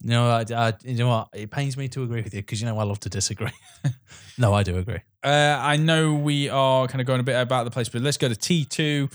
You 0.03 0.11
know, 0.11 0.31
I, 0.31 0.45
I, 0.55 0.73
you 0.83 0.95
know 0.95 1.09
what? 1.09 1.29
It 1.35 1.51
pains 1.51 1.77
me 1.77 1.89
to 1.89 2.03
agree 2.03 2.23
with 2.23 2.33
you 2.33 2.41
because 2.41 2.61
you 2.61 2.67
know 2.67 2.79
I 2.79 2.85
love 2.85 3.01
to 3.01 3.11
disagree. 3.11 3.53
no, 4.39 4.55
I 4.55 4.63
do 4.63 4.79
agree. 4.79 5.01
Uh, 5.23 5.59
I 5.61 5.77
know 5.77 6.15
we 6.15 6.49
are 6.49 6.87
kind 6.87 7.03
of 7.03 7.07
going 7.07 7.21
a 7.21 7.23
bit 7.23 7.39
about 7.39 7.65
the 7.65 7.71
place, 7.71 7.91
but 7.91 8.01
let's 8.01 8.17
go 8.17 8.29
to 8.29 8.37
T 8.37 8.65
two. 8.65 9.11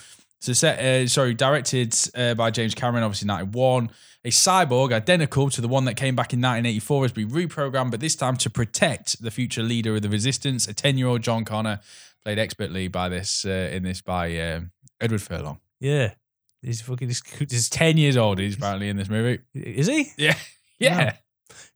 So 0.46 0.54
set, 0.54 0.78
uh, 0.78 1.08
sorry, 1.08 1.34
directed 1.34 1.96
uh, 2.14 2.36
by 2.36 2.52
James 2.52 2.76
Cameron, 2.76 3.04
obviously 3.04 3.26
ninety 3.26 3.50
one. 3.50 3.90
A 4.24 4.30
cyborg 4.30 4.94
identical 4.94 5.50
to 5.50 5.60
the 5.60 5.68
one 5.68 5.86
that 5.86 5.96
came 5.96 6.16
back 6.16 6.34
in 6.34 6.40
1984 6.40 7.04
has 7.04 7.12
been 7.12 7.30
reprogrammed, 7.30 7.90
but 7.90 8.00
this 8.00 8.16
time 8.16 8.38
to 8.38 8.50
protect 8.52 9.22
the 9.22 9.32
future 9.32 9.64
leader 9.64 9.96
of 9.96 10.04
the 10.04 10.10
resistance. 10.10 10.68
A 10.68 10.74
ten 10.76 11.00
year 11.00 11.08
old 11.08 11.24
John 11.24 11.46
Connor, 11.46 11.80
played 12.24 12.38
expertly 12.38 12.88
by 12.88 13.10
this 13.10 13.44
uh, 13.44 13.72
in 13.72 13.82
this 13.82 14.02
by 14.02 14.38
um, 14.40 14.70
Edward 15.02 15.24
Furlong. 15.24 15.62
Yeah, 15.80 16.14
he's 16.62 16.82
fucking. 16.82 17.08
He's, 17.08 17.24
he's, 17.40 17.68
Ten 17.68 17.98
years 17.98 18.16
old, 18.16 18.38
he's 18.38 18.56
apparently 18.56 18.90
in 18.90 18.98
this 18.98 19.10
movie. 19.10 19.42
is 19.56 19.88
he? 19.88 20.12
Yeah, 20.16 20.36
yeah. 20.80 21.16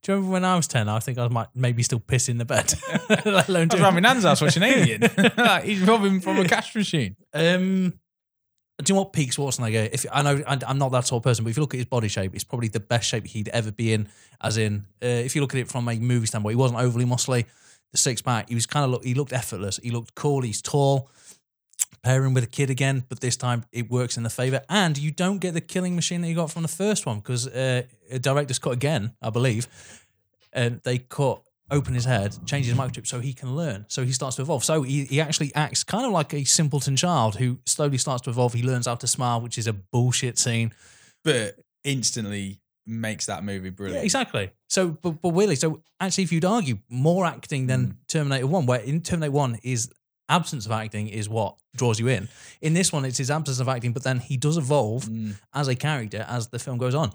Do 0.04 0.12
you 0.12 0.16
remember 0.16 0.34
when 0.34 0.46
I 0.46 0.56
was 0.56 0.68
ten? 0.68 0.88
I 0.88 1.00
think 1.00 1.18
I 1.18 1.28
might 1.28 1.48
maybe 1.56 1.82
still 1.82 2.00
piss 2.00 2.30
in 2.30 2.38
the 2.38 2.46
bed, 2.46 2.72
let 3.10 3.50
alone 3.50 3.70
I 3.72 3.74
was 3.74 3.82
around 3.82 3.96
my 3.96 4.00
nan's 4.00 4.26
house 4.26 4.42
watching 4.42 4.62
Alien. 4.62 5.10
Like, 5.36 5.64
he's 5.64 5.82
robbing 5.82 6.20
from 6.20 6.38
a 6.38 6.46
cash 6.48 6.76
machine. 6.76 7.16
Um, 7.34 7.94
do 8.84 8.92
you 8.92 8.96
know 8.96 9.02
what 9.02 9.14
peak 9.14 9.32
Schwarzenegger? 9.32 9.90
If 9.92 10.06
I 10.12 10.22
know 10.22 10.42
I'm 10.48 10.78
not 10.78 10.92
that 10.94 11.06
sort 11.06 11.20
of 11.20 11.24
person, 11.24 11.44
but 11.44 11.50
if 11.50 11.58
you 11.58 11.62
look 11.62 11.74
at 11.74 11.78
his 11.78 11.86
body 11.86 12.08
shape, 12.08 12.34
it's 12.34 12.46
probably 12.46 12.70
the 12.70 12.80
best 12.80 13.10
shape 13.10 13.28
he'd 13.28 13.50
ever 13.50 13.72
be 13.72 13.92
in. 13.92 14.08
As 14.42 14.58
in, 14.58 14.86
uh, 15.04 15.06
if 15.06 15.36
you 15.36 15.42
look 15.42 15.54
at 15.54 15.60
it 15.60 15.68
from 15.68 15.88
a 15.90 15.96
movie 16.00 16.28
standpoint, 16.28 16.54
he 16.54 16.58
wasn't 16.58 16.80
overly 16.80 17.06
muscly. 17.06 17.46
The 17.92 17.98
six 17.98 18.22
pack, 18.22 18.48
he 18.48 18.56
was 18.56 18.66
kind 18.66 18.86
of 18.86 18.92
look. 18.92 19.04
He 19.04 19.14
looked 19.14 19.34
effortless. 19.34 19.80
He 19.84 19.92
looked 19.92 20.16
cool. 20.16 20.42
He's 20.42 20.62
tall. 20.62 21.10
Pairing 22.04 22.34
with 22.34 22.46
a 22.46 22.48
kid 22.48 22.70
again, 22.70 23.04
but 23.10 23.20
this 23.20 23.36
time 23.36 23.66
it 23.74 23.90
works 23.90 24.16
in 24.16 24.24
the 24.24 24.30
favor. 24.30 24.62
And 24.70 24.98
you 24.98 25.12
don't 25.12 25.40
get 25.40 25.54
the 25.54 25.62
killing 25.62 25.96
machine 25.96 26.22
that 26.22 26.30
you 26.30 26.36
got 26.36 26.50
from 26.50 26.62
the 26.62 26.70
first 26.70 27.06
one 27.06 27.18
because 27.18 27.48
uh, 27.48 27.84
director's 28.22 28.60
cut 28.60 28.72
again, 28.72 29.12
I 29.22 29.30
believe. 29.30 29.68
And 30.54 30.80
they 30.84 31.00
cut 31.00 31.42
open 31.72 31.94
his 31.94 32.06
head, 32.06 32.36
change 32.46 32.66
his 32.66 32.76
microchip 32.76 33.08
so 33.08 33.20
he 33.20 33.34
can 33.34 33.56
learn. 33.56 33.86
So 33.88 34.04
he 34.04 34.12
starts 34.12 34.36
to 34.38 34.42
evolve. 34.42 34.64
So 34.64 34.82
he, 34.82 35.06
he 35.06 35.22
actually 35.22 35.54
acts 35.56 35.84
kind 35.84 36.06
of 36.06 36.12
like 36.12 36.34
a 36.34 36.44
simpleton 36.44 36.96
child 36.96 37.36
who 37.36 37.60
slowly 37.66 37.98
starts 37.98 38.24
to 38.24 38.30
evolve. 38.30 38.54
He 38.54 38.64
learns 38.64 38.88
how 38.88 38.96
to 38.96 39.08
smile, 39.08 39.42
which 39.42 39.58
is 39.58 39.68
a 39.68 39.74
bullshit 39.74 40.38
scene. 40.38 40.74
But 41.24 41.60
instantly 41.84 42.60
makes 42.86 43.28
that 43.28 43.44
movie 43.44 43.70
brilliant. 43.70 44.02
Yeah, 44.02 44.06
exactly. 44.06 44.52
So, 44.68 44.90
but, 44.90 45.22
but 45.22 45.32
really, 45.32 45.56
so 45.56 45.82
actually, 46.00 46.24
if 46.24 46.32
you'd 46.32 46.46
argue 46.46 46.80
more 46.90 47.26
acting 47.26 47.68
than 47.68 47.86
hmm. 47.86 47.92
Terminator 48.08 48.48
1, 48.48 48.66
where 48.66 48.80
in 48.80 49.02
Terminator 49.02 49.32
1 49.32 49.60
is 49.64 49.92
absence 50.28 50.66
of 50.66 50.72
acting 50.72 51.08
is 51.08 51.28
what 51.28 51.56
draws 51.76 52.00
you 52.00 52.08
in. 52.08 52.30
In 52.62 52.74
this 52.74 52.94
one, 52.94 53.06
it's 53.06 53.18
his 53.18 53.32
absence 53.32 53.60
of 53.60 53.68
acting, 53.68 53.94
but 53.94 54.04
then 54.04 54.20
he 54.20 54.38
does 54.38 54.58
evolve 54.58 55.06
hmm. 55.06 55.32
as 55.54 55.68
a 55.68 55.76
character 55.76 56.26
as 56.28 56.50
the 56.50 56.60
film 56.60 56.78
goes 56.78 56.96
on. 56.96 57.12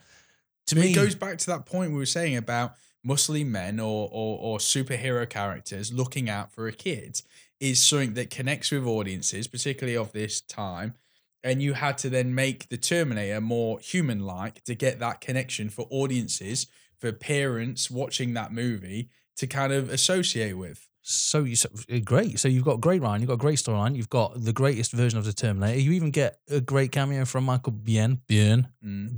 To 0.68 0.76
me, 0.76 0.92
it 0.92 0.94
goes 0.94 1.14
back 1.14 1.38
to 1.38 1.46
that 1.46 1.66
point 1.66 1.92
we 1.92 1.98
were 1.98 2.06
saying 2.06 2.36
about 2.36 2.74
muscly 3.06 3.46
men 3.46 3.78
or, 3.78 4.08
or 4.10 4.38
or 4.38 4.58
superhero 4.58 5.28
characters 5.28 5.92
looking 5.92 6.28
out 6.28 6.52
for 6.52 6.66
a 6.66 6.72
kid 6.72 7.20
is 7.60 7.82
something 7.82 8.14
that 8.14 8.30
connects 8.30 8.70
with 8.70 8.86
audiences, 8.86 9.46
particularly 9.46 9.96
of 9.96 10.12
this 10.12 10.40
time. 10.40 10.94
And 11.42 11.62
you 11.62 11.74
had 11.74 11.98
to 11.98 12.10
then 12.10 12.34
make 12.34 12.68
the 12.68 12.78
Terminator 12.78 13.40
more 13.40 13.78
human 13.78 14.20
like 14.20 14.64
to 14.64 14.74
get 14.74 14.98
that 15.00 15.20
connection 15.20 15.68
for 15.68 15.86
audiences, 15.90 16.66
for 16.98 17.12
parents 17.12 17.90
watching 17.90 18.32
that 18.34 18.52
movie 18.52 19.10
to 19.36 19.46
kind 19.46 19.72
of 19.72 19.90
associate 19.90 20.56
with. 20.56 20.88
So 21.06 21.44
you 21.44 21.54
so, 21.54 21.68
uh, 21.92 21.98
great. 22.02 22.38
So 22.40 22.48
you've 22.48 22.64
got 22.64 22.80
great 22.80 23.02
Ryan, 23.02 23.20
you've 23.20 23.28
got 23.28 23.34
a 23.34 23.36
great 23.36 23.58
storyline, 23.58 23.94
you've 23.94 24.08
got 24.08 24.42
the 24.42 24.54
greatest 24.54 24.92
version 24.92 25.18
of 25.18 25.26
the 25.26 25.34
Terminator. 25.34 25.78
You 25.78 25.92
even 25.92 26.10
get 26.10 26.38
a 26.50 26.62
great 26.62 26.92
cameo 26.92 27.26
from 27.26 27.44
Michael 27.44 27.72
Bien, 27.72 28.22
Bien, 28.26 28.66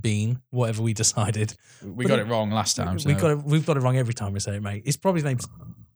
Bean, 0.01 0.41
whatever 0.51 0.83
we 0.83 0.93
decided. 0.95 1.55
We 1.85 2.05
But 2.05 2.09
got 2.09 2.19
it- 2.19 2.23
it 2.27 2.31
wrong 2.31 2.51
last 2.51 2.75
time. 2.77 2.95
We 2.97 3.01
so- 3.03 3.15
got 3.15 3.31
it. 3.31 3.45
We've 3.45 3.65
got 3.65 3.77
it 3.77 3.81
wrong 3.81 3.97
every 3.97 4.15
time 4.15 4.33
we 4.33 4.41
say 4.41 4.57
it, 4.57 4.63
mate. 4.63 4.83
It's 4.85 4.97
probably 4.97 5.21
his 5.21 5.25
name's 5.27 5.47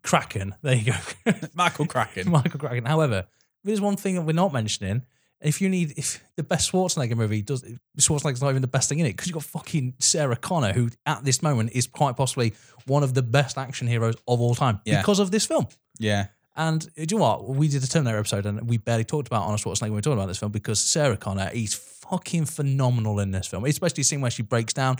Kraken. 0.02 0.54
There 0.62 0.74
you 0.76 0.92
go, 0.92 1.32
Michael 1.54 1.86
Kraken. 1.86 2.30
Michael 2.38 2.60
Kraken. 2.60 2.84
However, 2.84 3.26
there's 3.64 3.80
one 3.80 3.96
thing 3.96 4.14
that 4.14 4.22
we're 4.22 4.32
not 4.32 4.52
mentioning. 4.52 5.02
If 5.42 5.60
you 5.60 5.68
need, 5.70 5.94
if 5.96 6.22
the 6.36 6.42
best 6.42 6.70
Schwarzenegger 6.70 7.16
movie 7.16 7.40
does, 7.42 7.64
Schwarzenegger's 7.98 8.42
not 8.42 8.50
even 8.50 8.60
the 8.62 8.68
best 8.68 8.88
thing 8.88 8.98
in 8.98 9.06
it 9.06 9.10
because 9.12 9.26
you've 9.28 9.34
got 9.34 9.44
fucking 9.44 9.94
Sarah 9.98 10.36
Connor, 10.36 10.72
who 10.74 10.90
at 11.06 11.24
this 11.24 11.42
moment 11.42 11.70
is 11.72 11.86
quite 11.86 12.16
possibly 12.16 12.52
one 12.86 13.02
of 13.02 13.14
the 13.14 13.22
best 13.22 13.56
action 13.56 13.86
heroes 13.88 14.16
of 14.28 14.40
all 14.40 14.54
time 14.54 14.80
Yeah. 14.84 15.00
because 15.00 15.18
of 15.18 15.30
this 15.30 15.46
film. 15.46 15.66
Yeah. 15.98 16.26
And 16.56 16.82
uh, 16.84 17.04
do 17.06 17.14
you 17.14 17.18
know 17.18 17.24
what? 17.24 17.48
We 17.48 17.68
did 17.68 17.82
a 17.82 17.86
Terminator 17.86 18.18
episode 18.18 18.44
and 18.44 18.68
we 18.68 18.76
barely 18.76 19.04
talked 19.04 19.28
about 19.28 19.42
Arnold 19.42 19.60
Schwarzenegger 19.60 19.82
when 19.82 19.90
we 19.92 19.96
were 19.96 20.02
talking 20.02 20.18
about 20.18 20.26
this 20.28 20.38
film 20.38 20.52
because 20.52 20.78
Sarah 20.80 21.16
Connor, 21.16 21.48
he's 21.54 21.74
fucking 21.74 22.44
phenomenal 22.44 23.18
in 23.20 23.30
this 23.30 23.46
film. 23.46 23.64
Especially 23.64 24.02
seeing 24.02 24.20
where 24.20 24.30
she 24.30 24.42
breaks 24.42 24.74
down 24.74 24.96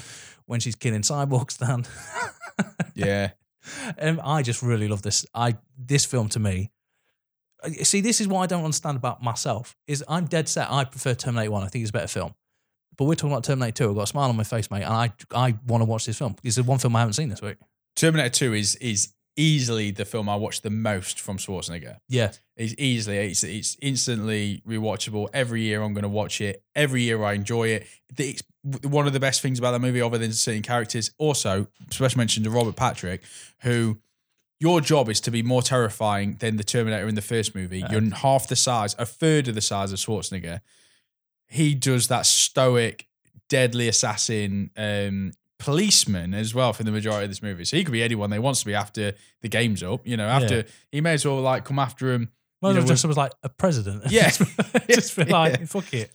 when 0.47 0.61
she's 0.61 0.75
killing 0.77 1.03
cyborgs 1.03 1.59
down. 1.59 1.85
Yeah. 2.95 3.31
um, 4.01 4.21
I 4.23 4.43
just 4.43 4.63
really 4.63 4.89
love 4.89 5.03
this. 5.03 5.25
I 5.35 5.57
this 5.79 6.05
film 6.05 6.29
to 6.31 6.39
me. 6.39 6.71
See, 7.83 8.01
this 8.01 8.21
is 8.21 8.29
what 8.29 8.41
I 8.41 8.47
don't 8.47 8.65
understand 8.65 8.97
about 8.97 9.23
myself. 9.23 9.77
Is 9.87 10.05
I'm 10.09 10.27
dead 10.27 10.49
set. 10.49 10.71
I 10.71 10.85
prefer 10.85 11.15
Terminator 11.15 11.51
One. 11.51 11.63
I 11.63 11.69
think 11.69 11.83
it's 11.83 11.91
a 11.91 11.93
better 11.93 12.07
film. 12.09 12.35
But 12.97 13.05
we're 13.05 13.15
talking 13.15 13.33
about 13.33 13.45
Terminator 13.45 13.85
Two. 13.85 13.91
I've 13.91 13.97
got 13.97 14.03
a 14.03 14.07
smile 14.07 14.29
on 14.29 14.37
my 14.37 14.45
face, 14.45 14.71
mate, 14.71 14.83
and 14.83 14.93
I 14.93 15.13
I 15.35 15.57
want 15.67 15.83
to 15.83 15.87
watch 15.87 16.07
this 16.07 16.19
film. 16.19 16.37
It's 16.43 16.57
the 16.57 16.63
one 16.63 16.79
film 16.79 16.97
I 16.97 17.01
haven't 17.01 17.15
seen 17.15 17.29
this 17.29 17.43
week. 17.43 17.57
Terminator 17.97 18.31
2 18.31 18.55
is 18.55 18.77
is 18.77 19.13
easily 19.37 19.91
the 19.91 20.05
film 20.05 20.29
I 20.29 20.37
watched 20.37 20.63
the 20.63 20.71
most 20.71 21.21
from 21.21 21.39
Schwarzenegger. 21.39 21.97
Yeah, 22.09 22.33
It's 22.57 22.75
easily 22.79 23.19
it's 23.19 23.43
it's 23.45 23.77
instantly 23.81 24.63
rewatchable. 24.67 25.29
Every 25.33 25.63
year 25.63 25.83
I'm 25.83 25.95
going 25.95 26.03
to 26.03 26.09
watch 26.09 26.41
it. 26.41 26.63
Every 26.75 27.03
year 27.03 27.23
I 27.25 27.35
enjoy 27.35 27.69
it. 27.69 27.87
It's 28.17 28.43
one 28.83 29.07
of 29.07 29.13
the 29.13 29.21
best 29.21 29.41
things 29.41 29.59
about 29.59 29.73
that 29.73 29.81
movie, 29.81 30.01
other 30.03 30.19
than 30.19 30.33
certain 30.33 30.63
characters. 30.63 31.11
Also, 31.19 31.69
special 31.91 32.19
mention 32.19 32.45
to 32.45 32.51
Robert 32.51 32.77
Patrick, 32.77 33.23
who 33.63 33.99
your 34.61 34.81
job 34.81 35.09
is 35.09 35.21
to 35.23 35.31
be 35.31 35.43
more 35.43 35.63
terrifying 35.63 36.37
than 36.39 36.57
the 36.57 36.65
Terminator 36.65 37.09
in 37.09 37.15
the 37.15 37.23
first 37.23 37.55
movie. 37.55 37.83
You're 37.91 38.15
half 38.15 38.47
the 38.47 38.57
size, 38.57 38.95
a 38.99 39.07
third 39.07 39.49
of 39.49 39.55
the 39.55 39.61
size 39.63 39.91
of 39.93 39.99
Schwarzenegger. 39.99 40.61
He 41.49 41.75
does 41.75 42.09
that 42.09 42.27
stoic, 42.27 43.07
deadly 43.49 43.89
assassin 43.89 44.71
um, 44.77 45.33
policeman 45.59 46.35
as 46.35 46.55
well 46.55 46.73
for 46.73 46.85
the 46.85 46.93
majority 46.93 47.25
of 47.25 47.31
this 47.31 47.43
movie. 47.43 47.65
So 47.65 47.77
he 47.77 47.85
could 47.85 47.93
be 47.93 48.03
anyone 48.03 48.31
they 48.31 48.39
wants 48.39 48.61
to 48.61 48.67
be 48.67 48.75
after 48.75 49.15
the 49.41 49.49
game's 49.49 49.83
up. 49.83 50.07
You 50.07 50.17
know, 50.17 50.29
after 50.29 50.57
Yeah. 50.59 50.63
he 50.93 51.01
may 51.01 51.15
as 51.15 51.25
well 51.25 51.41
like 51.41 51.65
come 51.65 51.79
after 51.79 52.13
him. 52.13 52.29
well, 52.63 52.75
you 52.75 52.81
know, 52.81 52.87
just 52.87 53.05
was 53.07 53.17
like 53.17 53.33
a 53.43 53.49
president. 53.49 54.11
Yeah. 54.11 54.31
just 54.91 55.17
be 55.17 55.25
like 55.25 55.59
Yeah. 55.61 55.65
fuck 55.67 55.93
it. 55.95 56.13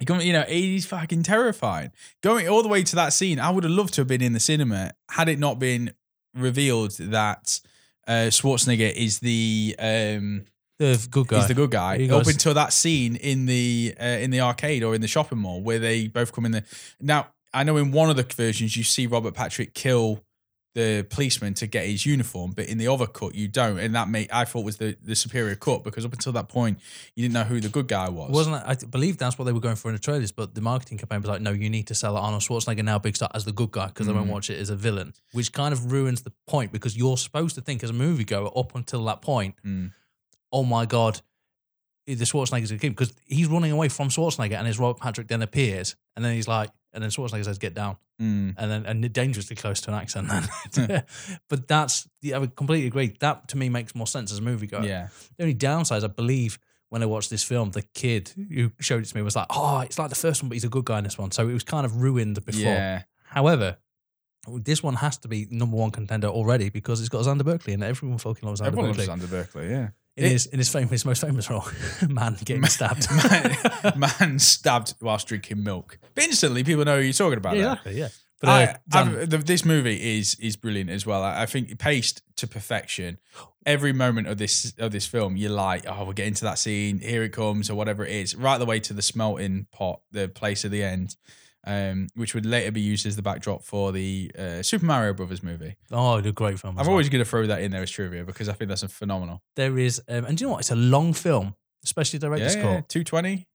He 0.00 0.04
come, 0.04 0.20
you 0.20 0.32
know, 0.32 0.42
he's 0.42 0.86
fucking 0.86 1.22
terrifying. 1.22 1.92
Going 2.22 2.48
all 2.48 2.62
the 2.62 2.68
way 2.68 2.82
to 2.82 2.96
that 2.96 3.12
scene, 3.12 3.38
I 3.38 3.50
would 3.50 3.64
have 3.64 3.72
loved 3.72 3.94
to 3.94 4.00
have 4.00 4.08
been 4.08 4.22
in 4.22 4.32
the 4.32 4.40
cinema 4.40 4.92
had 5.10 5.28
it 5.28 5.38
not 5.38 5.58
been 5.58 5.92
revealed 6.38 6.92
that 6.98 7.60
uh, 8.06 8.28
Schwarzenegger 8.30 8.92
is 8.92 9.18
the 9.20 9.74
um, 9.78 10.44
The 10.78 11.06
good 11.10 11.26
guy. 11.28 11.38
is 11.40 11.48
the 11.48 11.54
good 11.54 11.70
guy. 11.70 11.98
He 11.98 12.04
Up 12.10 12.24
goes- 12.24 12.32
until 12.32 12.54
that 12.54 12.72
scene 12.72 13.16
in 13.16 13.46
the 13.46 13.94
uh, 14.00 14.04
in 14.04 14.30
the 14.30 14.40
arcade 14.40 14.82
or 14.82 14.94
in 14.94 15.00
the 15.00 15.08
shopping 15.08 15.38
mall 15.38 15.60
where 15.62 15.78
they 15.78 16.08
both 16.08 16.32
come 16.32 16.46
in 16.46 16.52
the. 16.52 16.64
Now 17.00 17.28
I 17.52 17.64
know 17.64 17.76
in 17.76 17.92
one 17.92 18.10
of 18.10 18.16
the 18.16 18.22
versions 18.22 18.76
you 18.76 18.84
see 18.84 19.06
Robert 19.06 19.34
Patrick 19.34 19.74
kill 19.74 20.22
the 20.74 21.04
policeman 21.10 21.54
to 21.54 21.66
get 21.66 21.86
his 21.86 22.04
uniform, 22.06 22.52
but 22.54 22.66
in 22.66 22.78
the 22.78 22.86
other 22.86 23.06
cut 23.06 23.34
you 23.34 23.48
don't, 23.48 23.78
and 23.78 23.94
that 23.94 24.08
made 24.08 24.30
I 24.30 24.44
thought 24.44 24.64
was 24.64 24.76
the 24.76 24.96
the 25.02 25.16
superior 25.16 25.56
cut 25.56 25.82
because 25.82 26.04
up 26.04 26.12
until 26.12 26.32
that 26.32 26.48
point 26.48 26.78
you 27.16 27.22
didn't 27.24 27.34
know 27.34 27.44
who 27.44 27.60
the 27.60 27.68
good 27.68 27.88
guy 27.88 28.08
was. 28.08 28.30
Wasn't? 28.30 28.54
I 28.64 28.74
believe 28.88 29.16
that's 29.18 29.38
what 29.38 29.46
they 29.46 29.52
were 29.52 29.60
going 29.60 29.76
for 29.76 29.88
in 29.88 29.94
the 29.94 30.00
trailers, 30.00 30.30
but 30.30 30.54
the 30.54 30.60
marketing 30.60 30.98
campaign 30.98 31.20
was 31.22 31.28
like, 31.28 31.40
no, 31.40 31.50
you 31.52 31.68
need 31.70 31.86
to 31.88 31.94
sell 31.94 32.16
Arnold 32.16 32.42
Schwarzenegger 32.42 32.84
now 32.84 32.98
big 32.98 33.16
star 33.16 33.30
as 33.34 33.44
the 33.44 33.52
good 33.52 33.70
guy 33.72 33.86
because 33.88 34.06
they 34.06 34.12
Mm. 34.12 34.16
won't 34.16 34.30
watch 34.30 34.50
it 34.50 34.58
as 34.60 34.70
a 34.70 34.76
villain, 34.76 35.14
which 35.32 35.52
kind 35.52 35.72
of 35.72 35.90
ruins 35.90 36.22
the 36.22 36.32
point 36.46 36.70
because 36.70 36.96
you're 36.96 37.16
supposed 37.16 37.54
to 37.56 37.60
think 37.60 37.82
as 37.82 37.90
a 37.90 37.94
moviegoer 37.94 38.52
up 38.56 38.74
until 38.74 39.04
that 39.06 39.20
point, 39.22 39.54
Mm. 39.66 39.92
oh 40.52 40.64
my 40.64 40.86
God, 40.86 41.22
the 42.14 42.24
Schwarzenegger's 42.24 42.70
a 42.70 42.78
kid 42.78 42.90
because 42.90 43.12
he's 43.26 43.48
running 43.48 43.70
away 43.72 43.88
from 43.88 44.08
Schwarzenegger 44.08 44.54
and 44.54 44.66
his 44.66 44.78
Robert 44.78 45.00
Patrick 45.00 45.28
then 45.28 45.42
appears 45.42 45.96
and 46.16 46.24
then 46.24 46.34
he's 46.34 46.48
like, 46.48 46.70
and 46.92 47.02
then 47.02 47.10
Schwarzenegger 47.10 47.44
says, 47.44 47.58
"Get 47.58 47.74
down," 47.74 47.96
Mm. 48.20 48.54
and 48.56 48.70
then 48.70 48.86
and 48.86 49.12
dangerously 49.12 49.54
close 49.56 49.80
to 49.82 49.90
an 49.90 49.96
accent. 49.96 50.28
Then, 50.72 51.04
but 51.48 51.68
that's 51.68 52.08
yeah, 52.22 52.36
I 52.36 52.38
would 52.38 52.56
completely 52.56 52.86
agree. 52.88 53.14
That 53.20 53.48
to 53.48 53.58
me 53.58 53.68
makes 53.68 53.94
more 53.94 54.06
sense 54.06 54.32
as 54.32 54.38
a 54.38 54.42
moviegoer. 54.42 54.84
Yeah. 54.84 55.08
The 55.36 55.44
only 55.44 55.54
downside, 55.54 55.98
is 55.98 56.04
I 56.04 56.08
believe, 56.08 56.58
when 56.88 57.02
I 57.02 57.06
watched 57.06 57.28
this 57.30 57.44
film, 57.44 57.70
the 57.72 57.82
kid 57.82 58.32
who 58.52 58.72
showed 58.80 59.02
it 59.02 59.06
to 59.06 59.16
me 59.16 59.22
was 59.22 59.36
like, 59.36 59.46
"Oh, 59.50 59.80
it's 59.80 59.98
like 59.98 60.08
the 60.08 60.16
first 60.16 60.42
one, 60.42 60.48
but 60.48 60.54
he's 60.54 60.64
a 60.64 60.68
good 60.70 60.86
guy 60.86 60.98
in 60.98 61.04
this 61.04 61.18
one." 61.18 61.30
So 61.30 61.46
it 61.46 61.52
was 61.52 61.62
kind 61.62 61.84
of 61.84 62.00
ruined 62.00 62.42
before. 62.44 62.62
Yeah. 62.62 63.02
However, 63.24 63.76
this 64.46 64.82
one 64.82 64.94
has 64.94 65.18
to 65.18 65.28
be 65.28 65.46
number 65.50 65.76
one 65.76 65.90
contender 65.90 66.28
already 66.28 66.70
because 66.70 67.00
it's 67.00 67.10
got 67.10 67.24
Xander 67.24 67.44
Berkeley 67.44 67.74
and 67.74 67.84
everyone 67.84 68.18
fucking 68.18 68.46
loves 68.48 68.60
Xander 68.60 68.66
Everyone 68.68 68.90
Berkeley 68.92 69.06
loves 69.06 69.22
Xander 69.24 69.30
Berkeley, 69.30 69.70
yeah. 69.70 69.88
In 70.18 70.30
his 70.32 70.46
in 70.46 70.58
his 70.58 70.68
famous 70.70 71.04
most 71.04 71.20
famous 71.20 71.48
role, 71.50 71.64
man 72.08 72.36
getting 72.44 72.64
stabbed. 72.66 73.06
man, 73.30 73.98
man 74.20 74.38
stabbed 74.38 74.94
whilst 75.00 75.28
drinking 75.28 75.62
milk. 75.62 75.98
But 76.14 76.24
instantly, 76.24 76.64
people 76.64 76.84
know 76.84 76.96
who 76.98 77.04
you're 77.04 77.12
talking 77.12 77.38
about. 77.38 77.56
yeah, 77.56 77.72
exactly. 77.72 77.98
Yeah. 77.98 78.08
But 78.40 78.48
uh, 78.48 78.52
I, 78.92 79.00
I've- 79.00 79.26
the, 79.26 79.38
this 79.38 79.64
movie 79.64 80.18
is 80.18 80.36
is 80.40 80.56
brilliant 80.56 80.90
as 80.90 81.04
well. 81.06 81.22
I, 81.22 81.42
I 81.42 81.46
think 81.46 81.78
paced 81.78 82.22
to 82.36 82.46
perfection. 82.46 83.18
Every 83.66 83.92
moment 83.92 84.28
of 84.28 84.38
this 84.38 84.72
of 84.78 84.92
this 84.92 85.06
film, 85.06 85.36
you're 85.36 85.50
like, 85.50 85.84
oh, 85.86 86.04
we're 86.04 86.12
getting 86.12 86.34
to 86.34 86.44
that 86.44 86.58
scene. 86.58 87.00
Here 87.00 87.22
it 87.22 87.30
comes, 87.32 87.68
or 87.68 87.74
whatever 87.74 88.04
it 88.04 88.12
is. 88.12 88.34
Right 88.34 88.58
the 88.58 88.64
way 88.66 88.80
to 88.80 88.92
the 88.94 89.02
smelting 89.02 89.66
pot, 89.72 90.00
the 90.12 90.28
place 90.28 90.64
at 90.64 90.70
the 90.70 90.82
end, 90.82 91.16
um, 91.68 92.08
which 92.14 92.34
would 92.34 92.46
later 92.46 92.72
be 92.72 92.80
used 92.80 93.06
as 93.06 93.14
the 93.16 93.22
backdrop 93.22 93.62
for 93.62 93.92
the 93.92 94.32
uh, 94.38 94.62
Super 94.62 94.86
Mario 94.86 95.12
Brothers 95.12 95.42
movie. 95.42 95.76
oh, 95.92 96.14
a 96.16 96.32
great 96.32 96.58
film. 96.58 96.78
I'm 96.78 96.84
well. 96.86 96.90
always 96.92 97.08
going 97.08 97.22
to 97.22 97.28
throw 97.28 97.46
that 97.46 97.60
in 97.62 97.70
there 97.70 97.82
as 97.82 97.90
trivia 97.90 98.24
because 98.24 98.48
I 98.48 98.54
think 98.54 98.68
that's 98.70 98.82
a 98.82 98.88
phenomenal. 98.88 99.42
there 99.54 99.78
is, 99.78 100.00
um, 100.08 100.24
and 100.24 100.36
do 100.38 100.42
you 100.42 100.48
know 100.48 100.52
what? 100.54 100.60
It's 100.60 100.70
a 100.70 100.76
long 100.76 101.12
film, 101.12 101.54
especially 101.84 102.18
director's 102.18 102.56
Yeah, 102.56 102.62
cut. 102.62 102.88
two 102.88 103.04
twenty. 103.04 103.46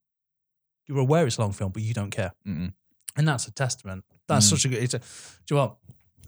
You're 0.88 0.99
aware 0.99 1.26
it's 1.26 1.38
a 1.38 1.41
long 1.41 1.53
film, 1.53 1.72
but 1.72 1.82
you 1.82 1.93
don't 1.93 2.11
care, 2.11 2.34
Mm-mm. 2.47 2.74
and 3.16 3.28
that's 3.28 3.47
a 3.47 3.51
testament. 3.51 4.03
That's 4.28 4.45
Mm. 4.45 4.49
such 4.49 4.66
a 4.66 4.68
good. 4.70 4.84
It's 4.84 4.93
a. 4.93 4.99
Do 4.99 5.05
you 5.49 5.55
know 5.57 5.61
what? 5.64 5.78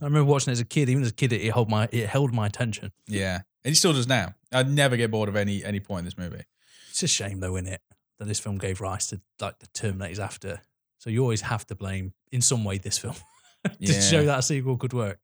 I 0.01 0.05
remember 0.05 0.25
watching 0.31 0.51
it 0.51 0.53
as 0.53 0.59
a 0.61 0.65
kid. 0.65 0.89
Even 0.89 1.03
as 1.03 1.09
a 1.09 1.13
kid, 1.13 1.31
it, 1.33 1.41
it 1.41 1.53
held 1.53 1.69
my 1.69 1.87
it 1.91 2.07
held 2.07 2.33
my 2.33 2.45
attention. 2.47 2.91
Yeah, 3.07 3.35
and 3.63 3.71
he 3.71 3.75
still 3.75 3.93
does 3.93 4.07
now. 4.07 4.33
I'd 4.51 4.69
never 4.69 4.97
get 4.97 5.11
bored 5.11 5.29
of 5.29 5.35
any 5.35 5.63
any 5.63 5.79
point 5.79 5.99
in 5.99 6.05
this 6.05 6.17
movie. 6.17 6.43
It's 6.89 7.03
a 7.03 7.07
shame 7.07 7.41
though, 7.41 7.55
in 7.57 7.65
it, 7.67 7.81
that 8.17 8.25
this 8.25 8.39
film 8.39 8.57
gave 8.57 8.79
rise 8.81 9.07
to 9.07 9.21
like 9.39 9.59
the 9.59 9.67
Terminators 9.67 10.19
after. 10.19 10.61
So 11.05 11.11
you 11.11 11.21
always 11.21 11.41
have 11.41 11.65
to 11.67 11.75
blame 11.75 12.13
in 12.31 12.41
some 12.41 12.65
way 12.65 12.77
this 12.79 12.97
film 12.97 13.13
to 13.63 13.71
Yeah. 13.79 13.99
show 14.01 14.25
that 14.25 14.39
a 14.39 14.41
sequel 14.41 14.75
could 14.75 14.91
work. 14.91 15.19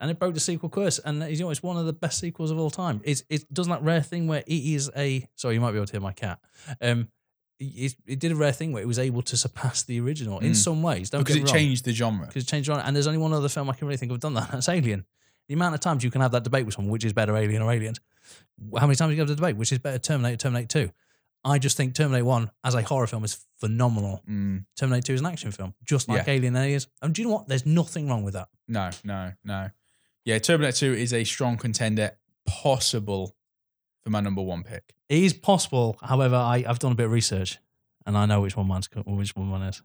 And 0.00 0.10
it 0.10 0.18
broke 0.18 0.34
the 0.34 0.40
sequel 0.40 0.68
curse, 0.70 0.98
and 0.98 1.22
you 1.30 1.38
know 1.44 1.50
it's 1.50 1.62
one 1.62 1.76
of 1.76 1.86
the 1.86 1.92
best 1.92 2.18
sequels 2.18 2.50
of 2.50 2.58
all 2.58 2.70
time. 2.70 3.00
It's 3.04 3.22
it 3.28 3.44
does 3.54 3.68
that 3.68 3.82
rare 3.84 4.00
thing 4.02 4.26
where 4.26 4.40
it 4.44 4.52
is 4.76 4.90
a 4.96 5.28
sorry, 5.36 5.54
you 5.54 5.60
might 5.60 5.70
be 5.72 5.76
able 5.76 5.86
to 5.86 5.92
hear 5.92 6.00
my 6.00 6.12
cat. 6.12 6.40
Um, 6.80 7.08
it, 7.60 7.94
it 8.06 8.18
did 8.18 8.32
a 8.32 8.34
rare 8.34 8.50
thing 8.50 8.72
where 8.72 8.82
it 8.82 8.86
was 8.86 8.98
able 8.98 9.22
to 9.22 9.36
surpass 9.36 9.84
the 9.84 10.00
original 10.00 10.40
in 10.40 10.52
Mm. 10.52 10.56
some 10.56 10.82
ways. 10.82 11.10
Don't 11.10 11.20
because 11.20 11.36
it 11.36 11.44
wrong 11.44 11.52
changed 11.54 11.84
the 11.84 11.92
genre. 11.92 12.26
because 12.26 12.42
it 12.42 12.48
changed 12.48 12.68
on. 12.70 12.80
And 12.80 12.96
there's 12.96 13.06
only 13.06 13.18
one 13.20 13.32
other 13.32 13.48
film 13.48 13.70
I 13.70 13.74
can 13.74 13.86
really 13.86 13.98
think 13.98 14.10
of 14.10 14.18
done 14.18 14.34
that. 14.34 14.50
That's 14.52 14.68
Alien. 14.68 15.04
The 15.46 15.54
amount 15.54 15.74
of 15.76 15.80
times 15.80 16.02
you 16.02 16.10
can 16.10 16.20
have 16.22 16.32
that 16.32 16.42
debate 16.42 16.64
with 16.66 16.74
someone, 16.74 16.90
which 16.90 17.04
is 17.04 17.12
better, 17.12 17.36
Alien 17.36 17.62
or 17.62 17.70
Aliens? 17.70 18.00
How 18.76 18.86
many 18.86 18.96
times 18.96 19.12
you 19.12 19.18
have 19.20 19.28
the 19.28 19.36
debate, 19.36 19.56
which 19.56 19.70
is 19.70 19.78
better, 19.78 19.98
Terminator, 19.98 20.36
Terminator 20.38 20.86
Two? 20.86 20.92
I 21.44 21.58
just 21.58 21.76
think 21.76 21.94
Terminator 21.94 22.24
One 22.24 22.50
as 22.62 22.74
a 22.74 22.82
horror 22.82 23.06
film 23.06 23.24
is 23.24 23.44
phenomenal. 23.58 24.22
Mm, 24.28 24.64
Terminator 24.76 25.06
Two 25.06 25.14
is 25.14 25.20
an 25.20 25.26
action 25.26 25.50
film, 25.50 25.74
just 25.84 26.08
like 26.08 26.26
Yeah. 26.26 26.34
Alien 26.34 26.56
is. 26.56 26.86
And 27.00 27.14
do 27.14 27.22
you 27.22 27.28
know 27.28 27.34
what? 27.34 27.48
There's 27.48 27.66
nothing 27.66 28.08
wrong 28.08 28.22
with 28.22 28.34
that. 28.34 28.48
no, 28.68 28.90
no, 29.04 29.32
no. 29.44 29.70
Yeah, 30.24 30.38
Terminator 30.38 30.76
Two 30.76 30.92
is 30.92 31.12
a 31.12 31.24
strong 31.24 31.56
contender, 31.56 32.12
possible 32.46 33.34
for 34.04 34.10
my 34.10 34.20
number 34.20 34.42
one 34.42 34.62
pick. 34.62 34.94
It 35.08 35.22
is 35.24 35.32
possible. 35.32 35.96
However, 36.02 36.36
I, 36.36 36.64
I've 36.66 36.78
done 36.78 36.92
a 36.92 36.94
bit 36.94 37.06
of 37.06 37.12
research, 37.12 37.58
and 38.06 38.16
I 38.16 38.26
know 38.26 38.40
which 38.40 38.56
one 38.56 38.66
mine's 38.68 38.88
which 39.04 39.34
one 39.34 39.46
mine 39.48 39.62
is. 39.62 39.82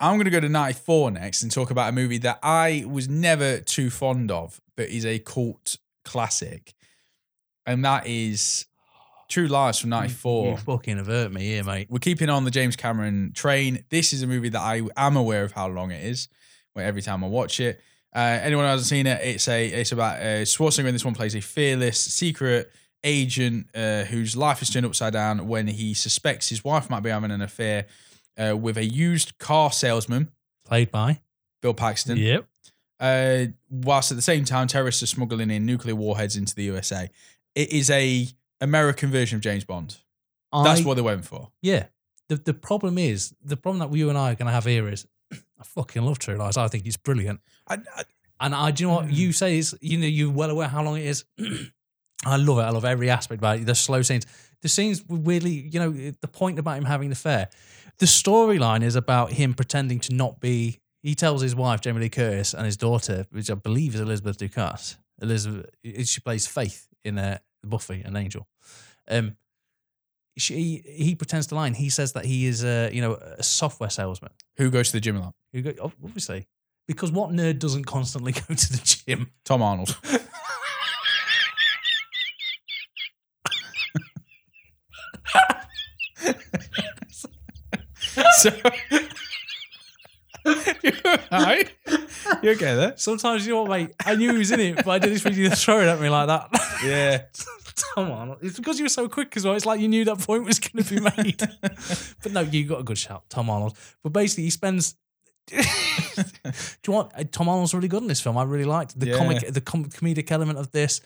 I'm 0.00 0.14
going 0.16 0.24
to 0.24 0.30
go 0.30 0.40
to 0.40 0.48
94 0.48 1.12
next 1.12 1.42
and 1.42 1.52
talk 1.52 1.70
about 1.70 1.88
a 1.88 1.92
movie 1.92 2.18
that 2.18 2.38
I 2.42 2.84
was 2.86 3.08
never 3.08 3.60
too 3.60 3.90
fond 3.90 4.30
of, 4.30 4.60
but 4.76 4.88
is 4.88 5.06
a 5.06 5.18
cult 5.20 5.76
classic. 6.04 6.74
And 7.64 7.84
that 7.84 8.06
is 8.06 8.66
True 9.34 9.48
Lies 9.48 9.80
from 9.80 9.88
You 9.88 9.96
94. 9.96 10.58
fucking 10.58 10.98
avert 11.00 11.32
me 11.32 11.40
here, 11.42 11.64
mate. 11.64 11.88
We're 11.90 11.98
keeping 11.98 12.28
on 12.30 12.44
the 12.44 12.52
James 12.52 12.76
Cameron 12.76 13.32
train. 13.34 13.84
This 13.88 14.12
is 14.12 14.22
a 14.22 14.28
movie 14.28 14.50
that 14.50 14.60
I 14.60 14.82
am 14.96 15.16
aware 15.16 15.42
of 15.42 15.50
how 15.50 15.66
long 15.66 15.90
it 15.90 16.04
is. 16.04 16.28
Where 16.74 16.86
every 16.86 17.02
time 17.02 17.24
I 17.24 17.26
watch 17.26 17.58
it, 17.58 17.80
uh, 18.14 18.20
anyone 18.20 18.64
who 18.64 18.70
hasn't 18.70 18.86
seen 18.86 19.08
it, 19.08 19.20
it's 19.24 19.48
a 19.48 19.66
it's 19.66 19.90
about 19.90 20.20
uh, 20.20 20.42
Schwarzenegger 20.44 20.86
in 20.86 20.94
this 20.94 21.04
one 21.04 21.14
plays 21.16 21.34
a 21.34 21.40
fearless 21.40 22.00
secret 22.00 22.70
agent 23.02 23.70
uh, 23.74 24.04
whose 24.04 24.36
life 24.36 24.62
is 24.62 24.70
turned 24.70 24.86
upside 24.86 25.14
down 25.14 25.48
when 25.48 25.66
he 25.66 25.94
suspects 25.94 26.48
his 26.48 26.62
wife 26.62 26.88
might 26.88 27.02
be 27.02 27.10
having 27.10 27.32
an 27.32 27.42
affair 27.42 27.86
uh, 28.38 28.56
with 28.56 28.76
a 28.76 28.84
used 28.84 29.36
car 29.38 29.72
salesman, 29.72 30.30
Played 30.64 30.92
by. 30.92 31.22
Bill 31.60 31.74
Paxton. 31.74 32.18
Yep. 32.18 32.46
Uh, 33.00 33.46
whilst 33.68 34.12
at 34.12 34.16
the 34.16 34.22
same 34.22 34.44
time, 34.44 34.68
terrorists 34.68 35.02
are 35.02 35.06
smuggling 35.06 35.50
in 35.50 35.66
nuclear 35.66 35.96
warheads 35.96 36.36
into 36.36 36.54
the 36.54 36.62
USA. 36.62 37.10
It 37.56 37.72
is 37.72 37.90
a 37.90 38.28
American 38.64 39.10
version 39.10 39.36
of 39.36 39.42
James 39.42 39.64
Bond. 39.64 39.96
That's 40.52 40.84
what 40.84 40.94
they 40.94 41.02
went 41.02 41.24
for. 41.24 41.50
Yeah. 41.62 41.86
The 42.28 42.36
the 42.36 42.54
problem 42.54 42.98
is 42.98 43.34
the 43.42 43.56
problem 43.56 43.78
that 43.80 43.96
you 43.96 44.08
and 44.08 44.16
I 44.16 44.32
are 44.32 44.34
going 44.34 44.46
to 44.46 44.52
have 44.52 44.64
here 44.64 44.88
is 44.88 45.06
I 45.32 45.64
fucking 45.64 46.02
love 46.02 46.18
True 46.18 46.36
Lies. 46.36 46.56
I 46.56 46.68
think 46.68 46.86
it's 46.86 46.96
brilliant. 46.96 47.40
I, 47.68 47.74
I, 47.96 48.04
And 48.40 48.54
I, 48.54 48.70
do 48.70 48.84
you 48.84 48.88
know 48.88 48.96
what 48.96 49.10
you 49.12 49.32
say 49.32 49.58
is, 49.58 49.76
you 49.80 49.98
know, 49.98 50.06
you're 50.06 50.30
well 50.30 50.50
aware 50.50 50.68
how 50.68 50.82
long 50.82 50.96
it 50.96 51.06
is. 51.06 51.24
I 52.26 52.36
love 52.36 52.58
it. 52.58 52.62
I 52.62 52.70
love 52.70 52.84
every 52.84 53.10
aspect 53.10 53.40
about 53.40 53.58
it. 53.58 53.66
The 53.66 53.74
slow 53.74 54.02
scenes, 54.02 54.26
the 54.62 54.68
scenes 54.68 55.04
were 55.06 55.18
weirdly, 55.18 55.68
you 55.72 55.78
know, 55.78 55.90
the 55.90 56.28
point 56.28 56.58
about 56.58 56.78
him 56.78 56.84
having 56.84 57.10
the 57.10 57.14
affair. 57.14 57.48
The 57.98 58.06
storyline 58.06 58.82
is 58.82 58.96
about 58.96 59.32
him 59.32 59.54
pretending 59.54 60.00
to 60.00 60.14
not 60.14 60.40
be. 60.40 60.80
He 61.02 61.14
tells 61.14 61.42
his 61.42 61.54
wife 61.54 61.80
Jamie 61.82 62.00
Lee 62.00 62.08
Curtis 62.08 62.54
and 62.54 62.64
his 62.64 62.76
daughter, 62.76 63.26
which 63.30 63.50
I 63.50 63.54
believe 63.54 63.94
is 63.94 64.00
Elizabeth 64.00 64.38
Dushku. 64.38 64.96
Elizabeth, 65.20 65.70
she 66.04 66.20
plays 66.20 66.46
Faith 66.46 66.88
in 67.04 67.18
uh, 67.18 67.38
Buffy, 67.62 68.00
an 68.02 68.16
angel. 68.16 68.48
Um, 69.08 69.36
she 70.36 70.82
he 70.86 71.14
pretends 71.14 71.46
to 71.48 71.54
lie. 71.54 71.66
And 71.66 71.76
he 71.76 71.90
says 71.90 72.12
that 72.12 72.24
he 72.24 72.46
is 72.46 72.64
a 72.64 72.90
you 72.92 73.00
know 73.00 73.14
a 73.14 73.42
software 73.42 73.90
salesman. 73.90 74.32
who 74.56 74.70
goes 74.70 74.88
to 74.88 74.94
the 74.94 75.00
gym 75.00 75.16
a 75.16 75.20
lot? 75.20 75.34
Who 75.52 75.62
go, 75.62 75.72
obviously 76.02 76.48
because 76.86 77.10
what 77.10 77.30
nerd 77.30 77.58
doesn't 77.58 77.84
constantly 77.84 78.32
go 78.48 78.54
to 78.54 78.72
the 78.72 79.02
gym? 79.06 79.30
Tom 79.44 79.62
Arnold. 79.62 79.96
so, 88.38 88.50
you 90.82 90.92
alright? 91.32 91.72
You 92.42 92.50
okay 92.50 92.74
there? 92.74 92.92
Sometimes 92.96 93.46
you 93.46 93.54
know 93.54 93.62
what, 93.62 93.70
mate. 93.70 93.94
I 94.04 94.14
knew 94.16 94.32
he 94.32 94.38
was 94.38 94.50
in 94.50 94.60
it, 94.60 94.76
but 94.76 94.88
I 94.88 94.98
didn't 94.98 95.14
expect 95.14 95.36
you 95.36 95.48
to 95.48 95.56
throw 95.56 95.80
it 95.80 95.86
at 95.86 96.00
me 96.00 96.10
like 96.10 96.26
that. 96.26 96.50
Yeah. 96.84 97.22
Come 97.94 98.10
on, 98.12 98.36
it's 98.42 98.56
because 98.58 98.78
you 98.78 98.84
were 98.84 98.88
so 98.90 99.08
quick 99.08 99.36
as 99.36 99.44
well. 99.44 99.54
It's 99.54 99.66
like 99.66 99.80
you 99.80 99.88
knew 99.88 100.04
that 100.04 100.18
point 100.20 100.44
was 100.44 100.58
going 100.60 100.84
to 100.84 100.94
be 100.94 101.00
made. 101.00 101.38
but 102.22 102.32
no, 102.32 102.40
you 102.40 102.64
got 102.66 102.80
a 102.80 102.84
good 102.84 102.98
shout, 102.98 103.24
Tom 103.28 103.50
Arnold. 103.50 103.76
But 104.02 104.12
basically, 104.12 104.44
he 104.44 104.50
spends. 104.50 104.94
Do 105.50 105.58
you 106.86 106.92
want 106.92 107.12
uh, 107.16 107.24
Tom 107.30 107.48
Arnold's 107.48 107.74
really 107.74 107.88
good 107.88 108.02
in 108.02 108.08
this 108.08 108.20
film? 108.20 108.38
I 108.38 108.44
really 108.44 108.64
liked 108.64 108.98
the 108.98 109.08
Yeah. 109.08 109.18
comic, 109.18 109.40
the 109.46 109.60
com- 109.60 109.86
comedic 109.86 110.30
element 110.30 110.58
of 110.58 110.70
this. 110.70 111.00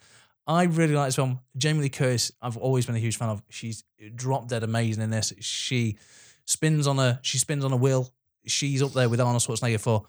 I 0.46 0.64
really 0.64 0.94
like 0.94 1.08
this 1.08 1.16
film. 1.16 1.40
Jamie 1.56 1.80
Lee 1.80 1.88
Curtis, 1.88 2.32
I've 2.40 2.56
always 2.56 2.86
been 2.86 2.94
a 2.96 3.00
huge 3.00 3.16
fan 3.18 3.28
of. 3.28 3.42
She's 3.50 3.84
drop 4.14 4.48
dead 4.48 4.62
amazing 4.62 5.02
in 5.02 5.10
this. 5.10 5.32
She 5.40 5.98
spins 6.46 6.86
on 6.86 6.98
a 6.98 7.18
she 7.22 7.38
spins 7.38 7.64
on 7.64 7.72
a 7.72 7.76
wheel. 7.76 8.10
She's 8.46 8.82
up 8.82 8.92
there 8.92 9.08
with 9.08 9.20
Arnold 9.20 9.42
Schwarzenegger 9.42 9.80
for 9.80 10.04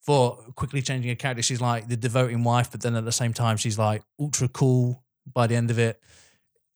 for 0.00 0.36
quickly 0.54 0.80
changing 0.82 1.08
her 1.10 1.14
character. 1.16 1.42
She's 1.42 1.60
like 1.60 1.88
the 1.88 1.96
devoting 1.96 2.44
wife, 2.44 2.70
but 2.70 2.80
then 2.80 2.94
at 2.94 3.04
the 3.04 3.12
same 3.12 3.32
time, 3.34 3.56
she's 3.56 3.78
like 3.78 4.02
ultra 4.20 4.48
cool 4.48 5.03
by 5.32 5.46
the 5.46 5.56
end 5.56 5.70
of 5.70 5.78
it. 5.78 6.00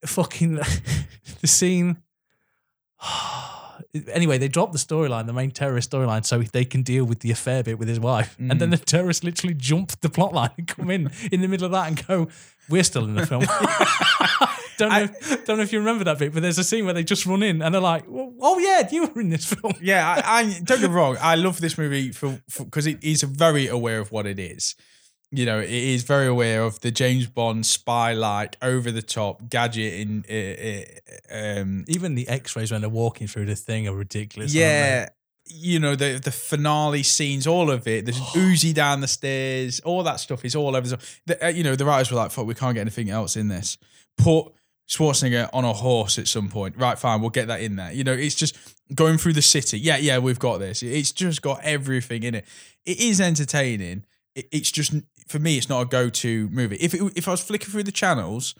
Fucking 0.05 0.55
the 1.41 1.47
scene. 1.47 1.97
anyway, 4.13 4.37
they 4.37 4.47
drop 4.47 4.71
the 4.71 4.77
storyline, 4.77 5.25
the 5.25 5.33
main 5.33 5.51
terrorist 5.51 5.91
storyline, 5.91 6.25
so 6.25 6.39
they 6.39 6.65
can 6.65 6.83
deal 6.83 7.05
with 7.05 7.19
the 7.19 7.31
affair 7.31 7.63
bit 7.63 7.79
with 7.79 7.87
his 7.87 7.99
wife. 7.99 8.35
And 8.37 8.61
then 8.61 8.69
mm. 8.69 8.79
the 8.79 8.85
terrorists 8.85 9.23
literally 9.23 9.53
jump 9.53 9.99
the 10.01 10.09
plot 10.09 10.33
line 10.33 10.51
and 10.57 10.67
come 10.67 10.89
in 10.89 11.11
in 11.31 11.41
the 11.41 11.47
middle 11.47 11.65
of 11.65 11.71
that 11.71 11.87
and 11.87 12.07
go, 12.07 12.27
"We're 12.69 12.83
still 12.83 13.05
in 13.05 13.15
the 13.15 13.25
film." 13.25 13.41
don't 14.77 14.89
know, 14.89 15.03
if, 15.03 15.45
don't 15.45 15.57
know 15.57 15.63
if 15.63 15.73
you 15.73 15.79
remember 15.79 16.03
that 16.05 16.19
bit, 16.19 16.33
but 16.33 16.41
there's 16.41 16.57
a 16.57 16.63
scene 16.63 16.85
where 16.85 16.93
they 16.93 17.03
just 17.03 17.25
run 17.25 17.43
in 17.43 17.61
and 17.61 17.73
they're 17.73 17.81
like, 17.81 18.05
"Oh 18.09 18.59
yeah, 18.59 18.87
you 18.91 19.07
were 19.07 19.21
in 19.21 19.29
this 19.29 19.45
film." 19.45 19.73
Yeah, 19.81 20.07
I, 20.07 20.39
I 20.39 20.43
don't 20.63 20.79
get 20.79 20.89
me 20.89 20.95
wrong. 20.95 21.17
I 21.21 21.35
love 21.35 21.59
this 21.59 21.77
movie 21.77 22.11
for 22.11 22.39
because 22.57 22.87
it 22.87 23.03
is 23.03 23.23
very 23.23 23.67
aware 23.67 23.99
of 23.99 24.11
what 24.11 24.25
it 24.25 24.39
is. 24.39 24.75
You 25.31 25.45
know, 25.45 25.59
it 25.59 25.69
is 25.69 26.03
very 26.03 26.25
aware 26.25 26.63
of 26.63 26.79
the 26.79 26.89
James 26.89 27.27
Bond 27.27 27.65
spy 27.65 28.13
like 28.13 28.57
over 28.63 28.91
the 28.91 29.03
top 29.03 29.47
gadget 29.47 29.93
in. 29.93 30.25
Um, 31.31 31.85
Even 31.87 32.15
the 32.15 32.27
X-rays 32.27 32.71
when 32.71 32.81
they're 32.81 32.89
walking 32.89 33.27
through 33.27 33.45
the 33.45 33.55
thing 33.55 33.87
are 33.87 33.93
ridiculous. 33.93 34.53
yeah, 34.53 35.09
you 35.45 35.79
know 35.79 35.95
the 35.95 36.19
the 36.23 36.31
finale 36.31 37.03
scenes, 37.03 37.45
all 37.47 37.69
of 37.69 37.87
it. 37.87 38.05
There's 38.05 38.19
Uzi 38.19 38.73
down 38.73 39.01
the 39.01 39.07
stairs, 39.07 39.79
all 39.81 40.03
that 40.03 40.19
stuff 40.19 40.45
is 40.45 40.55
all 40.55 40.75
over. 40.75 40.87
The, 40.87 40.99
the, 41.25 41.45
uh, 41.45 41.49
you 41.49 41.63
know, 41.63 41.75
the 41.75 41.85
writers 41.85 42.11
were 42.11 42.17
like, 42.17 42.31
"Fuck, 42.31 42.45
we 42.47 42.55
can't 42.55 42.73
get 42.73 42.81
anything 42.81 43.09
else 43.09 43.35
in 43.35 43.49
this." 43.49 43.77
Put 44.17 44.51
Schwarzenegger 44.89 45.49
on 45.53 45.63
a 45.63 45.73
horse 45.73 46.17
at 46.17 46.27
some 46.27 46.49
point. 46.49 46.75
Right, 46.77 46.97
fine, 46.97 47.21
we'll 47.21 47.29
get 47.29 47.47
that 47.47 47.61
in 47.61 47.75
there. 47.75 47.91
You 47.91 48.03
know, 48.03 48.13
it's 48.13 48.35
just 48.35 48.57
going 48.95 49.17
through 49.19 49.33
the 49.33 49.41
city. 49.43 49.79
Yeah, 49.79 49.97
yeah, 49.97 50.17
we've 50.17 50.39
got 50.39 50.57
this. 50.57 50.81
It's 50.81 51.11
just 51.11 51.41
got 51.43 51.59
everything 51.63 52.23
in 52.23 52.33
it. 52.35 52.45
It 52.85 52.99
is 52.99 53.21
entertaining. 53.21 54.05
It's 54.35 54.71
just 54.71 54.93
for 55.29 55.39
me, 55.39 55.57
it's 55.57 55.69
not 55.69 55.81
a 55.81 55.85
go-to 55.85 56.49
movie. 56.49 56.77
If 56.77 56.93
it, 56.93 57.01
if 57.15 57.27
I 57.27 57.31
was 57.31 57.43
flicking 57.43 57.69
through 57.69 57.83
the 57.83 57.91
channels 57.91 58.55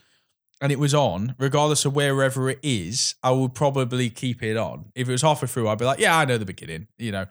and 0.62 0.72
it 0.72 0.80
was 0.80 0.94
on, 0.94 1.36
regardless 1.40 1.84
of 1.84 1.96
wherever 1.96 2.50
it 2.50 2.60
is, 2.62 3.16
I 3.24 3.32
would 3.32 3.56
probably 3.56 4.10
keep 4.10 4.44
it 4.44 4.56
on. 4.56 4.92
If 4.96 5.10
it 5.10 5.12
was 5.12 5.24
halfway 5.24 5.48
through, 5.48 5.68
I'd 5.68 5.80
be 5.80 5.86
like, 5.86 6.00
yeah, 6.00 6.18
I 6.18 6.26
know 6.26 6.38
the 6.38 6.46
beginning. 6.46 6.88
You 6.98 7.12
know, 7.12 7.26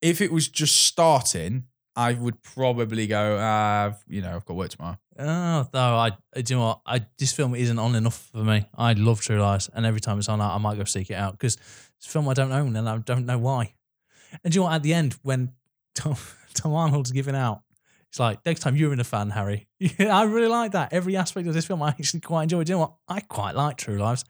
if 0.00 0.20
it 0.20 0.32
was 0.32 0.48
just 0.48 0.76
starting, 0.86 1.64
I 1.94 2.14
would 2.14 2.42
probably 2.42 3.06
go, 3.06 3.36
uh, 3.36 3.92
you 4.08 4.22
know, 4.22 4.34
I've 4.34 4.46
got 4.46 4.56
work 4.56 4.70
tomorrow. 4.70 4.98
Oh 5.18 5.68
no, 5.74 5.80
I 5.96 6.10
do 6.40 6.54
you 6.54 6.58
know 6.58 6.66
what? 6.66 6.80
I 6.86 7.04
this 7.18 7.32
film 7.34 7.54
isn't 7.54 7.78
on 7.78 7.94
enough 7.94 8.30
for 8.32 8.38
me. 8.38 8.64
I 8.74 8.94
love 8.94 9.20
True 9.20 9.38
Lies, 9.38 9.68
and 9.74 9.84
every 9.84 10.00
time 10.00 10.18
it's 10.18 10.28
on, 10.28 10.40
I, 10.40 10.54
I 10.54 10.58
might 10.58 10.78
go 10.78 10.84
seek 10.84 11.10
it 11.10 11.14
out 11.14 11.32
because 11.32 11.58
it's 11.98 12.06
a 12.06 12.08
film 12.08 12.28
I 12.30 12.34
don't 12.34 12.50
own 12.50 12.74
and 12.76 12.88
I 12.88 12.96
don't 12.96 13.26
know 13.26 13.36
why. 13.36 13.74
And 14.42 14.50
do 14.52 14.56
you 14.56 14.60
know 14.60 14.68
what? 14.68 14.76
At 14.76 14.82
the 14.82 14.94
end, 14.94 15.16
when 15.22 15.52
Tom, 15.94 16.16
Tom 16.54 16.72
Arnold's 16.72 17.12
giving 17.12 17.36
out, 17.36 17.62
it's 18.12 18.20
like 18.20 18.44
next 18.44 18.60
time 18.60 18.76
you're 18.76 18.92
in 18.92 19.00
a 19.00 19.04
fan, 19.04 19.30
Harry. 19.30 19.68
I 19.98 20.24
really 20.24 20.46
like 20.48 20.72
that. 20.72 20.92
Every 20.92 21.16
aspect 21.16 21.48
of 21.48 21.54
this 21.54 21.64
film, 21.64 21.82
I 21.82 21.88
actually 21.88 22.20
quite 22.20 22.42
enjoy. 22.42 22.62
Do 22.62 22.72
you 22.72 22.74
know 22.74 22.80
what? 22.80 22.92
I 23.08 23.20
quite 23.20 23.54
like 23.54 23.78
True 23.78 23.96
Lies. 23.96 24.26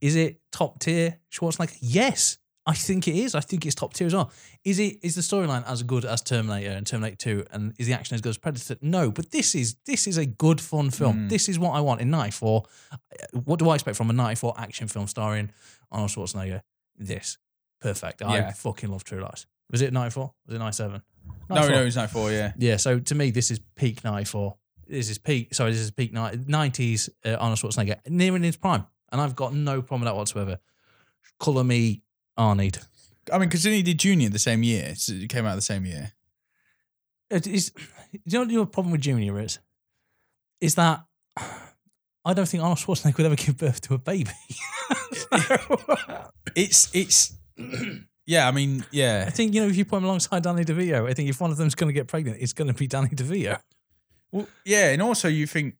Is 0.00 0.16
it 0.16 0.40
top 0.50 0.80
tier 0.80 1.20
Schwarzenegger? 1.32 1.78
Yes, 1.80 2.38
I 2.66 2.74
think 2.74 3.06
it 3.06 3.14
is. 3.14 3.36
I 3.36 3.40
think 3.40 3.64
it's 3.66 3.76
top 3.76 3.94
tier 3.94 4.08
as 4.08 4.16
well. 4.16 4.32
Is 4.64 4.80
it? 4.80 4.98
Is 5.04 5.14
the 5.14 5.20
storyline 5.20 5.64
as 5.70 5.84
good 5.84 6.04
as 6.04 6.22
Terminator 6.22 6.70
and 6.72 6.84
Terminator 6.84 7.14
Two? 7.14 7.44
And 7.52 7.72
is 7.78 7.86
the 7.86 7.92
action 7.92 8.16
as 8.16 8.20
good 8.20 8.30
as 8.30 8.38
Predator? 8.38 8.74
No, 8.82 9.12
but 9.12 9.30
this 9.30 9.54
is 9.54 9.76
this 9.86 10.08
is 10.08 10.16
a 10.16 10.26
good 10.26 10.60
fun 10.60 10.90
film. 10.90 11.18
Hmm. 11.18 11.28
This 11.28 11.48
is 11.48 11.56
what 11.56 11.76
I 11.76 11.80
want 11.80 12.00
in 12.00 12.10
'94. 12.10 12.64
What 13.44 13.60
do 13.60 13.68
I 13.68 13.74
expect 13.74 13.96
from 13.96 14.10
a 14.10 14.12
'94 14.12 14.54
action 14.58 14.88
film 14.88 15.06
starring 15.06 15.52
Arnold 15.92 16.10
Schwarzenegger? 16.10 16.62
This 16.96 17.38
perfect. 17.80 18.22
I 18.22 18.50
fucking 18.50 18.90
love 18.90 19.04
True 19.04 19.20
Lies. 19.20 19.46
Was 19.70 19.82
it 19.82 19.92
'94? 19.92 20.32
Was 20.46 20.54
it 20.56 20.58
'97? 20.58 21.00
No, 21.50 21.66
no, 21.68 21.82
it's 21.84 21.96
not 21.96 22.10
for 22.10 22.30
yeah. 22.30 22.52
Yeah, 22.58 22.76
so 22.76 22.98
to 22.98 23.14
me, 23.14 23.30
this 23.30 23.50
is 23.50 23.60
peak 23.74 24.04
94. 24.04 24.56
This 24.86 25.08
is 25.10 25.18
peak, 25.18 25.54
sorry, 25.54 25.72
this 25.72 25.80
is 25.80 25.90
peak 25.90 26.12
ni- 26.12 26.20
90s 26.20 27.08
uh, 27.24 27.34
Arnold 27.34 27.58
Schwarzenegger, 27.58 27.96
nearing 28.08 28.42
his 28.42 28.56
prime. 28.56 28.84
And 29.10 29.20
I've 29.20 29.34
got 29.36 29.54
no 29.54 29.80
problem 29.80 30.02
with 30.02 30.08
that 30.08 30.16
whatsoever. 30.16 30.58
Colour 31.40 31.64
me 31.64 32.02
Arnie. 32.38 32.78
I 33.32 33.38
mean, 33.38 33.48
considering 33.48 33.78
he 33.78 33.82
did 33.82 33.98
Junior 33.98 34.28
the 34.28 34.38
same 34.38 34.62
year, 34.62 34.94
so 34.94 35.12
it 35.14 35.28
came 35.28 35.46
out 35.46 35.54
the 35.54 35.62
same 35.62 35.84
year. 35.86 36.12
It 37.30 37.46
is, 37.46 37.70
do 37.70 37.80
you 38.12 38.32
know 38.38 38.40
what 38.40 38.50
your 38.50 38.66
problem 38.66 38.92
with 38.92 39.02
Junior 39.02 39.38
is? 39.40 39.58
Is 40.60 40.74
that 40.76 41.04
I 42.24 42.34
don't 42.34 42.48
think 42.48 42.62
Arnold 42.62 42.78
Schwarzenegger 42.78 43.16
would 43.18 43.26
ever 43.26 43.36
give 43.36 43.56
birth 43.56 43.80
to 43.82 43.94
a 43.94 43.98
baby. 43.98 44.30
It's 46.54 46.88
it's 46.94 47.36
yeah. 48.28 48.46
I 48.46 48.52
mean, 48.52 48.84
yeah. 48.92 49.24
I 49.26 49.30
think, 49.30 49.54
you 49.54 49.60
know, 49.62 49.68
if 49.68 49.76
you 49.76 49.84
put 49.84 49.96
him 49.96 50.04
alongside 50.04 50.42
Danny 50.44 50.64
DeVito, 50.64 51.08
I 51.10 51.14
think 51.14 51.28
if 51.28 51.40
one 51.40 51.50
of 51.50 51.56
them's 51.56 51.74
going 51.74 51.88
to 51.88 51.94
get 51.94 52.06
pregnant, 52.06 52.36
it's 52.40 52.52
going 52.52 52.68
to 52.68 52.74
be 52.74 52.86
Danny 52.86 53.08
DeVito. 53.08 53.58
Well, 54.30 54.46
yeah, 54.64 54.90
and 54.90 55.00
also 55.02 55.26
you 55.28 55.46
think, 55.46 55.74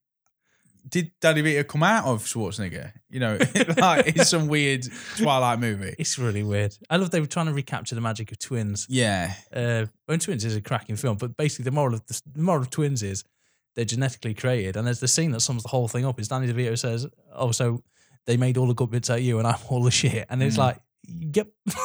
did 0.89 1.11
Danny 1.20 1.43
Vito 1.43 1.65
come 1.65 1.83
out 1.83 2.07
of 2.07 2.25
Schwarzenegger? 2.25 2.93
You 3.11 3.20
know, 3.20 3.37
like 3.77 4.07
it's 4.16 4.31
some 4.31 4.49
weird 4.49 4.87
Twilight 5.19 5.59
movie. 5.59 5.95
It's 5.99 6.19
really 6.19 6.43
weird. 6.43 6.75
I 6.89 6.97
love 6.97 7.11
they 7.11 7.20
were 7.20 7.27
trying 7.27 7.45
to 7.47 7.53
recapture 7.53 7.95
the 7.95 8.01
magic 8.01 8.33
of 8.33 8.39
twins. 8.39 8.87
Yeah, 8.89 9.35
uh, 9.53 9.85
when 10.07 10.19
Twins 10.19 10.47
is 10.47 10.57
a 10.57 10.62
cracking 10.62 10.97
film, 10.97 11.19
but 11.19 11.37
basically 11.37 11.65
the 11.65 11.73
moral 11.73 11.95
of 11.97 12.07
the, 12.07 12.23
the 12.35 12.41
moral 12.41 12.62
of 12.62 12.70
Twins 12.70 13.03
is 13.03 13.23
they're 13.77 13.85
genetically 13.85 14.33
created, 14.33 14.77
and 14.77 14.87
there's 14.87 15.01
the 15.01 15.09
scene 15.09 15.33
that 15.33 15.41
sums 15.41 15.62
the 15.62 15.69
whole 15.69 15.89
thing 15.89 16.07
up. 16.07 16.19
Is 16.19 16.29
Danny 16.29 16.51
DeVito 16.51 16.79
says, 16.79 17.07
"Oh, 17.35 17.51
so 17.53 17.83
they 18.25 18.39
made 18.39 18.57
all 18.57 18.66
the 18.69 18.75
good 18.75 18.91
bits 18.91 19.11
out 19.11 19.19
of 19.19 19.25
you, 19.25 19.37
and 19.39 19.47
I'm 19.47 19.59
all 19.69 19.83
the 19.83 19.91
shit," 19.91 20.27
and 20.31 20.43
it's 20.43 20.57
Mm. 20.57 20.59
like, 20.61 20.79
get, 21.31 21.49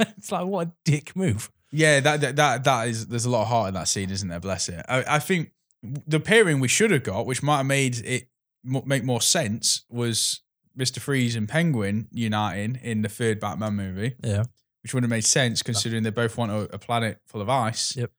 it's 0.16 0.32
like 0.32 0.46
what 0.46 0.68
a 0.68 0.72
dick 0.84 1.14
move. 1.14 1.50
yeah. 1.72 2.00
That, 2.00 2.20
that 2.20 2.36
that 2.36 2.64
that 2.64 2.88
is. 2.88 3.06
There's 3.06 3.24
a 3.26 3.30
lot 3.30 3.42
of 3.42 3.48
heart 3.48 3.68
in 3.68 3.74
that 3.74 3.88
scene, 3.88 4.10
isn't 4.10 4.28
there? 4.28 4.40
Bless 4.40 4.68
it. 4.68 4.84
I, 4.88 5.04
I 5.16 5.18
think 5.18 5.52
the 5.82 6.20
pairing 6.20 6.60
we 6.60 6.68
should 6.68 6.90
have 6.90 7.02
got, 7.02 7.26
which 7.26 7.42
might 7.42 7.58
have 7.58 7.66
made 7.66 7.98
it 8.04 8.28
make 8.64 9.04
more 9.04 9.20
sense, 9.20 9.84
was 9.88 10.40
Mister 10.76 11.00
Freeze 11.00 11.36
and 11.36 11.48
Penguin 11.48 12.08
uniting 12.12 12.78
in 12.82 13.02
the 13.02 13.08
third 13.08 13.40
Batman 13.40 13.74
movie. 13.74 14.16
Yeah, 14.22 14.44
which 14.82 14.94
would 14.94 15.02
have 15.02 15.10
made 15.10 15.24
sense 15.24 15.62
considering 15.62 16.02
they 16.02 16.10
both 16.10 16.36
want 16.36 16.52
a, 16.52 16.74
a 16.74 16.78
planet 16.78 17.20
full 17.26 17.40
of 17.40 17.48
ice. 17.48 17.96
Yep. 17.96 18.10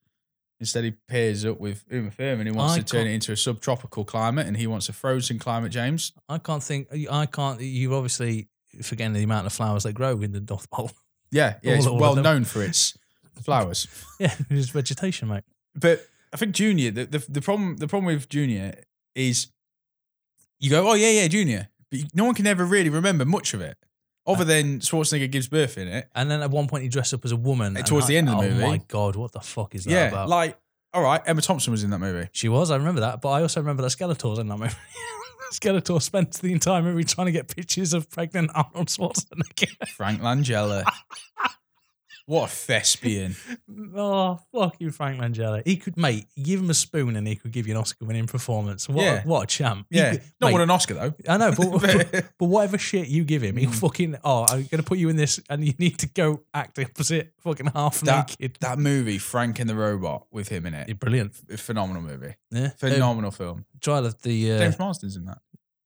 Instead, 0.59 0.83
he 0.83 0.91
pairs 0.91 1.43
up 1.43 1.59
with 1.59 1.83
Uma 1.89 2.11
Thurman, 2.11 2.45
who 2.45 2.53
wants 2.53 2.75
I 2.75 2.79
to 2.79 2.85
turn 2.85 3.07
it 3.07 3.13
into 3.13 3.31
a 3.31 3.35
subtropical 3.37 4.05
climate, 4.05 4.45
and 4.45 4.55
he 4.55 4.67
wants 4.67 4.89
a 4.89 4.93
frozen 4.93 5.39
climate. 5.39 5.71
James, 5.71 6.13
I 6.29 6.37
can't 6.37 6.61
think. 6.61 6.87
I 7.09 7.25
can't. 7.25 7.59
You 7.59 7.95
obviously 7.95 8.47
forgetting 8.83 9.13
the 9.13 9.23
amount 9.23 9.47
of 9.47 9.53
flowers 9.53 9.83
that 9.83 9.93
grow 9.93 10.21
in 10.21 10.33
the 10.33 10.39
North 10.39 10.69
Pole. 10.69 10.91
Yeah, 11.31 11.55
yeah, 11.61 11.71
All- 11.71 11.77
it's 11.77 11.87
all 11.87 11.97
well 11.97 12.15
known 12.15 12.43
for 12.43 12.61
its 12.63 12.97
flowers. 13.41 13.87
yeah, 14.19 14.33
it's 14.49 14.69
vegetation, 14.69 15.27
mate. 15.29 15.43
But 15.75 16.05
I 16.33 16.37
think 16.37 16.53
Junior, 16.53 16.91
the, 16.91 17.05
the 17.05 17.25
the 17.29 17.41
problem 17.41 17.77
the 17.77 17.87
problem 17.87 18.13
with 18.13 18.29
Junior 18.29 18.75
is 19.15 19.47
you 20.59 20.69
go, 20.69 20.89
oh 20.89 20.93
yeah, 20.93 21.09
yeah, 21.09 21.27
Junior, 21.27 21.69
but 21.89 21.99
you- 21.99 22.05
no 22.13 22.25
one 22.25 22.35
can 22.35 22.47
ever 22.47 22.65
really 22.65 22.89
remember 22.89 23.25
much 23.25 23.53
of 23.53 23.61
it, 23.61 23.77
other 24.27 24.41
uh, 24.43 24.45
than 24.45 24.79
Schwarzenegger 24.79 25.29
gives 25.31 25.47
birth 25.47 25.77
in 25.77 25.87
it. 25.87 26.07
And 26.15 26.29
then 26.29 26.41
at 26.41 26.51
one 26.51 26.67
point 26.67 26.83
he 26.83 26.89
dressed 26.89 27.13
up 27.13 27.25
as 27.25 27.31
a 27.31 27.35
woman. 27.37 27.75
and 27.77 27.85
towards 27.85 28.05
I- 28.05 28.09
the 28.09 28.17
end 28.17 28.29
of 28.29 28.37
the 28.39 28.45
oh 28.47 28.49
movie. 28.49 28.63
oh 28.63 28.67
my 28.69 28.81
god, 28.87 29.15
what 29.15 29.31
the 29.31 29.39
fuck 29.41 29.73
is 29.75 29.85
that 29.85 29.91
Yeah, 29.91 30.07
about? 30.09 30.29
like 30.29 30.57
all 30.93 31.01
right, 31.01 31.21
Emma 31.25 31.41
Thompson 31.41 31.71
was 31.71 31.83
in 31.85 31.89
that 31.91 31.99
movie. 31.99 32.27
She 32.33 32.49
was, 32.49 32.69
I 32.69 32.75
remember 32.75 32.99
that. 32.99 33.21
But 33.21 33.29
I 33.29 33.41
also 33.43 33.61
remember 33.61 33.81
that 33.83 33.89
Skeletor's 33.91 34.39
in 34.39 34.49
that 34.49 34.57
movie. 34.57 34.73
Skeletor 35.51 36.01
spent 36.01 36.33
the 36.41 36.51
entire 36.53 36.81
movie 36.81 37.03
trying 37.03 37.25
to 37.25 37.31
get 37.31 37.53
pictures 37.53 37.93
of 37.93 38.09
pregnant 38.09 38.51
Arnold 38.55 38.87
Schwarzenegger. 38.87 39.87
Frank 39.89 40.21
Langella. 40.21 40.83
what 42.31 42.49
a 42.49 42.53
thespian. 42.53 43.35
oh, 43.95 44.39
fuck 44.53 44.75
you, 44.79 44.89
Frank 44.91 45.19
Langella. 45.19 45.61
He 45.65 45.75
could, 45.75 45.97
mate, 45.97 46.27
give 46.41 46.59
him 46.61 46.69
a 46.69 46.73
spoon 46.73 47.15
and 47.17 47.27
he 47.27 47.35
could 47.35 47.51
give 47.51 47.67
you 47.67 47.73
an 47.73 47.77
Oscar 47.81 48.05
winning 48.05 48.25
performance. 48.27 48.87
What, 48.87 49.03
Yeah. 49.03 49.23
a, 49.23 49.27
what 49.27 49.43
a 49.43 49.47
champ. 49.47 49.85
Yeah, 49.89 50.11
could- 50.11 50.21
not 50.39 50.47
mate, 50.47 50.53
won 50.53 50.61
an 50.61 50.69
Oscar 50.69 50.93
though. 50.93 51.13
I 51.27 51.37
know, 51.37 51.51
but, 51.57 51.81
but, 52.11 52.25
but 52.37 52.45
whatever 52.45 52.77
shit 52.77 53.07
you 53.09 53.23
give 53.25 53.41
him, 53.43 53.55
Mm. 53.55 53.59
he'll 53.59 53.71
fucking, 53.71 54.15
oh, 54.23 54.43
I'm 54.43 54.63
going 54.63 54.77
to 54.77 54.83
put 54.83 54.97
you 54.97 55.09
in 55.09 55.17
this 55.17 55.39
and 55.49 55.65
you 55.65 55.73
need 55.77 55.97
to 55.99 56.07
go 56.07 56.43
act 56.53 56.79
opposite 56.79 57.33
fucking 57.39 57.67
half 57.75 57.99
That 58.01 58.29
naked. 58.39 58.57
that 58.61 58.79
movie, 58.79 59.17
Frank 59.17 59.59
and 59.59 59.69
the 59.69 59.75
Robot, 59.75 60.27
with 60.31 60.47
him 60.49 60.65
in 60.65 60.73
You're 60.73 60.83
it, 60.87 60.99
brilliant. 60.99 61.33
phenomenal 61.59 62.01
movie, 62.01 62.35
Yeah. 62.49 62.65
Um, 62.65 62.71
phenomenal 62.77 63.31
film. 63.31 63.65
trial 63.81 64.05
of 64.05 64.21
the 64.21 64.53
uh, 64.53 64.57
James 64.59 64.79
Marsden's 64.79 65.17
in 65.17 65.25
that. 65.25 65.39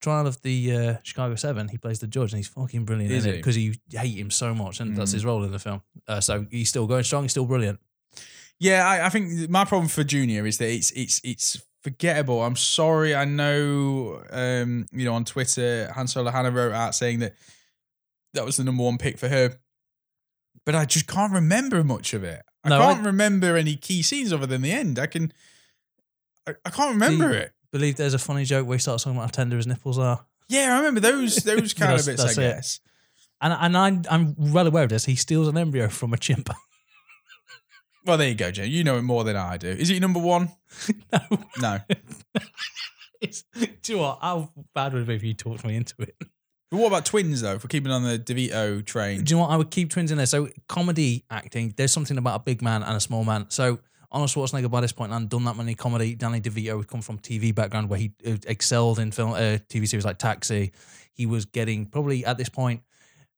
Trial 0.05 0.25
of 0.27 0.41
the 0.41 0.57
uh, 0.75 0.93
Chicago 1.03 1.35
Seven, 1.35 1.67
he 1.67 1.77
plays 1.77 1.99
the 1.99 2.07
judge, 2.07 2.31
and 2.31 2.37
he's 2.39 2.47
fucking 2.47 2.85
brilliant 2.85 3.11
Is 3.11 3.25
in 3.25 3.31
it 3.31 3.35
he? 3.35 3.39
because 3.41 3.57
you 3.57 3.73
hate 3.91 4.17
him 4.17 4.31
so 4.31 4.53
much, 4.53 4.79
and 4.79 4.95
that's 4.95 5.11
Mm. 5.11 5.15
his 5.15 5.25
role 5.25 5.43
in 5.43 5.51
the 5.51 5.59
film. 5.59 5.81
Uh, 6.07 6.21
so 6.21 6.45
he's 6.51 6.69
still 6.69 6.87
going 6.87 7.03
strong. 7.03 7.23
He's 7.23 7.31
still 7.31 7.45
brilliant. 7.45 7.79
Yeah, 8.59 8.87
I, 8.87 9.07
I 9.07 9.09
think 9.09 9.49
my 9.49 9.65
problem 9.65 9.89
for 9.89 10.03
Junior 10.03 10.45
is 10.45 10.57
that 10.59 10.69
it's 10.69 10.91
it's 10.91 11.19
it's 11.23 11.61
forgettable. 11.83 12.41
I'm 12.41 12.55
sorry. 12.55 13.13
I 13.13 13.25
know, 13.25 14.23
um, 14.31 14.85
you 14.91 15.03
know, 15.05 15.13
on 15.13 15.25
Twitter, 15.25 15.91
Han 15.93 16.07
Solo 16.07 16.31
Hannah 16.31 16.51
wrote 16.51 16.71
out 16.73 16.95
saying 16.95 17.19
that 17.19 17.33
that 18.33 18.45
was 18.45 18.55
the 18.57 18.63
number 18.63 18.83
one 18.83 18.97
pick 18.97 19.17
for 19.19 19.27
her, 19.29 19.57
but 20.65 20.73
I 20.75 20.85
just 20.85 21.07
can't 21.07 21.33
remember 21.33 21.83
much 21.83 22.13
of 22.13 22.23
it. 22.23 22.41
I 22.63 22.69
No, 22.69 22.79
can't 22.79 23.01
I- 23.01 23.05
remember 23.05 23.57
any 23.57 23.75
key 23.75 24.01
scenes 24.01 24.31
other 24.33 24.47
than 24.47 24.61
the 24.61 24.71
end. 24.71 24.97
I 24.99 25.07
can, 25.07 25.31
I, 26.47 26.53
I 26.65 26.69
can't 26.69 26.93
remember 26.93 27.31
it. 27.31 27.51
Believe 27.71 27.95
there's 27.97 28.13
a 28.13 28.19
funny 28.19 28.45
joke 28.45 28.67
where 28.67 28.77
he 28.77 28.81
starts 28.81 29.03
talking 29.03 29.17
about 29.17 29.27
how 29.27 29.31
tender 29.31 29.57
his 29.57 29.67
nipples 29.67 29.97
are, 29.99 30.25
Yeah, 30.47 30.73
I 30.73 30.77
remember 30.77 30.99
those 30.99 31.37
those 31.37 31.73
kind 31.79 31.99
of 31.99 32.05
bits. 32.05 32.23
that's 32.23 32.37
I 32.37 32.41
it. 32.43 32.55
guess. 32.55 32.79
and 33.41 33.53
and 33.53 33.77
I'm 33.77 34.03
I'm 34.09 34.35
well 34.53 34.67
aware 34.67 34.83
of 34.83 34.89
this. 34.89 35.05
He 35.05 35.15
steals 35.15 35.47
an 35.47 35.57
embryo 35.57 35.87
from 35.89 36.13
a 36.13 36.17
chimp. 36.17 36.49
Well, 38.05 38.19
there 38.19 38.29
you 38.29 38.35
go, 38.35 38.51
Jai. 38.51 38.65
You 38.65 38.83
know 38.83 38.97
it 38.97 39.01
more 39.01 39.23
than 39.23 39.35
I 39.35 39.57
do. 39.57 39.67
Is 39.67 39.89
it 39.89 39.93
your 39.93 40.01
number 40.01 40.19
one? 40.19 40.49
no, 41.11 41.19
No. 41.59 41.79
it's, 43.19 43.43
do 43.53 43.67
you 43.87 43.95
know 43.95 44.01
what? 44.03 44.19
How 44.21 44.51
bad 44.75 44.93
would 44.93 45.01
it 45.01 45.07
be 45.07 45.15
if 45.15 45.23
you 45.23 45.33
talked 45.33 45.65
me 45.65 45.75
into 45.75 45.95
it? 45.99 46.15
But 46.69 46.77
what 46.77 46.87
about 46.89 47.05
twins 47.05 47.41
though? 47.41 47.57
For 47.57 47.67
keeping 47.67 47.91
on 47.91 48.03
the 48.03 48.19
DeVito 48.19 48.85
train. 48.85 49.23
Do 49.23 49.31
you 49.31 49.37
know 49.37 49.43
what? 49.47 49.51
I 49.51 49.57
would 49.57 49.71
keep 49.71 49.89
twins 49.89 50.11
in 50.11 50.17
there. 50.17 50.27
So 50.27 50.49
comedy 50.67 51.25
acting, 51.31 51.73
there's 51.77 51.91
something 51.91 52.17
about 52.19 52.41
a 52.41 52.43
big 52.43 52.61
man 52.61 52.83
and 52.83 52.95
a 52.95 52.99
small 52.99 53.23
man. 53.23 53.47
So 53.49 53.79
Arnold 54.15 54.29
Schwarzenegger 54.29 54.71
by 54.71 54.79
this 54.79 54.93
point 54.93 55.11
hadn't 55.11 55.29
done 55.29 55.43
that 55.43 55.57
many 55.57 55.75
comedy. 55.75 56.15
Danny 56.15 56.39
DeVito 56.39 56.77
would 56.77 56.87
come 56.87 57.01
from 57.01 57.19
TV 57.19 57.53
background 57.53 57.89
where 57.89 57.99
he 57.99 58.13
uh, 58.25 58.37
excelled 58.47 58.97
in 58.97 59.11
film, 59.11 59.33
uh, 59.33 59.59
TV 59.67 59.85
series 59.85 60.05
like 60.05 60.17
Taxi. 60.17 60.71
He 61.11 61.25
was 61.25 61.43
getting 61.43 61.85
probably 61.85 62.25
at 62.25 62.37
this 62.37 62.47
point. 62.47 62.81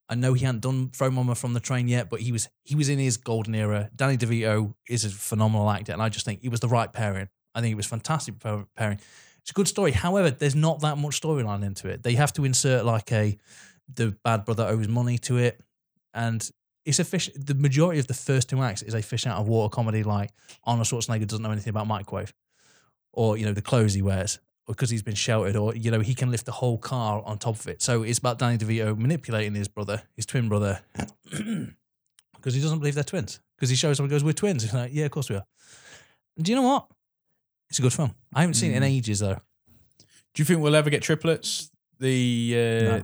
I 0.07 0.13
know 0.13 0.33
he 0.33 0.45
hadn't 0.45 0.61
done 0.61 0.89
Throw 0.89 1.09
Mama 1.09 1.33
from 1.33 1.53
the 1.53 1.59
Train 1.59 1.87
yet, 1.87 2.11
but 2.11 2.19
he 2.21 2.31
was 2.31 2.47
he 2.63 2.75
was 2.75 2.89
in 2.89 2.99
his 2.99 3.17
golden 3.17 3.55
era. 3.55 3.89
Danny 3.95 4.17
DeVito 4.17 4.75
is 4.87 5.03
a 5.03 5.09
phenomenal 5.09 5.67
actor, 5.67 5.93
and 5.93 6.01
I 6.01 6.09
just 6.09 6.25
think 6.25 6.43
he 6.43 6.49
was 6.49 6.59
the 6.59 6.67
right 6.67 6.93
pairing. 6.93 7.27
I 7.55 7.61
think 7.61 7.71
it 7.71 7.75
was 7.75 7.87
fantastic 7.87 8.35
pairing. 8.39 8.99
It's 9.41 9.49
a 9.49 9.53
good 9.55 9.67
story. 9.67 9.93
However, 9.93 10.29
there's 10.29 10.55
not 10.55 10.81
that 10.81 10.99
much 10.99 11.19
storyline 11.19 11.65
into 11.65 11.89
it. 11.89 12.03
They 12.03 12.13
have 12.13 12.33
to 12.33 12.45
insert 12.45 12.85
like 12.85 13.11
a 13.11 13.35
the 13.91 14.15
bad 14.23 14.45
brother 14.45 14.67
owes 14.67 14.87
money 14.87 15.17
to 15.19 15.37
it, 15.37 15.59
and 16.13 16.47
it's 16.87 16.99
a 16.99 17.03
fish. 17.03 17.29
The 17.35 17.53
majority 17.53 17.99
of 17.99 18.07
the 18.07 18.13
first 18.13 18.49
two 18.49 18.61
acts 18.61 18.81
is 18.81 18.93
a 18.93 19.01
fish 19.01 19.27
out 19.27 19.37
of 19.39 19.47
water 19.47 19.69
comedy, 19.73 20.03
like 20.03 20.31
Arnold 20.63 20.87
Schwarzenegger 20.87 21.27
doesn't 21.27 21.43
know 21.43 21.51
anything 21.51 21.71
about 21.71 21.87
microwave, 21.87 22.33
or 23.13 23.37
you 23.37 23.45
know 23.45 23.53
the 23.53 23.61
clothes 23.61 23.93
he 23.93 24.01
wears, 24.01 24.39
because 24.67 24.89
he's 24.89 25.03
been 25.03 25.15
sheltered, 25.15 25.55
or 25.55 25.75
you 25.75 25.91
know 25.91 25.99
he 25.99 26.15
can 26.15 26.31
lift 26.31 26.45
the 26.45 26.51
whole 26.53 26.77
car 26.77 27.21
on 27.25 27.37
top 27.37 27.55
of 27.59 27.67
it. 27.67 27.81
So 27.81 28.03
it's 28.03 28.19
about 28.19 28.39
Danny 28.39 28.57
DeVito 28.57 28.97
manipulating 28.97 29.53
his 29.53 29.67
brother, 29.67 30.01
his 30.15 30.25
twin 30.25 30.49
brother, 30.49 30.81
because 31.29 32.53
he 32.53 32.61
doesn't 32.61 32.79
believe 32.79 32.95
they're 32.95 33.03
twins. 33.03 33.39
Because 33.57 33.69
he 33.69 33.75
shows 33.75 33.99
up 33.99 34.03
and 34.03 34.09
goes, 34.09 34.23
"We're 34.23 34.33
twins." 34.33 34.63
He's 34.63 34.73
like, 34.73 34.91
"Yeah, 34.93 35.05
of 35.05 35.11
course 35.11 35.29
we 35.29 35.35
are." 35.35 35.45
And 36.37 36.45
do 36.45 36.51
you 36.51 36.55
know 36.55 36.61
what? 36.67 36.87
It's 37.69 37.79
a 37.79 37.81
good 37.81 37.93
film. 37.93 38.13
I 38.33 38.41
haven't 38.41 38.53
seen 38.53 38.71
it 38.71 38.77
in 38.77 38.83
ages 38.83 39.19
though. 39.19 39.39
Do 40.33 40.41
you 40.41 40.45
think 40.45 40.61
we'll 40.61 40.75
ever 40.75 40.89
get 40.89 41.01
triplets? 41.01 41.69
The 41.99 42.53
uh, 42.55 42.59
No. 42.97 43.03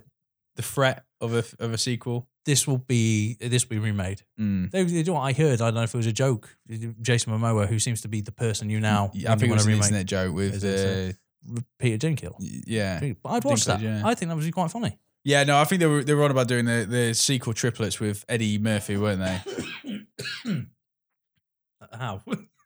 the 0.55 0.61
threat 0.61 1.03
of 1.19 1.33
a 1.33 1.43
of 1.59 1.73
a 1.73 1.77
sequel. 1.77 2.27
This 2.45 2.67
will 2.67 2.77
be 2.77 3.37
this 3.39 3.63
will 3.69 3.77
be 3.77 3.79
remade. 3.79 4.21
Mm. 4.39 4.69
They, 4.71 4.83
they 4.83 5.03
do 5.03 5.13
what 5.13 5.21
I 5.21 5.33
heard. 5.33 5.61
I 5.61 5.65
don't 5.67 5.75
know 5.75 5.83
if 5.83 5.93
it 5.93 5.97
was 5.97 6.07
a 6.07 6.11
joke. 6.11 6.57
Jason 7.01 7.31
Momoa, 7.31 7.67
who 7.67 7.79
seems 7.79 8.01
to 8.01 8.07
be 8.07 8.21
the 8.21 8.31
person 8.33 8.69
you 8.69 8.79
now, 8.79 9.11
I 9.27 9.35
think 9.35 9.51
it 9.51 9.53
was 9.53 9.65
an 9.65 9.71
remake, 9.71 9.85
internet 9.85 10.05
joke 10.07 10.35
with 10.35 10.63
uh, 10.63 11.13
Peter 11.79 12.07
Dinklage. 12.07 12.63
yeah. 12.67 12.99
But 13.23 13.29
I'd 13.29 13.43
watch 13.45 13.65
that. 13.65 13.79
yeah. 13.81 14.01
I 14.03 14.13
think 14.15 14.29
that 14.29 14.35
would 14.35 14.43
be 14.45 14.51
quite 14.51 14.71
funny. 14.71 14.97
Yeah, 15.25 15.43
no, 15.45 15.57
I 15.57 15.63
think 15.63 15.79
they 15.79 15.85
were 15.87 16.03
they 16.03 16.13
were 16.13 16.25
on 16.25 16.31
about 16.31 16.49
doing 16.49 16.65
the, 16.65 16.85
the 16.89 17.13
sequel 17.13 17.53
triplets 17.53 17.97
with 17.99 18.25
Eddie 18.27 18.57
Murphy, 18.57 18.97
weren't 18.97 19.21
they? 19.21 20.01
How? 21.93 22.21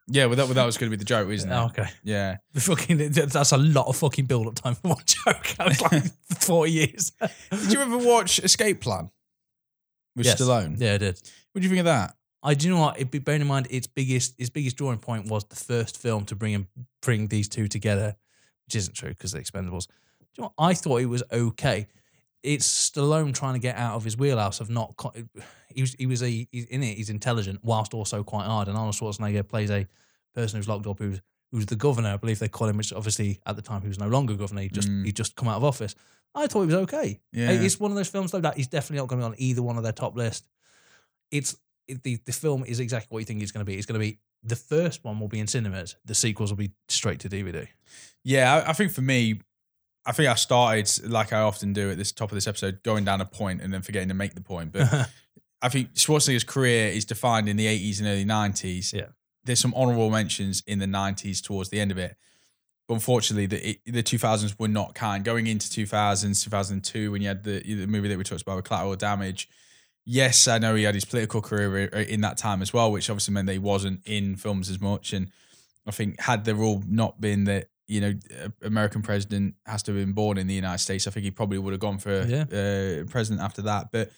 yeah, 0.07 0.25
well 0.25 0.35
that, 0.37 0.45
well, 0.45 0.53
that 0.55 0.65
was 0.65 0.77
going 0.77 0.89
to 0.89 0.97
be 0.97 0.99
the 0.99 1.05
joke, 1.05 1.29
isn't 1.29 1.51
it? 1.51 1.53
Oh, 1.55 1.65
okay. 1.65 1.87
Yeah. 2.03 2.37
The 2.53 2.61
fucking 2.61 2.97
that's 3.11 3.51
a 3.51 3.57
lot 3.57 3.87
of 3.87 3.97
fucking 3.97 4.25
build 4.25 4.47
up 4.47 4.55
time 4.55 4.73
for 4.75 4.87
one 4.89 4.97
joke. 5.05 5.55
I 5.59 5.67
was 5.67 5.81
like 5.81 6.03
forty 6.39 6.71
years. 6.71 7.11
Did 7.51 7.73
you 7.73 7.79
ever 7.81 7.97
watch 7.97 8.39
Escape 8.39 8.81
Plan 8.81 9.11
with 10.17 10.25
Yes. 10.25 10.41
Stallone? 10.41 10.75
Yeah, 10.79 10.95
I 10.95 10.97
did. 10.97 11.21
What 11.53 11.61
do 11.61 11.63
you 11.63 11.69
think 11.69 11.79
of 11.79 11.85
that? 11.85 12.15
I 12.43 12.53
do 12.53 12.67
you 12.67 12.73
know 12.75 12.81
what. 12.81 12.99
It, 12.99 13.09
be- 13.11 13.19
bearing 13.19 13.41
in 13.41 13.47
mind, 13.47 13.67
its 13.69 13.87
biggest 13.87 14.35
its 14.37 14.49
biggest 14.49 14.75
drawing 14.77 14.99
point 14.99 15.27
was 15.27 15.45
the 15.45 15.55
first 15.55 15.97
film 15.97 16.25
to 16.25 16.35
bring 16.35 16.51
him, 16.53 16.67
bring 17.01 17.27
these 17.27 17.47
two 17.47 17.67
together, 17.67 18.15
which 18.65 18.75
isn't 18.75 18.93
true 18.95 19.09
because 19.09 19.31
they're 19.31 19.41
Expendables. 19.41 19.87
Do 19.87 19.93
you 20.37 20.41
know 20.43 20.53
what? 20.57 20.65
I 20.69 20.73
thought 20.73 21.01
it 21.01 21.05
was 21.07 21.23
okay. 21.31 21.87
It's 22.43 22.67
Stallone 22.89 23.33
trying 23.33 23.53
to 23.55 23.59
get 23.59 23.75
out 23.77 23.95
of 23.95 24.03
his 24.03 24.15
wheelhouse 24.17 24.59
of 24.61 24.69
not. 24.69 24.93
He 25.73 25.81
was 25.81 25.95
he 25.97 26.05
was 26.05 26.21
a 26.23 26.47
he's 26.51 26.65
in 26.65 26.83
it. 26.83 26.95
He's 26.97 27.09
intelligent 27.09 27.59
whilst 27.63 27.93
also 27.93 28.23
quite 28.23 28.45
hard. 28.45 28.67
And 28.67 28.77
Arnold 28.77 28.95
Schwarzenegger 28.95 29.47
plays 29.47 29.71
a 29.71 29.87
person 30.35 30.57
who's 30.57 30.67
locked 30.67 30.85
up 30.87 30.99
who's 30.99 31.19
who's 31.51 31.65
the 31.65 31.75
governor. 31.75 32.09
I 32.09 32.17
believe 32.17 32.39
they 32.39 32.47
call 32.47 32.67
him. 32.69 32.77
Which 32.77 32.93
obviously 32.93 33.39
at 33.45 33.55
the 33.55 33.61
time 33.63 33.81
he 33.81 33.87
was 33.87 33.99
no 33.99 34.07
longer 34.07 34.35
governor. 34.35 34.61
He 34.61 34.69
just 34.69 34.87
Mm. 34.89 35.05
he 35.05 35.11
just 35.11 35.35
come 35.35 35.47
out 35.47 35.57
of 35.57 35.63
office. 35.63 35.95
I 36.35 36.47
thought 36.47 36.63
it 36.63 36.67
was 36.67 36.75
okay. 36.75 37.19
Yeah. 37.31 37.51
It's 37.51 37.79
one 37.79 37.91
of 37.91 37.97
those 37.97 38.09
films 38.09 38.31
though 38.31 38.41
that 38.41 38.59
is 38.59 38.67
definitely 38.67 38.97
not 38.97 39.07
going 39.07 39.21
to 39.21 39.27
be 39.27 39.33
on 39.33 39.35
either 39.39 39.63
one 39.63 39.77
of 39.77 39.83
their 39.83 39.91
top 39.91 40.15
list. 40.15 40.47
It's 41.31 41.55
it, 41.87 42.03
the 42.03 42.19
the 42.25 42.31
film 42.31 42.63
is 42.65 42.79
exactly 42.79 43.07
what 43.09 43.19
you 43.19 43.25
think 43.25 43.41
it's 43.41 43.51
going 43.51 43.65
to 43.65 43.69
be. 43.69 43.77
It's 43.77 43.85
going 43.85 43.99
to 43.99 44.05
be 44.05 44.19
the 44.43 44.55
first 44.55 45.03
one 45.03 45.19
will 45.19 45.27
be 45.27 45.39
in 45.39 45.47
cinemas. 45.47 45.95
The 46.05 46.15
sequels 46.15 46.51
will 46.51 46.57
be 46.57 46.71
straight 46.87 47.19
to 47.21 47.29
DVD. 47.29 47.67
Yeah, 48.23 48.55
I, 48.55 48.69
I 48.69 48.73
think 48.73 48.91
for 48.91 49.01
me, 49.01 49.41
I 50.05 50.11
think 50.11 50.29
I 50.29 50.35
started 50.35 51.09
like 51.09 51.33
I 51.33 51.41
often 51.41 51.73
do 51.73 51.91
at 51.91 51.97
this 51.97 52.11
top 52.11 52.31
of 52.31 52.35
this 52.35 52.47
episode, 52.47 52.81
going 52.83 53.03
down 53.03 53.19
a 53.21 53.25
point 53.25 53.61
and 53.61 53.73
then 53.73 53.81
forgetting 53.81 54.09
to 54.09 54.13
make 54.13 54.35
the 54.35 54.41
point. 54.41 54.71
But 54.71 55.09
I 55.61 55.69
think 55.69 55.93
Schwarzenegger's 55.95 56.43
career 56.43 56.89
is 56.89 57.05
defined 57.05 57.49
in 57.49 57.57
the 57.57 57.65
80s 57.65 57.99
and 57.99 58.07
early 58.07 58.25
90s. 58.25 58.93
Yeah. 58.93 59.07
There's 59.43 59.59
some 59.59 59.73
honorable 59.75 60.09
mentions 60.09 60.63
in 60.67 60.79
the 60.79 60.85
90s 60.85 61.41
towards 61.41 61.69
the 61.69 61.79
end 61.79 61.91
of 61.91 61.97
it. 61.97 62.15
Unfortunately, 62.89 63.45
the 63.47 63.79
the 63.85 64.03
2000s 64.03 64.57
were 64.57 64.67
not 64.67 64.95
kind. 64.95 65.23
Going 65.25 65.47
into 65.47 65.67
2000s, 65.67 66.43
2002, 66.43 67.11
when 67.11 67.21
you 67.21 67.27
had 67.27 67.43
the, 67.43 67.59
the 67.61 67.85
movie 67.87 68.07
that 68.07 68.17
we 68.17 68.23
talked 68.23 68.41
about 68.43 68.55
with 68.55 68.65
Collateral 68.65 68.95
Damage, 68.95 69.49
yes, 70.05 70.47
I 70.47 70.57
know 70.57 70.73
he 70.75 70.83
had 70.83 70.95
his 70.95 71.03
political 71.05 71.41
career 71.41 71.85
in 71.87 72.21
that 72.21 72.37
time 72.37 72.61
as 72.61 72.71
well, 72.73 72.91
which 72.91 73.09
obviously 73.09 73.33
meant 73.33 73.47
that 73.47 73.53
he 73.53 73.59
wasn't 73.59 74.01
in 74.05 74.37
films 74.37 74.69
as 74.69 74.79
much. 74.79 75.11
And 75.11 75.29
I 75.85 75.91
think 75.91 76.19
had 76.21 76.45
the 76.45 76.55
rule 76.55 76.81
not 76.87 77.19
been 77.19 77.43
that 77.45 77.67
you 77.87 77.99
know 78.01 78.13
American 78.61 79.01
president 79.01 79.55
has 79.65 79.83
to 79.83 79.91
have 79.93 80.01
been 80.05 80.13
born 80.13 80.37
in 80.37 80.47
the 80.47 80.53
United 80.53 80.79
States, 80.79 81.07
I 81.07 81.11
think 81.11 81.25
he 81.25 81.31
probably 81.31 81.57
would 81.57 81.73
have 81.73 81.79
gone 81.81 81.97
for 81.97 82.21
Yeah. 82.25 82.43
uh, 82.43 83.03
president 83.09 83.41
after 83.41 83.61
that. 83.63 83.91
But 83.91 84.11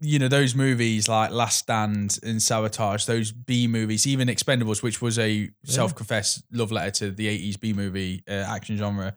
you 0.00 0.18
know 0.18 0.28
those 0.28 0.54
movies 0.54 1.08
like 1.08 1.30
Last 1.30 1.58
Stand 1.58 2.18
and 2.22 2.42
Sabotage, 2.42 3.04
those 3.04 3.32
B 3.32 3.66
movies, 3.66 4.06
even 4.06 4.28
Expendables, 4.28 4.82
which 4.82 5.02
was 5.02 5.18
a 5.18 5.50
self-confessed 5.64 6.44
love 6.52 6.70
letter 6.70 6.90
to 6.90 7.10
the 7.10 7.26
'80s 7.26 7.58
B 7.58 7.72
movie 7.72 8.22
uh, 8.28 8.32
action 8.32 8.76
genre. 8.76 9.16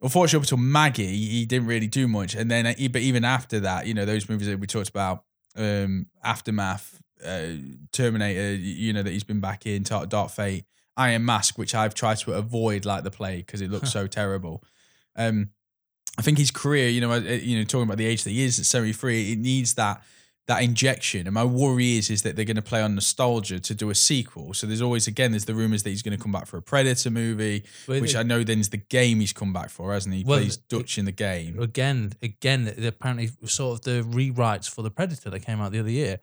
Unfortunately, 0.00 0.38
up 0.38 0.44
until 0.44 0.58
Maggie, 0.58 1.06
he 1.06 1.44
didn't 1.44 1.66
really 1.66 1.88
do 1.88 2.06
much, 2.06 2.36
and 2.36 2.50
then 2.50 2.66
uh, 2.66 2.74
but 2.92 3.02
even 3.02 3.24
after 3.24 3.60
that, 3.60 3.86
you 3.86 3.94
know 3.94 4.04
those 4.04 4.28
movies 4.28 4.46
that 4.46 4.60
we 4.60 4.66
talked 4.68 4.88
about, 4.88 5.24
um, 5.56 6.06
Aftermath, 6.22 7.02
uh, 7.24 7.54
Terminator, 7.90 8.54
you 8.54 8.92
know 8.92 9.02
that 9.02 9.10
he's 9.10 9.24
been 9.24 9.40
back 9.40 9.66
in, 9.66 9.82
Dark, 9.82 10.08
Dark 10.08 10.30
Fate, 10.30 10.66
Iron 10.96 11.24
Mask, 11.24 11.58
which 11.58 11.74
I've 11.74 11.94
tried 11.94 12.18
to 12.18 12.34
avoid 12.34 12.84
like 12.84 13.02
the 13.02 13.10
plague 13.10 13.46
because 13.46 13.60
it 13.60 13.70
looks 13.70 13.90
so 13.90 14.06
terrible. 14.06 14.62
Um, 15.16 15.50
I 16.18 16.22
think 16.22 16.36
his 16.38 16.50
career, 16.50 16.88
you 16.88 17.00
know, 17.00 17.12
uh, 17.12 17.18
you 17.20 17.56
know, 17.58 17.64
talking 17.64 17.84
about 17.84 17.96
the 17.96 18.06
age 18.06 18.24
that 18.24 18.30
he 18.30 18.42
is 18.42 18.58
at 18.58 18.66
seventy 18.66 18.92
three, 18.92 19.32
it 19.32 19.38
needs 19.38 19.74
that 19.74 20.02
that 20.48 20.62
injection. 20.62 21.26
And 21.26 21.34
my 21.34 21.44
worry 21.44 21.96
is 21.98 22.10
is 22.10 22.22
that 22.22 22.34
they're 22.34 22.44
going 22.46 22.56
to 22.56 22.62
play 22.62 22.82
on 22.82 22.94
nostalgia 22.94 23.60
to 23.60 23.74
do 23.74 23.90
a 23.90 23.94
sequel. 23.94 24.54
So 24.54 24.66
there's 24.66 24.80
always 24.82 25.06
again, 25.06 25.30
there's 25.30 25.44
the 25.44 25.54
rumors 25.54 25.82
that 25.84 25.90
he's 25.90 26.02
going 26.02 26.16
to 26.16 26.22
come 26.22 26.32
back 26.32 26.46
for 26.46 26.56
a 26.56 26.62
Predator 26.62 27.10
movie, 27.10 27.64
which 27.86 28.14
it- 28.14 28.16
I 28.18 28.22
know 28.24 28.42
then 28.42 28.58
is 28.58 28.70
the 28.70 28.78
game 28.78 29.20
he's 29.20 29.32
come 29.32 29.52
back 29.52 29.70
for, 29.70 29.92
hasn't 29.92 30.14
he? 30.14 30.20
He 30.22 30.24
Well, 30.26 30.38
plays 30.40 30.56
it- 30.56 30.68
Dutch 30.68 30.98
in 30.98 31.04
the 31.04 31.12
game. 31.12 31.60
Again, 31.60 32.12
again, 32.22 32.74
apparently, 32.84 33.30
sort 33.44 33.78
of 33.78 33.84
the 33.84 34.02
rewrites 34.02 34.68
for 34.68 34.82
the 34.82 34.90
Predator 34.90 35.30
that 35.30 35.40
came 35.40 35.60
out 35.60 35.70
the 35.72 35.78
other 35.80 35.90
year 35.90 36.18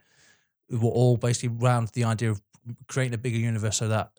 were 0.69 0.89
all 0.89 1.15
basically 1.17 1.55
around 1.61 1.89
the 1.93 2.03
idea 2.03 2.31
of 2.31 2.41
creating 2.87 3.13
a 3.13 3.17
bigger 3.19 3.37
universe 3.37 3.77
so 3.77 3.87
that 3.87 4.09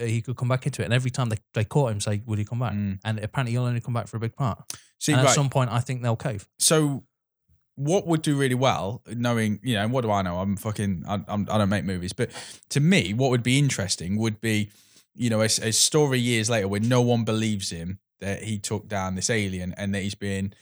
uh, 0.00 0.04
he 0.04 0.22
could 0.22 0.36
come 0.36 0.46
back 0.48 0.64
into 0.64 0.80
it. 0.82 0.84
And 0.84 0.94
every 0.94 1.10
time 1.10 1.28
they, 1.28 1.38
they 1.54 1.64
caught 1.64 1.90
him, 1.90 2.00
say, 2.00 2.22
"Would 2.24 2.38
he 2.38 2.44
come 2.44 2.60
back?" 2.60 2.72
Mm. 2.74 3.00
And 3.04 3.18
apparently, 3.18 3.52
he'll 3.52 3.64
only 3.64 3.80
come 3.80 3.94
back 3.94 4.06
for 4.06 4.16
a 4.16 4.20
big 4.20 4.36
part. 4.36 4.62
See, 4.98 5.12
and 5.12 5.20
at 5.20 5.26
right, 5.26 5.34
some 5.34 5.50
point, 5.50 5.70
I 5.70 5.80
think 5.80 6.02
they'll 6.02 6.16
cave. 6.16 6.48
so 6.58 7.04
what 7.76 8.06
would 8.06 8.22
do 8.22 8.36
really 8.36 8.54
well, 8.54 9.02
knowing 9.06 9.60
you 9.62 9.74
know, 9.74 9.82
and 9.82 9.92
what 9.92 10.00
do 10.00 10.10
I 10.10 10.22
know? 10.22 10.38
I'm 10.38 10.56
fucking, 10.56 11.04
I, 11.06 11.20
I'm, 11.28 11.46
I 11.50 11.58
don't 11.58 11.68
make 11.68 11.84
movies, 11.84 12.12
but 12.12 12.30
to 12.70 12.80
me, 12.80 13.12
what 13.12 13.30
would 13.30 13.42
be 13.42 13.58
interesting 13.58 14.16
would 14.16 14.40
be, 14.40 14.70
you 15.14 15.28
know, 15.28 15.42
a, 15.42 15.44
a 15.44 15.72
story 15.72 16.18
years 16.18 16.48
later 16.48 16.68
where 16.68 16.80
no 16.80 17.02
one 17.02 17.24
believes 17.24 17.70
him 17.70 17.98
that 18.20 18.42
he 18.42 18.58
took 18.58 18.88
down 18.88 19.14
this 19.14 19.28
alien 19.28 19.74
and 19.76 19.94
that 19.94 20.02
he's 20.02 20.14
been 20.14 20.54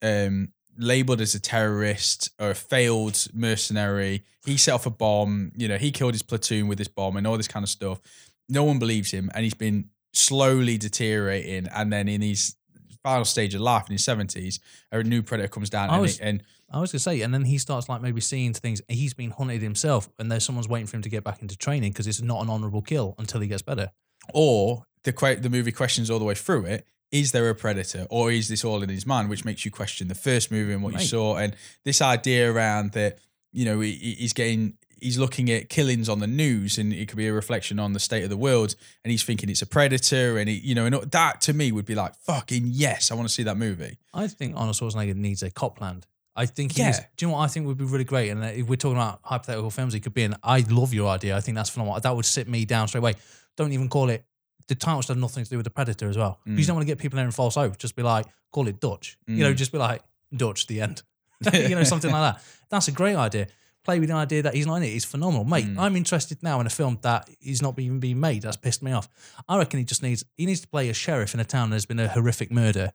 um, 0.00 0.52
labeled 0.78 1.20
as 1.20 1.34
a 1.34 1.40
terrorist 1.40 2.30
or 2.38 2.50
a 2.50 2.54
failed 2.54 3.26
mercenary. 3.34 4.24
He 4.46 4.56
set 4.56 4.72
off 4.74 4.86
a 4.86 4.90
bomb. 4.90 5.52
You 5.56 5.68
know, 5.68 5.76
he 5.76 5.90
killed 5.90 6.14
his 6.14 6.22
platoon 6.22 6.68
with 6.68 6.78
this 6.78 6.88
bomb 6.88 7.16
and 7.16 7.26
all 7.26 7.36
this 7.36 7.48
kind 7.48 7.62
of 7.62 7.70
stuff. 7.70 8.00
No 8.48 8.64
one 8.64 8.78
believes 8.78 9.10
him, 9.10 9.30
and 9.34 9.44
he's 9.44 9.54
been 9.54 9.90
slowly 10.12 10.78
deteriorating. 10.78 11.68
And 11.68 11.92
then 11.92 12.08
in 12.08 12.22
his 12.22 12.56
final 13.02 13.24
stage 13.24 13.54
of 13.54 13.60
life, 13.60 13.84
in 13.88 13.92
his 13.92 14.04
seventies, 14.04 14.60
a 14.90 15.02
new 15.02 15.22
predator 15.22 15.48
comes 15.48 15.70
down, 15.70 15.90
I 15.90 15.94
and, 15.94 16.02
was- 16.02 16.18
it, 16.18 16.22
and 16.24 16.42
I 16.70 16.80
was 16.80 16.92
gonna 16.92 17.00
say, 17.00 17.20
and 17.22 17.34
then 17.34 17.44
he 17.44 17.58
starts 17.58 17.88
like 17.88 18.00
maybe 18.00 18.20
seeing 18.20 18.54
things. 18.54 18.80
He's 18.88 19.12
been 19.14 19.30
hunted 19.30 19.60
himself, 19.60 20.08
and 20.18 20.30
there's 20.32 20.44
someone's 20.44 20.68
waiting 20.68 20.86
for 20.86 20.96
him 20.96 21.02
to 21.02 21.08
get 21.10 21.22
back 21.24 21.42
into 21.42 21.56
training 21.56 21.92
because 21.92 22.06
it's 22.06 22.22
not 22.22 22.42
an 22.42 22.48
honourable 22.50 22.80
kill 22.82 23.14
until 23.18 23.40
he 23.40 23.48
gets 23.48 23.62
better. 23.62 23.90
or 24.32 24.86
the 25.04 25.38
the 25.40 25.50
movie 25.50 25.72
questions 25.72 26.10
all 26.10 26.18
the 26.18 26.24
way 26.24 26.34
through 26.34 26.64
it. 26.66 26.86
Is 27.10 27.32
there 27.32 27.50
a 27.50 27.54
predator, 27.54 28.06
or 28.08 28.30
is 28.32 28.48
this 28.48 28.64
all 28.64 28.82
in 28.82 28.88
his 28.88 29.04
mind, 29.04 29.28
which 29.28 29.44
makes 29.44 29.64
you 29.66 29.70
question 29.70 30.08
the 30.08 30.14
first 30.14 30.50
movie 30.50 30.72
and 30.72 30.82
what 30.82 30.92
you 30.94 31.00
saw, 31.00 31.36
and 31.36 31.54
this 31.84 32.00
idea 32.00 32.50
around 32.50 32.92
that 32.92 33.18
you 33.52 33.64
know 33.66 33.80
he- 33.80 34.16
he's 34.18 34.32
getting 34.32 34.78
he's 35.02 35.18
looking 35.18 35.50
at 35.50 35.68
killings 35.68 36.08
on 36.08 36.18
the 36.20 36.26
news, 36.26 36.78
and 36.78 36.92
it 36.92 37.08
could 37.08 37.16
be 37.16 37.26
a 37.26 37.32
reflection 37.32 37.78
on 37.78 37.92
the 37.92 38.00
state 38.00 38.24
of 38.24 38.30
the 38.30 38.36
world, 38.36 38.74
and 39.04 39.10
he's 39.10 39.22
thinking 39.22 39.48
it's 39.50 39.62
a 39.62 39.66
predator, 39.66 40.38
and 40.38 40.48
he, 40.48 40.56
you 40.56 40.74
know, 40.74 40.86
and 40.86 40.94
that 41.10 41.40
to 41.42 41.52
me 41.52 41.72
would 41.72 41.84
be 41.86 41.94
like 41.94 42.14
fucking 42.16 42.64
yes, 42.66 43.10
I 43.10 43.14
want 43.14 43.28
to 43.28 43.34
see 43.34 43.42
that 43.44 43.56
movie. 43.56 43.98
I 44.14 44.28
think 44.28 44.54
Arnold 44.56 44.76
Schwarzenegger 44.76 45.14
needs 45.14 45.42
a 45.42 45.50
Copland. 45.50 46.06
I 46.34 46.46
think 46.46 46.72
he 46.72 46.80
Yeah. 46.80 46.86
needs, 46.86 47.00
do 47.16 47.26
you 47.26 47.28
know 47.30 47.36
what 47.36 47.44
I 47.44 47.48
think 47.48 47.66
would 47.66 47.76
be 47.76 47.84
really 47.84 48.04
great? 48.04 48.30
And 48.30 48.42
uh, 48.42 48.46
if 48.46 48.66
we're 48.66 48.76
talking 48.76 48.96
about 48.96 49.20
hypothetical 49.22 49.70
films, 49.70 49.92
he 49.92 50.00
could 50.00 50.14
be 50.14 50.22
in. 50.22 50.34
I 50.42 50.60
love 50.70 50.94
your 50.94 51.08
idea. 51.10 51.36
I 51.36 51.40
think 51.40 51.56
that's 51.56 51.68
phenomenal. 51.68 52.00
That 52.00 52.16
would 52.16 52.24
sit 52.24 52.48
me 52.48 52.64
down 52.64 52.88
straight 52.88 53.00
away. 53.00 53.14
Don't 53.56 53.72
even 53.72 53.88
call 53.90 54.08
it. 54.08 54.24
The 54.68 54.74
title 54.74 55.02
should 55.02 55.08
have 55.10 55.18
nothing 55.18 55.44
to 55.44 55.50
do 55.50 55.56
with 55.58 55.64
the 55.64 55.70
Predator 55.70 56.08
as 56.08 56.16
well. 56.16 56.40
Mm. 56.46 56.58
You 56.58 56.64
don't 56.64 56.76
want 56.76 56.86
to 56.86 56.90
get 56.90 56.98
people 56.98 57.18
in 57.18 57.26
and 57.26 57.34
false 57.34 57.56
hope. 57.56 57.76
Just 57.76 57.96
be 57.96 58.02
like, 58.02 58.24
call 58.50 58.66
it 58.68 58.80
Dutch. 58.80 59.18
You 59.26 59.42
know, 59.44 59.52
just 59.52 59.72
be 59.72 59.78
like 59.78 60.02
Dutch. 60.34 60.66
The 60.68 60.80
end. 60.80 61.02
you 61.52 61.74
know, 61.74 61.82
something 61.82 62.10
like 62.10 62.34
that. 62.36 62.42
That's 62.70 62.88
a 62.88 62.92
great 62.92 63.16
idea. 63.16 63.48
Play 63.84 63.98
with 63.98 64.08
the 64.08 64.14
idea 64.14 64.42
that 64.42 64.54
he's 64.54 64.66
not 64.66 64.76
in 64.76 64.84
it. 64.84 64.90
He's 64.90 65.04
phenomenal, 65.04 65.44
mate. 65.44 65.66
Mm. 65.66 65.78
I'm 65.78 65.96
interested 65.96 66.42
now 66.42 66.60
in 66.60 66.66
a 66.66 66.70
film 66.70 66.98
that 67.02 67.28
is 67.40 67.60
not 67.60 67.78
even 67.78 67.98
being 67.98 68.20
made. 68.20 68.42
That's 68.42 68.56
pissed 68.56 68.82
me 68.82 68.92
off. 68.92 69.08
I 69.48 69.58
reckon 69.58 69.78
he 69.78 69.84
just 69.84 70.02
needs 70.02 70.24
he 70.36 70.46
needs 70.46 70.60
to 70.60 70.68
play 70.68 70.88
a 70.88 70.94
sheriff 70.94 71.34
in 71.34 71.40
a 71.40 71.44
town. 71.44 71.70
There's 71.70 71.86
been 71.86 71.98
a 71.98 72.08
horrific 72.08 72.52
murder, 72.52 72.92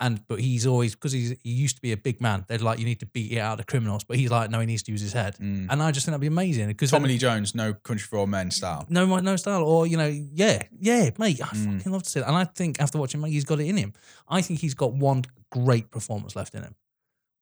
and 0.00 0.26
but 0.26 0.40
he's 0.40 0.66
always 0.66 0.94
because 0.94 1.12
he's 1.12 1.36
he 1.42 1.50
used 1.50 1.76
to 1.76 1.82
be 1.82 1.92
a 1.92 1.96
big 1.96 2.20
man. 2.20 2.44
They're 2.48 2.58
like 2.58 2.78
you 2.78 2.84
need 2.84 3.00
to 3.00 3.06
beat 3.06 3.32
it 3.32 3.38
out 3.38 3.52
of 3.52 3.58
the 3.58 3.64
criminals, 3.64 4.04
but 4.04 4.16
he's 4.16 4.30
like 4.30 4.50
no, 4.50 4.60
he 4.60 4.66
needs 4.66 4.82
to 4.84 4.92
use 4.92 5.00
his 5.00 5.12
head. 5.12 5.36
Hmm. 5.36 5.66
And 5.70 5.82
I 5.82 5.92
just 5.92 6.06
think 6.06 6.12
that'd 6.12 6.20
be 6.20 6.26
amazing 6.26 6.68
because 6.68 6.90
Tommy 6.90 7.08
Lee 7.08 7.18
Jones, 7.18 7.54
no 7.54 7.74
Country 7.74 8.06
for 8.06 8.18
Old 8.18 8.30
Men 8.30 8.50
style. 8.50 8.86
no 8.88 9.04
no 9.20 9.36
style 9.36 9.62
or 9.62 9.86
you 9.86 9.96
know 9.96 10.06
yeah 10.06 10.62
yeah 10.78 11.10
mate 11.18 11.40
I 11.42 11.46
hmm. 11.46 11.78
fucking 11.78 11.92
love 11.92 12.02
to 12.02 12.10
see 12.10 12.20
it 12.20 12.26
and 12.26 12.36
I 12.36 12.44
think 12.44 12.80
after 12.80 12.98
watching 12.98 13.20
Mate 13.20 13.32
he's 13.32 13.44
got 13.44 13.60
it 13.60 13.66
in 13.66 13.76
him 13.76 13.92
I 14.28 14.42
think 14.42 14.60
he's 14.60 14.74
got 14.74 14.92
one 14.92 15.24
great 15.50 15.90
performance 15.90 16.34
left 16.34 16.54
in 16.54 16.62
him 16.62 16.74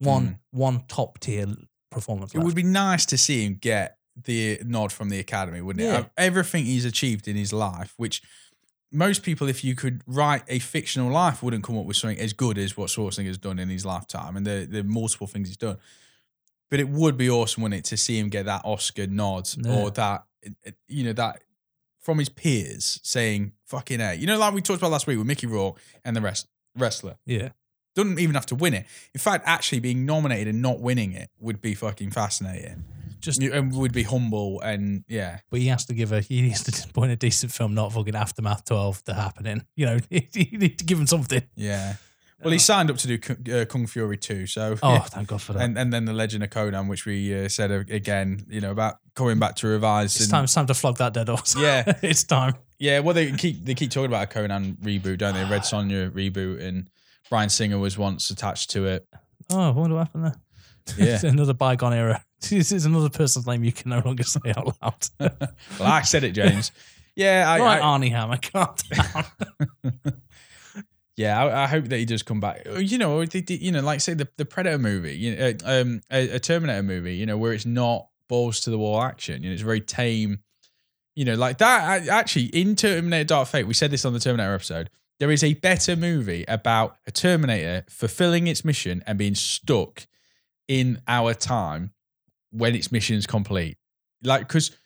one 0.00 0.26
hmm. 0.26 0.58
one 0.58 0.84
top 0.88 1.18
tier 1.20 1.46
performance 1.92 2.32
It 2.34 2.38
left. 2.38 2.46
would 2.46 2.54
be 2.56 2.62
nice 2.62 3.06
to 3.06 3.18
see 3.18 3.44
him 3.44 3.54
get 3.60 3.98
the 4.24 4.60
nod 4.64 4.92
from 4.92 5.08
the 5.08 5.18
academy, 5.18 5.60
wouldn't 5.60 5.84
it? 5.86 5.88
Yeah. 5.88 6.04
Everything 6.16 6.64
he's 6.64 6.84
achieved 6.84 7.28
in 7.28 7.36
his 7.36 7.52
life, 7.52 7.94
which 7.96 8.22
most 8.90 9.22
people, 9.22 9.48
if 9.48 9.64
you 9.64 9.74
could 9.74 10.02
write 10.06 10.42
a 10.48 10.58
fictional 10.58 11.10
life, 11.10 11.42
wouldn't 11.42 11.64
come 11.64 11.78
up 11.78 11.86
with 11.86 11.96
something 11.96 12.18
as 12.18 12.32
good 12.34 12.58
as 12.58 12.76
what 12.76 12.90
Schwarzenegger's 12.90 13.38
done 13.38 13.58
in 13.58 13.70
his 13.70 13.86
lifetime 13.86 14.36
and 14.36 14.46
the 14.46 14.66
the 14.70 14.84
multiple 14.84 15.26
things 15.26 15.48
he's 15.48 15.56
done. 15.56 15.78
But 16.70 16.80
it 16.80 16.88
would 16.88 17.16
be 17.16 17.30
awesome, 17.30 17.62
wouldn't 17.62 17.78
it, 17.86 17.88
to 17.90 17.96
see 17.96 18.18
him 18.18 18.28
get 18.28 18.44
that 18.46 18.62
Oscar 18.64 19.06
nod 19.06 19.48
Yeah. 19.56 19.72
or 19.76 19.90
that, 19.92 20.24
you 20.88 21.04
know, 21.04 21.12
that 21.14 21.42
from 22.00 22.18
his 22.18 22.28
peers 22.28 22.98
saying 23.02 23.52
"fucking 23.64 24.00
a," 24.00 24.14
you 24.14 24.26
know, 24.26 24.36
like 24.38 24.52
we 24.52 24.60
talked 24.60 24.80
about 24.80 24.90
last 24.90 25.06
week 25.06 25.16
with 25.18 25.26
Mickey 25.26 25.46
Rourke 25.46 25.78
and 26.04 26.14
the 26.16 26.20
rest 26.20 26.48
wrestler. 26.76 27.16
Yeah. 27.24 27.50
Doesn't 27.94 28.18
even 28.18 28.34
have 28.34 28.46
to 28.46 28.54
win 28.54 28.74
it. 28.74 28.86
In 29.14 29.20
fact, 29.20 29.44
actually 29.46 29.80
being 29.80 30.06
nominated 30.06 30.48
and 30.48 30.62
not 30.62 30.80
winning 30.80 31.12
it 31.12 31.30
would 31.40 31.60
be 31.60 31.74
fucking 31.74 32.10
fascinating. 32.10 32.84
Just 33.20 33.40
You- 33.42 33.52
And 33.52 33.72
would 33.76 33.92
be 33.92 34.02
humble 34.04 34.60
and 34.60 35.04
yeah. 35.08 35.40
But 35.50 35.60
he 35.60 35.66
has 35.68 35.84
to 35.86 35.94
give 35.94 36.10
a 36.12 36.20
he 36.20 36.42
needs 36.42 36.62
to 36.64 36.88
point 36.92 37.12
a 37.12 37.16
decent 37.16 37.52
film, 37.52 37.74
not 37.74 37.92
fucking 37.92 38.14
Aftermath 38.16 38.64
12 38.64 39.04
to 39.04 39.14
happening. 39.14 39.64
You 39.76 39.86
know, 39.86 39.98
you 40.10 40.58
need 40.58 40.78
to 40.78 40.84
give 40.84 40.98
him 40.98 41.06
something. 41.06 41.42
Yeah. 41.54 41.94
Well, 42.42 42.50
he 42.50 42.58
signed 42.58 42.90
up 42.90 42.96
to 42.96 43.06
do 43.06 43.18
Kung- 43.18 43.48
uh, 43.54 43.64
Kung 43.66 43.86
Fury 43.86 44.16
2, 44.16 44.48
so 44.48 44.76
Oh, 44.82 44.98
thank 44.98 45.28
God 45.28 45.40
for 45.40 45.52
that. 45.52 45.62
and 45.62 45.78
and 45.78 45.92
then 45.92 46.06
the 46.06 46.12
Legend 46.12 46.42
of 46.42 46.50
Conan, 46.50 46.88
which 46.88 47.06
we 47.06 47.32
uh, 47.44 47.48
said 47.48 47.70
a- 47.70 47.84
again, 47.94 48.44
you 48.48 48.60
know, 48.60 48.72
about 48.72 48.96
coming 49.14 49.38
back 49.38 49.54
to 49.56 49.68
revise. 49.68 50.16
it's 50.16 50.24
and- 50.24 50.30
time, 50.32 50.44
it's 50.44 50.54
time 50.54 50.66
to 50.66 50.74
flog 50.74 50.96
that 50.96 51.12
dead 51.12 51.28
horse. 51.28 51.54
Yeah. 51.56 51.84
it's 52.02 52.24
time. 52.24 52.54
Yeah, 52.80 52.98
well, 52.98 53.14
they 53.14 53.30
keep 53.30 53.64
they 53.64 53.74
keep 53.74 53.92
talking 53.92 54.06
about 54.06 54.24
a 54.24 54.26
Conan 54.26 54.76
reboot, 54.82 55.18
don't 55.18 55.34
they? 55.34 55.44
Red 55.44 55.62
Sonja 55.62 56.10
reboot, 56.10 56.60
and 56.60 56.90
Bryan 57.32 57.48
Singer 57.48 57.78
was 57.78 57.96
once 57.96 58.28
attached 58.28 58.68
to 58.72 58.84
it. 58.84 59.08
Oh, 59.50 59.58
I 59.58 59.70
wonder 59.70 59.96
what 59.96 60.08
happened 60.08 60.24
there. 60.26 60.34
Yeah. 60.98 61.14
It's 61.14 61.24
another 61.24 61.54
bygone 61.54 61.94
era. 61.94 62.22
This 62.50 62.72
is 62.72 62.84
another 62.84 63.08
person's 63.08 63.46
name 63.46 63.64
you 63.64 63.72
can 63.72 63.88
no 63.88 64.02
longer 64.04 64.22
say 64.22 64.52
out 64.54 64.76
loud. 64.82 65.06
Well, 65.80 65.90
I 65.90 66.02
said 66.02 66.24
it, 66.24 66.32
James. 66.32 66.72
Yeah, 67.16 67.46
I, 67.48 67.58
right, 67.58 67.78
I- 67.80 67.80
Armie 67.80 68.10
Hammer, 68.10 68.36
calm 68.36 68.74
down. 68.90 69.24
yeah, 71.16 71.42
I, 71.42 71.62
I 71.64 71.66
hope 71.68 71.86
that 71.86 71.96
he 71.98 72.04
does 72.04 72.22
come 72.22 72.38
back. 72.40 72.66
You 72.76 72.98
know, 72.98 73.24
they, 73.24 73.40
they- 73.40 73.54
you 73.54 73.72
know, 73.72 73.80
like 73.80 74.02
say 74.02 74.12
the, 74.12 74.28
the 74.36 74.44
Predator 74.44 74.76
movie, 74.78 75.16
you 75.16 75.34
know, 75.34 75.52
uh, 75.64 75.80
um, 75.80 76.00
a, 76.10 76.32
a 76.36 76.38
Terminator 76.38 76.82
movie, 76.82 77.14
you 77.16 77.24
know, 77.24 77.38
where 77.38 77.54
it's 77.54 77.64
not 77.64 78.08
balls 78.28 78.60
to 78.60 78.70
the 78.70 78.76
wall 78.78 79.00
action. 79.02 79.42
You 79.42 79.48
know, 79.48 79.54
it's 79.54 79.62
very 79.62 79.80
tame. 79.80 80.40
You 81.14 81.24
know, 81.26 81.34
like 81.34 81.58
that. 81.58 81.88
I- 81.88 82.08
Actually, 82.18 82.46
in 82.46 82.76
Terminator 82.76 83.24
Dark 83.24 83.48
Fate, 83.48 83.66
we 83.66 83.72
said 83.74 83.90
this 83.90 84.04
on 84.04 84.12
the 84.12 84.20
Terminator 84.20 84.54
episode. 84.54 84.90
There 85.22 85.30
is 85.30 85.44
a 85.44 85.54
better 85.54 85.94
movie 85.94 86.44
about 86.48 86.96
a 87.06 87.12
Terminator 87.12 87.84
fulfilling 87.88 88.48
its 88.48 88.64
mission 88.64 89.04
and 89.06 89.16
being 89.16 89.36
stuck 89.36 90.08
in 90.66 91.00
our 91.06 91.32
time 91.32 91.92
when 92.50 92.74
its 92.74 92.90
mission 92.90 93.14
is 93.14 93.24
complete. 93.24 93.76
Like, 94.24 94.48
because 94.48 94.76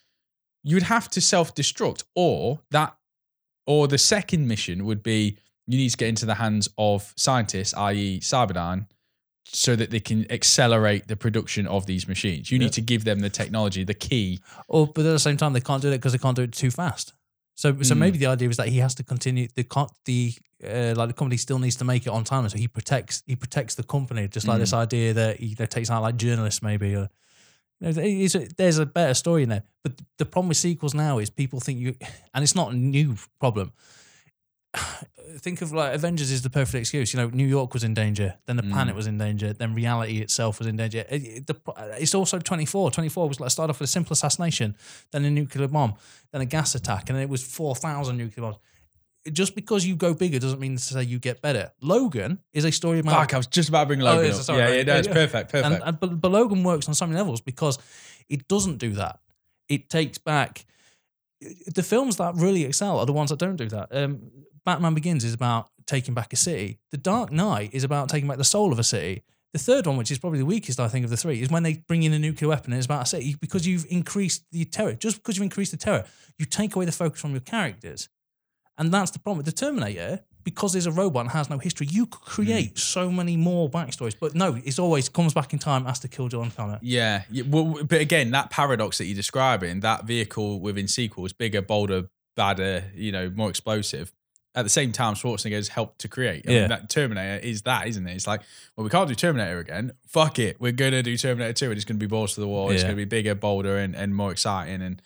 you 0.63 0.77
would 0.77 0.83
have 0.83 1.09
to 1.13 1.23
self 1.23 1.55
destruct, 1.55 2.05
or 2.15 2.61
that, 2.71 2.95
or 3.67 3.89
the 3.89 3.97
second 3.97 4.47
mission 4.47 4.85
would 4.85 5.03
be 5.03 5.39
you 5.67 5.79
need 5.79 5.89
to 5.89 5.97
get 5.97 6.11
into 6.11 6.27
the 6.27 6.35
hands 6.35 6.69
of 6.77 7.15
scientists, 7.17 7.73
i.e., 7.73 8.21
Cyberdyne, 8.21 8.89
so 9.47 9.75
that 9.75 9.91
they 9.91 10.01
can 10.01 10.31
accelerate 10.31 11.09
the 11.09 11.17
production 11.17 11.67
of 11.67 11.87
these 11.87 12.07
machines. 12.07 12.53
You 12.53 12.59
need 12.59 12.75
to 12.75 12.83
give 12.83 13.05
them 13.05 13.21
the 13.21 13.31
technology, 13.31 13.85
the 13.85 13.95
key. 13.95 14.41
Or, 14.69 14.87
but 14.87 15.07
at 15.07 15.13
the 15.13 15.19
same 15.19 15.39
time, 15.39 15.55
they 15.55 15.63
can't 15.63 15.81
do 15.81 15.89
it 15.89 15.97
because 15.97 16.13
they 16.13 16.19
can't 16.19 16.37
do 16.37 16.43
it 16.43 16.53
too 16.53 16.71
fast. 16.71 17.15
So, 17.57 17.83
so 17.83 17.95
Hmm. 17.95 18.01
maybe 18.01 18.19
the 18.19 18.27
idea 18.27 18.49
is 18.51 18.57
that 18.59 18.69
he 18.69 18.79
has 18.79 18.95
to 18.97 19.03
continue 19.03 19.49
the 19.57 19.65
the 20.05 20.35
uh, 20.65 20.95
like 20.97 21.09
the 21.09 21.15
company 21.15 21.37
still 21.39 21.59
needs 21.59 21.77
to 21.77 21.85
make 21.85 22.07
it 22.07 22.11
on 22.11 22.23
time, 22.25 22.49
so 22.49 22.59
he 22.59 22.69
protects 22.69 23.23
he 23.27 23.35
protects 23.37 23.75
the 23.75 23.83
company. 23.83 24.29
Just 24.29 24.47
like 24.47 24.59
this 24.61 24.71
Hmm. 24.73 24.83
idea 24.87 25.15
that 25.15 25.39
he 25.41 25.47
you 25.47 25.57
know, 25.59 25.67
takes 25.67 25.91
out 25.91 26.03
like 26.03 26.17
journalists, 26.17 26.63
maybe. 26.63 26.95
Or, 26.95 27.09
you 27.81 27.93
know, 27.93 28.03
a- 28.03 28.49
there's 28.57 28.79
a 28.79 28.87
better 28.87 29.15
story 29.15 29.43
in 29.43 29.49
there. 29.49 29.63
But 29.83 29.93
the 30.19 30.25
problem 30.27 30.49
with 30.49 30.59
sequels 30.59 30.95
now 30.95 31.19
is 31.19 31.31
people 31.31 31.61
think 31.61 31.79
you, 31.81 31.95
and 32.35 32.43
it's 32.45 32.55
not 32.55 32.73
a 32.73 32.77
new 32.77 33.17
problem. 33.41 33.73
Think 35.39 35.61
of 35.61 35.71
like 35.73 35.93
Avengers 35.95 36.31
is 36.31 36.43
the 36.43 36.51
perfect 36.51 36.81
excuse. 36.81 37.13
You 37.13 37.21
know, 37.21 37.29
New 37.29 37.47
York 37.47 37.75
was 37.75 37.85
in 37.85 37.93
danger, 37.95 38.35
then 38.47 38.57
the 38.57 38.63
planet 38.63 38.95
was 38.97 39.07
in 39.07 39.19
danger, 39.19 39.53
then 39.53 39.75
reality 39.75 40.19
itself 40.21 40.59
was 40.59 40.67
in 40.67 40.77
danger. 40.77 41.05
It- 41.11 41.23
it- 41.49 41.51
it's 41.99 42.15
also 42.15 42.39
24. 42.39 42.91
24 42.91 43.29
was 43.29 43.39
like 43.41 43.51
start 43.51 43.69
off 43.69 43.81
with 43.81 43.89
a 43.89 43.93
simple 43.93 44.13
assassination, 44.15 44.77
then 45.13 45.25
a 45.25 45.31
nuclear 45.31 45.69
bomb, 45.69 45.95
then 46.33 46.41
a 46.41 46.47
gas 46.47 46.75
attack, 46.75 47.09
and 47.11 47.17
then 47.17 47.23
it 47.23 47.29
was 47.29 47.43
4,000 47.43 48.17
nuclear 48.17 48.47
bombs. 48.47 48.57
Just 49.33 49.55
because 49.57 49.85
you 49.85 49.97
go 49.97 50.15
bigger 50.15 50.39
doesn't 50.39 50.61
mean 50.61 50.77
to 50.77 50.83
say 50.83 51.03
you 51.03 51.19
get 51.19 51.43
better. 51.43 51.73
Logan 51.83 52.39
is 52.53 52.65
a 52.65 52.71
story 52.73 53.01
about 53.01 53.15
Fuck, 53.21 53.35
I 53.35 53.37
was 53.39 53.47
just 53.49 53.69
about 53.69 53.81
to 53.81 53.87
bring 53.89 54.01
Logan 54.01 54.31
Oh, 54.33 54.37
up. 54.37 54.43
Sorry, 54.43 54.59
yeah, 54.61 54.69
yeah, 54.77 54.83
no, 54.85 54.97
it's 54.97 55.09
perfect, 55.09 55.51
perfect. 55.53 55.75
and, 55.75 55.83
and 55.85 56.01
but, 56.01 56.21
but 56.21 56.31
Logan 56.31 56.63
works 56.63 56.87
on 56.89 56.95
so 56.95 57.07
many 57.07 57.19
levels 57.19 57.41
because 57.41 57.79
it 58.29 58.47
doesn't 58.49 58.79
do 58.79 58.93
that. 58.93 59.19
It 59.69 59.91
takes 59.91 60.17
back 60.19 60.65
the 61.75 61.83
films 61.83 62.17
that 62.17 62.35
really 62.37 62.65
excel 62.65 62.99
are 63.01 63.07
the 63.07 63.13
ones 63.13 63.31
that 63.31 63.39
don't 63.39 63.57
do 63.57 63.69
that. 63.69 63.89
Um, 63.91 64.31
Batman 64.67 64.95
Begins 64.95 65.25
is 65.25 65.33
about 65.33 65.71
taking 65.87 66.13
back 66.13 66.33
a 66.33 66.37
city. 66.37 66.81
The 66.91 66.99
Dark 66.99 67.31
Knight 67.31 67.71
is 67.73 67.85
about 67.85 68.09
taking 68.09 68.29
back 68.29 68.37
the 68.37 68.45
soul 68.45 68.73
of 68.73 68.79
a 68.79 68.85
city. 68.85 69.23
The 69.53 69.61
third 69.61 69.87
one, 69.87 69.97
which 69.97 70.11
is 70.11 70.19
probably 70.19 70.41
the 70.41 70.45
weakest, 70.45 70.81
I 70.81 70.89
think, 70.89 71.05
of 71.05 71.11
the 71.11 71.17
three, 71.17 71.41
is 71.41 71.49
when 71.49 71.63
they 71.63 71.75
bring 71.87 72.03
in 72.03 72.13
a 72.13 72.19
nuclear 72.19 72.49
weapon 72.49 72.73
and 72.73 72.79
it's 72.79 72.85
about 72.85 73.05
a 73.05 73.07
city 73.07 73.37
because 73.41 73.67
you've 73.67 73.87
increased 73.89 74.45
the 74.51 74.65
terror. 74.65 74.95
Just 74.95 75.19
because 75.19 75.37
you've 75.37 75.45
increased 75.45 75.71
the 75.71 75.79
terror, 75.79 76.05
you 76.37 76.45
take 76.45 76.75
away 76.75 76.85
the 76.85 76.93
focus 76.93 77.21
from 77.21 77.31
your 77.31 77.41
characters. 77.41 78.09
And 78.77 78.93
that's 78.93 79.13
the 79.13 79.21
problem 79.21 79.39
with 79.39 79.47
the 79.47 79.53
Terminator. 79.53 80.25
Because 80.43 80.75
there's 80.75 80.87
a 80.87 80.93
robot 80.93 81.23
and 81.23 81.31
has 81.31 81.51
no 81.51 81.59
history, 81.59 81.89
you 81.91 82.07
could 82.07 82.23
hmm. 82.23 82.31
create 82.31 82.79
so 82.79 83.11
many 83.11 83.37
more 83.37 83.69
backstories. 83.69 84.15
But 84.19 84.35
no, 84.35 84.61
it's 84.65 84.79
always 84.79 85.09
comes 85.09 85.33
back 85.33 85.53
in 85.53 85.59
time, 85.59 85.85
has 85.87 86.01
to 86.01 86.09
kill 86.09 86.29
John 86.29 86.51
Connor. 86.51 86.79
yeah, 86.83 87.23
yeah, 87.31 87.45
well, 87.49 87.83
but 87.85 88.01
again, 88.01 88.31
that 88.33 88.51
paradox 88.51 88.99
that 88.99 89.07
you're 89.07 89.17
describing, 89.17 89.81
that 89.81 90.05
vehicle 90.05 90.61
within 90.61 90.87
sequels, 90.87 91.33
bigger, 91.33 91.63
bolder, 91.63 92.11
badder, 92.37 92.85
you 92.95 93.11
know, 93.11 93.31
more 93.31 93.49
explosive. 93.49 94.13
At 94.57 94.65
the 94.65 94.71
same 94.71 94.91
time, 94.91 95.15
Schwarzenegger 95.15 95.53
has 95.57 95.69
helped 95.69 96.01
to 96.01 96.09
create. 96.09 96.45
I 96.47 96.49
mean, 96.49 96.57
Yeah. 96.63 96.67
that 96.69 96.89
Terminator 96.91 97.45
is 97.47 97.63
that, 97.63 97.87
isn't 97.89 98.07
it? 98.09 98.15
It's 98.15 98.27
like, 98.27 98.41
well, 98.75 98.85
we 98.85 98.91
can't 98.91 99.07
do 99.09 99.15
Terminator 99.15 99.59
again. 99.59 99.93
Fuck 100.09 100.39
it, 100.39 100.59
we're 100.61 100.73
gonna 100.73 101.03
do 101.03 101.17
Terminator 101.17 101.53
2, 101.53 101.67
and 101.67 101.75
it's 101.77 101.85
gonna 101.85 101.99
be 101.99 102.07
balls 102.07 102.35
to 102.35 102.41
the 102.41 102.49
wall. 102.49 102.71
It's 102.71 102.83
gonna 102.83 102.97
be 102.97 103.05
bigger, 103.05 103.35
bolder, 103.35 103.77
and, 103.77 103.95
and 103.95 104.15
more 104.17 104.33
exciting, 104.33 104.81
and 104.83 105.03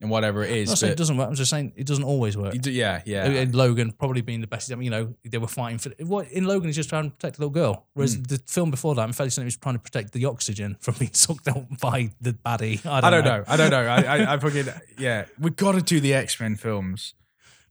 and 0.00 0.10
whatever 0.10 0.42
it 0.42 0.50
is. 0.50 0.68
I'm 0.68 0.72
not 0.72 0.78
saying 0.78 0.92
it 0.94 0.98
doesn't 0.98 1.16
work. 1.16 1.28
I'm 1.28 1.34
just 1.36 1.50
saying 1.50 1.74
it 1.76 1.86
doesn't 1.86 2.02
always 2.02 2.36
work. 2.36 2.54
do- 2.60 2.72
yeah, 2.72 3.02
yeah. 3.06 3.24
And 3.24 3.54
Logan 3.54 3.92
probably 3.92 4.20
being 4.20 4.40
the 4.40 4.48
best. 4.48 4.66
example, 4.66 4.82
You 4.82 4.90
know, 4.90 5.14
they 5.24 5.38
were 5.38 5.46
fighting 5.46 5.78
for 5.78 5.90
what 6.00 6.26
in 6.32 6.42
Logan 6.44 6.66
he's 6.68 6.74
just 6.74 6.88
trying 6.88 7.04
to 7.04 7.10
protect 7.10 7.36
the 7.36 7.42
little 7.42 7.52
girl, 7.54 7.86
whereas 7.94 8.14
Hmm. 8.16 8.22
the 8.24 8.42
film 8.48 8.72
before 8.72 8.96
that, 8.96 9.04
in 9.06 9.12
fairly 9.12 9.30
certain, 9.30 9.44
he 9.44 9.46
was 9.46 9.56
trying 9.58 9.76
to 9.76 9.78
protect 9.78 10.12
the 10.12 10.24
oxygen 10.24 10.76
from 10.80 10.96
being 10.98 11.12
sucked 11.14 11.46
out 11.46 11.66
by 11.80 12.10
the 12.20 12.32
baddie. 12.32 12.84
I 12.84 13.00
don't, 13.00 13.04
I 13.04 13.10
don't 13.10 13.24
know. 13.24 13.44
I 13.46 13.56
don't 13.56 13.70
know. 13.70 13.82
I, 13.86 14.00
I, 14.02 14.34
I 14.34 14.38
fucking 14.40 14.66
yeah. 14.98 15.26
We've 15.38 15.54
got 15.54 15.72
to 15.76 15.82
do 15.82 16.00
the 16.00 16.14
X 16.14 16.40
Men 16.40 16.56
films 16.56 17.14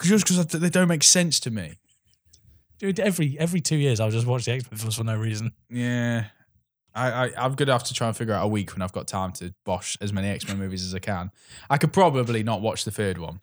just 0.01 0.25
because 0.27 0.45
they 0.47 0.69
don't 0.69 0.87
make 0.87 1.03
sense 1.03 1.39
to 1.41 1.51
me. 1.51 1.75
Dude, 2.79 2.99
every 2.99 3.37
every 3.39 3.61
two 3.61 3.77
years, 3.77 3.99
I'll 3.99 4.11
just 4.11 4.25
watch 4.25 4.45
the 4.45 4.53
X 4.53 4.69
Men 4.69 4.77
films 4.77 4.95
for 4.95 5.03
no 5.03 5.17
reason. 5.17 5.51
Yeah, 5.69 6.25
I, 6.95 7.11
I 7.11 7.31
I'm 7.37 7.53
gonna 7.53 7.71
have 7.71 7.83
to 7.85 7.93
try 7.93 8.07
and 8.07 8.17
figure 8.17 8.33
out 8.33 8.43
a 8.43 8.47
week 8.47 8.73
when 8.73 8.81
I've 8.81 8.93
got 8.93 9.07
time 9.07 9.31
to 9.33 9.53
bosh 9.65 9.97
as 10.01 10.11
many 10.11 10.29
X 10.29 10.47
Men 10.47 10.57
movies 10.57 10.83
as 10.83 10.95
I 10.95 10.99
can. 10.99 11.31
I 11.69 11.77
could 11.77 11.93
probably 11.93 12.43
not 12.43 12.61
watch 12.61 12.83
the 12.85 12.91
third 12.91 13.17
one 13.17 13.41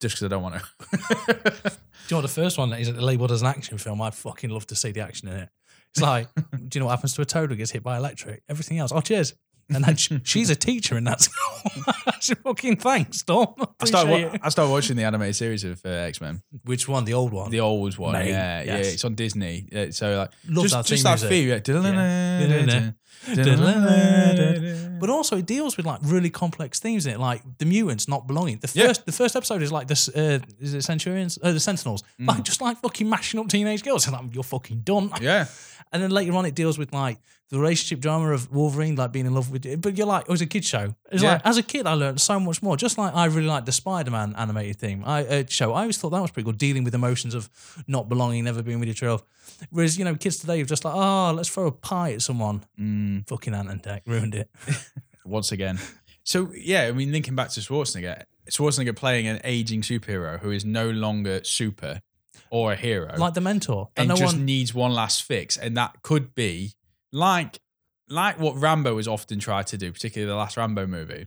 just 0.00 0.16
because 0.16 0.26
I 0.26 0.28
don't 0.28 0.42
want 0.42 0.62
to. 0.62 1.70
Do 2.06 2.14
you 2.14 2.16
know 2.16 2.16
what 2.18 2.22
the 2.22 2.28
first 2.28 2.58
one 2.58 2.72
is 2.74 2.90
labeled 2.90 3.32
as 3.32 3.42
an 3.42 3.48
action 3.48 3.78
film? 3.78 4.02
I'd 4.02 4.14
fucking 4.14 4.50
love 4.50 4.66
to 4.68 4.76
see 4.76 4.92
the 4.92 5.00
action 5.00 5.28
in 5.28 5.36
it. 5.36 5.48
It's 5.90 6.02
like, 6.02 6.28
do 6.52 6.68
you 6.74 6.80
know 6.80 6.86
what 6.86 6.92
happens 6.96 7.14
to 7.14 7.22
a 7.22 7.24
toad 7.24 7.50
who 7.50 7.56
gets 7.56 7.70
hit 7.70 7.82
by 7.82 7.96
electric? 7.96 8.42
Everything 8.48 8.78
else. 8.78 8.92
Oh, 8.92 9.00
cheers. 9.00 9.34
And 9.72 9.84
then 9.84 9.96
sh- 9.96 10.12
she's 10.24 10.50
a 10.50 10.56
teacher 10.56 10.96
in 10.98 11.04
that 11.04 11.20
school. 12.20 12.36
Fucking 12.42 12.76
thanks, 12.76 13.22
Tom. 13.22 13.54
I 13.80 13.84
started, 13.86 14.10
wa- 14.32 14.38
I 14.42 14.48
started 14.50 14.70
watching 14.70 14.96
the 14.96 15.04
animated 15.04 15.36
series 15.36 15.64
of 15.64 15.80
uh, 15.84 15.88
X 15.88 16.20
Men, 16.20 16.42
Which 16.64 16.88
one? 16.88 17.04
The 17.04 17.14
old 17.14 17.32
one. 17.32 17.50
the 17.50 17.60
old 17.60 17.96
one. 17.98 18.12
Mate, 18.12 18.28
yeah, 18.28 18.62
yeah, 18.62 18.76
it's 18.76 19.04
on 19.04 19.14
Disney. 19.14 19.68
Yeah, 19.72 19.86
so 19.90 20.16
like, 20.18 20.30
Love 20.48 20.64
just, 20.64 20.74
that 20.74 20.86
just 20.86 21.02
theme 21.02 21.10
that 21.10 21.20
music. 21.20 21.28
theme. 21.30 22.94
But 25.00 25.10
also, 25.10 25.36
it 25.38 25.46
deals 25.46 25.76
with 25.76 25.86
like 25.86 26.00
really 26.02 26.30
complex 26.30 26.78
themes 26.80 27.06
in 27.06 27.14
it, 27.14 27.20
like 27.20 27.42
the 27.58 27.64
mutants 27.66 28.08
not 28.08 28.26
belonging. 28.26 28.58
The 28.58 28.70
Yeah. 28.74 28.86
first, 28.88 29.06
the 29.06 29.12
first 29.12 29.36
episode 29.36 29.62
is 29.62 29.72
like 29.72 29.86
this. 29.88 30.08
Uh, 30.08 30.38
is 30.60 30.74
it 30.74 30.82
Centurions? 30.82 31.38
Uh, 31.42 31.52
the 31.52 31.60
Sentinels, 31.60 32.02
like 32.18 32.42
just 32.44 32.60
like 32.60 32.78
fucking 32.78 33.08
mashing 33.08 33.40
up 33.40 33.48
teenage 33.48 33.82
girls. 33.82 34.06
And 34.06 34.14
like, 34.16 34.34
you're 34.34 34.42
fucking 34.42 34.80
done. 34.80 35.10
Yeah, 35.20 35.46
And 35.94 36.02
then 36.02 36.10
later 36.10 36.32
on, 36.34 36.44
it 36.44 36.54
deals 36.54 36.76
with 36.76 36.92
like 36.92 37.18
the 37.50 37.58
relationship 37.58 38.00
drama 38.00 38.32
of 38.32 38.50
Wolverine, 38.52 38.96
like 38.96 39.12
being 39.12 39.26
in 39.26 39.34
love 39.34 39.50
with. 39.50 39.80
But 39.80 39.96
you're 39.96 40.06
like, 40.08 40.22
it 40.24 40.28
was 40.28 40.40
a 40.42 40.46
kid 40.46 40.64
show. 40.64 40.94
It's 41.12 41.22
Yeah. 41.22 41.34
like 41.34 41.42
as 41.46 41.56
a 41.56 41.62
kid, 41.62 41.86
I 41.86 41.94
learned 41.94 42.20
so 42.20 42.38
much 42.40 42.62
more. 42.62 42.76
Just 42.76 42.98
like 42.98 43.14
I 43.14 43.26
really 43.26 43.46
liked 43.46 43.66
the 43.66 43.72
Spider-Man 43.72 44.34
animated 44.36 44.76
theme, 44.76 45.04
I 45.06 45.24
uh, 45.24 45.44
show. 45.48 45.72
I 45.72 45.82
always 45.82 45.96
thought 45.96 46.10
that 46.10 46.20
was 46.20 46.30
pretty 46.32 46.44
good, 46.46 46.58
dealing 46.58 46.84
with 46.84 46.94
emotions 46.94 47.32
of 47.34 47.48
not 47.86 48.08
belonging, 48.08 48.44
never 48.44 48.62
being 48.62 48.80
with 48.80 48.88
your 48.88 48.94
true. 48.94 49.20
Whereas 49.70 49.96
you 49.96 50.04
know, 50.04 50.16
kids 50.16 50.38
today 50.38 50.60
are 50.60 50.64
just 50.64 50.84
like, 50.84 50.94
oh, 50.96 51.32
let's 51.34 51.48
throw 51.48 51.66
a 51.68 51.72
pie 51.72 52.12
at 52.14 52.22
someone. 52.22 52.64
Fucking 53.28 53.54
Ant 53.54 53.70
and 53.70 53.82
Dec 53.82 54.00
ruined 54.06 54.34
it. 54.34 54.50
once 55.24 55.52
again. 55.52 55.78
So 56.24 56.50
yeah, 56.56 56.82
I 56.84 56.92
mean, 56.92 57.12
linking 57.12 57.36
back 57.36 57.50
to 57.50 57.60
Schwarzenegger, 57.60 58.24
Schwarzenegger 58.50 58.96
playing 58.96 59.26
an 59.28 59.40
aging 59.44 59.82
superhero 59.82 60.40
who 60.40 60.50
is 60.50 60.64
no 60.64 60.90
longer 60.90 61.40
super 61.44 62.00
or 62.54 62.72
a 62.72 62.76
hero, 62.76 63.12
like 63.18 63.34
the 63.34 63.40
mentor. 63.40 63.88
And 63.96 64.08
no 64.08 64.14
just 64.16 64.36
one. 64.36 64.44
needs 64.44 64.72
one 64.72 64.92
last 64.94 65.24
fix, 65.24 65.56
and 65.56 65.76
that 65.76 66.02
could 66.02 66.34
be 66.36 66.74
like 67.12 67.58
like 68.08 68.38
what 68.38 68.54
Rambo 68.56 68.96
has 68.98 69.08
often 69.08 69.40
tried 69.40 69.66
to 69.68 69.76
do, 69.78 69.90
particularly 69.90 70.30
the 70.30 70.36
last 70.36 70.56
Rambo 70.56 70.86
movie. 70.86 71.26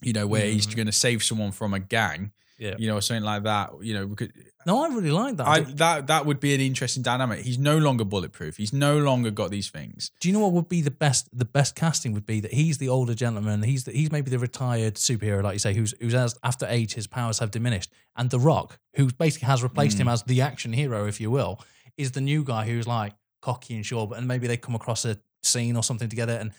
You 0.00 0.12
know, 0.12 0.26
where 0.28 0.46
he's 0.46 0.66
Mm. 0.68 0.76
going 0.76 0.86
to 0.86 0.92
save 0.92 1.24
someone 1.24 1.50
from 1.50 1.74
a 1.74 1.80
gang, 1.80 2.30
Yeah. 2.58 2.74
you 2.78 2.88
know, 2.88 2.96
or 2.96 3.00
something 3.02 3.22
like 3.24 3.44
that. 3.44 3.70
You 3.82 3.94
know, 3.94 4.06
we 4.06 4.16
could, 4.16 4.32
No, 4.66 4.82
I 4.84 4.88
really 4.88 5.12
like 5.12 5.36
that. 5.36 5.46
I, 5.46 5.60
that 5.60 6.08
that 6.08 6.26
would 6.26 6.40
be 6.40 6.54
an 6.54 6.60
interesting 6.60 7.02
dynamic. 7.04 7.40
He's 7.44 7.56
no 7.58 7.78
longer 7.78 8.04
bulletproof. 8.04 8.56
He's 8.56 8.72
no 8.72 8.98
longer 8.98 9.30
got 9.30 9.50
these 9.50 9.70
things. 9.70 10.10
do 10.20 10.28
you 10.28 10.32
know 10.34 10.40
what 10.40 10.52
would 10.52 10.68
be 10.68 10.80
the 10.82 10.90
best? 10.90 11.28
The 11.36 11.44
best 11.44 11.74
casting 11.76 12.12
would 12.14 12.26
be 12.26 12.40
that 12.40 12.52
he's 12.52 12.78
the 12.78 12.88
older 12.88 13.14
gentleman. 13.14 13.62
He's 13.62 13.84
the, 13.84 13.92
he's 13.92 14.10
maybe 14.10 14.30
the 14.30 14.38
retired 14.40 14.94
superhero, 14.96 15.42
like 15.44 15.54
you 15.54 15.58
say, 15.60 15.72
who's 15.72 15.94
who's 16.00 16.14
as 16.14 16.36
after 16.42 16.66
age 16.66 16.94
his 16.94 17.06
powers 17.06 17.38
have 17.38 17.50
diminished, 17.52 17.90
and 18.16 18.28
The 18.30 18.40
Rock, 18.40 18.78
who 18.94 19.10
basically 19.12 19.46
has 19.46 19.62
replaced 19.62 19.96
Mm. 19.96 20.00
him 20.00 20.08
as 20.08 20.22
the 20.24 20.40
action 20.42 20.72
hero, 20.72 21.06
if 21.06 21.20
you 21.20 21.30
will, 21.30 21.60
is 21.96 22.10
the 22.12 22.20
new 22.20 22.42
guy 22.44 22.66
who's 22.66 22.86
like 22.88 23.12
cocky 23.40 23.76
and 23.76 23.86
sure, 23.86 24.06
but 24.08 24.18
and 24.18 24.26
maybe 24.26 24.46
they 24.48 24.56
come 24.56 24.74
across 24.74 25.04
a 25.04 25.16
scene 25.44 25.76
or 25.76 25.84
something 25.84 26.08
together, 26.08 26.32
and 26.34 26.50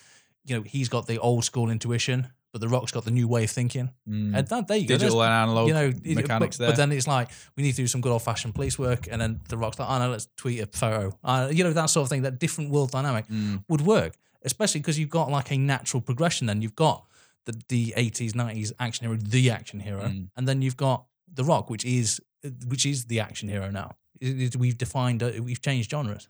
you 0.45 0.55
know 0.55 0.61
he's 0.63 0.87
got 0.87 1.07
the 1.07 1.19
old 1.19 1.43
school 1.43 1.69
intuition, 1.69 2.27
but 2.51 2.61
The 2.61 2.67
Rock's 2.67 2.91
got 2.91 3.05
the 3.05 3.11
new 3.11 3.27
way 3.27 3.43
of 3.43 3.51
thinking, 3.51 3.89
and 4.07 4.33
that 4.33 4.67
there 4.67 4.77
you 4.77 4.87
go. 4.87 4.95
Digital 4.97 5.23
and 5.23 5.31
analog 5.33 5.67
you 5.67 5.73
know, 5.73 5.91
mechanics 6.15 6.57
but, 6.57 6.63
there. 6.63 6.69
But 6.71 6.77
then 6.77 6.91
it's 6.91 7.07
like 7.07 7.29
we 7.55 7.63
need 7.63 7.71
to 7.71 7.81
do 7.83 7.87
some 7.87 8.01
good 8.01 8.11
old 8.11 8.23
fashioned 8.23 8.55
police 8.55 8.77
work, 8.79 9.07
and 9.11 9.21
then 9.21 9.41
the 9.49 9.57
rock's 9.57 9.77
like, 9.79 9.89
oh 9.89 9.97
know, 9.99 10.09
let's 10.11 10.27
tweet 10.37 10.61
a 10.61 10.65
photo. 10.67 11.17
Uh, 11.23 11.49
you 11.51 11.63
know, 11.63 11.73
that 11.73 11.87
sort 11.89 12.03
of 12.05 12.09
thing. 12.09 12.23
That 12.23 12.39
different 12.39 12.71
world 12.71 12.91
dynamic 12.91 13.27
Mm. 13.27 13.63
would 13.69 13.81
work, 13.81 14.15
especially 14.43 14.81
because 14.81 14.97
you've 14.99 15.09
got 15.09 15.29
like 15.29 15.51
a 15.51 15.57
natural 15.57 16.01
progression. 16.01 16.47
Then 16.47 16.61
you've 16.61 16.75
got 16.75 17.05
the 17.45 17.53
the 17.69 17.93
eighties, 17.97 18.33
nineties 18.35 18.73
action 18.79 19.05
hero, 19.07 19.17
the 19.21 19.49
action 19.51 19.79
hero, 19.79 20.01
Mm. 20.03 20.29
and 20.35 20.47
then 20.47 20.61
you've 20.61 20.77
got 20.77 21.05
the 21.33 21.43
Rock, 21.43 21.69
which 21.69 21.85
is 21.85 22.19
which 22.67 22.85
is 22.85 23.05
the 23.05 23.19
action 23.19 23.49
hero 23.49 23.69
now. 23.69 23.95
We've 24.21 24.77
defined, 24.77 25.23
uh, 25.23 25.31
we've 25.41 25.61
changed 25.61 25.91
genres. 25.91 26.27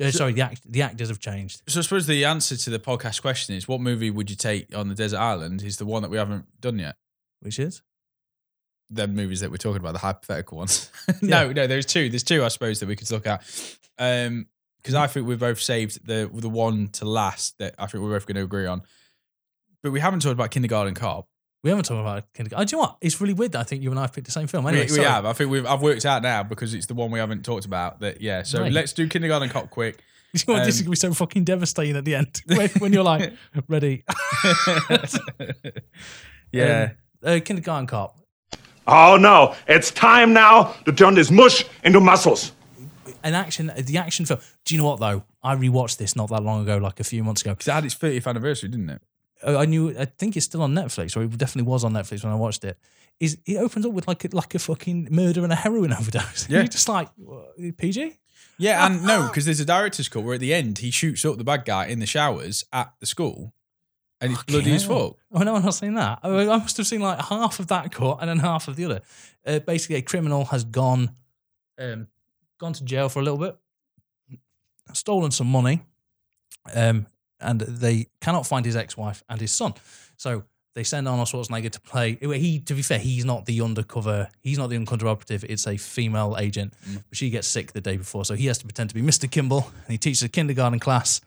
Uh, 0.00 0.10
sorry, 0.10 0.32
the 0.32 0.42
act, 0.42 0.62
the 0.70 0.82
actors 0.82 1.08
have 1.08 1.20
changed. 1.20 1.62
So 1.68 1.80
I 1.80 1.82
suppose 1.82 2.06
the 2.06 2.24
answer 2.24 2.56
to 2.56 2.70
the 2.70 2.78
podcast 2.78 3.20
question 3.20 3.54
is: 3.54 3.68
What 3.68 3.80
movie 3.80 4.10
would 4.10 4.30
you 4.30 4.36
take 4.36 4.76
on 4.76 4.88
the 4.88 4.94
desert 4.94 5.18
island? 5.18 5.62
Is 5.62 5.76
the 5.76 5.86
one 5.86 6.02
that 6.02 6.10
we 6.10 6.16
haven't 6.16 6.46
done 6.60 6.78
yet. 6.78 6.96
Which 7.40 7.58
is 7.58 7.82
The 8.88 9.08
movies 9.08 9.40
that 9.40 9.50
we're 9.50 9.56
talking 9.56 9.80
about, 9.80 9.92
the 9.92 9.98
hypothetical 9.98 10.58
ones. 10.58 10.90
no, 11.22 11.52
no, 11.52 11.66
there's 11.66 11.86
two. 11.86 12.08
There's 12.08 12.22
two, 12.22 12.44
I 12.44 12.48
suppose, 12.48 12.80
that 12.80 12.88
we 12.88 12.96
could 12.96 13.10
look 13.10 13.26
at. 13.26 13.42
Um, 13.98 14.46
because 14.82 14.94
I 14.94 15.06
think 15.06 15.26
we've 15.26 15.38
both 15.38 15.60
saved 15.60 16.06
the 16.06 16.28
the 16.32 16.48
one 16.48 16.88
to 16.94 17.04
last 17.04 17.58
that 17.58 17.74
I 17.78 17.86
think 17.86 18.02
we're 18.02 18.10
both 18.10 18.26
going 18.26 18.36
to 18.36 18.42
agree 18.42 18.66
on. 18.66 18.82
But 19.82 19.92
we 19.92 20.00
haven't 20.00 20.20
talked 20.20 20.32
about 20.32 20.50
Kindergarten 20.50 20.94
Cop. 20.94 21.28
We 21.62 21.70
haven't 21.70 21.84
talked 21.84 22.00
about 22.00 22.32
kindergarten. 22.34 22.62
Oh, 22.62 22.66
do 22.66 22.76
you 22.76 22.82
know 22.82 22.88
what? 22.88 22.96
It's 23.00 23.20
really 23.20 23.34
weird 23.34 23.52
that 23.52 23.60
I 23.60 23.62
think 23.64 23.82
you 23.82 23.90
and 23.90 23.98
I 23.98 24.02
have 24.02 24.12
picked 24.12 24.26
the 24.26 24.32
same 24.32 24.46
film. 24.48 24.66
Anyway, 24.66 24.86
we, 24.90 24.98
we 24.98 25.04
have. 25.04 25.24
I 25.24 25.32
think 25.32 25.50
we've. 25.50 25.64
I've 25.66 25.80
worked 25.82 26.04
out 26.04 26.22
now 26.22 26.42
because 26.42 26.74
it's 26.74 26.86
the 26.86 26.94
one 26.94 27.10
we 27.10 27.18
haven't 27.18 27.44
talked 27.44 27.64
about. 27.66 28.00
That 28.00 28.20
yeah. 28.20 28.42
So 28.42 28.60
Right. 28.62 28.72
let's 28.72 28.92
do 28.92 29.06
Kindergarten 29.08 29.48
Cop 29.48 29.70
quick. 29.70 29.98
You 30.34 30.40
know 30.48 30.54
what? 30.54 30.64
this 30.64 30.76
is 30.76 30.80
Um, 30.80 30.84
gonna 30.86 30.90
be 30.92 30.96
so 30.96 31.12
fucking 31.12 31.44
devastating 31.44 31.94
at 31.94 32.06
the 32.06 32.14
end 32.14 32.40
when, 32.46 32.70
when 32.78 32.92
you're 32.94 33.02
like 33.04 33.34
ready. 33.68 34.02
yeah. 36.52 36.92
Uh, 37.22 37.38
kindergarten 37.44 37.86
cop. 37.86 38.16
Oh 38.86 39.16
no, 39.20 39.54
it's 39.68 39.90
time 39.90 40.32
now 40.32 40.74
to 40.86 40.92
turn 40.92 41.14
this 41.14 41.30
mush 41.30 41.64
into 41.84 42.00
muscles. 42.00 42.52
An 43.22 43.34
action, 43.34 43.70
the 43.76 43.98
action 43.98 44.24
film. 44.26 44.40
Do 44.64 44.74
you 44.74 44.80
know 44.80 44.88
what 44.88 45.00
though? 45.00 45.22
I 45.42 45.54
rewatched 45.54 45.98
this 45.98 46.16
not 46.16 46.30
that 46.30 46.42
long 46.42 46.62
ago, 46.62 46.78
like 46.78 46.98
a 46.98 47.04
few 47.04 47.22
months 47.22 47.42
ago. 47.42 47.50
Because 47.52 47.68
it 47.68 47.72
had 47.72 47.84
its 47.84 47.94
30th 47.94 48.26
anniversary, 48.26 48.68
didn't 48.70 48.90
it? 48.90 49.02
Uh, 49.46 49.58
I 49.58 49.64
knew. 49.66 49.96
I 49.98 50.04
think 50.04 50.36
it's 50.36 50.46
still 50.46 50.62
on 50.62 50.74
Netflix, 50.74 51.16
or 51.16 51.22
it 51.22 51.36
definitely 51.36 51.70
was 51.70 51.84
on 51.84 51.92
Netflix 51.92 52.22
when 52.24 52.32
I 52.32 52.36
watched 52.36 52.64
it. 52.64 52.78
Is 53.20 53.38
it 53.46 53.56
opens 53.56 53.86
up 53.86 53.92
with 53.92 54.08
like 54.08 54.24
a, 54.24 54.28
like 54.32 54.54
a 54.54 54.58
fucking 54.58 55.08
murder 55.10 55.44
and 55.44 55.52
a 55.52 55.56
heroin 55.56 55.92
overdose? 55.98 56.48
Yeah. 56.48 56.58
You're 56.58 56.68
just 56.68 56.88
like 56.88 57.08
what, 57.16 57.56
PG. 57.76 58.18
Yeah, 58.58 58.86
and 58.86 59.04
no, 59.04 59.26
because 59.28 59.44
there's 59.44 59.60
a 59.60 59.64
director's 59.64 60.08
cut 60.08 60.22
where 60.22 60.34
at 60.34 60.40
the 60.40 60.54
end 60.54 60.78
he 60.78 60.90
shoots 60.90 61.24
up 61.24 61.38
the 61.38 61.44
bad 61.44 61.64
guy 61.64 61.86
in 61.86 61.98
the 61.98 62.06
showers 62.06 62.64
at 62.72 62.92
the 63.00 63.06
school, 63.06 63.54
and 64.20 64.32
it's 64.32 64.42
bloody 64.44 64.72
as 64.72 64.84
fuck. 64.84 65.16
Oh 65.32 65.42
no, 65.42 65.56
I'm 65.56 65.64
not 65.64 65.74
saying 65.74 65.94
that. 65.94 66.20
I, 66.22 66.28
I 66.28 66.56
must 66.58 66.76
have 66.76 66.86
seen 66.86 67.00
like 67.00 67.20
half 67.20 67.60
of 67.60 67.68
that 67.68 67.92
cut 67.92 68.18
and 68.20 68.28
then 68.28 68.38
half 68.38 68.68
of 68.68 68.76
the 68.76 68.84
other. 68.84 69.00
Uh, 69.44 69.58
basically, 69.58 69.96
a 69.96 70.02
criminal 70.02 70.44
has 70.46 70.64
gone, 70.64 71.10
um, 71.78 72.08
gone 72.58 72.72
to 72.74 72.84
jail 72.84 73.08
for 73.08 73.20
a 73.20 73.22
little 73.22 73.38
bit, 73.38 73.56
stolen 74.92 75.30
some 75.30 75.48
money, 75.48 75.82
um, 76.74 77.06
and 77.42 77.60
they 77.60 78.06
cannot 78.20 78.46
find 78.46 78.64
his 78.64 78.76
ex-wife 78.76 79.22
and 79.28 79.40
his 79.40 79.52
son. 79.52 79.74
So 80.16 80.44
they 80.74 80.84
send 80.84 81.06
Arnold 81.06 81.28
Schwarzenegger 81.28 81.70
to 81.70 81.80
play. 81.80 82.16
He, 82.20 82.60
to 82.60 82.74
be 82.74 82.82
fair, 82.82 82.98
he's 82.98 83.24
not 83.24 83.44
the 83.44 83.60
undercover. 83.60 84.28
He's 84.40 84.58
not 84.58 84.70
the 84.70 84.76
undercover 84.76 85.08
operative. 85.08 85.44
It's 85.48 85.66
a 85.66 85.76
female 85.76 86.36
agent, 86.38 86.72
but 87.08 87.16
she 87.16 87.28
gets 87.30 87.46
sick 87.46 87.72
the 87.72 87.80
day 87.80 87.96
before, 87.96 88.24
so 88.24 88.34
he 88.34 88.46
has 88.46 88.58
to 88.58 88.64
pretend 88.64 88.88
to 88.90 88.94
be 88.94 89.02
Mr. 89.02 89.30
Kimball, 89.30 89.66
and 89.84 89.92
he 89.92 89.98
teaches 89.98 90.22
a 90.22 90.28
kindergarten 90.28 90.78
class. 90.78 91.20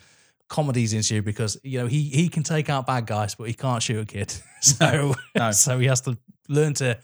Comedies 0.48 0.94
ensue 0.94 1.24
because 1.24 1.58
you 1.64 1.80
know 1.80 1.88
he 1.88 2.04
he 2.04 2.30
can 2.30 2.44
take 2.44 2.70
out 2.70 2.86
bad 2.86 3.08
guys, 3.08 3.34
but 3.34 3.48
he 3.48 3.54
can't 3.56 3.82
shoot 3.82 4.00
a 4.00 4.06
kid. 4.06 4.34
So 4.62 5.16
No. 5.36 5.52
so 5.52 5.80
he 5.80 5.88
has 5.88 6.02
to 6.02 6.18
learn 6.48 6.76
to 6.76 7.00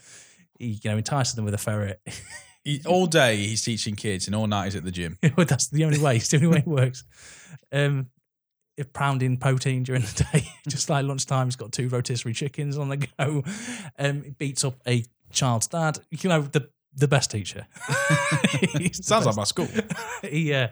you 0.60 0.78
know 0.84 0.96
entice 0.96 1.32
them 1.32 1.44
with 1.44 1.54
a 1.54 1.58
ferret. 1.58 2.00
He, 2.64 2.80
all 2.86 3.06
day 3.06 3.36
he's 3.36 3.64
teaching 3.64 3.96
kids, 3.96 4.26
and 4.28 4.36
all 4.36 4.46
night 4.46 4.66
he's 4.66 4.76
at 4.76 4.84
the 4.84 4.92
gym. 4.92 5.18
That's 5.36 5.68
the 5.68 5.84
only 5.84 5.98
way. 5.98 6.16
It's 6.16 6.28
the 6.28 6.36
only 6.36 6.48
way 6.48 6.58
it 6.58 6.66
works. 6.66 7.02
Um, 7.72 8.06
if 8.76 8.92
pounding 8.92 9.36
protein 9.36 9.82
during 9.82 10.02
the 10.02 10.26
day, 10.32 10.48
just 10.68 10.88
like 10.88 11.04
lunchtime, 11.04 11.46
he's 11.46 11.56
got 11.56 11.72
two 11.72 11.88
rotisserie 11.88 12.32
chickens 12.32 12.78
on 12.78 12.88
the 12.88 12.96
go. 12.96 13.44
Um, 13.98 14.34
beats 14.38 14.64
up 14.64 14.76
a 14.86 15.04
child's 15.30 15.66
dad. 15.66 15.98
You 16.10 16.28
know 16.28 16.42
the 16.42 16.68
the 16.94 17.08
best 17.08 17.30
teacher. 17.30 17.66
The 18.74 18.90
Sounds 18.92 19.26
like 19.26 19.36
my 19.36 19.44
school. 19.44 19.68
he, 20.22 20.52
uh, 20.52 20.68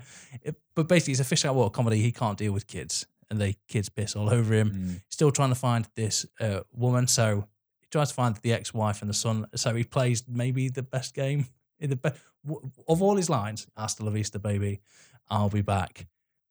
but 0.74 0.88
basically, 0.88 1.12
it's 1.12 1.20
a 1.20 1.24
fish 1.24 1.44
out 1.44 1.50
of 1.50 1.56
water 1.56 1.70
comedy. 1.70 2.00
He 2.00 2.12
can't 2.12 2.38
deal 2.38 2.52
with 2.52 2.66
kids, 2.66 3.06
and 3.30 3.40
they 3.40 3.56
kids 3.68 3.88
piss 3.88 4.16
all 4.16 4.30
over 4.30 4.54
him. 4.54 4.70
Mm. 4.70 5.00
Still 5.08 5.30
trying 5.30 5.48
to 5.50 5.54
find 5.54 5.88
this 5.94 6.26
uh, 6.40 6.60
woman, 6.72 7.06
so 7.06 7.46
he 7.80 7.86
tries 7.90 8.08
to 8.08 8.14
find 8.14 8.36
the 8.36 8.52
ex-wife 8.52 9.00
and 9.00 9.10
the 9.10 9.14
son. 9.14 9.46
So 9.54 9.74
he 9.74 9.84
plays 9.84 10.24
maybe 10.28 10.68
the 10.68 10.82
best 10.82 11.14
game 11.14 11.46
in 11.78 11.90
the 11.90 11.96
be- 11.96 12.10
of 12.88 13.02
all 13.02 13.16
his 13.16 13.30
lines. 13.30 13.66
Hasta 13.76 14.04
la 14.04 14.10
vista, 14.10 14.38
baby. 14.38 14.80
I'll 15.28 15.50
be 15.50 15.62
back. 15.62 16.06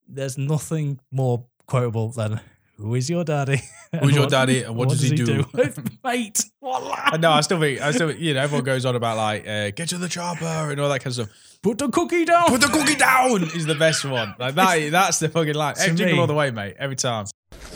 There's 0.09 0.37
nothing 0.37 0.99
more 1.11 1.45
quotable 1.67 2.09
than 2.09 2.39
"Who 2.77 2.95
is 2.95 3.09
your 3.09 3.23
daddy? 3.23 3.61
Who's 4.01 4.13
your 4.13 4.21
What- 4.23 4.29
daddy 4.31 4.63
and 4.63 4.75
what 4.75 4.89
does 4.89 5.01
he 5.01 5.15
do?" 5.15 5.45
Mate, 6.03 6.43
what 6.59 6.99
I 7.13 7.17
know. 7.17 7.31
I 7.31 7.41
still 7.41 7.59
think. 7.59 7.81
I 7.81 7.91
still. 7.91 8.11
You 8.11 8.33
know, 8.33 8.41
everyone 8.41 8.63
goes 8.65 8.85
on 8.85 8.95
about 8.95 9.17
like 9.17 9.47
uh, 9.47 9.71
get 9.71 9.89
to 9.89 9.97
the 9.97 10.09
chopper 10.09 10.45
and 10.71 10.79
all 10.81 10.89
that 10.89 10.99
kind 10.99 11.07
of 11.07 11.13
stuff. 11.27 11.57
Put 11.61 11.77
the 11.77 11.89
cookie 11.89 12.25
down. 12.25 12.47
Put 12.47 12.61
the 12.61 12.67
cookie 12.67 12.95
down 12.95 13.43
is 13.43 13.65
the 13.65 13.75
best 13.75 14.05
one. 14.05 14.33
Like 14.39 14.55
that. 14.55 14.91
That's 14.91 15.19
the 15.19 15.29
fucking 15.29 15.55
line. 15.55 15.75
Hey, 15.77 15.87
jingle 15.87 16.07
me- 16.15 16.19
all 16.19 16.27
the 16.27 16.33
way, 16.33 16.51
mate. 16.51 16.75
Every 16.79 16.95
time. 16.95 17.25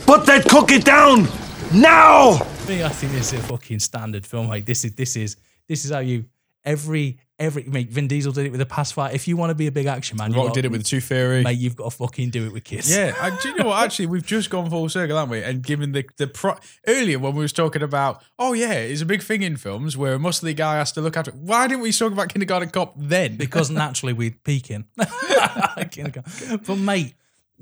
Put 0.06 0.26
that 0.26 0.48
cookie 0.48 0.78
down 0.80 1.28
now! 1.72 2.38
me, 2.68 2.82
I 2.84 2.88
think 2.88 3.12
this 3.12 3.32
is 3.32 3.40
a 3.40 3.42
fucking 3.42 3.78
standard 3.80 4.24
film. 4.26 4.48
Like 4.48 4.64
this 4.64 4.84
is 4.84 4.94
this 4.94 5.16
is 5.16 5.36
this 5.68 5.84
is 5.84 5.90
how 5.90 5.98
you 6.00 6.24
every 6.64 7.18
every 7.38 7.64
mate. 7.64 7.90
Vin 7.90 8.06
Diesel 8.08 8.32
did 8.32 8.46
it 8.46 8.52
with 8.52 8.60
a 8.60 8.66
Pacifier. 8.66 9.12
If 9.12 9.26
you 9.28 9.36
want 9.36 9.50
to 9.50 9.54
be 9.54 9.66
a 9.66 9.72
big 9.72 9.86
action 9.86 10.16
man, 10.16 10.32
Rock 10.32 10.46
got- 10.46 10.54
did 10.54 10.64
it 10.64 10.70
with 10.70 10.84
Tooth 10.84 11.04
Fairy. 11.04 11.42
mate. 11.42 11.58
You've 11.58 11.76
got 11.76 11.90
to 11.90 11.96
fucking 11.96 12.30
do 12.30 12.46
it 12.46 12.52
with 12.52 12.64
kids. 12.64 12.90
Yeah, 12.94 13.14
I, 13.20 13.30
do 13.30 13.48
you 13.48 13.56
know 13.56 13.66
what? 13.66 13.82
Actually, 13.84 14.06
we've 14.06 14.24
just 14.26 14.50
gone 14.50 14.70
full 14.70 14.88
circle, 14.88 15.16
haven't 15.16 15.30
we? 15.30 15.42
And 15.42 15.62
given 15.62 15.92
the 15.92 16.04
the 16.16 16.26
pro- 16.26 16.58
earlier 16.86 17.18
when 17.18 17.34
we 17.34 17.42
was 17.42 17.52
talking 17.52 17.82
about, 17.82 18.22
oh 18.38 18.52
yeah, 18.52 18.72
it's 18.74 19.00
a 19.00 19.06
big 19.06 19.22
thing 19.22 19.42
in 19.42 19.56
films 19.56 19.96
where 19.96 20.14
a 20.14 20.18
muscly 20.18 20.54
guy 20.56 20.76
has 20.76 20.92
to 20.92 21.00
look 21.00 21.16
after. 21.16 21.30
Why 21.32 21.66
didn't 21.66 21.82
we 21.82 21.92
talk 21.92 22.12
about 22.12 22.28
Kindergarten 22.28 22.70
Cop 22.70 22.94
then? 22.96 23.36
because 23.36 23.70
naturally 23.84 24.12
we're 24.12 24.34
peaking. 24.44 24.84
but 24.96 26.76
mate, 26.78 27.14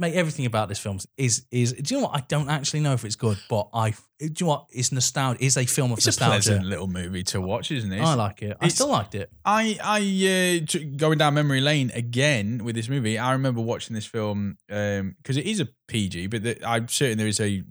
mate, 0.03 0.15
everything 0.15 0.45
about 0.45 0.69
this 0.69 0.79
film 0.79 0.99
is 1.17 1.47
is. 1.51 1.73
Do 1.73 1.95
you 1.95 2.01
know 2.01 2.09
what? 2.09 2.17
I 2.17 2.25
don't 2.29 2.51
actually 2.51 2.81
know 2.81 2.93
if 2.93 3.05
it's 3.05 3.17
good, 3.17 3.39
but 3.49 3.69
I. 3.73 3.91
Do 3.91 3.97
you 4.27 4.33
know 4.41 4.47
what? 4.49 4.67
It's 4.71 4.93
nostalgia. 4.93 5.43
It's 5.43 5.57
a 5.57 5.65
film 5.65 5.93
of 5.93 5.99
it's 5.99 6.07
a 6.07 6.13
pleasant 6.13 6.67
little 6.67 6.87
movie 6.87 7.23
to 7.25 7.41
watch, 7.41 7.71
isn't 7.71 7.91
it? 7.91 8.01
I 8.01 8.15
like 8.15 8.43
it. 8.43 8.57
I 8.61 8.69
still 8.69 8.89
liked 8.89 9.15
it. 9.15 9.31
I 9.45 9.79
I 9.83 10.61
uh, 10.61 10.79
going 10.97 11.19
down 11.19 11.35
memory 11.35 11.61
lane 11.61 11.91
again 11.95 12.65
with 12.65 12.75
this 12.75 12.89
movie. 12.89 13.19
I 13.19 13.33
remember 13.33 13.63
watching 13.63 13.95
this 13.95 14.07
film 14.07 14.59
because 14.67 15.37
it 15.37 15.47
is 15.47 15.61
a 15.61 15.69
PG, 15.89 16.27
but 16.27 16.43
the, 16.43 16.69
I'm 16.69 16.89
certain 16.89 17.17
there 17.17 17.27
is 17.27 17.41
a 17.41 17.63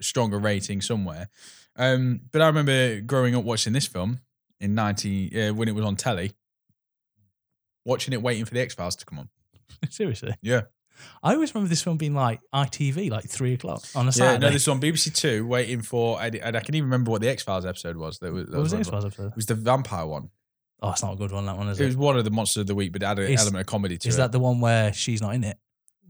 stronger 0.00 0.38
rating 0.38 0.80
somewhere. 0.80 1.28
Um, 1.76 2.22
but 2.32 2.42
I 2.42 2.46
remember 2.46 3.00
growing 3.00 3.36
up 3.36 3.44
watching 3.44 3.72
this 3.72 3.86
film 3.86 4.20
in 4.60 4.74
ninety 4.74 5.48
uh, 5.48 5.54
when 5.54 5.68
it 5.68 5.74
was 5.74 5.84
on 5.84 5.96
telly, 5.96 6.32
watching 7.84 8.14
it, 8.14 8.22
waiting 8.22 8.44
for 8.44 8.54
the 8.54 8.60
X 8.60 8.74
Files 8.74 8.96
to 8.96 9.04
come 9.04 9.18
on. 9.18 9.28
Seriously, 9.90 10.34
Yeah, 10.42 10.62
I 11.22 11.34
always 11.34 11.54
remember 11.54 11.68
this 11.68 11.84
one 11.86 11.96
being 11.96 12.14
like 12.14 12.40
ITV, 12.54 13.10
like 13.10 13.24
three 13.28 13.54
o'clock 13.54 13.82
on 13.94 14.04
a 14.04 14.06
yeah. 14.06 14.10
Saturday. 14.10 14.46
No, 14.46 14.52
this 14.52 14.66
one 14.66 14.80
BBC 14.80 15.14
Two, 15.14 15.46
waiting 15.46 15.82
for, 15.82 16.20
and 16.22 16.34
and 16.36 16.56
I 16.56 16.60
can 16.60 16.74
even 16.74 16.86
remember 16.88 17.10
what 17.10 17.20
the 17.20 17.28
X 17.28 17.42
Files 17.42 17.66
episode 17.66 17.96
was. 17.96 18.18
That 18.20 18.32
was, 18.32 18.46
that 18.46 18.52
what 18.56 18.62
was 18.62 18.72
the 18.72 18.78
X 18.78 18.88
Files 18.88 19.04
episode? 19.04 19.28
It 19.28 19.36
was 19.36 19.46
the 19.46 19.54
vampire 19.54 20.06
one. 20.06 20.30
Oh, 20.82 20.90
it's 20.90 21.02
not 21.02 21.14
a 21.14 21.16
good 21.16 21.32
one. 21.32 21.46
That 21.46 21.56
one 21.56 21.68
is 21.68 21.80
It 21.80 21.84
it? 21.84 21.86
was 21.86 21.96
one 21.96 22.16
of 22.18 22.24
the 22.24 22.30
monsters 22.30 22.62
of 22.62 22.66
the 22.66 22.74
week, 22.74 22.92
but 22.92 23.02
it 23.02 23.06
had 23.06 23.18
an 23.18 23.30
Is- 23.30 23.40
element 23.40 23.60
of 23.62 23.66
comedy 23.66 23.96
to 23.98 24.08
Is 24.08 24.14
it. 24.14 24.18
that 24.18 24.32
the 24.32 24.38
one 24.40 24.60
where 24.60 24.92
she's 24.92 25.22
not 25.22 25.34
in 25.34 25.44
it? 25.44 25.58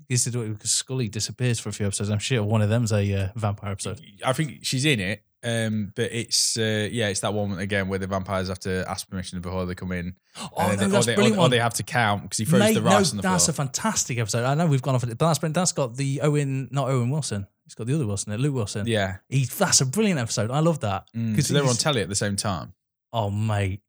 Is 0.08 0.26
it 0.26 0.32
because 0.32 0.70
Scully 0.70 1.08
disappears 1.08 1.58
for 1.58 1.68
a 1.68 1.72
few 1.72 1.86
episodes? 1.86 2.10
I'm 2.10 2.18
sure 2.20 2.42
one 2.44 2.62
of 2.62 2.68
them's 2.68 2.92
a 2.92 3.12
uh, 3.12 3.28
vampire 3.34 3.72
episode. 3.72 4.00
I 4.24 4.32
think 4.32 4.58
she's 4.62 4.84
in 4.84 5.00
it, 5.00 5.24
um, 5.46 5.92
but 5.94 6.12
it's 6.12 6.56
uh, 6.58 6.88
yeah, 6.90 7.08
it's 7.08 7.20
that 7.20 7.32
one 7.32 7.58
again 7.58 7.88
where 7.88 7.98
the 7.98 8.06
vampires 8.06 8.48
have 8.48 8.58
to 8.60 8.84
ask 8.88 9.08
permission 9.08 9.40
before 9.40 9.64
they 9.66 9.74
come 9.74 9.92
in. 9.92 10.14
Oh, 10.40 10.48
no, 10.68 10.76
then- 10.76 10.90
that's 10.90 11.06
or, 11.06 11.10
they, 11.10 11.14
brilliant 11.14 11.38
or, 11.38 11.42
or 11.46 11.48
they 11.48 11.58
have 11.60 11.74
to 11.74 11.82
count 11.82 12.22
because 12.22 12.38
he 12.38 12.44
throws 12.44 12.60
Mate, 12.60 12.74
the 12.74 12.80
no, 12.80 12.86
rice 12.90 13.10
on 13.12 13.16
the 13.18 13.22
that's 13.22 13.44
floor. 13.46 13.52
a 13.52 13.54
fantastic 13.56 14.18
episode. 14.18 14.44
I 14.44 14.54
know 14.54 14.66
we've 14.66 14.82
gone 14.82 14.94
off 14.94 15.04
it, 15.04 15.16
but 15.16 15.26
that's 15.28 15.38
brilliant. 15.38 15.54
That's 15.54 15.72
got 15.72 15.96
the 15.96 16.20
Owen, 16.22 16.68
not 16.72 16.88
Owen 16.88 17.10
Wilson. 17.10 17.46
It's 17.64 17.74
got 17.74 17.86
the 17.86 17.94
other 17.94 18.06
Wilson, 18.06 18.36
Luke 18.36 18.54
Wilson. 18.54 18.86
yeah, 18.86 19.16
He, 19.28 19.44
that's 19.44 19.80
a 19.80 19.86
brilliant 19.86 20.20
episode. 20.20 20.50
I 20.50 20.60
love 20.60 20.80
that 20.80 21.06
Mm, 21.16 21.30
because 21.32 21.48
so 21.48 21.54
they 21.54 21.60
were 21.62 21.68
on 21.68 21.74
telly 21.76 22.00
at 22.02 22.08
the 22.08 22.14
same 22.14 22.36
time. 22.36 22.72
Oh, 23.12 23.30
mate. 23.30 23.80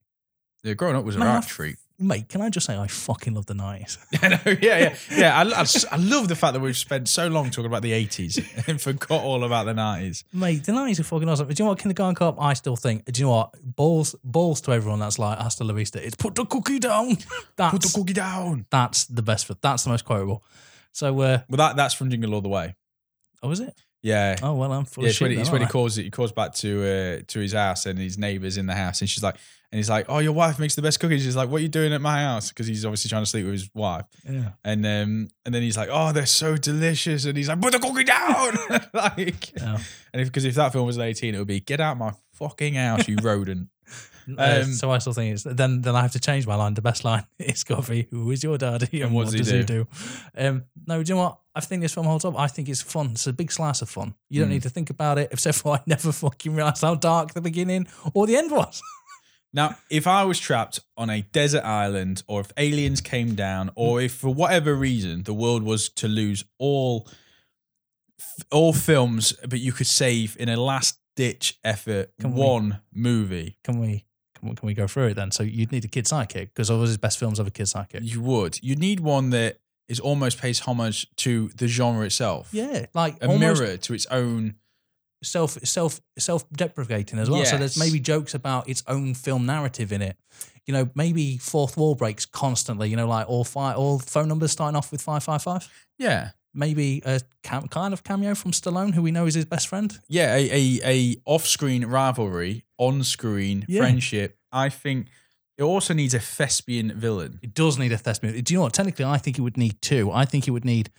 Yeah, 0.63 0.73
growing 0.73 0.95
up 0.95 1.05
was 1.05 1.15
a 1.15 1.19
Man, 1.19 1.35
right 1.35 1.45
treat. 1.47 1.77
Mate, 1.99 2.29
can 2.29 2.41
I 2.41 2.49
just 2.49 2.67
say 2.67 2.77
I 2.77 2.85
fucking 2.85 3.33
love 3.33 3.47
the 3.47 3.55
90s? 3.55 3.97
I 4.21 4.27
know, 4.27 4.57
yeah, 4.61 4.77
yeah, 4.79 4.95
yeah. 5.09 5.35
I, 5.39 5.61
I, 5.61 5.65
I 5.91 5.95
love 5.97 6.27
the 6.27 6.35
fact 6.35 6.53
that 6.53 6.59
we've 6.59 6.77
spent 6.77 7.09
so 7.09 7.27
long 7.27 7.49
talking 7.49 7.65
about 7.65 7.81
the 7.81 7.91
eighties 7.91 8.37
and 8.67 8.79
forgot 8.89 9.23
all 9.23 9.43
about 9.43 9.65
the 9.65 9.73
nineties. 9.73 10.23
Mate, 10.31 10.63
the 10.63 10.73
90s 10.73 10.99
are 10.99 11.03
fucking 11.03 11.27
awesome. 11.27 11.47
Do 11.47 11.53
you 11.57 11.65
know 11.65 11.69
what 11.71 11.79
Kindergarten 11.79 12.13
Cop? 12.13 12.39
I 12.39 12.53
still 12.53 12.75
think, 12.75 13.05
do 13.11 13.19
you 13.19 13.25
know 13.25 13.31
what? 13.31 13.55
Balls 13.63 14.15
balls 14.23 14.61
to 14.61 14.73
everyone 14.73 14.99
that's 14.99 15.17
like, 15.17 15.39
hasta 15.39 15.63
la 15.63 15.73
vista. 15.73 16.05
It's 16.05 16.15
put 16.15 16.35
the 16.35 16.45
cookie 16.45 16.77
down. 16.79 17.17
That's, 17.55 17.71
Put 17.71 17.81
the 17.81 17.91
cookie 17.95 18.13
down. 18.13 18.67
that's 18.69 19.05
the 19.05 19.23
best. 19.23 19.49
That's 19.61 19.83
the 19.83 19.89
most 19.89 20.05
quotable. 20.05 20.43
So, 20.91 21.07
uh, 21.21 21.39
Well, 21.49 21.57
that 21.57 21.75
that's 21.75 21.95
from 21.95 22.11
Jingle 22.11 22.35
All 22.35 22.41
the 22.41 22.49
Way. 22.49 22.75
oh, 23.41 23.49
is 23.49 23.59
it? 23.59 23.73
Yeah. 24.03 24.35
Oh, 24.43 24.53
well, 24.53 24.71
I'm 24.71 24.85
full 24.85 25.03
yeah, 25.03 25.09
it's 25.09 25.19
when, 25.19 25.31
he, 25.31 25.37
it's 25.37 25.49
when 25.51 25.61
he 25.61 25.67
calls 25.67 25.97
it. 25.97 26.03
He 26.03 26.11
calls 26.11 26.31
back 26.31 26.53
to 26.55 26.83
uh, 27.19 27.23
to 27.27 27.39
his 27.39 27.53
house 27.53 27.87
and 27.87 27.97
his 27.97 28.19
neighbors 28.19 28.55
in 28.57 28.67
the 28.67 28.75
house, 28.75 29.01
and 29.01 29.09
she's 29.09 29.23
like, 29.23 29.37
and 29.71 29.77
he's 29.79 29.89
like, 29.89 30.05
"Oh, 30.09 30.19
your 30.19 30.31
wife 30.33 30.59
makes 30.59 30.75
the 30.75 30.81
best 30.81 30.99
cookies." 30.99 31.23
He's 31.25 31.35
like, 31.35 31.49
"What 31.49 31.57
are 31.59 31.63
you 31.63 31.67
doing 31.69 31.93
at 31.93 32.01
my 32.01 32.21
house?" 32.21 32.49
Because 32.49 32.67
he's 32.67 32.85
obviously 32.85 33.09
trying 33.09 33.23
to 33.23 33.25
sleep 33.25 33.45
with 33.45 33.53
his 33.53 33.69
wife, 33.73 34.05
Yeah. 34.27 34.51
and 34.63 34.85
um, 34.85 35.27
and 35.45 35.53
then 35.53 35.61
he's 35.61 35.77
like, 35.77 35.89
"Oh, 35.91 36.11
they're 36.11 36.25
so 36.25 36.57
delicious," 36.57 37.25
and 37.25 37.37
he's 37.37 37.49
like, 37.49 37.59
"Put 37.61 37.73
the 37.73 37.79
cookie 37.79 38.03
down!" 38.03 38.57
like, 38.93 39.51
Yeah. 39.59 39.77
and 40.13 40.25
because 40.25 40.45
if, 40.45 40.55
that 40.55 40.71
film 40.73 40.85
was 40.85 40.97
an 40.97 41.03
eighteen, 41.03 41.35
it 41.35 41.39
would 41.39 41.47
be, 41.47 41.59
"Get 41.59 41.79
out 41.81 41.97
my 41.97 42.13
fucking 42.33 42.75
house, 42.75 43.07
you 43.07 43.17
rodent." 43.21 43.69
Uh, 44.37 44.61
Um, 44.65 44.73
so 44.73 44.91
I 44.91 44.97
still 44.97 45.13
think 45.13 45.33
it's 45.35 45.43
then 45.43 45.81
then 45.81 45.95
I 45.95 46.01
have 46.01 46.11
to 46.11 46.19
change 46.19 46.45
my 46.45 46.55
line. 46.55 46.73
The 46.73 46.81
best 46.81 47.05
line 47.05 47.25
is 47.39 47.63
got 47.63 47.85
to 47.85 47.91
be 47.91 48.07
who 48.11 48.29
is 48.31 48.43
your 48.43 48.57
daddy 48.57 49.01
and, 49.01 49.13
what 49.13 49.27
what, 49.27 49.35
does 49.37 49.49
he 49.49 49.57
does 49.57 49.69
he 49.69 49.75
do? 49.75 49.87
Um, 50.37 50.65
no, 50.85 51.01
do 51.01 51.09
you 51.09 51.15
know 51.15 51.23
what? 51.23 51.39
I 51.55 51.61
think 51.61 51.81
this 51.81 51.93
film 51.93 52.05
holds 52.05 52.25
up. 52.25 52.37
I 52.37 52.47
think 52.47 52.67
it's 52.69 52.81
fun. 52.81 53.11
It's 53.11 53.25
a 53.27 53.31
big 53.33 53.51
slice 53.51 53.81
of 53.81 53.89
fun. 53.89 54.13
You 54.29 54.41
don't 54.41 54.49
need 54.49 54.63
to 54.63 54.69
think 54.69 54.89
about 54.89 55.17
it. 55.17 55.29
Except 55.31 55.57
for 55.59 55.75
I 55.75 55.79
never 55.85 56.11
fucking 56.11 56.53
realized 56.53 56.81
how 56.81 56.95
dark 56.95 57.33
the 57.33 57.41
beginning 57.41 57.87
or 58.13 58.27
the 58.27 58.35
end 58.35 58.51
was. 58.51 58.81
Now, 59.53 59.75
if 59.89 60.05
I 60.07 60.23
was 60.25 60.39
trapped 60.39 60.79
on 60.97 61.09
a 61.09 61.21
desert 61.21 61.63
island, 61.63 62.21
or 62.27 62.41
if 62.41 62.51
aliens 62.57 63.01
came 63.01 63.33
down, 63.35 63.71
or 63.75 64.01
if 64.01 64.13
for 64.13 64.33
whatever 64.33 64.75
reason 64.75 65.23
the 65.23 65.33
world 65.33 65.63
was 65.63 65.89
to 65.89 66.07
lose 66.07 66.43
all 66.59 67.07
all 68.51 68.73
films, 68.73 69.33
but 69.47 69.59
you 69.59 69.71
could 69.71 69.87
save 69.87 70.35
in 70.39 70.49
a 70.49 70.57
last 70.57 70.99
ditch 71.15 71.57
effort 71.63 72.11
Can 72.19 72.33
we- 72.33 72.41
one 72.41 72.81
movie, 72.93 73.57
Can 73.63 73.79
we? 73.79 74.05
Can 74.39 74.49
we, 74.49 74.55
can 74.55 74.67
we 74.67 74.73
go 74.75 74.85
through 74.87 75.07
it 75.07 75.13
then? 75.15 75.31
So 75.31 75.41
you'd 75.41 75.71
need 75.71 75.83
a 75.83 75.87
kid 75.87 76.05
sidekick 76.05 76.49
because 76.53 76.69
all 76.69 76.81
his 76.81 76.97
best 76.97 77.17
films 77.17 77.39
have 77.39 77.47
a 77.47 77.51
kid 77.51 77.63
sidekick. 77.65 78.01
you 78.03 78.21
would. 78.21 78.59
You 78.61 78.75
need 78.75 78.99
one 78.99 79.31
that 79.31 79.57
is 79.87 79.99
almost 79.99 80.39
pays 80.39 80.59
homage 80.59 81.07
to 81.17 81.49
the 81.55 81.67
genre 81.67 82.05
itself. 82.05 82.49
Yeah, 82.51 82.85
like 82.93 83.15
A 83.23 83.27
almost 83.27 83.61
mirror 83.61 83.77
to 83.77 83.93
its 83.93 84.05
own. 84.07 84.55
Self 85.23 85.57
self 85.63 85.99
self 86.17 86.49
deprecating 86.51 87.19
as 87.19 87.29
well. 87.29 87.43
So 87.45 87.57
there's 87.57 87.77
maybe 87.77 87.99
jokes 87.99 88.33
about 88.33 88.69
its 88.69 88.83
own 88.87 89.13
film 89.13 89.45
narrative 89.45 89.91
in 89.91 90.01
it. 90.01 90.17
You 90.65 90.73
know, 90.73 90.89
maybe 90.95 91.37
fourth 91.37 91.77
wall 91.77 91.95
breaks 91.95 92.25
constantly. 92.25 92.89
You 92.89 92.97
know, 92.97 93.07
like 93.07 93.27
all 93.29 93.43
five 93.43 93.77
all 93.77 93.99
phone 93.99 94.27
numbers 94.27 94.51
starting 94.51 94.75
off 94.75 94.91
with 94.91 95.01
five 95.01 95.23
five 95.23 95.41
five. 95.41 95.67
Yeah. 95.97 96.31
Maybe 96.53 97.03
a 97.05 97.21
cam- 97.43 97.67
kind 97.67 97.93
of 97.93 98.03
cameo 98.03 98.33
from 98.33 98.51
Stallone, 98.51 98.93
who 98.93 99.03
we 99.03 99.11
know 99.11 99.27
is 99.27 99.35
his 99.35 99.45
best 99.45 99.67
friend. 99.67 99.95
Yeah, 100.07 100.33
a, 100.35 100.49
a, 100.51 100.79
a 100.83 101.15
off-screen 101.25 101.85
rivalry, 101.85 102.65
on-screen 102.79 103.65
Yeah. 103.67 103.81
friendship. 103.81 104.37
I 104.51 104.69
think 104.69 105.07
it 105.59 105.63
also 105.63 105.93
needs 105.93 106.15
a 106.15 106.19
thespian 106.19 106.93
villain. 106.99 107.39
It 107.43 107.53
does 107.53 107.77
need 107.77 107.91
a 107.91 107.97
thespian. 107.97 108.41
Do 108.43 108.53
you 108.53 108.57
know 108.57 108.63
what? 108.63 108.73
Technically, 108.73 109.05
I 109.05 109.19
think 109.19 109.37
it 109.37 109.41
would 109.41 109.57
need 109.57 109.79
two. 109.81 110.09
I 110.11 110.25
think 110.25 110.47
it 110.47 110.51
would 110.51 110.65
need 110.65 110.89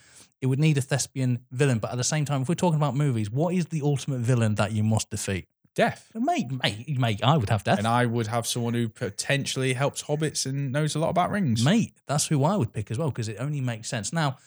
it 0.40 0.46
would 0.46 0.58
need 0.58 0.78
a 0.78 0.80
thespian 0.80 1.40
villain. 1.50 1.78
But 1.78 1.90
at 1.90 1.96
the 1.96 2.04
same 2.04 2.24
time, 2.24 2.42
if 2.42 2.48
we're 2.48 2.54
talking 2.54 2.76
about 2.76 2.94
movies, 2.94 3.30
what 3.30 3.54
is 3.54 3.66
the 3.66 3.82
ultimate 3.82 4.18
villain 4.20 4.54
that 4.56 4.72
you 4.72 4.82
must 4.82 5.10
defeat? 5.10 5.46
Death. 5.74 6.10
Mate, 6.14 6.50
mate, 6.50 6.98
mate, 6.98 7.20
I 7.22 7.36
would 7.36 7.50
have 7.50 7.62
death. 7.62 7.78
and 7.78 7.86
I 7.86 8.04
would 8.06 8.26
have 8.26 8.46
someone 8.46 8.74
who 8.74 8.88
potentially 8.88 9.74
helps 9.74 10.02
hobbits 10.02 10.44
and 10.44 10.72
knows 10.72 10.96
a 10.96 10.98
lot 10.98 11.10
about 11.10 11.30
rings. 11.30 11.64
Mate, 11.64 11.92
that's 12.06 12.26
who 12.26 12.42
I 12.44 12.56
would 12.56 12.72
pick 12.72 12.90
as 12.90 12.98
well 12.98 13.10
because 13.10 13.28
it 13.28 13.36
only 13.38 13.60
makes 13.60 13.88
sense. 13.88 14.12
Now, 14.12 14.38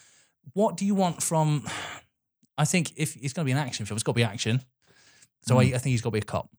what 0.54 0.76
do 0.76 0.86
you 0.86 0.96
want 0.96 1.24
from? 1.24 1.66
I 2.58 2.66
think 2.66 2.92
if 2.98 3.16
it's 3.16 3.34
going 3.34 3.46
to 3.46 3.48
be 3.48 3.54
an 3.54 3.58
action 3.58 3.86
film, 3.86 3.96
it's 3.96 4.04
got 4.04 4.12
to 4.12 4.18
be 4.18 4.24
action. 4.24 4.62
So 5.44 5.58
I, 5.58 5.64
I 5.64 5.70
think 5.78 5.92
he's 5.92 6.02
got 6.02 6.10
to 6.10 6.14
be 6.14 6.20
a 6.20 6.24
cop. 6.24 6.50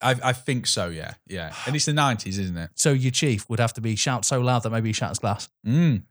I, 0.00 0.16
I 0.22 0.32
think 0.32 0.66
so. 0.66 0.88
Yeah, 0.88 1.14
yeah. 1.28 1.54
And 1.66 1.76
it's 1.76 1.86
the 1.86 1.92
nineties, 1.92 2.38
isn't 2.38 2.56
it? 2.56 2.70
So 2.74 2.92
your 2.92 3.12
chief 3.12 3.48
would 3.48 3.60
have 3.60 3.72
to 3.74 3.80
be 3.80 3.94
shout 3.94 4.24
so 4.24 4.40
loud 4.40 4.64
that 4.64 4.70
maybe 4.70 4.88
he 4.88 4.92
shatters 4.92 5.20
glass. 5.20 5.48
Mm. 5.66 6.02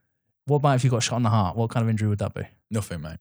What 0.45 0.57
about 0.57 0.75
if 0.75 0.83
you 0.83 0.89
got 0.89 1.03
shot 1.03 1.17
in 1.17 1.23
the 1.23 1.29
heart? 1.29 1.55
What 1.55 1.69
kind 1.69 1.83
of 1.83 1.89
injury 1.89 2.09
would 2.09 2.19
that 2.19 2.33
be? 2.33 2.43
Nothing, 2.69 3.01
mate. 3.01 3.17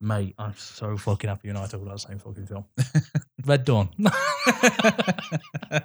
Mate, 0.00 0.34
I'm 0.38 0.54
so 0.56 0.96
fucking 0.96 1.28
happy 1.28 1.48
you 1.48 1.50
and 1.50 1.58
I 1.58 1.66
talk 1.66 1.80
about 1.80 1.94
the 1.94 1.98
same 1.98 2.18
fucking 2.18 2.46
film. 2.46 2.64
Red 3.44 3.64
Dawn. 3.64 3.90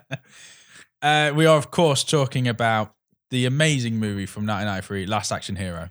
Uh, 1.01 1.31
we 1.35 1.45
are, 1.45 1.57
of 1.57 1.71
course, 1.71 2.03
talking 2.03 2.47
about 2.47 2.93
the 3.29 3.45
amazing 3.45 3.97
movie 3.97 4.25
from 4.25 4.43
1993, 4.43 5.05
Last 5.05 5.31
Action 5.31 5.55
Hero, 5.55 5.89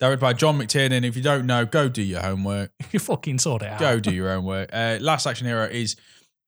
directed 0.00 0.20
by 0.20 0.32
John 0.32 0.58
McTiernan. 0.58 1.04
If 1.04 1.16
you 1.16 1.22
don't 1.22 1.46
know, 1.46 1.66
go 1.66 1.88
do 1.88 2.02
your 2.02 2.20
homework. 2.20 2.70
you 2.92 2.98
fucking 2.98 3.38
sort 3.38 3.62
it 3.62 3.68
out. 3.68 3.80
Go 3.80 4.00
do 4.00 4.12
your 4.14 4.30
own 4.30 4.44
work. 4.44 4.70
Uh, 4.72 4.98
Last 5.00 5.26
Action 5.26 5.46
Hero 5.46 5.64
is 5.64 5.96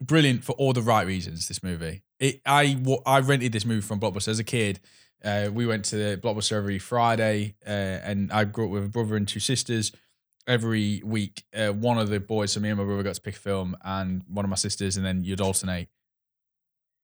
brilliant 0.00 0.44
for 0.44 0.52
all 0.52 0.72
the 0.72 0.82
right 0.82 1.06
reasons. 1.06 1.48
This 1.48 1.62
movie, 1.62 2.02
it, 2.18 2.40
I 2.46 2.80
I 3.04 3.20
rented 3.20 3.52
this 3.52 3.64
movie 3.64 3.82
from 3.82 4.00
Blockbuster 4.00 4.28
as 4.28 4.38
a 4.38 4.44
kid. 4.44 4.80
Uh, 5.24 5.50
we 5.52 5.66
went 5.66 5.84
to 5.86 5.96
the 5.96 6.16
Blockbuster 6.16 6.52
every 6.52 6.78
Friday, 6.78 7.56
uh, 7.66 7.70
and 7.70 8.30
I 8.32 8.44
grew 8.44 8.66
up 8.66 8.70
with 8.70 8.84
a 8.84 8.88
brother 8.88 9.16
and 9.16 9.26
two 9.26 9.40
sisters. 9.40 9.92
Every 10.46 11.02
week, 11.04 11.44
uh, 11.54 11.68
one 11.68 11.98
of 11.98 12.08
the 12.08 12.20
boys, 12.20 12.52
so 12.52 12.60
me 12.60 12.70
and 12.70 12.78
my 12.78 12.84
brother, 12.84 13.02
got 13.02 13.14
to 13.16 13.20
pick 13.20 13.36
a 13.36 13.38
film, 13.38 13.76
and 13.84 14.22
one 14.28 14.44
of 14.44 14.48
my 14.48 14.56
sisters, 14.56 14.96
and 14.96 15.04
then 15.04 15.22
you'd 15.24 15.40
alternate. 15.40 15.88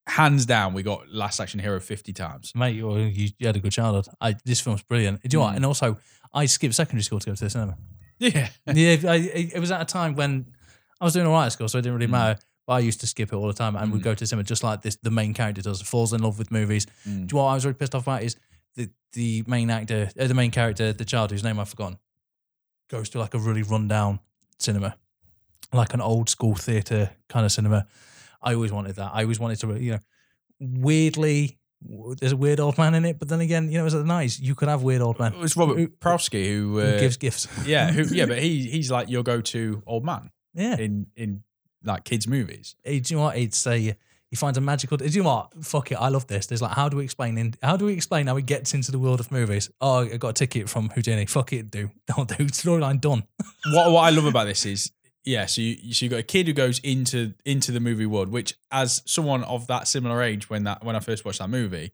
Hands 0.06 0.44
down, 0.44 0.74
we 0.74 0.82
got 0.82 1.08
Last 1.08 1.40
Action 1.40 1.60
Hero 1.60 1.80
fifty 1.80 2.12
times. 2.12 2.52
Mate, 2.54 2.76
you, 2.76 2.94
you 3.38 3.46
had 3.46 3.56
a 3.56 3.58
good 3.58 3.72
childhood. 3.72 4.06
I, 4.20 4.36
this 4.44 4.60
film's 4.60 4.82
brilliant. 4.82 5.22
Do 5.22 5.28
you 5.30 5.38
know 5.38 5.44
what? 5.46 5.52
Mm. 5.54 5.56
And 5.56 5.66
also, 5.66 5.96
I 6.32 6.44
skipped 6.44 6.74
secondary 6.74 7.02
school 7.02 7.20
to 7.20 7.26
go 7.30 7.34
to 7.34 7.44
the 7.44 7.50
cinema. 7.50 7.76
Yeah, 8.18 8.48
yeah, 8.66 8.96
I, 9.10 9.16
it 9.16 9.58
was 9.58 9.72
at 9.72 9.80
a 9.82 9.84
time 9.84 10.14
when 10.14 10.46
I 11.00 11.04
was 11.04 11.14
doing 11.14 11.26
all 11.26 11.32
right 11.32 11.46
at 11.46 11.52
school, 11.52 11.68
so 11.68 11.78
it 11.78 11.82
didn't 11.82 11.98
really 11.98 12.06
Mm. 12.12 12.38
But 12.66 12.74
I 12.74 12.78
used 12.78 13.00
to 13.00 13.06
skip 13.06 13.32
it 13.32 13.36
all 13.36 13.46
the 13.46 13.52
time, 13.52 13.76
and 13.76 13.92
we'd 13.92 14.02
go 14.02 14.14
to 14.14 14.20
the 14.20 14.26
cinema 14.26 14.44
just 14.44 14.62
like 14.62 14.80
this. 14.80 14.96
The 14.96 15.10
main 15.10 15.34
character 15.34 15.60
does, 15.60 15.82
falls 15.82 16.12
in 16.12 16.22
love 16.22 16.38
with 16.38 16.50
movies. 16.50 16.86
Mm. 16.86 17.04
Do 17.04 17.10
you 17.10 17.26
know 17.32 17.44
what 17.44 17.50
I 17.50 17.54
was 17.54 17.66
really 17.66 17.74
pissed 17.74 17.94
off 17.94 18.04
about 18.04 18.22
is 18.22 18.36
the 18.74 18.88
the 19.12 19.44
main 19.46 19.70
actor, 19.70 20.10
uh, 20.18 20.26
the 20.26 20.34
main 20.34 20.50
character, 20.50 20.92
the 20.92 21.04
child 21.04 21.30
whose 21.30 21.44
name 21.44 21.60
I've 21.60 21.68
forgotten, 21.68 21.98
goes 22.88 23.10
to 23.10 23.18
like 23.18 23.34
a 23.34 23.38
really 23.38 23.62
rundown 23.62 24.20
cinema, 24.58 24.96
like 25.72 25.92
an 25.92 26.00
old 26.00 26.30
school 26.30 26.54
theater 26.54 27.10
kind 27.28 27.44
of 27.44 27.52
cinema. 27.52 27.86
I 28.42 28.54
always 28.54 28.72
wanted 28.72 28.96
that. 28.96 29.10
I 29.12 29.22
always 29.22 29.38
wanted 29.40 29.58
to, 29.60 29.80
you 29.80 29.92
know, 29.92 29.98
weirdly. 30.60 31.58
There's 32.18 32.32
a 32.32 32.36
weird 32.36 32.60
old 32.60 32.78
man 32.78 32.94
in 32.94 33.04
it, 33.04 33.18
but 33.18 33.28
then 33.28 33.42
again, 33.42 33.70
you 33.70 33.76
know, 33.76 33.84
it's 33.84 33.94
nice. 33.94 34.40
You 34.40 34.54
could 34.54 34.68
have 34.68 34.82
weird 34.82 35.02
old 35.02 35.18
man 35.18 35.34
It's 35.40 35.54
Robert 35.54 36.00
Prosky 36.00 36.46
who, 36.46 36.80
who 36.80 36.80
uh, 36.80 36.98
gives 36.98 37.18
gifts. 37.18 37.46
yeah, 37.66 37.92
who, 37.92 38.04
yeah, 38.04 38.24
but 38.30 38.38
he 38.38 38.62
he's 38.70 38.90
like 38.90 39.10
your 39.10 39.22
go-to 39.22 39.82
old 39.86 40.02
man 40.02 40.30
yeah, 40.54 40.78
in 40.78 41.08
in 41.14 41.42
like 41.84 42.04
kids 42.04 42.26
movies. 42.26 42.76
Hey, 42.82 43.00
do 43.00 43.14
you 43.14 43.18
know 43.18 43.24
what? 43.24 43.36
It's 43.36 43.66
a 43.66 43.96
he 44.30 44.36
finds 44.36 44.58
a 44.58 44.60
magical. 44.60 44.96
Do 44.96 45.06
you 45.06 45.22
know 45.22 45.28
what? 45.28 45.64
Fuck 45.64 45.92
it, 45.92 45.94
I 45.94 46.08
love 46.08 46.26
this. 46.26 46.46
There's 46.46 46.60
like, 46.60 46.72
how 46.72 46.88
do 46.88 46.96
we 46.96 47.04
explain 47.04 47.38
in? 47.38 47.54
How 47.62 47.76
do 47.76 47.84
we 47.84 47.92
explain 47.92 48.26
how 48.26 48.36
he 48.36 48.42
gets 48.42 48.74
into 48.74 48.90
the 48.90 48.98
world 48.98 49.20
of 49.20 49.30
movies? 49.30 49.70
Oh, 49.80 50.00
I 50.00 50.16
got 50.16 50.30
a 50.30 50.32
ticket 50.32 50.68
from 50.68 50.88
Houdini. 50.90 51.26
Fuck 51.26 51.52
it, 51.52 51.70
do 51.70 51.90
don't 52.06 52.28
do 52.28 52.46
storyline 52.46 53.00
done. 53.00 53.24
what 53.72 53.92
what 53.92 54.02
I 54.02 54.10
love 54.10 54.24
about 54.24 54.46
this 54.46 54.66
is 54.66 54.90
yeah, 55.24 55.46
so 55.46 55.60
you 55.60 55.94
so 55.94 56.04
you 56.04 56.10
got 56.10 56.18
a 56.18 56.24
kid 56.24 56.46
who 56.46 56.52
goes 56.52 56.80
into 56.80 57.34
into 57.44 57.72
the 57.72 57.80
movie 57.80 58.06
world, 58.06 58.28
which 58.28 58.54
as 58.70 59.02
someone 59.06 59.44
of 59.44 59.66
that 59.68 59.88
similar 59.88 60.22
age 60.22 60.50
when 60.50 60.64
that 60.64 60.84
when 60.84 60.96
I 60.96 61.00
first 61.00 61.24
watched 61.24 61.38
that 61.38 61.50
movie, 61.50 61.92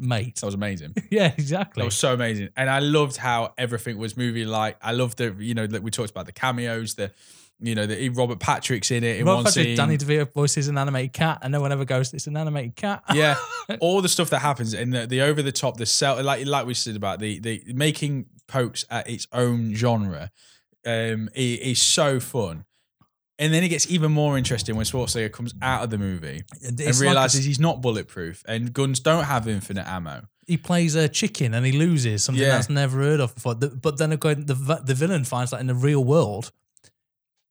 Mate, 0.00 0.36
that 0.36 0.46
was 0.46 0.54
amazing. 0.54 0.94
yeah, 1.10 1.32
exactly. 1.36 1.80
That 1.80 1.86
was 1.86 1.96
so 1.96 2.14
amazing, 2.14 2.50
and 2.56 2.70
I 2.70 2.78
loved 2.78 3.16
how 3.16 3.54
everything 3.58 3.98
was 3.98 4.16
movie 4.16 4.44
like. 4.44 4.76
I 4.80 4.92
loved 4.92 5.18
the 5.18 5.34
you 5.38 5.54
know 5.54 5.66
that 5.66 5.82
we 5.82 5.90
talked 5.90 6.10
about 6.10 6.26
the 6.26 6.32
cameos, 6.32 6.94
the 6.94 7.10
you 7.60 7.74
know 7.74 7.86
the 7.86 8.08
Robert 8.10 8.38
Patrick's 8.38 8.90
in 8.90 9.02
it 9.04 9.18
in 9.20 9.26
Rob 9.26 9.36
one 9.38 9.44
Patrick, 9.46 9.66
scene. 9.66 9.76
Danny 9.76 9.98
DeVito 9.98 10.32
voices 10.32 10.68
an 10.68 10.78
animated 10.78 11.12
cat, 11.12 11.38
and 11.42 11.52
no 11.52 11.60
one 11.60 11.72
ever 11.72 11.84
goes, 11.84 12.12
"It's 12.14 12.26
an 12.26 12.36
animated 12.36 12.76
cat." 12.76 13.02
yeah, 13.14 13.36
all 13.80 14.00
the 14.00 14.08
stuff 14.08 14.30
that 14.30 14.38
happens 14.40 14.74
and 14.74 14.92
the, 14.92 15.06
the 15.06 15.20
over 15.22 15.42
the 15.42 15.52
top, 15.52 15.76
the 15.76 15.86
cell, 15.86 16.22
like 16.22 16.46
like 16.46 16.66
we 16.66 16.74
said 16.74 16.96
about 16.96 17.18
the 17.20 17.38
the 17.40 17.62
making 17.74 18.26
pokes 18.46 18.84
at 18.90 19.08
its 19.10 19.26
own 19.32 19.74
genre, 19.74 20.30
um, 20.86 21.28
is 21.34 21.82
so 21.82 22.20
fun. 22.20 22.64
And 23.40 23.54
then 23.54 23.62
it 23.62 23.68
gets 23.68 23.88
even 23.88 24.10
more 24.10 24.36
interesting 24.36 24.74
when 24.74 24.84
Schwarzenegger 24.84 25.30
comes 25.30 25.54
out 25.62 25.84
of 25.84 25.90
the 25.90 25.98
movie 25.98 26.42
and 26.66 26.80
It's 26.80 26.98
like 27.00 27.06
realizes 27.06 27.44
he's 27.44 27.60
not 27.60 27.80
bulletproof 27.80 28.42
and 28.48 28.72
guns 28.72 28.98
don't 28.98 29.22
have 29.24 29.46
infinite 29.46 29.86
ammo. 29.86 30.22
he 30.48 30.56
plays 30.56 30.96
a 30.96 31.08
chicken 31.08 31.54
and 31.54 31.64
he 31.64 31.70
loses 31.70 32.24
something 32.24 32.42
Yeah. 32.42 32.48
that's 32.56 32.68
never 32.68 32.98
heard 32.98 33.20
of 33.20 33.36
before. 33.36 33.54
But 33.54 33.98
then 33.98 34.10
again, 34.10 34.46
the 34.46 34.80
the 34.84 34.94
villain 34.94 35.22
finds 35.24 35.52
that 35.52 35.60
in 35.60 35.68
the 35.68 35.74
real 35.76 36.02
world, 36.02 36.50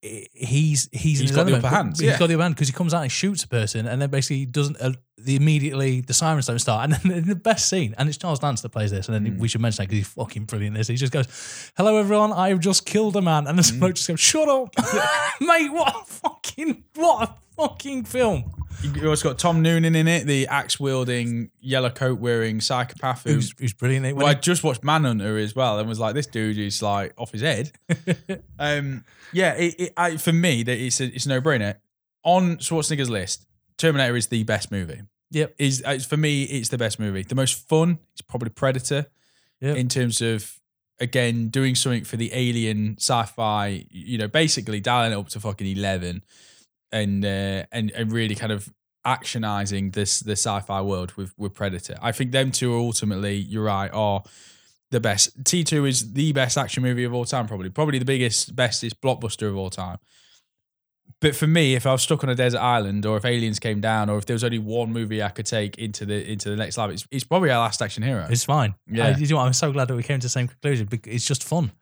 he's 0.02 0.88
he's, 0.92 1.18
He's 1.20 1.32
got 1.32 1.46
the 1.46 1.56
upper 1.56 1.68
hand, 1.68 1.90
He's 1.92 2.02
yeah. 2.02 2.18
got 2.18 2.28
the 2.28 2.34
upper 2.34 2.42
hand 2.44 2.54
because 2.54 2.68
he 2.68 2.72
comes 2.74 2.94
out 2.94 3.02
and 3.02 3.10
shoots 3.10 3.42
a 3.44 3.48
person, 3.48 3.86
and 3.86 4.00
then 4.00 4.10
basically 4.10 4.46
doesn't 4.46 4.76
uh, 4.80 4.92
the 5.16 5.34
immediately 5.36 6.00
the 6.02 6.14
sirens 6.14 6.46
don't 6.46 6.60
start, 6.60 6.84
and 6.84 6.92
then 7.12 7.24
the 7.26 7.34
best 7.34 7.68
scene, 7.68 7.94
and 7.98 8.08
it's 8.08 8.16
Charles 8.18 8.38
Dance 8.38 8.60
that 8.62 8.68
plays 8.68 8.90
this, 8.90 9.08
and 9.08 9.14
then 9.14 9.34
Mm. 9.34 9.38
we 9.40 9.48
should 9.48 9.60
mention 9.60 9.82
that 9.82 9.88
because 9.88 9.98
he's 10.06 10.14
fucking 10.14 10.44
brilliant. 10.44 10.76
This 10.76 10.86
he 10.88 10.94
just 10.96 11.12
goes, 11.12 11.72
"Hello 11.76 11.96
everyone, 11.96 12.32
I've 12.32 12.60
just 12.60 12.86
killed 12.86 13.16
a 13.16 13.22
man," 13.22 13.46
and 13.48 13.58
the 13.58 13.62
Mm. 13.62 13.78
smoke 13.78 13.94
just 13.96 14.08
goes, 14.08 14.20
"Shut 14.20 14.48
up, 14.48 14.72
mate! 15.40 15.70
What 15.72 15.94
a 15.94 16.04
fucking 16.06 16.84
what 16.94 17.28
a 17.28 17.34
fucking 17.56 18.04
film." 18.04 18.52
You 18.82 19.08
also 19.08 19.30
got 19.30 19.38
Tom 19.38 19.62
Noonan 19.62 19.94
in 19.96 20.06
it, 20.06 20.26
the 20.26 20.46
axe 20.46 20.78
wielding, 20.78 21.50
yellow 21.60 21.90
coat 21.90 22.20
wearing 22.20 22.60
psychopath 22.60 23.24
who. 23.24 23.34
Who's, 23.34 23.54
who's 23.58 23.72
brilliant. 23.72 24.04
When 24.04 24.16
Well, 24.16 24.26
I 24.26 24.34
just 24.34 24.62
watched 24.62 24.84
Manhunter 24.84 25.36
as 25.38 25.56
well, 25.56 25.78
and 25.78 25.88
was 25.88 25.98
like, 25.98 26.14
"This 26.14 26.26
dude 26.26 26.58
is 26.58 26.82
like 26.82 27.12
off 27.18 27.32
his 27.32 27.42
head." 27.42 27.72
um, 28.58 29.04
yeah, 29.32 29.54
it, 29.54 29.74
it, 29.78 29.92
I, 29.96 30.16
for 30.16 30.32
me, 30.32 30.62
that 30.62 30.78
it's 30.78 31.00
a, 31.00 31.04
it's 31.06 31.26
a 31.26 31.28
no 31.28 31.40
brainer. 31.40 31.76
On 32.22 32.56
Schwarzenegger's 32.58 33.10
list, 33.10 33.46
Terminator 33.78 34.16
is 34.16 34.28
the 34.28 34.44
best 34.44 34.70
movie. 34.70 35.00
Yep. 35.30 35.54
Is 35.58 35.82
uh, 35.84 35.98
for 35.98 36.16
me, 36.16 36.44
it's 36.44 36.68
the 36.68 36.78
best 36.78 36.98
movie. 36.98 37.22
The 37.22 37.34
most 37.34 37.68
fun 37.68 37.98
is 38.14 38.22
probably 38.22 38.50
Predator. 38.50 39.06
Yep. 39.60 39.76
In 39.76 39.88
terms 39.88 40.20
of 40.20 40.58
again 41.00 41.48
doing 41.48 41.74
something 41.74 42.04
for 42.04 42.16
the 42.16 42.30
alien 42.32 42.96
sci-fi, 42.98 43.86
you 43.90 44.18
know, 44.18 44.28
basically 44.28 44.80
dialing 44.80 45.12
it 45.12 45.16
up 45.16 45.28
to 45.30 45.40
fucking 45.40 45.66
eleven, 45.66 46.22
and 46.92 47.24
uh, 47.24 47.64
and 47.72 47.90
and 47.92 48.12
really 48.12 48.34
kind 48.34 48.52
of 48.52 48.72
actionizing 49.06 49.92
this 49.94 50.20
the 50.20 50.32
sci-fi 50.32 50.82
world 50.82 51.12
with 51.12 51.32
with 51.38 51.54
Predator. 51.54 51.96
I 52.02 52.12
think 52.12 52.32
them 52.32 52.50
two 52.50 52.74
are 52.74 52.78
ultimately, 52.78 53.36
you're 53.36 53.64
right, 53.64 53.90
are 53.92 54.22
the 54.90 55.00
best. 55.00 55.44
T 55.44 55.64
two 55.64 55.86
is 55.86 56.12
the 56.12 56.32
best 56.32 56.58
action 56.58 56.82
movie 56.82 57.04
of 57.04 57.14
all 57.14 57.24
time, 57.24 57.46
probably, 57.46 57.70
probably 57.70 57.98
the 57.98 58.04
biggest, 58.04 58.54
bestest 58.54 59.00
blockbuster 59.00 59.48
of 59.48 59.56
all 59.56 59.70
time. 59.70 59.98
But 61.20 61.34
for 61.34 61.48
me, 61.48 61.74
if 61.74 61.84
I 61.84 61.90
was 61.92 62.02
stuck 62.02 62.22
on 62.22 62.30
a 62.30 62.34
desert 62.36 62.60
island, 62.60 63.04
or 63.04 63.16
if 63.16 63.24
aliens 63.24 63.58
came 63.58 63.80
down, 63.80 64.08
or 64.08 64.18
if 64.18 64.26
there 64.26 64.34
was 64.34 64.44
only 64.44 64.60
one 64.60 64.92
movie 64.92 65.20
I 65.20 65.30
could 65.30 65.46
take 65.46 65.76
into 65.76 66.06
the 66.06 66.30
into 66.30 66.48
the 66.48 66.54
next 66.56 66.78
life, 66.78 66.92
it's, 66.92 67.08
it's 67.10 67.24
probably 67.24 67.50
our 67.50 67.58
last 67.58 67.82
action 67.82 68.04
hero. 68.04 68.26
It's 68.30 68.44
fine. 68.44 68.74
Yeah. 68.86 69.08
I, 69.08 69.16
you 69.16 69.26
know 69.26 69.36
what, 69.36 69.46
I'm 69.46 69.52
so 69.52 69.72
glad 69.72 69.88
that 69.88 69.96
we 69.96 70.04
came 70.04 70.20
to 70.20 70.24
the 70.26 70.28
same 70.30 70.46
conclusion. 70.46 70.86
because 70.86 71.12
It's 71.12 71.24
just 71.26 71.42
fun. 71.42 71.72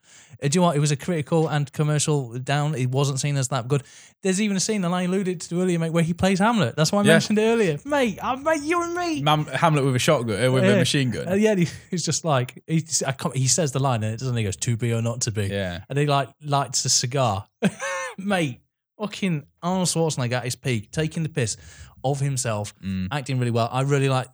Uh, 0.42 0.48
Do 0.48 0.56
you 0.56 0.60
know 0.62 0.68
what? 0.68 0.76
It 0.76 0.80
was 0.80 0.90
a 0.90 0.96
critical 0.96 1.48
and 1.48 1.70
commercial 1.70 2.38
down. 2.38 2.74
It 2.74 2.86
wasn't 2.90 3.20
seen 3.20 3.36
as 3.36 3.48
that 3.48 3.68
good. 3.68 3.82
There's 4.22 4.40
even 4.40 4.56
a 4.56 4.60
scene, 4.60 4.82
and 4.86 4.94
I 4.94 5.02
alluded 5.02 5.42
to 5.42 5.60
earlier, 5.60 5.78
mate, 5.78 5.90
where 5.92 6.02
he 6.02 6.14
plays 6.14 6.38
Hamlet. 6.38 6.74
That's 6.74 6.90
why 6.90 7.00
I 7.00 7.04
Yeah. 7.04 7.12
mentioned 7.12 7.38
it 7.38 7.42
earlier, 7.42 7.78
mate. 7.84 8.18
I, 8.22 8.36
mate, 8.36 8.62
you 8.62 8.82
and 8.82 8.94
me. 8.94 9.20
Mam- 9.22 9.44
Hamlet 9.46 9.84
with 9.84 9.96
a 9.96 9.98
shotgun, 9.98 10.42
uh, 10.42 10.50
with 10.50 10.64
a 10.64 10.76
machine 10.76 11.10
gun. 11.10 11.28
Uh, 11.28 11.34
yeah, 11.34 11.54
he- 11.54 11.68
he's 11.90 12.06
just 12.06 12.24
like 12.24 12.62
he, 12.66 12.82
I 13.06 13.12
can't, 13.12 13.36
he 13.36 13.48
says 13.48 13.72
the 13.72 13.80
line 13.80 14.02
and 14.02 14.14
it 14.14 14.18
doesn't. 14.20 14.34
He 14.36 14.44
goes 14.44 14.56
to 14.56 14.76
be 14.78 14.94
or 14.94 15.02
not 15.02 15.20
to 15.22 15.30
be. 15.30 15.46
Yeah. 15.48 15.80
and 15.90 15.98
he 15.98 16.06
like 16.06 16.30
lights 16.42 16.86
a 16.86 16.88
cigar, 16.88 17.46
mate. 18.18 18.60
Fucking 18.98 19.46
Arnold 19.62 19.88
Schwarzenegger 19.88 20.32
at 20.38 20.44
his 20.44 20.56
peak, 20.56 20.90
taking 20.90 21.22
the 21.22 21.28
piss 21.28 21.56
of 22.04 22.20
himself, 22.20 22.74
Mm. 22.84 23.08
acting 23.10 23.38
really 23.38 23.50
well. 23.50 23.68
I 23.72 23.82
really 23.82 24.08
like. 24.08 24.28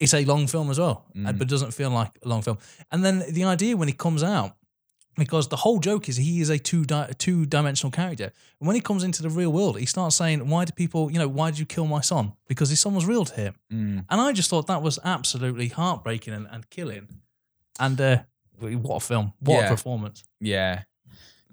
It's 0.00 0.12
a 0.12 0.24
long 0.24 0.46
film 0.48 0.70
as 0.70 0.78
well, 0.78 1.06
Mm. 1.16 1.28
uh, 1.28 1.32
but 1.32 1.48
doesn't 1.48 1.72
feel 1.72 1.90
like 1.90 2.10
a 2.24 2.28
long 2.28 2.42
film. 2.42 2.58
And 2.90 3.04
then 3.04 3.24
the 3.32 3.44
idea 3.44 3.76
when 3.76 3.88
he 3.88 3.94
comes 3.94 4.22
out, 4.22 4.56
because 5.16 5.48
the 5.48 5.56
whole 5.56 5.78
joke 5.78 6.08
is 6.08 6.16
he 6.16 6.40
is 6.40 6.50
a 6.50 6.58
two 6.58 6.84
di- 6.84 7.12
two 7.16 7.46
dimensional 7.46 7.92
character. 7.92 8.32
And 8.60 8.66
when 8.66 8.74
he 8.74 8.80
comes 8.82 9.04
into 9.04 9.22
the 9.22 9.30
real 9.30 9.52
world, 9.52 9.78
he 9.78 9.86
starts 9.86 10.16
saying, 10.16 10.48
"Why 10.48 10.64
do 10.64 10.72
people, 10.72 11.10
you 11.12 11.18
know, 11.20 11.28
why 11.28 11.50
did 11.50 11.60
you 11.60 11.66
kill 11.66 11.86
my 11.86 12.00
son? 12.00 12.32
Because 12.48 12.68
his 12.70 12.80
son 12.80 12.94
was 12.94 13.06
real 13.06 13.24
to 13.24 13.34
him." 13.34 13.54
Mm. 13.72 14.04
And 14.10 14.20
I 14.20 14.32
just 14.32 14.50
thought 14.50 14.66
that 14.66 14.82
was 14.82 14.98
absolutely 15.04 15.68
heartbreaking 15.68 16.34
and, 16.34 16.48
and 16.50 16.68
killing. 16.68 17.08
And 17.78 18.00
uh, 18.00 18.22
what 18.58 18.96
a 18.96 19.00
film! 19.00 19.32
What 19.38 19.60
Yeah. 19.60 19.66
a 19.66 19.70
performance! 19.70 20.24
Yeah, 20.40 20.82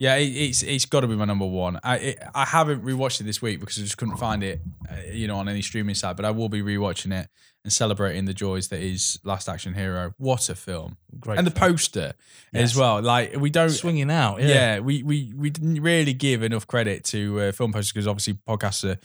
yeah, 0.02 0.15
it, 0.15 0.30
it's 0.30 0.64
it's 0.64 0.86
got 0.88 1.02
to 1.02 1.07
be 1.07 1.15
my 1.15 1.26
number 1.26 1.45
one. 1.45 1.80
I 1.84 1.98
it, 1.98 2.19
I 2.34 2.45
haven't 2.45 2.84
rewatched 2.84 3.22
it 3.22 3.26
this 3.26 3.40
week 3.40 3.60
because 3.60 3.78
I 3.78 3.84
just 3.84 3.98
couldn't 3.99 4.18
find 4.18 4.41
it, 4.44 4.60
uh, 4.90 4.95
you 5.11 5.28
know, 5.28 5.36
on 5.38 5.48
any 5.48 5.61
streaming 5.61 5.94
site. 5.94 6.15
But 6.15 6.26
I 6.26 6.32
will 6.32 6.49
be 6.49 6.64
rewatching 6.64 7.14
it 7.14 7.30
and 7.64 7.72
celebrating 7.72 8.26
the 8.26 8.34
joys 8.34 8.69
that 8.69 8.80
is 8.80 9.19
Last 9.23 9.48
Action 9.48 9.76
Hero. 9.76 10.15
What 10.18 10.49
a 10.49 10.56
film! 10.56 10.98
Great 11.19 11.38
and 11.38 11.45
the 11.45 11.52
film. 11.52 11.73
poster 11.73 12.14
Yes. 12.52 12.64
as 12.72 12.76
well. 12.76 12.99
Like 13.03 13.36
we 13.36 13.52
don't 13.52 13.69
Swinging 13.69 14.10
out, 14.10 14.41
Yeah, 14.41 14.48
yeah. 14.48 14.80
we 14.80 15.03
we 15.03 15.34
we 15.36 15.52
didn't 15.52 15.80
really 15.84 16.14
give 16.14 16.41
enough 16.41 16.65
credit 16.65 17.03
to 17.14 17.40
uh, 17.40 17.52
film 17.52 17.72
posters 17.72 17.91
because 17.94 18.07
obviously 18.07 18.34
podcasts 18.49 18.84
are 18.91 18.98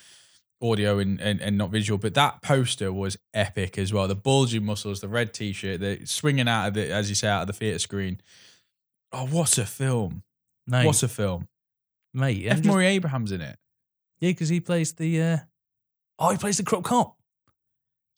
audio 0.63 0.99
and, 0.99 1.21
and 1.21 1.43
and 1.43 1.59
not 1.59 1.69
visual. 1.71 1.99
But 1.99 2.15
that 2.15 2.41
poster 2.41 2.91
was 2.91 3.19
epic 3.35 3.77
as 3.77 3.93
well. 3.93 4.09
The 4.09 4.15
bulging 4.15 4.65
muscles, 4.65 5.03
the 5.03 5.09
red 5.09 5.35
t-shirt, 5.35 5.81
the 5.81 6.07
swinging 6.07 6.49
out 6.49 6.69
of 6.69 6.73
the 6.73 6.91
as 6.91 7.11
you 7.11 7.15
say 7.15 7.29
out 7.29 7.43
of 7.43 7.49
the 7.49 7.53
theater 7.53 7.79
screen. 7.79 8.23
Oh, 9.13 9.27
what 9.27 9.59
a 9.59 9.67
film! 9.67 10.23
Mate, 10.67 10.87
What 10.87 11.03
a 11.03 11.09
film! 11.09 11.49
mate. 12.15 12.47
F. 12.47 12.57
just- 12.59 12.69
Murray 12.69 12.87
Abraham's 12.87 13.33
in 13.33 13.41
it. 13.41 13.59
yeah, 14.21 14.31
because 14.31 14.49
he 14.49 14.61
plays 14.61 14.93
the. 14.95 15.23
Uh, 15.23 15.39
oh, 16.19 16.31
he 16.31 16.39
plays 16.39 16.57
the 16.57 16.63
crook 16.65 16.85
cop. 16.85 17.17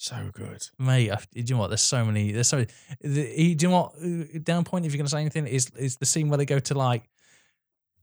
So 0.00 0.30
good. 0.32 0.62
Mate, 0.78 1.10
I, 1.10 1.16
do 1.16 1.40
you 1.40 1.44
know 1.54 1.58
what? 1.58 1.68
There's 1.68 1.82
so 1.82 2.04
many. 2.04 2.30
There's 2.32 2.48
so. 2.48 2.64
The, 3.00 3.26
he, 3.26 3.54
do 3.54 3.66
you 3.66 3.70
know 3.70 3.76
what? 3.76 3.94
uh, 4.00 4.38
Down 4.42 4.64
point. 4.64 4.86
If 4.86 4.92
you're 4.92 4.98
gonna 4.98 5.08
say 5.08 5.20
anything, 5.20 5.46
is 5.46 5.70
is 5.76 5.96
the 5.96 6.06
scene 6.06 6.28
where 6.28 6.38
they 6.38 6.44
go 6.46 6.58
to 6.60 6.74
like. 6.74 7.08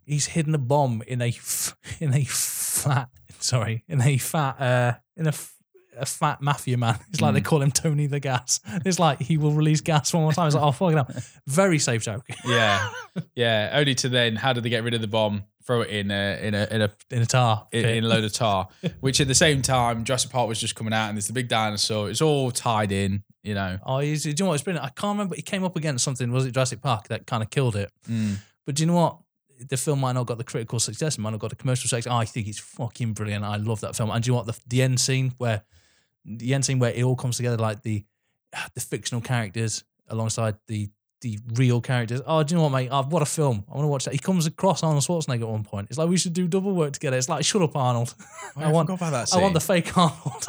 He's 0.04 0.26
hidden 0.28 0.54
a 0.54 0.58
bomb 0.60 1.02
in 1.08 1.22
a 1.22 1.34
in 2.00 2.14
a 2.14 2.24
flat. 2.26 3.10
Sorry, 3.40 3.84
in 3.88 4.02
a 4.02 4.18
fat. 4.18 4.60
uh 4.62 4.94
In 5.16 5.28
a. 5.28 5.34
a 5.98 6.06
fat 6.06 6.42
mafia 6.42 6.78
man. 6.78 6.98
It's 7.10 7.22
like 7.22 7.34
they 7.34 7.42
Mm. 7.42 7.46
call 7.46 7.62
him 7.62 7.72
Tony 7.72 8.08
the 8.08 8.20
Gas. 8.20 8.60
It's 8.86 9.00
like 9.00 9.20
he 9.22 9.38
will 9.38 9.52
release 9.52 9.82
gas 9.82 10.14
one 10.14 10.24
more 10.24 10.34
time. 10.34 10.48
It's 10.48 10.56
like, 10.56 10.64
oh, 10.64 10.72
fucking 10.72 10.98
up. 10.98 11.12
Very 11.48 11.80
safe 11.80 12.04
joke. 12.04 12.26
Yeah, 12.46 12.90
yeah. 13.36 13.72
Only 13.74 13.96
to 13.96 14.10
then, 14.10 14.36
how 14.36 14.54
did 14.54 14.64
they 14.64 14.70
get 14.70 14.84
rid 14.84 14.94
of 14.94 15.02
the 15.02 15.08
bomb? 15.08 15.44
Throw 15.66 15.82
it 15.82 15.90
in 15.90 16.12
a 16.12 16.40
in 16.44 16.54
a 16.54 16.68
in 16.70 16.82
a 16.84 16.92
In 17.10 17.22
a 17.24 17.26
tar. 17.26 17.68
in, 17.72 17.86
in 17.86 18.04
a 18.04 18.08
load 18.08 18.24
of 18.24 18.32
tar. 18.34 18.68
Which 19.00 19.20
at 19.20 19.28
the 19.28 19.34
same 19.36 19.62
time, 19.64 20.04
Jurassic 20.04 20.30
Park 20.32 20.48
was 20.48 20.60
just 20.60 20.76
coming 20.76 20.94
out, 20.94 21.08
and 21.10 21.18
there's 21.18 21.26
the 21.28 21.34
big 21.34 21.48
dinosaur. 21.48 22.10
It's 22.10 22.22
all 22.22 22.52
tied 22.52 22.92
in, 22.92 23.24
you 23.42 23.56
know. 23.56 23.80
Oh, 23.84 23.98
he's, 24.00 24.24
do 24.24 24.30
you 24.30 24.36
know 24.40 24.46
what? 24.48 24.54
It's 24.56 24.64
brilliant. 24.64 24.86
I 24.86 24.90
can't 24.90 25.16
remember. 25.16 25.36
He 25.36 25.42
came 25.42 25.64
up 25.64 25.76
against 25.76 26.04
something. 26.04 26.32
Was 26.32 26.46
it 26.46 26.52
Jurassic 26.54 26.82
Park 26.82 27.08
that 27.08 27.26
kind 27.26 27.42
of 27.42 27.50
killed 27.50 27.76
it? 27.76 27.92
Mm. 28.08 28.36
But 28.66 28.76
do 28.76 28.84
you 28.84 28.88
know 28.88 28.94
what? 28.96 29.18
The 29.70 29.78
film 29.78 30.02
might 30.02 30.12
not 30.12 30.20
have 30.22 30.28
got 30.28 30.38
the 30.38 30.44
critical 30.44 30.80
success. 30.80 31.18
It 31.18 31.22
might 31.22 31.30
not 31.30 31.36
have 31.36 31.42
got 31.42 31.50
the 31.50 31.56
commercial 31.56 31.88
success. 31.90 32.06
I 32.12 32.26
think 32.26 32.48
it's 32.48 32.60
fucking 32.60 33.14
brilliant. 33.14 33.44
I 33.44 33.56
love 33.56 33.80
that 33.82 33.96
film. 33.96 34.12
And 34.12 34.22
do 34.24 34.28
you 34.28 34.32
know 34.34 34.38
what? 34.44 34.48
The, 34.48 34.60
the 34.68 34.82
end 34.84 35.00
scene 35.00 35.34
where 35.40 35.64
the 36.26 36.54
end 36.54 36.66
scene 36.66 36.80
where 36.80 36.92
it 36.92 37.04
all 37.04 37.16
comes 37.16 37.38
together, 37.38 37.58
like 37.58 37.82
the 37.84 38.04
the 38.74 38.82
fictional 38.82 39.22
characters 39.22 39.84
alongside 40.08 40.56
the 40.68 40.90
the 41.22 41.40
real 41.54 41.82
characters. 41.82 42.22
Oh, 42.26 42.44
do 42.44 42.54
you 42.54 42.58
know 42.58 42.64
what, 42.64 42.72
mate? 42.72 42.90
Oh, 42.92 43.04
what 43.04 43.22
a 43.22 43.26
film! 43.26 43.66
I 43.70 43.76
want 43.76 43.86
to 43.86 43.88
watch 43.88 44.06
that. 44.06 44.14
He 44.14 44.20
comes 44.20 44.46
across 44.46 44.84
Arnold 44.84 45.04
Schwarzenegger 45.04 45.42
at 45.42 45.48
one 45.48 45.64
point. 45.64 45.88
It's 45.90 45.98
like 45.98 46.10
we 46.10 46.18
should 46.18 46.34
do 46.34 46.48
double 46.48 46.74
work 46.74 46.94
together. 46.94 47.18
It's 47.18 47.30
like 47.30 47.46
shut 47.46 47.62
up, 47.62 47.76
Arnold. 47.76 48.14
I 48.56 48.72
want 48.72 48.90
about 48.90 49.12
that 49.12 49.34
I 49.34 49.42
want 49.42 49.54
the 49.54 49.62
fake 49.62 49.98
Arnold. 49.98 50.46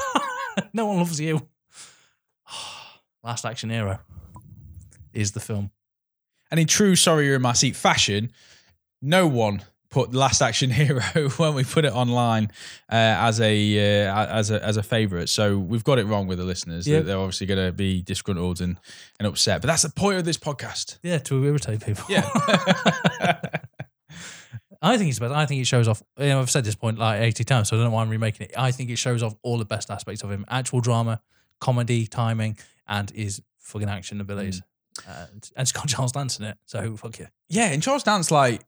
no 0.73 0.87
one 0.87 0.99
loves 0.99 1.21
you. 1.21 1.47
Last 3.23 3.45
Action 3.45 3.71
Hero 3.71 3.99
is 5.13 5.33
the 5.33 5.41
film. 5.41 5.71
And 6.51 6.61
in 6.61 6.67
true 6.67 6.95
sorry 6.95 7.27
you're 7.27 7.37
in 7.37 7.43
my 7.43 7.55
seat 7.55 7.75
fashion, 7.75 8.31
no 9.03 9.27
one 9.27 9.63
put 9.91 10.13
Last 10.15 10.43
Action 10.43 10.71
Hero 10.81 11.01
when 11.37 11.55
we 11.55 11.65
put 11.65 11.85
it 11.85 11.93
online 11.93 12.47
uh, 12.91 12.95
as 13.29 13.41
a 13.41 14.07
uh, 14.09 14.27
as 14.27 14.51
a 14.51 14.65
as 14.65 14.77
a 14.77 14.83
favorite. 14.83 15.29
So 15.29 15.59
we've 15.59 15.85
got 15.85 15.99
it 15.99 16.07
wrong 16.07 16.27
with 16.27 16.39
the 16.39 16.45
listeners. 16.45 16.87
Yeah. 16.87 17.01
They're- 17.01 17.17
obviously 17.17 17.47
going 17.47 17.65
to 17.67 17.73
be 17.73 18.03
disgruntled 18.03 18.61
and, 18.61 18.79
and 19.19 19.27
upset. 19.27 19.61
But 19.63 19.69
that's 19.69 19.83
the 19.83 19.91
point 19.91 20.19
of 20.19 20.25
this 20.25 20.37
podcast. 20.39 20.99
Yeah, 21.03 21.19
to 21.19 21.45
irritate 21.45 21.85
people. 21.85 22.05
Yeah. 22.09 22.29
I 24.83 24.99
think 24.99 25.09
it's 25.09 25.19
best. 25.19 25.33
I 25.33 25.47
think 25.47 25.63
it 25.63 25.67
shows 25.67 25.89
off. 25.89 26.03
You 26.19 26.27
know, 26.29 26.41
I've 26.41 26.51
said 26.51 26.65
this 26.65 26.75
point 26.75 26.99
like 26.99 27.21
eighty 27.23 27.45
times, 27.45 27.69
so 27.69 27.77
I 27.77 27.79
don't 27.81 27.91
know 27.91 27.95
why 27.95 28.03
I'm 28.03 28.11
remaking 28.11 28.47
it. 28.49 28.55
I 28.57 28.71
think 28.71 28.91
it 28.91 28.97
shows 28.97 29.23
off 29.23 29.35
all 29.43 29.59
the 29.59 29.65
best 29.65 29.91
aspects 29.91 30.23
of 30.23 30.31
him: 30.31 30.45
actual 30.49 30.81
drama, 30.81 31.21
comedy, 31.61 32.07
timing, 32.07 32.59
and 32.87 33.11
his 33.11 33.41
fucking 33.59 33.89
action 33.89 34.21
abilities. 34.21 34.61
Mm. 34.61 34.63
And, 35.09 35.51
and 35.57 35.63
it's 35.65 35.73
got 35.73 35.89
Charles 35.89 36.13
Dance 36.13 36.39
in 36.39 36.45
it, 36.47 36.59
so 36.67 36.97
fuck 36.97 37.19
you. 37.19 37.27
yeah, 37.49 37.67
and 37.73 37.83
Charles 37.83 38.03
Dance, 38.03 38.31
like, 38.31 38.63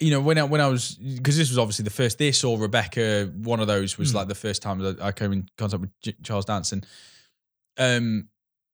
you 0.00 0.10
know, 0.10 0.20
when 0.20 0.38
I, 0.38 0.44
when 0.44 0.60
I 0.60 0.66
was, 0.68 0.94
because 0.94 1.36
this 1.36 1.50
was 1.50 1.58
obviously 1.58 1.82
the 1.84 1.90
first, 1.90 2.18
this 2.18 2.42
or 2.42 2.58
Rebecca, 2.58 3.30
one 3.36 3.60
of 3.60 3.66
those 3.66 3.98
was 3.98 4.10
Hmm. 4.10 4.16
like 4.18 4.28
the 4.28 4.34
first 4.34 4.62
time 4.62 4.78
that 4.80 5.00
I 5.00 5.12
came 5.12 5.32
in 5.32 5.48
contact 5.58 5.80
with 5.82 5.90
J- 6.02 6.16
Charles 6.22 6.46
Dance. 6.46 6.72
And 6.72 6.86
um, 7.78 8.28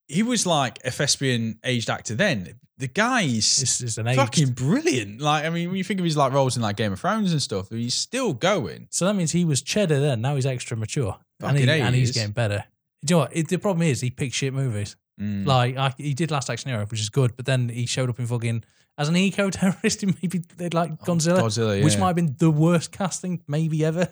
he 0.09 0.23
was 0.23 0.47
like 0.47 0.79
a 0.85 0.91
thespian 0.91 1.59
aged 1.65 1.91
actor 1.91 2.15
then. 2.15 2.55
The 2.79 2.89
guy's 2.89 3.57
This 3.57 3.81
is 3.81 3.97
an 3.99 4.07
age. 4.07 4.17
fucking 4.17 4.51
brilliant. 4.51 5.21
Like, 5.21 5.45
I 5.45 5.51
mean, 5.51 5.69
when 5.69 5.79
you 5.79 5.85
think 5.85 5.99
of 5.99 6.05
his 6.05 6.17
like 6.17 6.33
roles 6.33 6.57
in 6.57 6.63
like 6.63 6.77
Game 6.77 6.93
of 6.93 7.01
Thrones 7.01 7.33
and 7.33 7.41
stuff, 7.41 7.71
he's 7.71 7.95
still 7.95 8.35
going. 8.35 8.87
So 8.91 9.07
that 9.07 9.15
means 9.15 9.33
he 9.33 9.45
was 9.47 9.63
cheddar 9.63 9.99
then. 9.99 10.21
Now 10.21 10.35
he's 10.35 10.45
extra 10.47 10.77
mature, 10.77 11.17
and, 11.41 11.57
he, 11.59 11.69
and 11.69 11.95
he's 11.95 12.13
getting 12.13 12.33
better. 12.33 12.65
Do 13.05 13.15
you 13.15 13.17
know 13.17 13.21
what? 13.25 13.37
It, 13.37 13.49
the 13.49 13.57
problem 13.59 13.83
is 13.89 14.03
he 14.03 14.11
picks 14.11 14.37
shit 14.37 14.53
movies. 14.53 14.95
Mm. 15.19 15.47
Like 15.47 15.77
I, 15.79 15.95
he 15.97 16.13
did 16.13 16.31
Last 16.31 16.51
Action 16.51 16.71
Hero, 16.71 16.85
which 16.85 17.01
is 17.01 17.09
good, 17.09 17.35
but 17.35 17.47
then 17.47 17.71
he 17.71 17.87
showed 17.87 18.11
up 18.11 18.19
in 18.19 18.27
fucking 18.27 18.63
as 18.99 19.09
an 19.09 19.17
eco 19.17 19.51
terrorist 19.51 20.03
in 20.05 20.17
maybe 20.23 20.39
they'd 20.57 20.75
like 20.75 20.99
Godzilla, 21.03 21.39
Oh, 21.41 21.45
Godzilla, 21.45 21.83
which 21.85 21.99
might 21.99 22.09
have 22.09 22.17
been 22.17 22.35
the 22.39 22.51
worst 22.51 22.93
casting 22.93 23.43
maybe 23.47 23.85
ever. 23.85 24.09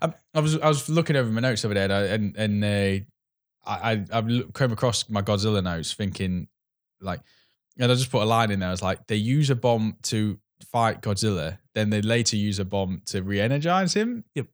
I, 0.00 0.12
I 0.34 0.40
was 0.40 0.58
I 0.58 0.68
was 0.68 0.88
looking 0.88 1.16
over 1.16 1.30
my 1.30 1.40
notes 1.40 1.64
over 1.64 1.74
there, 1.74 1.84
and 1.84 1.92
I- 1.92 2.04
and, 2.06 2.36
and 2.36 2.64
uh, 2.64 3.04
I 3.66 4.04
I 4.12 4.22
came 4.54 4.72
across 4.72 5.08
my 5.08 5.22
Godzilla 5.22 5.62
notes, 5.62 5.92
thinking 5.94 6.48
like, 7.00 7.20
and 7.78 7.90
I 7.90 7.94
just 7.94 8.10
put 8.10 8.22
a 8.22 8.26
line 8.26 8.50
in 8.50 8.60
there. 8.60 8.68
I 8.68 8.72
was 8.72 8.82
like, 8.82 9.06
they 9.06 9.16
use 9.16 9.50
a 9.50 9.54
bomb 9.56 9.96
to 10.04 10.38
fight 10.70 11.00
Godzilla, 11.02 11.58
then 11.74 11.90
they 11.90 12.00
later 12.02 12.36
use 12.36 12.58
a 12.58 12.64
bomb 12.64 13.02
to 13.06 13.22
re-energize 13.22 13.94
him, 13.94 14.24
Yep. 14.34 14.46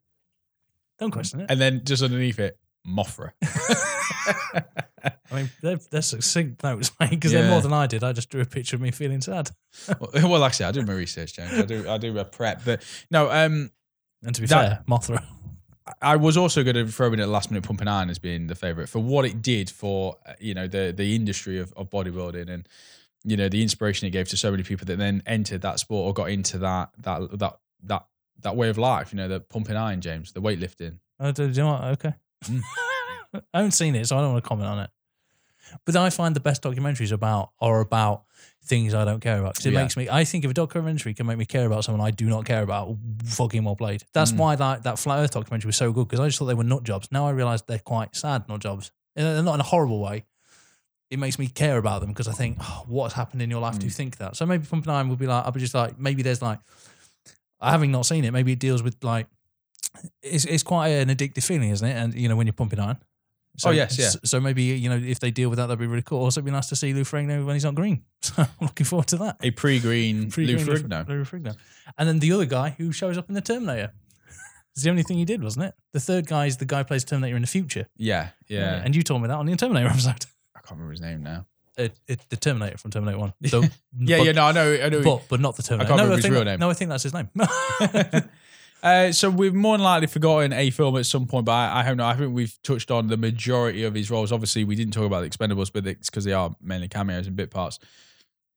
Don't 0.99 1.11
question 1.11 1.41
it. 1.41 1.47
and 1.51 1.61
then 1.61 1.83
just 1.85 2.03
underneath 2.03 2.39
it, 2.41 2.59
Mothra. 2.87 3.33
I 5.31 5.35
mean, 5.35 5.51
they're, 5.63 5.79
they're 5.91 6.03
succinct 6.03 6.63
notes, 6.63 6.91
mate, 7.01 7.11
because 7.11 7.33
they're 7.33 7.51
more 7.51 7.61
than 7.61 7.73
I 7.73 7.87
did. 7.87 8.03
I 8.05 8.13
just 8.13 8.31
drew 8.31 8.41
a 8.41 8.47
picture 8.47 8.77
of 8.77 8.83
me 8.83 8.91
feeling 8.91 9.21
sad. 9.21 9.51
well, 10.01 10.11
well, 10.15 10.41
like 10.41 10.51
I 10.51 10.55
said, 10.55 10.69
I 10.69 10.73
do 10.73 10.83
my 10.87 10.95
research, 10.95 11.35
James. 11.35 11.53
I 11.53 11.63
do 11.63 11.89
I 11.89 11.99
do 11.99 12.17
a 12.19 12.25
prep, 12.25 12.65
but 12.65 12.83
no, 13.11 13.31
um, 13.31 13.71
And 14.25 14.35
to 14.35 14.41
be 14.41 14.47
That- 14.47 14.69
fair, 14.69 14.85
Mothra. 14.89 15.25
I 16.03 16.17
was 16.17 16.37
also 16.37 16.63
going 16.63 16.77
to 16.77 16.87
throw 16.87 17.11
in 17.15 17.21
at 17.21 17.29
last 17.31 17.51
minute 17.51 17.65
pumping 17.65 17.89
iron 17.89 18.11
as 18.11 18.19
being 18.19 18.47
the 18.47 18.55
favorite 18.55 18.91
for 18.91 18.99
what 18.99 19.25
it 19.25 19.41
did 19.41 19.71
for 19.71 20.17
uh, 20.27 20.35
you 20.39 20.53
know 20.53 20.67
the 20.67 20.93
the 20.95 21.15
industry 21.17 21.59
of, 21.59 21.73
of 21.79 21.89
bodybuilding 21.89 22.51
and 22.51 22.69
you 23.25 23.39
know 23.39 23.49
the 23.49 23.63
inspiration 23.63 24.07
it 24.07 24.11
gave 24.11 24.29
to 24.29 24.37
so 24.37 24.51
many 24.51 24.63
people 24.63 24.85
that 24.85 24.99
then 24.99 25.23
entered 25.25 25.63
that 25.63 25.81
sport 25.81 26.07
or 26.07 26.13
got 26.13 26.31
into 26.31 26.59
that 26.59 26.91
that 26.99 27.39
that 27.39 27.59
that 27.85 28.05
that 28.41 28.57
way 28.57 28.69
of 28.69 28.79
life. 28.79 29.13
You 29.13 29.17
know, 29.17 29.29
the 29.29 29.41
pumping 29.41 29.77
iron, 29.77 30.01
James, 30.01 30.33
the 30.33 30.43
weightlifting. 30.43 30.99
Oh, 31.21 31.33
do, 31.33 31.51
do 31.51 31.53
you 31.53 31.67
know 31.67 31.73
what? 31.73 31.85
Okay. 31.85 32.15
Mm. 32.45 32.61
I 33.55 33.59
haven't 33.59 33.73
seen 33.73 33.95
it, 33.95 34.07
so 34.07 34.17
I 34.17 34.21
don't 34.21 34.33
want 34.33 34.45
to 34.45 34.49
comment 34.49 34.69
on 34.69 34.79
it. 34.81 34.91
But 35.85 35.97
I 35.97 36.11
find 36.11 36.35
the 36.37 36.41
best 36.41 36.63
documentaries 36.63 37.13
about 37.13 37.51
are 37.61 37.81
about 37.81 38.25
things 38.65 38.93
I 38.95 39.05
don't 39.05 39.21
care 39.21 39.39
about 39.41 39.55
because 39.55 39.67
it 39.67 39.73
Yeah. 39.73 39.83
makes 39.83 39.97
me. 39.97 40.09
I 40.11 40.25
think 40.25 40.45
if 40.45 40.51
a 40.51 40.55
documentary 40.55 41.15
can 41.15 41.27
make 41.27 41.39
me 41.39 41.47
care 41.47 41.67
about 41.67 41.85
someone 41.85 42.07
I 42.07 42.11
do 42.11 42.27
not 42.27 42.45
care 42.45 42.63
about, 42.63 42.97
fucking 43.25 43.65
well 43.65 43.77
played. 43.77 44.05
That's 44.13 44.33
Mm. 44.33 44.37
why 44.37 44.57
that 44.57 44.83
that 44.85 44.99
Flat 44.99 45.19
Earth 45.21 45.31
documentary 45.33 45.69
was 45.69 45.77
so 45.77 45.93
good 45.93 46.07
because 46.09 46.21
I 46.21 46.27
just 46.29 46.39
thought 46.39 46.47
they 46.47 46.55
were 46.55 46.65
nut 46.65 46.83
jobs. 46.85 47.09
Now 47.11 47.27
I 47.27 47.31
realize 47.31 47.63
they're 47.63 47.79
quite 47.79 48.15
sad 48.15 48.49
nut 48.49 48.61
jobs, 48.61 48.91
And 49.17 49.27
they're 49.27 49.43
not 49.43 49.55
in 49.55 49.61
a 49.61 49.65
horrible 49.65 50.01
way. 50.01 50.25
It 51.11 51.19
makes 51.19 51.39
me 51.39 51.49
care 51.49 51.79
about 51.79 52.03
them 52.03 52.11
because 52.11 52.29
I 52.29 52.33
think, 52.33 52.59
oh, 52.61 52.85
what's 52.87 53.15
happened 53.15 53.41
in 53.43 53.51
your 53.51 53.61
life? 53.61 53.75
Do 53.79 53.81
Mm. 53.81 53.85
you 53.85 53.91
think 53.91 54.19
that? 54.19 54.37
So 54.37 54.45
maybe 54.47 54.65
Pumping 54.67 54.93
Iron 54.93 55.09
would 55.09 55.19
be 55.19 55.27
like, 55.27 55.45
I'll 55.45 55.51
be 55.53 55.59
just 55.61 55.75
like, 55.75 55.99
maybe 55.99 56.23
there's 56.23 56.43
like, 56.43 56.61
having 57.61 57.91
not 57.91 58.07
seen 58.07 58.25
it, 58.25 58.31
maybe 58.33 58.53
it 58.53 58.59
deals 58.59 58.83
with 58.83 59.03
like, 59.03 59.27
it's 60.23 60.45
it's 60.45 60.63
quite 60.63 60.89
an 60.91 61.09
addictive 61.09 61.43
feeling, 61.45 61.71
isn't 61.71 61.89
it? 61.89 61.95
And 61.95 62.15
you 62.15 62.29
know 62.29 62.37
when 62.37 62.47
you're 62.47 62.53
pumping 62.53 62.79
iron. 62.79 62.99
So, 63.59 63.69
Oh, 63.71 63.73
yes, 63.73 63.99
yeah. 63.99 64.11
So, 64.25 64.41
maybe 64.41 64.63
you 64.63 64.89
know 64.89 64.97
if 64.97 65.21
they 65.21 65.31
deal 65.31 65.49
with 65.51 65.57
that, 65.59 65.67
that'd 65.67 65.79
be 65.79 65.87
really 65.87 66.03
cool. 66.03 66.21
Also, 66.23 66.41
it'd 66.41 66.47
be 66.47 66.51
nice 66.53 66.69
to 66.69 66.77
see 66.77 66.95
Lou 66.95 67.03
Ferrigno 67.03 67.45
when 67.45 67.55
he's 67.57 67.65
not 67.65 67.75
green. 67.75 68.03
So 68.23 68.33
I'm 68.43 68.49
looking 68.61 68.87
forward 68.87 69.09
to 69.09 69.17
that. 69.19 69.37
A 69.43 69.51
pre-green 69.53 70.23
Lou 70.25 70.31
Pre-green 70.31 70.59
Ferrigno. 70.59 71.09
Lou 71.09 71.25
Ferrigno. 71.25 71.57
And 71.97 72.09
then 72.09 72.19
the 72.19 72.33
other 72.33 72.45
guy 72.47 72.71
who 72.79 72.91
shows 72.93 73.17
up 73.19 73.29
in 73.29 73.35
the 73.35 73.41
Terminator. 73.41 73.93
It's 74.75 74.85
the 74.85 74.91
only 74.91 75.03
thing 75.03 75.19
he 75.19 75.25
did, 75.25 75.43
wasn't 75.43 75.65
it? 75.67 75.75
The 75.93 75.99
third 75.99 76.27
guy 76.29 76.47
is 76.47 76.59
the 76.59 76.65
guy 76.65 76.79
who 76.79 76.85
plays 76.85 77.03
Terminator 77.05 77.35
in 77.35 77.43
the 77.43 77.49
future. 77.49 77.89
Yeah, 77.97 78.29
yeah. 78.47 78.81
And 78.85 78.95
you 78.95 79.03
told 79.03 79.23
me 79.23 79.27
that 79.29 79.35
on 79.35 79.47
the 79.47 79.57
Terminator 79.57 79.89
episode. 79.89 80.25
I 80.55 80.61
can't 80.61 80.71
remember 80.73 80.93
his 80.93 81.01
name 81.01 81.25
now. 81.25 81.47
It, 81.77 81.99
it, 82.07 82.21
the 82.29 82.37
Terminator 82.37 82.77
from 82.79 82.93
Terminator 82.93 83.19
One. 83.19 83.33
The- 83.41 83.71
Yeah, 83.99 84.19
but, 84.19 84.27
yeah. 84.27 84.33
No, 84.33 84.45
I 84.45 84.53
know. 84.53 84.73
I 84.75 84.89
know. 84.89 85.03
But, 85.03 85.23
but 85.29 85.41
not 85.41 85.57
the 85.57 85.63
Terminator. 85.65 85.89
can't 85.89 85.99
no, 85.99 86.05
remember 86.05 86.15
I 86.15 86.27
his 86.27 86.31
real 86.31 86.41
that- 86.45 86.45
name. 86.45 86.59
No, 86.61 86.71
I 86.71 86.75
think 86.75 86.91
that's 86.91 87.03
his 87.03 87.13
name. 87.15 87.29
Uh, 88.83 89.11
so 89.13 89.29
we've 89.29 89.55
more 89.55 89.77
than 89.77 89.85
likely 89.85 90.07
forgotten 90.07 90.53
a 90.53 90.71
film 90.71 90.97
at 90.97 91.07
some 91.07 91.27
point, 91.27 91.47
but 91.47 91.53
I, 91.53 91.81
I 91.81 91.83
don't 91.85 91.97
know. 91.97 92.07
I 92.07 92.15
think 92.15 92.33
we've 92.35 92.57
touched 92.63 92.91
on 92.91 93.09
the 93.09 93.17
majority 93.17 93.85
of 93.85 93.95
his 93.95 94.11
roles. 94.11 94.31
Obviously, 94.31 94.65
we 94.65 94.77
didn't 94.77 94.93
talk 94.93 95.05
about 95.05 95.23
the 95.23 95.29
Expendables, 95.31 95.73
but 95.73 95.87
it's 95.87 96.09
because 96.09 96.25
they 96.25 96.33
are 96.33 96.55
mainly 96.63 96.89
cameos 96.89 97.27
and 97.27 97.35
bit 97.35 97.51
parts. 97.51 97.79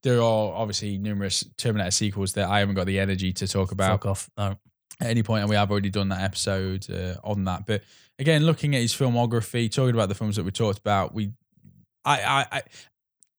There 0.04 0.18
are 0.22 0.54
obviously 0.54 0.98
numerous 0.98 1.44
Terminator 1.58 1.92
sequels 1.92 2.34
that 2.34 2.50
I 2.50 2.60
haven't 2.60 2.76
got 2.76 2.86
the 2.86 3.00
energy 3.00 3.34
to 3.34 3.48
talk 3.48 3.72
about 3.72 4.02
Fuck 4.02 4.06
off. 4.06 4.30
No. 4.38 4.58
at 5.00 5.08
any 5.08 5.24
point, 5.24 5.42
and 5.42 5.50
we 5.50 5.56
have 5.56 5.72
already 5.72 5.90
done 5.90 6.10
that 6.10 6.22
episode 6.22 6.90
uh, 6.92 7.16
on 7.24 7.44
that. 7.46 7.66
But 7.66 7.84
again, 8.20 8.46
looking 8.46 8.76
at 8.76 8.82
his 8.82 8.94
filmography, 8.94 9.72
talking 9.72 9.96
about 9.96 10.10
the 10.10 10.16
films 10.16 10.36
that 10.36 10.44
we 10.44 10.52
talked 10.52 10.80
about, 10.80 11.14
we, 11.14 11.32
I, 12.06 12.22
I, 12.22 12.46
I 12.58 12.62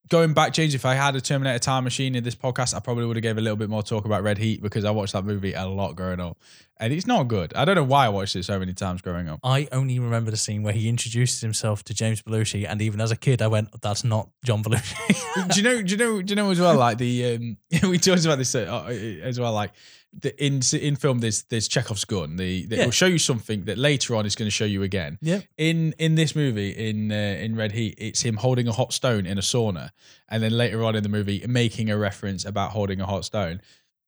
going 0.08 0.34
back, 0.34 0.52
James, 0.52 0.74
if 0.74 0.84
I 0.84 0.94
had 0.94 1.16
a 1.16 1.20
Terminator 1.20 1.58
time 1.58 1.84
machine 1.84 2.14
in 2.14 2.24
this 2.24 2.34
podcast, 2.34 2.74
I 2.74 2.80
probably 2.80 3.06
would 3.06 3.16
have 3.16 3.22
gave 3.22 3.38
a 3.38 3.40
little 3.40 3.56
bit 3.56 3.70
more 3.70 3.82
talk 3.82 4.04
about 4.04 4.22
Red 4.22 4.38
Heat 4.38 4.62
because 4.62 4.84
I 4.84 4.90
watched 4.90 5.12
that 5.12 5.24
movie 5.24 5.52
a 5.52 5.66
lot 5.66 5.96
growing 5.96 6.20
up, 6.20 6.38
and 6.78 6.92
it's 6.92 7.06
not 7.06 7.24
good. 7.28 7.54
I 7.54 7.64
don't 7.64 7.76
know 7.76 7.84
why 7.84 8.06
I 8.06 8.08
watched 8.08 8.36
it 8.36 8.44
so 8.44 8.58
many 8.58 8.74
times 8.74 9.02
growing 9.02 9.28
up. 9.28 9.40
I 9.42 9.68
only 9.72 9.98
remember 9.98 10.30
the 10.30 10.36
scene 10.36 10.62
where 10.62 10.72
he 10.72 10.88
introduces 10.88 11.40
himself 11.40 11.82
to 11.84 11.94
James 11.94 12.22
Belushi, 12.22 12.66
and 12.68 12.82
even 12.82 13.00
as 13.00 13.10
a 13.10 13.16
kid, 13.16 13.42
I 13.42 13.46
went, 13.46 13.68
"That's 13.80 14.04
not 14.04 14.28
John 14.44 14.62
Belushi." 14.62 15.48
do 15.54 15.60
you 15.60 15.62
know? 15.62 15.82
Do 15.82 15.90
you 15.92 15.96
know? 15.96 16.22
Do 16.22 16.30
you 16.30 16.36
know 16.36 16.50
as 16.50 16.60
well? 16.60 16.76
Like 16.76 16.98
the 16.98 17.34
um, 17.36 17.56
we 17.90 17.98
talked 17.98 18.24
about 18.24 18.38
this 18.38 18.54
uh, 18.54 18.84
as 19.22 19.38
well. 19.40 19.52
Like 19.52 19.72
the 20.18 20.44
in 20.44 20.60
in 20.78 20.96
film, 20.96 21.20
there's 21.20 21.44
there's 21.44 21.68
Chekhov's 21.68 22.04
gun. 22.04 22.36
The 22.36 22.66
that 22.66 22.76
Yeah. 22.78 22.84
will 22.84 22.90
show 22.92 23.06
you 23.06 23.18
something 23.18 23.64
that 23.64 23.78
later 23.78 24.14
on 24.14 24.26
is 24.26 24.34
going 24.34 24.46
to 24.46 24.50
show 24.50 24.66
you 24.66 24.82
again. 24.82 25.18
Yep. 25.22 25.44
In 25.56 25.94
in 25.98 26.14
this 26.16 26.36
movie, 26.36 26.70
in 26.70 27.10
uh, 27.10 27.14
in 27.14 27.56
Red 27.56 27.72
Heat, 27.72 27.94
it's 27.98 28.20
him 28.22 28.36
holding 28.36 28.68
a 28.68 28.72
hot 28.72 28.92
stone 28.92 29.24
in 29.26 29.38
a 29.38 29.40
sauna, 29.40 29.90
and 30.28 30.42
then 30.42 30.52
later 30.52 30.84
on 30.84 30.94
in 30.96 31.02
the 31.02 31.08
movie, 31.08 31.42
making 31.48 31.90
a 31.90 31.96
reference 31.96 32.44
about 32.44 32.72
holding 32.72 33.00
a 33.00 33.06
hot 33.06 33.24
stone. 33.24 33.62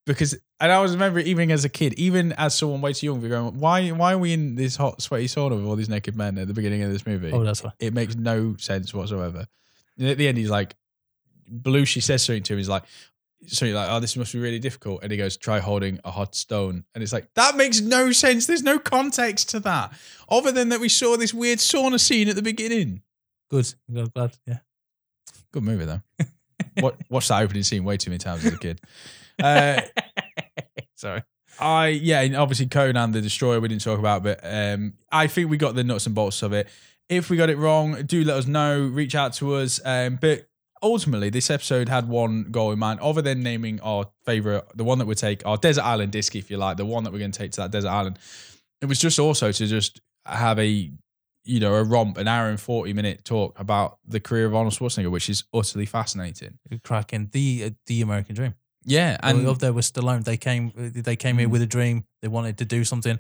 Because 0.06 0.36
and 0.60 0.70
I 0.70 0.82
was 0.82 0.92
remember 0.92 1.20
even 1.20 1.50
as 1.50 1.64
a 1.64 1.70
kid, 1.70 1.94
even 1.94 2.32
as 2.34 2.54
someone 2.54 2.82
way 2.82 2.92
too 2.92 3.06
young, 3.06 3.22
we're 3.22 3.30
going, 3.30 3.58
why 3.58 3.88
why 3.88 4.12
are 4.12 4.18
we 4.18 4.34
in 4.34 4.56
this 4.56 4.76
hot 4.76 5.00
sweaty 5.00 5.26
sauna 5.26 5.56
with 5.56 5.64
all 5.64 5.76
these 5.76 5.88
naked 5.88 6.14
men 6.14 6.36
at 6.36 6.46
the 6.46 6.52
beginning 6.54 6.82
of 6.82 6.92
this 6.92 7.06
movie? 7.06 7.32
oh, 7.32 7.42
that's 7.42 7.62
why. 7.64 7.72
it 7.78 7.94
makes 7.94 8.14
no 8.14 8.56
sense 8.58 8.92
whatsoever. 8.92 9.46
And 9.98 10.08
at 10.08 10.18
the 10.18 10.28
end, 10.28 10.36
he's 10.36 10.50
like, 10.50 10.76
Belushi 11.50 12.02
says 12.02 12.22
something 12.22 12.42
to 12.42 12.52
him. 12.52 12.58
He's 12.58 12.68
like, 12.68 12.84
so 13.46 13.66
you're 13.66 13.74
like, 13.74 13.88
oh, 13.90 14.00
this 14.00 14.16
must 14.16 14.32
be 14.32 14.38
really 14.38 14.58
difficult. 14.58 15.02
And 15.02 15.10
he 15.10 15.18
goes, 15.18 15.36
try 15.36 15.58
holding 15.58 16.00
a 16.04 16.10
hot 16.10 16.34
stone. 16.34 16.84
And 16.94 17.02
it's 17.02 17.12
like, 17.12 17.32
that 17.34 17.56
makes 17.56 17.80
no 17.80 18.12
sense. 18.12 18.46
There's 18.46 18.62
no 18.62 18.78
context 18.78 19.50
to 19.50 19.60
that, 19.60 19.92
other 20.28 20.52
than 20.52 20.70
that 20.70 20.80
we 20.80 20.88
saw 20.88 21.16
this 21.16 21.34
weird 21.34 21.58
sauna 21.58 22.00
scene 22.00 22.28
at 22.28 22.36
the 22.36 22.42
beginning. 22.42 23.02
Good. 23.50 23.74
I'm 23.88 24.06
glad. 24.06 24.36
Yeah. 24.46 24.58
Good 25.52 25.62
movie, 25.62 25.84
though. 25.84 26.00
what, 26.80 26.96
watched 27.08 27.28
that 27.28 27.42
opening 27.42 27.62
scene 27.62 27.84
way 27.84 27.96
too 27.96 28.10
many 28.10 28.18
times 28.18 28.44
as 28.44 28.54
a 28.54 28.58
kid. 28.58 28.80
Uh, 29.42 29.80
Sorry. 30.96 31.22
I 31.60 31.88
yeah, 31.88 32.20
and 32.22 32.34
obviously 32.36 32.66
Conan 32.66 33.12
the 33.12 33.20
Destroyer 33.20 33.60
we 33.60 33.68
didn't 33.68 33.82
talk 33.82 33.98
about, 33.98 34.22
but 34.22 34.40
um, 34.42 34.94
I 35.12 35.26
think 35.28 35.50
we 35.50 35.56
got 35.56 35.74
the 35.74 35.84
nuts 35.84 36.06
and 36.06 36.14
bolts 36.14 36.42
of 36.42 36.52
it. 36.52 36.68
If 37.08 37.30
we 37.30 37.36
got 37.36 37.50
it 37.50 37.58
wrong, 37.58 38.02
do 38.06 38.24
let 38.24 38.36
us 38.36 38.46
know. 38.46 38.82
Reach 38.82 39.14
out 39.14 39.34
to 39.34 39.54
us. 39.54 39.80
Um, 39.84 40.18
but 40.20 40.48
ultimately, 40.84 41.30
this 41.30 41.50
episode 41.50 41.88
had 41.88 42.08
one 42.08 42.44
goal 42.50 42.70
in 42.70 42.78
mind, 42.78 43.00
other 43.00 43.22
than 43.22 43.42
naming 43.42 43.80
our 43.80 44.06
favorite, 44.24 44.64
the 44.76 44.84
one 44.84 44.98
that 44.98 45.06
we 45.06 45.14
take, 45.16 45.44
our 45.46 45.56
desert 45.56 45.82
island 45.84 46.12
disc, 46.12 46.36
if 46.36 46.50
you 46.50 46.56
like, 46.58 46.76
the 46.76 46.84
one 46.84 47.02
that 47.04 47.12
we're 47.12 47.18
going 47.18 47.32
to 47.32 47.38
take 47.38 47.50
to 47.52 47.62
that 47.62 47.70
desert 47.72 47.88
island. 47.88 48.18
It 48.80 48.86
was 48.86 48.98
just 48.98 49.18
also 49.18 49.50
to 49.50 49.66
just 49.66 50.00
have 50.26 50.58
a 50.58 50.90
you 51.46 51.60
know 51.60 51.74
a 51.74 51.82
romp, 51.84 52.16
an 52.18 52.28
hour 52.28 52.48
and 52.48 52.60
forty 52.60 52.92
minute 52.92 53.24
talk 53.24 53.58
about 53.58 53.98
the 54.06 54.20
career 54.20 54.46
of 54.46 54.54
Arnold 54.54 54.74
Schwarzenegger, 54.74 55.10
which 55.10 55.28
is 55.28 55.44
utterly 55.52 55.86
fascinating. 55.86 56.58
Cracking 56.84 57.28
the 57.32 57.64
uh, 57.66 57.70
the 57.86 58.02
American 58.02 58.34
dream. 58.34 58.54
Yeah, 58.86 59.16
And 59.22 59.46
up 59.48 59.58
there 59.58 59.72
was 59.72 59.90
Stallone. 59.90 60.24
They 60.24 60.36
came. 60.36 60.72
They 60.76 61.16
came 61.16 61.36
Mm. 61.36 61.40
here 61.40 61.48
with 61.48 61.62
a 61.62 61.66
dream. 61.66 62.04
They 62.20 62.28
wanted 62.28 62.58
to 62.58 62.64
do 62.66 62.84
something. 62.84 63.18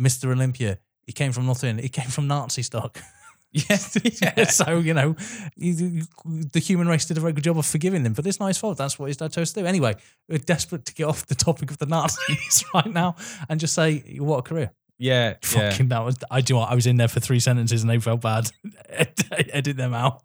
Mr. 0.00 0.32
Olympia. 0.32 0.78
He 1.06 1.12
came 1.12 1.32
from 1.32 1.44
nothing. 1.46 1.76
He 1.78 1.90
came 1.90 2.08
from 2.08 2.26
Nazi 2.26 2.62
stock. 2.62 2.98
yes, 3.54 3.96
yeah. 4.20 4.44
so 4.48 4.78
you 4.78 4.92
know, 4.94 5.16
he- 5.56 6.02
the 6.24 6.58
human 6.60 6.88
race 6.88 7.06
did 7.06 7.16
a 7.16 7.20
very 7.20 7.32
good 7.32 7.44
job 7.44 7.56
of 7.58 7.64
forgiving 7.64 8.04
him, 8.04 8.12
but 8.12 8.26
it's 8.26 8.40
not 8.40 8.48
his 8.48 8.58
fault. 8.58 8.76
That's 8.76 8.98
what 8.98 9.06
his 9.06 9.16
dad 9.16 9.32
chose 9.32 9.52
to 9.54 9.60
do. 9.60 9.66
Anyway, 9.66 9.94
we're 10.28 10.38
desperate 10.38 10.84
to 10.86 10.94
get 10.94 11.04
off 11.04 11.26
the 11.26 11.34
topic 11.34 11.70
of 11.70 11.78
the 11.78 11.86
Nazis 11.86 12.64
right 12.74 12.92
now 12.92 13.16
and 13.48 13.58
just 13.60 13.74
say, 13.74 14.00
what 14.18 14.38
a 14.38 14.42
career! 14.42 14.70
yeah, 14.98 15.34
yeah. 15.54 15.70
Fucking 15.70 15.88
that 15.88 16.04
was. 16.04 16.16
I 16.30 16.40
do. 16.40 16.54
you 16.54 16.56
know 16.56 16.60
what, 16.60 16.70
I 16.70 16.74
was 16.74 16.86
in 16.86 16.96
there 16.96 17.08
for 17.08 17.20
three 17.20 17.40
sentences 17.40 17.82
and 17.82 17.90
they 17.90 17.98
felt 17.98 18.20
bad. 18.20 18.50
Edit 18.88 19.76
them 19.76 19.94
out. 19.94 20.20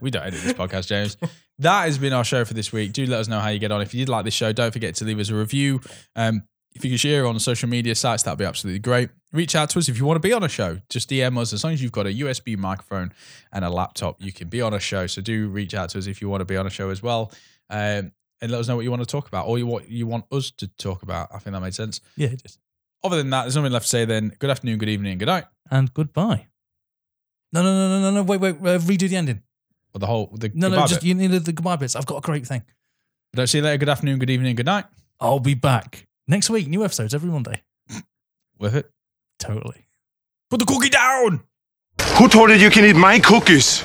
We 0.00 0.10
don't 0.10 0.22
edit 0.22 0.40
this 0.42 0.52
podcast, 0.54 0.86
James. 0.86 1.16
That 1.58 1.84
has 1.84 1.98
been 1.98 2.12
our 2.12 2.24
show 2.24 2.44
for 2.44 2.54
this 2.54 2.72
week. 2.72 2.92
Do 2.92 3.04
let 3.06 3.20
us 3.20 3.28
know 3.28 3.40
how 3.40 3.48
you 3.50 3.58
get 3.58 3.70
on. 3.72 3.80
If 3.82 3.92
you 3.94 4.00
did 4.04 4.08
like 4.10 4.24
this 4.24 4.34
show, 4.34 4.52
don't 4.52 4.72
forget 4.72 4.94
to 4.96 5.04
leave 5.04 5.18
us 5.20 5.28
a 5.28 5.34
review. 5.34 5.80
Um, 6.16 6.42
if 6.74 6.84
you 6.84 6.90
can 6.90 6.98
share 6.98 7.26
on 7.26 7.38
social 7.38 7.68
media 7.68 7.94
sites, 7.94 8.24
that'd 8.24 8.38
be 8.38 8.44
absolutely 8.44 8.80
great. 8.80 9.10
Reach 9.32 9.54
out 9.54 9.70
to 9.70 9.78
us 9.78 9.88
if 9.88 9.98
you 9.98 10.04
want 10.04 10.16
to 10.16 10.26
be 10.26 10.32
on 10.32 10.42
a 10.42 10.48
show. 10.48 10.80
Just 10.88 11.08
DM 11.08 11.38
us. 11.38 11.52
As 11.52 11.62
long 11.62 11.72
as 11.72 11.82
you've 11.82 11.92
got 11.92 12.06
a 12.06 12.10
USB 12.10 12.56
microphone 12.56 13.12
and 13.52 13.64
a 13.64 13.70
laptop, 13.70 14.16
you 14.20 14.32
can 14.32 14.48
be 14.48 14.60
on 14.60 14.74
a 14.74 14.80
show. 14.80 15.06
So 15.06 15.22
do 15.22 15.48
reach 15.48 15.74
out 15.74 15.90
to 15.90 15.98
us 15.98 16.06
if 16.06 16.20
you 16.20 16.28
want 16.28 16.40
to 16.40 16.44
be 16.44 16.56
on 16.56 16.66
a 16.66 16.70
show 16.70 16.90
as 16.90 17.02
well. 17.02 17.32
Um, 17.70 18.12
and 18.40 18.50
let 18.50 18.60
us 18.60 18.68
know 18.68 18.76
what 18.76 18.82
you 18.84 18.90
want 18.90 19.02
to 19.02 19.06
talk 19.06 19.28
about 19.28 19.46
or 19.46 19.58
you, 19.58 19.66
what 19.66 19.88
you 19.88 20.06
want 20.06 20.24
us 20.32 20.50
to 20.52 20.66
talk 20.66 21.02
about. 21.02 21.28
I 21.32 21.38
think 21.38 21.54
that 21.54 21.60
made 21.60 21.74
sense. 21.74 22.00
yeah, 22.16 22.28
it 22.28 22.42
is. 22.44 22.58
Other 23.02 23.16
than 23.16 23.30
that, 23.30 23.42
there's 23.42 23.56
nothing 23.56 23.72
left 23.72 23.84
to 23.84 23.88
say 23.88 24.04
then. 24.04 24.32
Good 24.38 24.50
afternoon, 24.50 24.78
good 24.78 24.88
evening, 24.88 25.12
and 25.12 25.18
good 25.18 25.26
night. 25.26 25.44
And 25.70 25.92
goodbye. 25.94 26.46
No, 27.52 27.62
no, 27.62 27.72
no, 27.72 27.88
no, 27.88 28.00
no, 28.00 28.10
no. 28.16 28.22
Wait, 28.22 28.40
wait. 28.40 28.56
Uh, 28.56 28.78
redo 28.78 29.08
the 29.08 29.16
ending. 29.16 29.42
Or 29.94 30.00
the 30.00 30.06
whole, 30.06 30.34
the 30.34 30.50
No, 30.54 30.68
no. 30.68 30.80
Just 30.86 31.02
bit. 31.02 31.04
you 31.04 31.14
need 31.14 31.30
the 31.30 31.52
goodbye 31.52 31.76
bits. 31.76 31.94
I've 31.94 32.06
got 32.06 32.16
a 32.16 32.20
great 32.20 32.46
thing. 32.46 32.62
Don't 33.34 33.46
see 33.46 33.58
you 33.58 33.64
later. 33.64 33.78
Good 33.78 33.88
afternoon, 33.88 34.18
good 34.18 34.30
evening, 34.30 34.56
good 34.56 34.66
night. 34.66 34.86
I'll 35.20 35.38
be 35.40 35.54
back 35.54 36.06
next 36.26 36.50
week. 36.50 36.68
New 36.68 36.84
episodes 36.84 37.14
every 37.14 37.30
Monday. 37.30 37.62
With 38.58 38.74
it. 38.74 38.90
Totally. 39.38 39.86
Put 40.50 40.60
the 40.60 40.66
cookie 40.66 40.88
down. 40.88 41.42
Who 42.18 42.28
told 42.28 42.50
you 42.50 42.56
you 42.56 42.70
can 42.70 42.84
eat 42.84 42.96
my 42.96 43.18
cookies? 43.18 43.84